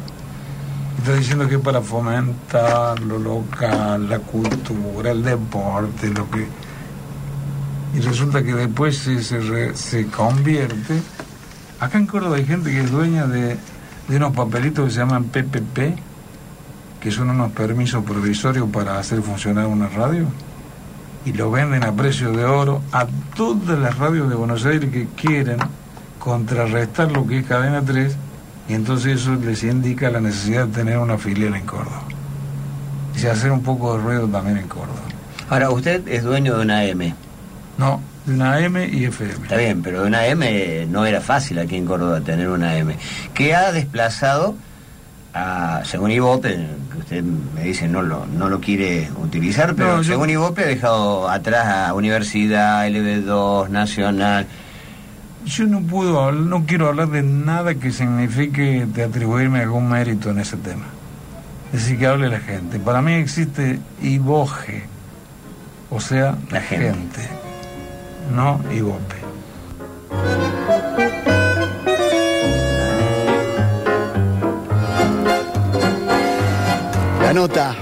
está 0.98 1.14
diciendo 1.14 1.48
que 1.48 1.58
para 1.58 1.80
fomentar 1.80 3.00
lo 3.00 3.18
local, 3.18 4.08
la 4.08 4.18
cultura, 4.20 5.10
el 5.10 5.22
deporte, 5.22 6.08
lo 6.10 6.30
que... 6.30 6.46
Y 7.94 8.00
resulta 8.00 8.42
que 8.42 8.54
después 8.54 8.96
se, 8.98 9.22
se, 9.22 9.38
re- 9.40 9.76
se 9.76 10.06
convierte... 10.06 11.00
Acá 11.80 11.98
en 11.98 12.06
Córdoba 12.06 12.36
hay 12.36 12.44
gente 12.46 12.70
que 12.70 12.80
es 12.80 12.90
dueña 12.92 13.26
de, 13.26 13.56
de 14.08 14.16
unos 14.16 14.32
papelitos 14.36 14.84
que 14.84 14.90
se 14.92 14.98
llaman 14.98 15.24
PPP, 15.24 15.98
que 17.00 17.10
son 17.10 17.30
unos 17.30 17.50
permisos 17.52 18.04
provisorios 18.04 18.68
para 18.70 18.98
hacer 19.00 19.20
funcionar 19.22 19.66
una 19.66 19.88
radio 19.88 20.26
y 21.24 21.32
lo 21.32 21.50
venden 21.50 21.82
a 21.84 21.92
precio 21.92 22.30
de 22.32 22.44
oro 22.44 22.80
a 22.92 23.06
todas 23.34 23.76
las 23.78 23.98
radios 23.98 24.28
de 24.28 24.36
Buenos 24.36 24.64
Aires 24.64 24.90
que 24.90 25.08
quieren 25.16 25.58
contrarrestar 26.20 27.10
lo 27.10 27.26
que 27.26 27.40
es 27.40 27.46
Cadena 27.46 27.82
3 27.82 28.16
y 28.72 28.74
entonces 28.74 29.20
eso 29.20 29.34
les 29.34 29.62
indica 29.64 30.08
la 30.10 30.18
necesidad 30.20 30.66
de 30.66 30.72
tener 30.72 30.96
una 30.96 31.18
filial 31.18 31.54
en 31.54 31.66
Córdoba 31.66 32.04
y 33.20 33.26
hacer 33.26 33.52
un 33.52 33.62
poco 33.62 33.96
de 33.98 34.02
ruido 34.02 34.26
también 34.28 34.56
en 34.56 34.66
Córdoba. 34.68 34.98
Ahora, 35.50 35.68
usted 35.70 36.08
es 36.08 36.22
dueño 36.24 36.56
de 36.56 36.62
una 36.62 36.84
M. 36.86 37.14
No, 37.76 38.00
de 38.24 38.32
una 38.34 38.58
M 38.60 38.88
y 38.90 39.04
FM. 39.04 39.34
Está 39.34 39.56
bien, 39.56 39.82
pero 39.82 40.00
de 40.02 40.08
una 40.08 40.26
M 40.26 40.86
no 40.88 41.04
era 41.04 41.20
fácil 41.20 41.58
aquí 41.58 41.76
en 41.76 41.84
Córdoba 41.84 42.22
tener 42.22 42.48
una 42.48 42.74
M. 42.78 42.96
Que 43.34 43.54
ha 43.54 43.70
desplazado 43.72 44.54
a, 45.34 45.82
según 45.84 46.10
Ibope, 46.10 46.66
que 46.92 46.98
usted 46.98 47.22
me 47.22 47.64
dice 47.64 47.88
no 47.88 48.00
lo, 48.00 48.24
no 48.26 48.48
lo 48.48 48.60
quiere 48.60 49.10
utilizar, 49.22 49.74
pero 49.74 49.96
No, 49.96 50.02
yo- 50.02 50.12
según 50.12 50.30
Ibope 50.30 50.62
ha 50.64 50.66
dejado 50.68 51.28
atrás 51.28 51.66
a 51.66 51.94
Universidad, 51.94 52.86
LB2, 52.88 53.68
Nacional. 53.68 54.46
Yo 55.46 55.66
no 55.66 55.80
puedo, 55.82 56.20
habl- 56.22 56.46
no 56.46 56.64
quiero 56.66 56.88
hablar 56.88 57.08
de 57.08 57.22
nada 57.22 57.74
que 57.74 57.90
signifique 57.90 58.86
de 58.86 59.02
atribuirme 59.04 59.60
algún 59.60 59.88
mérito 59.88 60.30
en 60.30 60.38
ese 60.38 60.56
tema. 60.56 60.86
Es 61.72 61.82
decir, 61.82 61.98
que 61.98 62.06
hable 62.06 62.28
la 62.28 62.40
gente. 62.40 62.78
Para 62.78 63.02
mí 63.02 63.12
existe 63.14 63.80
Iboge, 64.02 64.84
o 65.90 66.00
sea, 66.00 66.36
la, 66.50 66.58
La 66.58 66.60
gente. 66.60 67.20
gente. 67.22 67.28
no 68.34 68.60
Ibope. 68.72 69.16
La 77.20 77.32
nota 77.32 77.74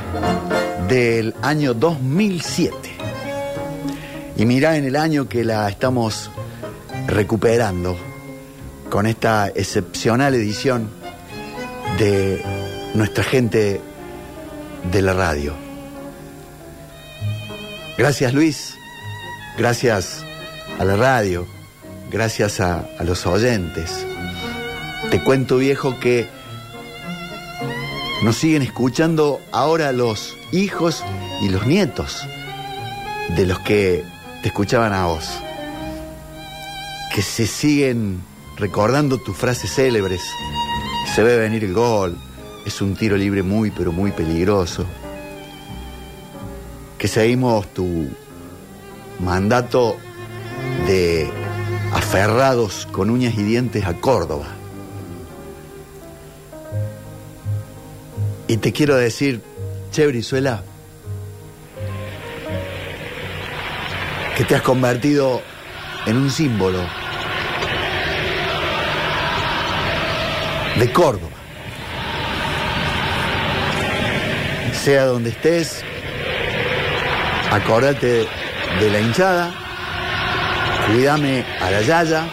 del 0.89 1.35
año 1.43 1.75
2007. 1.75 2.75
Y 4.37 4.47
mirá 4.47 4.77
en 4.77 4.85
el 4.85 4.97
año 4.97 5.29
que 5.29 5.45
la 5.45 5.69
estamos 5.69 6.31
recuperando 7.11 7.97
con 8.89 9.07
esta 9.07 9.49
excepcional 9.49 10.35
edición 10.35 10.91
de 11.99 12.43
nuestra 12.95 13.25
gente 13.25 13.81
de 14.91 15.03
la 15.03 15.13
radio. 15.13 15.55
Gracias 17.99 18.33
Luis, 18.33 18.75
gracias 19.59 20.25
a 20.79 20.85
la 20.85 20.97
radio, 20.97 21.47
gracias 22.11 22.61
a, 22.61 22.87
los 23.05 23.27
oyentes. 23.27 24.07
Te 25.11 25.23
cuento 25.23 25.59
viejo 25.59 25.99
que 26.01 26.29
nos 28.23 28.37
siguen 28.37 28.63
escuchando 28.63 29.41
ahora 29.53 29.93
los 29.93 30.37
hijos 30.53 31.05
y 31.43 31.49
los 31.49 31.67
nietos 31.67 32.27
de 33.37 33.47
los 33.47 33.59
que 33.61 34.05
te 34.43 34.49
escuchaban 34.49 34.93
a 34.93 35.07
vos. 35.07 35.43
Que 37.13 37.23
se 37.23 37.47
siguen 37.47 38.23
recordando 38.57 39.19
tus 39.19 39.37
frases 39.37 39.75
célebres. 39.75 40.23
Se 41.15 41.23
ve 41.23 41.37
venir 41.39 41.65
el 41.65 41.75
gol. 41.75 42.17
Es 42.65 42.81
un 42.81 42.95
tiro 42.95 43.17
libre 43.17 43.43
muy, 43.43 43.71
pero 43.71 43.91
muy 43.91 44.13
peligroso. 44.13 44.87
Que 46.99 47.09
seguimos 47.09 47.67
tu 47.73 48.09
mandato 49.19 49.97
de 50.87 51.29
aferrados 51.93 52.87
con 52.93 53.11
uñas 53.11 53.35
y 53.35 53.43
dientes 53.43 53.87
a 53.87 53.95
Córdoba. 53.95 54.47
Y 58.47 58.57
te 58.59 58.73
quiero 58.73 58.97
decir, 58.97 59.43
Che 59.93 60.07
Brizuela, 60.07 60.63
que 64.37 64.45
te 64.45 64.55
has 64.55 64.63
convertido 64.63 65.41
en 66.07 66.17
un 66.17 66.31
símbolo 66.31 67.00
de 70.81 70.91
Córdoba. 70.93 71.37
Sea 74.83 75.05
donde 75.05 75.29
estés, 75.29 75.85
acordate 77.53 78.27
de 78.81 78.91
la 78.91 79.01
hinchada, 79.01 79.53
cuídame 80.87 81.45
a 81.61 81.71
la 81.71 81.83
yaya 81.83 82.25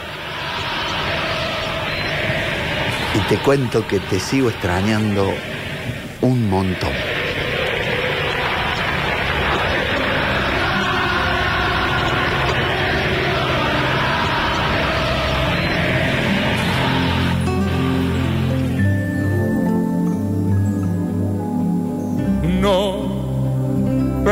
y 3.15 3.19
te 3.27 3.37
cuento 3.39 3.85
que 3.85 3.99
te 3.99 4.17
sigo 4.17 4.49
extrañando 4.49 5.29
un 6.21 6.49
montón. 6.49 6.96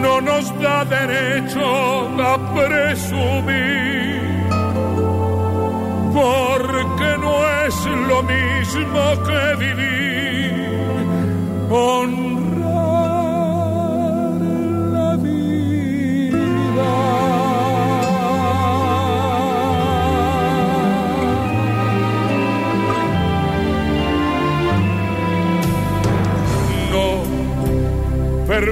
no 0.00 0.20
nos 0.20 0.46
da 0.60 0.84
derecho 0.84 1.60
a 2.30 2.36
presumir, 2.54 4.20
porque 6.14 7.08
no 7.24 7.34
es 7.66 7.76
lo 8.08 8.22
mismo 8.22 9.02
que 9.26 9.42
vivir, 9.64 10.52
honrar 11.70 12.19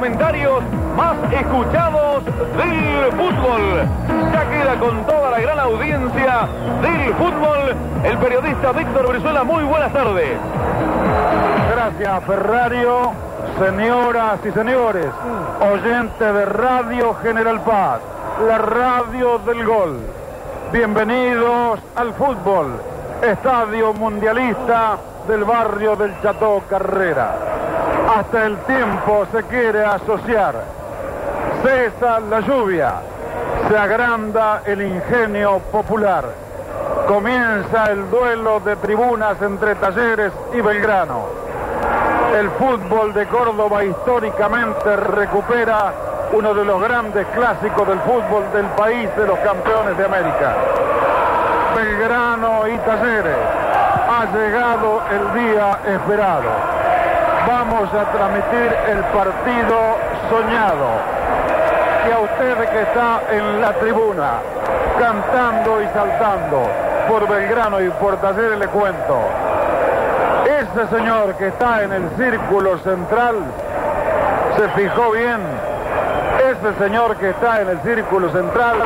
comentarios 0.00 0.62
más 0.96 1.14
escuchados 1.30 2.24
del 2.24 3.12
fútbol. 3.12 3.86
Ya 4.32 4.48
queda 4.48 4.78
con 4.80 5.04
toda 5.04 5.30
la 5.30 5.40
gran 5.40 5.58
audiencia 5.58 6.48
del 6.80 7.14
fútbol 7.16 7.76
el 8.04 8.16
periodista 8.16 8.72
Víctor 8.72 9.08
Brizuela. 9.08 9.44
Muy 9.44 9.62
buenas 9.62 9.92
tardes. 9.92 10.38
Gracias, 11.74 12.24
Ferrario. 12.24 13.12
Señoras 13.58 14.40
y 14.42 14.50
señores, 14.52 15.06
oyentes 15.70 16.34
de 16.34 16.46
Radio 16.46 17.14
General 17.22 17.60
Paz, 17.60 18.00
la 18.48 18.56
radio 18.56 19.38
del 19.40 19.66
gol. 19.66 19.98
Bienvenidos 20.72 21.78
al 21.96 22.14
fútbol, 22.14 22.80
estadio 23.20 23.92
mundialista 23.92 24.96
del 25.28 25.44
barrio 25.44 25.94
del 25.94 26.18
Chateau 26.22 26.62
Carrera. 26.70 27.49
Hasta 28.12 28.44
el 28.44 28.56
tiempo 28.62 29.24
se 29.30 29.40
quiere 29.44 29.84
asociar. 29.84 30.54
Cesa 31.62 32.18
la 32.18 32.40
lluvia, 32.40 32.94
se 33.68 33.78
agranda 33.78 34.62
el 34.66 34.82
ingenio 34.82 35.60
popular. 35.70 36.24
Comienza 37.06 37.84
el 37.92 38.10
duelo 38.10 38.58
de 38.60 38.74
tribunas 38.76 39.40
entre 39.40 39.76
Talleres 39.76 40.32
y 40.52 40.60
Belgrano. 40.60 41.26
El 42.36 42.50
fútbol 42.50 43.14
de 43.14 43.26
Córdoba 43.26 43.84
históricamente 43.84 44.96
recupera 44.96 45.92
uno 46.32 46.52
de 46.52 46.64
los 46.64 46.82
grandes 46.82 47.24
clásicos 47.28 47.86
del 47.86 48.00
fútbol 48.00 48.42
del 48.52 48.66
país 48.76 49.08
de 49.16 49.26
los 49.26 49.38
campeones 49.38 49.96
de 49.96 50.04
América. 50.04 50.56
Belgrano 51.76 52.66
y 52.66 52.76
Talleres. 52.78 53.38
Ha 54.08 54.24
llegado 54.36 55.00
el 55.12 55.40
día 55.40 55.78
esperado. 55.86 56.79
Vamos 57.50 57.92
a 57.92 58.04
transmitir 58.12 58.76
el 58.86 59.00
partido 59.06 59.96
soñado. 60.30 60.86
Y 62.08 62.12
a 62.12 62.18
usted 62.20 62.70
que 62.70 62.82
está 62.82 63.22
en 63.28 63.60
la 63.60 63.72
tribuna, 63.72 64.34
cantando 65.00 65.82
y 65.82 65.86
saltando 65.88 66.62
por 67.08 67.26
Belgrano 67.28 67.80
y 67.80 67.90
por 67.90 68.18
Talleres 68.18 68.56
le 68.56 68.68
cuento. 68.68 69.18
Ese 70.46 70.96
señor 70.96 71.34
que 71.34 71.48
está 71.48 71.82
en 71.82 71.92
el 71.92 72.08
círculo 72.16 72.78
central, 72.78 73.34
se 74.56 74.68
fijó 74.80 75.10
bien, 75.10 75.40
ese 76.52 76.78
señor 76.78 77.16
que 77.16 77.30
está 77.30 77.62
en 77.62 77.70
el 77.70 77.80
círculo 77.80 78.30
central 78.30 78.76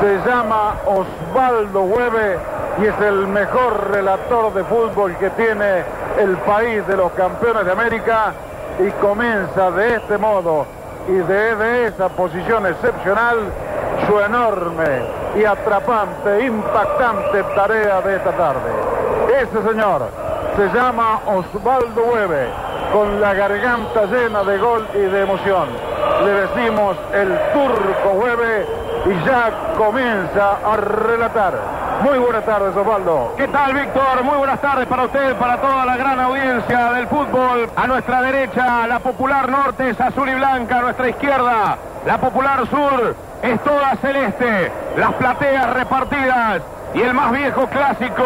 se 0.00 0.30
llama 0.30 0.76
Osvaldo 0.86 1.82
Hueve 1.82 2.38
y 2.80 2.86
es 2.86 2.98
el 3.02 3.26
mejor 3.26 3.90
relator 3.90 4.54
de 4.54 4.64
fútbol 4.64 5.14
que 5.18 5.28
tiene 5.30 5.84
el 6.18 6.36
país 6.38 6.86
de 6.86 6.96
los 6.96 7.12
campeones 7.12 7.64
de 7.64 7.72
América 7.72 8.32
y 8.78 8.90
comienza 8.92 9.70
de 9.70 9.96
este 9.96 10.18
modo 10.18 10.66
y 11.08 11.12
desde 11.12 11.86
esa 11.86 12.08
posición 12.10 12.66
excepcional 12.66 13.38
su 14.06 14.18
enorme 14.20 15.02
y 15.36 15.44
atrapante, 15.44 16.44
impactante 16.44 17.42
tarea 17.54 18.00
de 18.00 18.16
esta 18.16 18.32
tarde. 18.32 18.70
Ese 19.40 19.68
señor 19.68 20.02
se 20.56 20.68
llama 20.76 21.20
Osvaldo 21.26 22.02
Hueve, 22.12 22.48
con 22.92 23.20
la 23.20 23.34
garganta 23.34 24.04
llena 24.06 24.44
de 24.44 24.58
gol 24.58 24.86
y 24.94 24.98
de 24.98 25.22
emoción. 25.22 25.68
Le 26.24 26.30
decimos 26.30 26.96
el 27.14 27.28
turco 27.52 28.10
Hueve 28.14 28.66
y 29.06 29.26
ya 29.26 29.50
comienza 29.76 30.58
a 30.64 30.76
relatar. 30.76 31.81
Muy 32.02 32.18
buenas 32.18 32.44
tardes, 32.44 32.74
Osvaldo. 32.74 33.34
¿Qué 33.36 33.46
tal, 33.46 33.74
Víctor? 33.74 34.24
Muy 34.24 34.36
buenas 34.36 34.60
tardes 34.60 34.88
para 34.88 35.04
usted, 35.04 35.36
para 35.36 35.58
toda 35.58 35.86
la 35.86 35.96
gran 35.96 36.18
audiencia 36.18 36.92
del 36.94 37.06
fútbol. 37.06 37.70
A 37.76 37.86
nuestra 37.86 38.22
derecha, 38.22 38.88
la 38.88 38.98
popular 38.98 39.48
norte 39.48 39.88
es 39.90 40.00
azul 40.00 40.28
y 40.28 40.34
blanca. 40.34 40.78
A 40.78 40.80
nuestra 40.82 41.08
izquierda, 41.08 41.78
la 42.04 42.18
popular 42.18 42.66
sur 42.68 43.14
es 43.42 43.60
toda 43.62 43.94
celeste. 44.02 44.72
Las 44.96 45.12
plateas 45.14 45.74
repartidas. 45.74 46.62
Y 46.92 47.02
el 47.02 47.14
más 47.14 47.30
viejo 47.30 47.66
clásico 47.68 48.24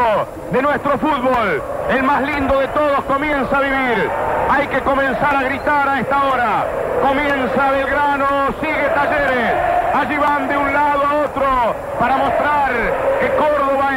de 0.50 0.60
nuestro 0.62 0.98
fútbol, 0.98 1.62
el 1.90 2.02
más 2.02 2.22
lindo 2.22 2.58
de 2.58 2.66
todos, 2.68 3.04
comienza 3.04 3.58
a 3.58 3.60
vivir. 3.60 4.10
Hay 4.50 4.66
que 4.68 4.80
comenzar 4.80 5.36
a 5.36 5.42
gritar 5.42 5.88
a 5.88 6.00
esta 6.00 6.24
hora. 6.24 6.64
Comienza 7.00 7.70
Belgrano, 7.70 8.26
sigue 8.60 8.88
Talleres. 8.94 9.52
Allí 9.94 10.16
van 10.16 10.48
de 10.48 10.56
un 10.56 10.72
lado 10.72 11.02
a 11.06 11.14
otro 11.26 11.74
para 11.98 12.16
mostrar 12.16 12.72
que 13.20 13.28
Córdoba 13.36 13.55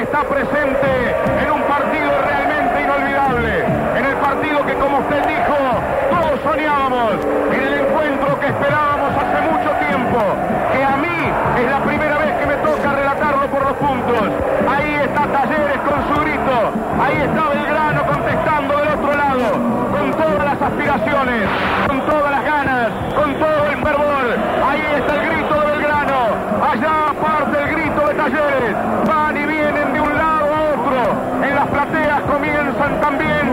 está 0.10 0.24
presente 0.24 0.90
en 1.46 1.52
un 1.52 1.62
partido 1.70 2.10
realmente 2.26 2.82
inolvidable. 2.82 3.64
En 3.96 4.06
el 4.06 4.16
partido 4.18 4.66
que, 4.66 4.74
como 4.74 4.98
usted 5.06 5.22
dijo, 5.28 5.58
todos 6.10 6.42
soñábamos. 6.42 7.14
En 7.54 7.62
el 7.62 7.74
encuentro 7.86 8.40
que 8.40 8.48
esperábamos 8.48 9.14
hace 9.14 9.40
mucho 9.46 9.70
tiempo. 9.86 10.18
Que 10.74 10.84
a 10.84 10.98
mí 10.98 11.20
es 11.62 11.70
la 11.70 11.80
primera 11.86 12.18
vez 12.18 12.32
que 12.42 12.46
me 12.48 12.58
toca 12.58 12.92
relatarlo 12.92 13.46
por 13.54 13.62
los 13.62 13.78
puntos. 13.78 14.26
Ahí 14.66 14.98
está 14.98 15.28
Talleres 15.30 15.78
con 15.86 16.00
su 16.10 16.22
grito. 16.26 16.58
Ahí 16.98 17.18
está 17.22 17.44
Belgrano 17.54 18.02
contestando 18.08 18.78
del 18.78 18.90
otro 18.90 19.14
lado. 19.14 19.46
Con 19.94 20.12
todas 20.18 20.44
las 20.44 20.60
aspiraciones, 20.60 21.46
con 21.86 22.02
todas 22.10 22.32
las 22.32 22.44
ganas, 22.44 22.90
con 23.14 23.36
todo 23.36 23.62
el 23.70 23.78
fervor. 23.78 24.26
Ahí 24.66 24.82
está 24.98 25.22
el 25.22 25.29
también 33.10 33.50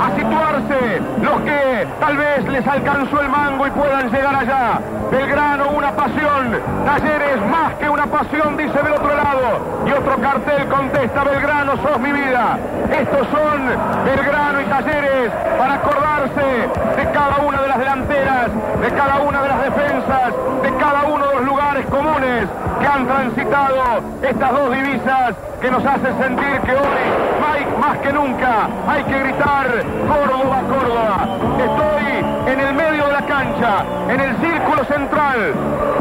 a 0.00 0.14
situarse 0.14 1.02
los 1.22 1.40
que 1.42 1.86
tal 1.98 2.16
vez 2.16 2.44
les 2.48 2.66
alcanzó 2.66 3.20
el 3.20 3.28
mango 3.28 3.66
y 3.66 3.70
puedan 3.70 4.10
llegar 4.10 4.34
allá. 4.36 4.80
Belgrano 5.10 5.70
una 5.70 5.92
pasión, 5.92 6.56
Talleres 6.84 7.44
más 7.50 7.74
que 7.74 7.88
una 7.88 8.06
pasión, 8.06 8.56
dice 8.56 8.78
del 8.82 8.92
otro 8.92 9.14
lado. 9.16 9.84
Y 9.86 9.92
otro 9.92 10.16
cartel 10.20 10.68
contesta, 10.68 11.24
Belgrano 11.24 11.72
sos 11.82 11.98
mi 11.98 12.12
vida. 12.12 12.58
Estos 12.90 13.26
son 13.28 13.66
Belgrano 14.04 14.60
y 14.60 14.64
Talleres 14.66 15.32
para 15.58 15.80
de 16.20 17.12
cada 17.14 17.38
una 17.38 17.62
de 17.62 17.68
las 17.68 17.78
delanteras, 17.78 18.50
de 18.82 18.90
cada 18.90 19.20
una 19.20 19.42
de 19.42 19.48
las 19.48 19.62
defensas, 19.64 20.34
de 20.62 20.76
cada 20.76 21.04
uno 21.04 21.26
de 21.26 21.34
los 21.36 21.44
lugares 21.44 21.86
comunes 21.86 22.46
que 22.78 22.86
han 22.86 23.06
transitado 23.06 24.02
estas 24.20 24.52
dos 24.52 24.70
divisas 24.70 25.34
que 25.62 25.70
nos 25.70 25.82
hacen 25.82 26.18
sentir 26.18 26.60
que 26.60 26.72
hoy, 26.72 27.04
Mike, 27.40 27.78
más 27.80 27.98
que 28.00 28.12
nunca, 28.12 28.68
hay 28.86 29.02
que 29.04 29.18
gritar 29.18 29.66
Córdoba, 30.08 30.62
Córdoba. 30.68 31.26
Estoy 31.58 32.52
en 32.52 32.60
el 32.60 32.74
medio 32.74 33.06
de 33.06 33.12
la 33.12 33.22
cancha, 33.22 33.84
en 34.10 34.20
el 34.20 34.36
círculo 34.36 34.84
central. 34.84 35.54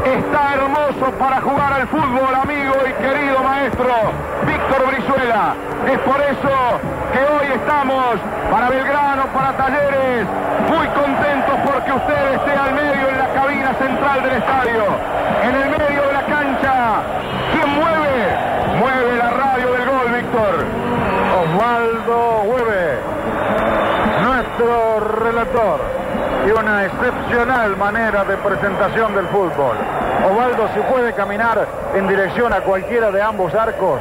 Está 0.03 0.53
hermoso 0.55 1.11
para 1.17 1.39
jugar 1.39 1.73
al 1.73 1.87
fútbol, 1.87 2.35
amigo 2.43 2.73
y 2.89 2.91
querido 3.01 3.39
maestro 3.41 3.93
Víctor 4.45 4.87
Brizuela. 4.87 5.55
Es 5.87 5.99
por 5.99 6.19
eso 6.19 6.98
que 7.11 7.19
hoy 7.19 7.47
estamos 7.55 8.15
para 8.51 8.69
Belgrano, 8.69 9.25
para 9.33 9.53
Talleres, 9.53 10.27
muy 10.69 10.87
contentos 10.89 11.55
porque 11.65 11.91
usted 11.91 12.33
esté 12.35 12.51
al 12.51 12.73
medio 12.73 13.09
en 13.09 13.17
la 13.17 13.27
cabina 13.33 13.73
central 13.73 14.23
del 14.23 14.33
estadio, 14.33 14.83
en 15.43 15.55
el 15.55 15.69
medio 15.69 16.01
de 16.07 16.13
la 16.13 16.25
cancha. 16.25 17.01
¿Quién 17.51 17.69
mueve? 17.75 18.37
Mueve 18.79 19.17
la 19.17 19.29
radio 19.31 19.71
del 19.71 19.85
gol, 19.89 20.11
Víctor. 20.13 20.65
Osvaldo 21.41 22.41
Hueve, 22.43 22.99
nuestro 24.23 24.99
relator, 25.23 25.79
y 26.47 26.51
una 26.51 26.85
excepcional 26.85 27.77
manera 27.77 28.23
de 28.25 28.37
presentación 28.37 29.15
del 29.15 29.27
fútbol. 29.27 29.77
Osvaldo, 30.29 30.67
si 30.73 30.79
puede 30.81 31.13
caminar 31.13 31.65
en 31.95 32.07
dirección 32.07 32.53
a 32.53 32.61
cualquiera 32.61 33.11
de 33.11 33.21
ambos 33.21 33.53
arcos, 33.55 33.99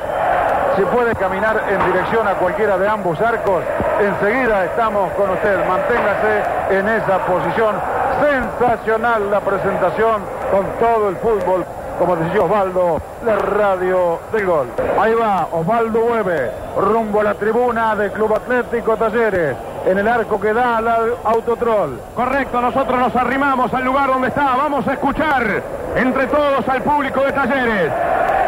si 0.79 0.85
puede 0.85 1.13
caminar 1.17 1.61
en 1.69 1.93
dirección 1.93 2.29
a 2.29 2.35
cualquiera 2.35 2.79
de 2.79 2.87
ambos 2.87 3.21
arcos, 3.21 3.65
enseguida 4.01 4.65
estamos 4.65 5.13
con 5.15 5.29
usted. 5.31 5.59
Manténgase 5.67 6.79
en 6.79 6.89
esa 6.89 7.19
posición. 7.27 7.75
Sensacional 8.23 9.29
la 9.29 9.41
presentación 9.41 10.23
con 10.53 10.67
todo 10.79 11.09
el 11.09 11.17
fútbol 11.17 11.65
como 11.99 12.15
decía 12.15 12.43
Osvaldo, 12.43 13.01
la 13.27 13.37
radio 13.37 14.21
del 14.33 14.47
gol. 14.47 14.69
Ahí 15.01 15.15
va 15.15 15.49
Osvaldo 15.51 15.99
Hueve, 16.05 16.53
rumbo 16.77 17.21
a 17.21 17.25
la 17.25 17.35
tribuna 17.35 17.97
del 17.97 18.13
Club 18.13 18.35
Atlético 18.35 18.97
Talleres, 18.97 19.57
en 19.85 19.99
el 19.99 20.07
arco 20.07 20.41
que 20.41 20.53
da 20.53 20.77
al 20.77 20.89
autotrol. 21.25 22.01
Correcto, 22.15 22.61
nosotros 22.61 23.01
nos 23.01 23.17
arrimamos 23.17 23.75
al 23.75 23.85
lugar 23.85 24.11
donde 24.11 24.29
está. 24.29 24.55
Vamos 24.57 24.87
a 24.87 24.93
escuchar 24.93 25.61
entre 25.99 26.27
todos 26.29 26.69
al 26.69 26.83
público 26.83 27.25
de 27.25 27.33
Talleres. 27.33 27.93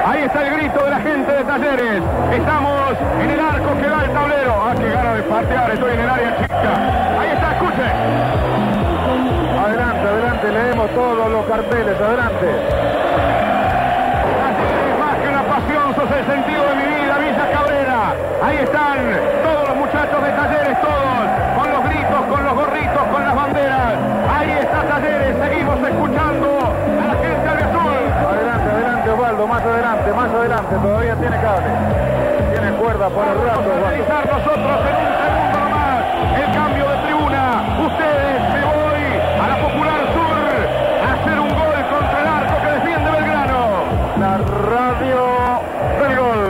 Ahí 0.06 0.22
está 0.22 0.46
el 0.46 0.54
grito 0.54 0.84
de 0.84 0.90
la 0.90 1.00
gente 1.00 1.32
de 1.32 1.44
Talleres. 1.44 2.02
Estamos 2.32 2.92
en 3.20 3.30
el 3.30 3.40
arco 3.40 3.76
que 3.76 3.88
da 3.88 4.00
al 4.00 4.12
tablero. 4.12 4.54
Ah, 4.62 4.74
qué 4.78 4.88
gana 4.88 5.14
de 5.14 5.22
patear, 5.24 5.70
estoy 5.72 5.92
en 5.92 6.00
el 6.00 6.10
área 6.10 6.36
chica. 6.36 6.72
Ahí 7.18 7.30
está, 7.34 7.52
escuche. 7.52 7.86
Adelante, 9.66 10.08
adelante, 10.08 10.52
leemos 10.52 10.90
todos 10.94 11.30
los 11.30 11.46
carteles, 11.46 12.00
adelante. 12.00 12.46
Talleres 14.40 14.98
más 15.00 15.14
que 15.18 15.28
una 15.28 15.42
pasión, 15.42 15.94
sos 15.96 16.10
el 16.16 16.26
sentido 16.26 16.62
de 16.70 16.74
mi 16.76 16.86
vida, 16.86 17.18
Villa 17.18 17.50
Cabrera. 17.52 18.14
Ahí 18.42 18.56
están 18.62 18.96
todos 19.42 19.68
los 19.68 19.76
muchachos 19.76 20.22
de 20.22 20.30
Talleres, 20.30 20.80
todos, 20.80 21.29
Osvaldo, 29.40 29.46
más 29.46 29.62
adelante, 29.62 30.12
más 30.12 30.30
adelante, 30.30 30.76
todavía 30.76 31.14
tiene 31.16 31.36
cable. 31.40 31.70
Tiene 32.52 32.72
cuerda 32.76 33.08
por 33.08 33.26
el 33.26 33.40
rato, 33.42 33.60
Vamos 33.60 33.72
a 33.72 33.88
realizar 33.88 34.26
nosotros 34.26 34.80
en 34.86 34.96
un 34.96 35.12
segundo 35.20 35.58
nomás 35.60 36.04
el 36.36 36.52
cambio 36.52 36.84
de 36.88 36.96
tribuna. 37.04 37.42
Ustedes, 37.86 38.40
me 38.52 38.62
voy 38.64 39.04
a 39.40 39.48
la 39.48 39.56
Popular 39.56 40.00
Sur 40.12 40.36
a 41.00 41.08
hacer 41.14 41.40
un 41.40 41.48
gol 41.48 41.80
contra 41.90 42.20
el 42.20 42.28
arco 42.28 42.54
que 42.62 42.70
defiende 42.70 43.10
Belgrano. 43.10 43.62
La 44.18 44.32
radio 44.68 45.20
del 46.00 46.12
gol. 46.18 46.40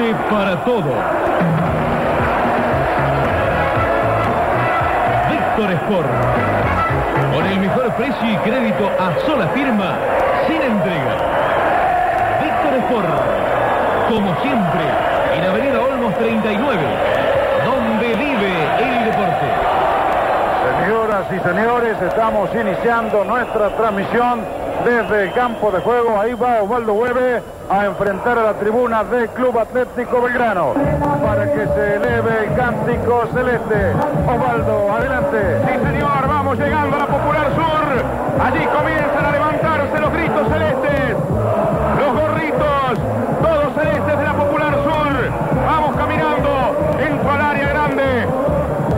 Para 0.00 0.56
todo. 0.64 0.94
Víctor 5.28 5.72
Sport. 5.72 6.08
Con 7.34 7.46
el 7.46 7.60
mejor 7.60 7.92
precio 7.96 8.30
y 8.30 8.36
crédito 8.38 8.90
a 8.98 9.20
sola 9.26 9.48
firma, 9.48 9.92
sin 10.46 10.62
entrega. 10.62 11.14
Víctor 12.40 12.78
Sport, 12.78 13.08
como 14.08 14.34
siempre, 14.40 14.80
en 15.36 15.44
Avenida 15.44 15.80
Olmos 15.82 16.14
39, 16.16 16.78
donde 17.66 18.06
vive 18.14 18.52
el 18.78 19.04
deporte. 19.04 19.46
Señoras 20.80 21.26
y 21.30 21.40
señores, 21.46 21.96
estamos 22.00 22.48
iniciando 22.54 23.22
nuestra 23.24 23.68
transmisión 23.76 24.40
desde 24.82 25.24
el 25.24 25.32
campo 25.34 25.70
de 25.70 25.80
juego. 25.80 26.18
Ahí 26.18 26.32
va 26.32 26.62
Osvaldo 26.62 26.94
Hueve 26.94 27.59
a 27.70 27.86
enfrentar 27.86 28.36
a 28.36 28.42
la 28.42 28.54
tribuna 28.54 29.04
del 29.04 29.28
Club 29.28 29.56
Atlético 29.56 30.20
Belgrano 30.22 30.74
para 31.24 31.44
que 31.52 31.66
se 31.68 31.96
eleve 31.96 32.46
el 32.46 32.54
cántico 32.56 33.22
celeste. 33.32 33.92
Osvaldo, 34.26 34.92
adelante. 34.92 35.38
Sí, 35.66 35.86
señor, 35.86 36.26
vamos 36.26 36.58
llegando 36.58 36.96
a 36.96 36.98
la 36.98 37.06
Popular 37.06 37.46
Sur. 37.54 38.44
Allí 38.44 38.66
comienzan 38.66 39.24
a 39.24 39.30
levantarse 39.30 40.00
los 40.00 40.12
gritos 40.12 40.48
celestes. 40.48 41.16
Los 42.00 42.20
gorritos, 42.20 42.98
todos 43.40 43.74
celestes 43.74 44.18
de 44.18 44.24
la 44.24 44.32
Popular 44.32 44.74
Sur. 44.82 45.30
Vamos 45.64 45.96
caminando, 45.96 46.50
entro 46.98 47.30
al 47.30 47.40
área 47.40 47.68
grande. 47.68 48.26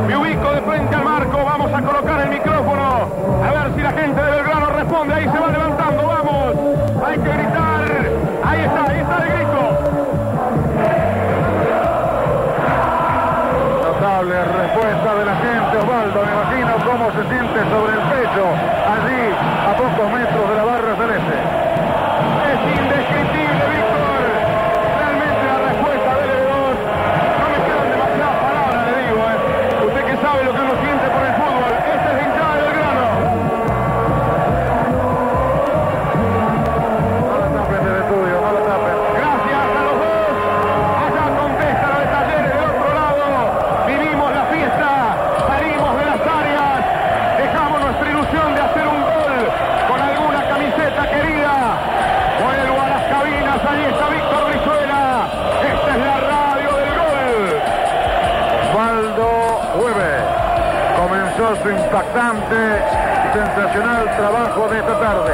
Me 0.09 0.17
ubico 0.17 0.51
de 0.51 0.61
frente 0.63 0.97
al 0.97 1.05
marco, 1.05 1.45
vamos 1.45 1.73
a 1.75 1.83
colocar 1.83 2.21
el 2.23 2.31
micrófono. 2.31 3.07
A 3.45 3.53
ver 3.53 3.75
si 3.77 3.83
la 3.83 3.93
gente 3.93 4.23
de 4.23 4.31
Belgrano 4.31 4.71
responde. 4.71 5.15
Ahí 5.15 5.29
se 5.29 5.39
va 5.39 5.49
levantando, 5.49 5.72
se 17.15 17.29
siente 17.29 17.61
sobre 17.69 17.93
el 17.93 18.01
pecho, 18.09 18.47
allí 18.89 19.35
a 19.69 19.77
pocos 19.77 20.13
metros 20.13 20.49
de 20.49 20.57
la 20.57 20.65
barra 20.65 20.97
celeste. 20.97 21.62
Sensacional 62.13 64.05
trabajo 64.17 64.69
de 64.69 64.79
esta 64.79 65.01
tarde. 65.01 65.33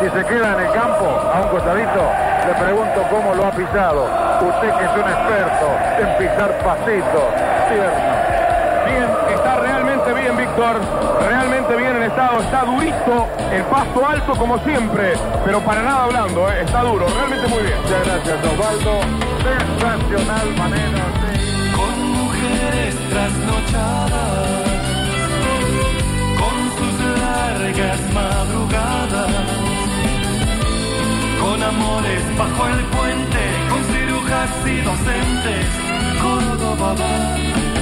Si 0.00 0.08
se 0.10 0.24
queda 0.26 0.54
en 0.54 0.60
el 0.66 0.72
campo, 0.72 1.06
a 1.32 1.40
un 1.40 1.48
costadito, 1.48 2.02
le 2.46 2.54
pregunto 2.54 3.02
cómo 3.10 3.34
lo 3.34 3.46
ha 3.46 3.50
pisado. 3.52 4.04
Usted 4.42 4.68
que 4.76 4.84
es 4.84 4.92
un 4.92 5.08
experto 5.08 5.68
en 6.00 6.08
pisar 6.18 6.50
pasitos, 6.58 7.28
tierno. 7.68 8.12
Bien, 8.84 9.08
está 9.34 9.56
realmente 9.60 10.12
bien, 10.12 10.36
Víctor. 10.36 10.76
Realmente 11.26 11.76
bien 11.76 11.96
en 11.96 12.02
estado. 12.02 12.40
Está 12.40 12.64
durito, 12.64 13.28
el 13.52 13.62
pasto 13.64 14.06
alto 14.06 14.32
como 14.34 14.58
siempre, 14.58 15.14
pero 15.44 15.60
para 15.60 15.82
nada 15.82 16.04
hablando, 16.04 16.50
¿eh? 16.50 16.62
está 16.62 16.82
duro. 16.82 17.06
Realmente 17.06 17.48
muy 17.48 17.62
bien. 17.62 17.78
Muchas 17.82 18.04
gracias, 18.04 18.44
Osvaldo. 18.44 19.00
Sensacional 19.42 20.56
manera 20.58 21.04
de... 21.22 21.72
con 21.76 22.12
mujeres 22.12 22.96
trasnochadas, 23.08 24.71
largas 27.72 28.00
madrugadas, 28.12 29.30
con 31.40 31.62
amores 31.62 32.22
bajo 32.36 32.68
el 32.68 32.84
puente, 32.86 33.38
con 33.70 33.84
cirujas 33.84 34.50
y 34.66 34.80
docentes, 34.82 35.66
Córdoba 36.20 36.94
va, 37.00 37.81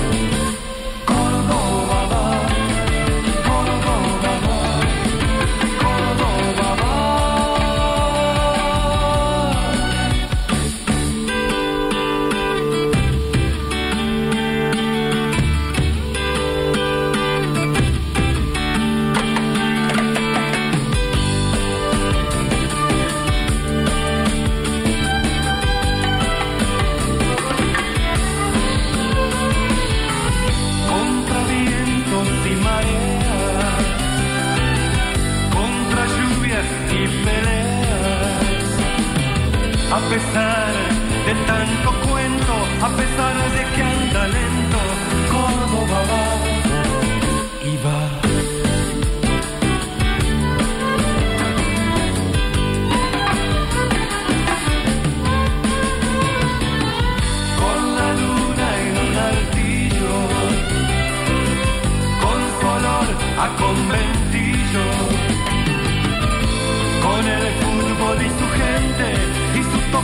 A 39.92 39.98
pesar 40.08 40.72
de 41.26 41.34
tanto 41.46 41.90
cuento, 42.06 42.54
a 42.80 42.88
pesar 42.90 43.34
de 43.50 43.62
que 43.74 43.82
anda 43.82 44.26
lento, 44.28 44.78
Córdoba 45.32 46.02
va 46.08 46.39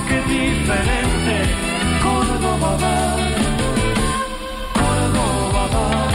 qué 0.09 0.20
diferente 0.33 1.37
Córdoba 2.03 2.77
va, 2.83 3.16
Córdoba 4.74 5.69
va. 5.73 6.06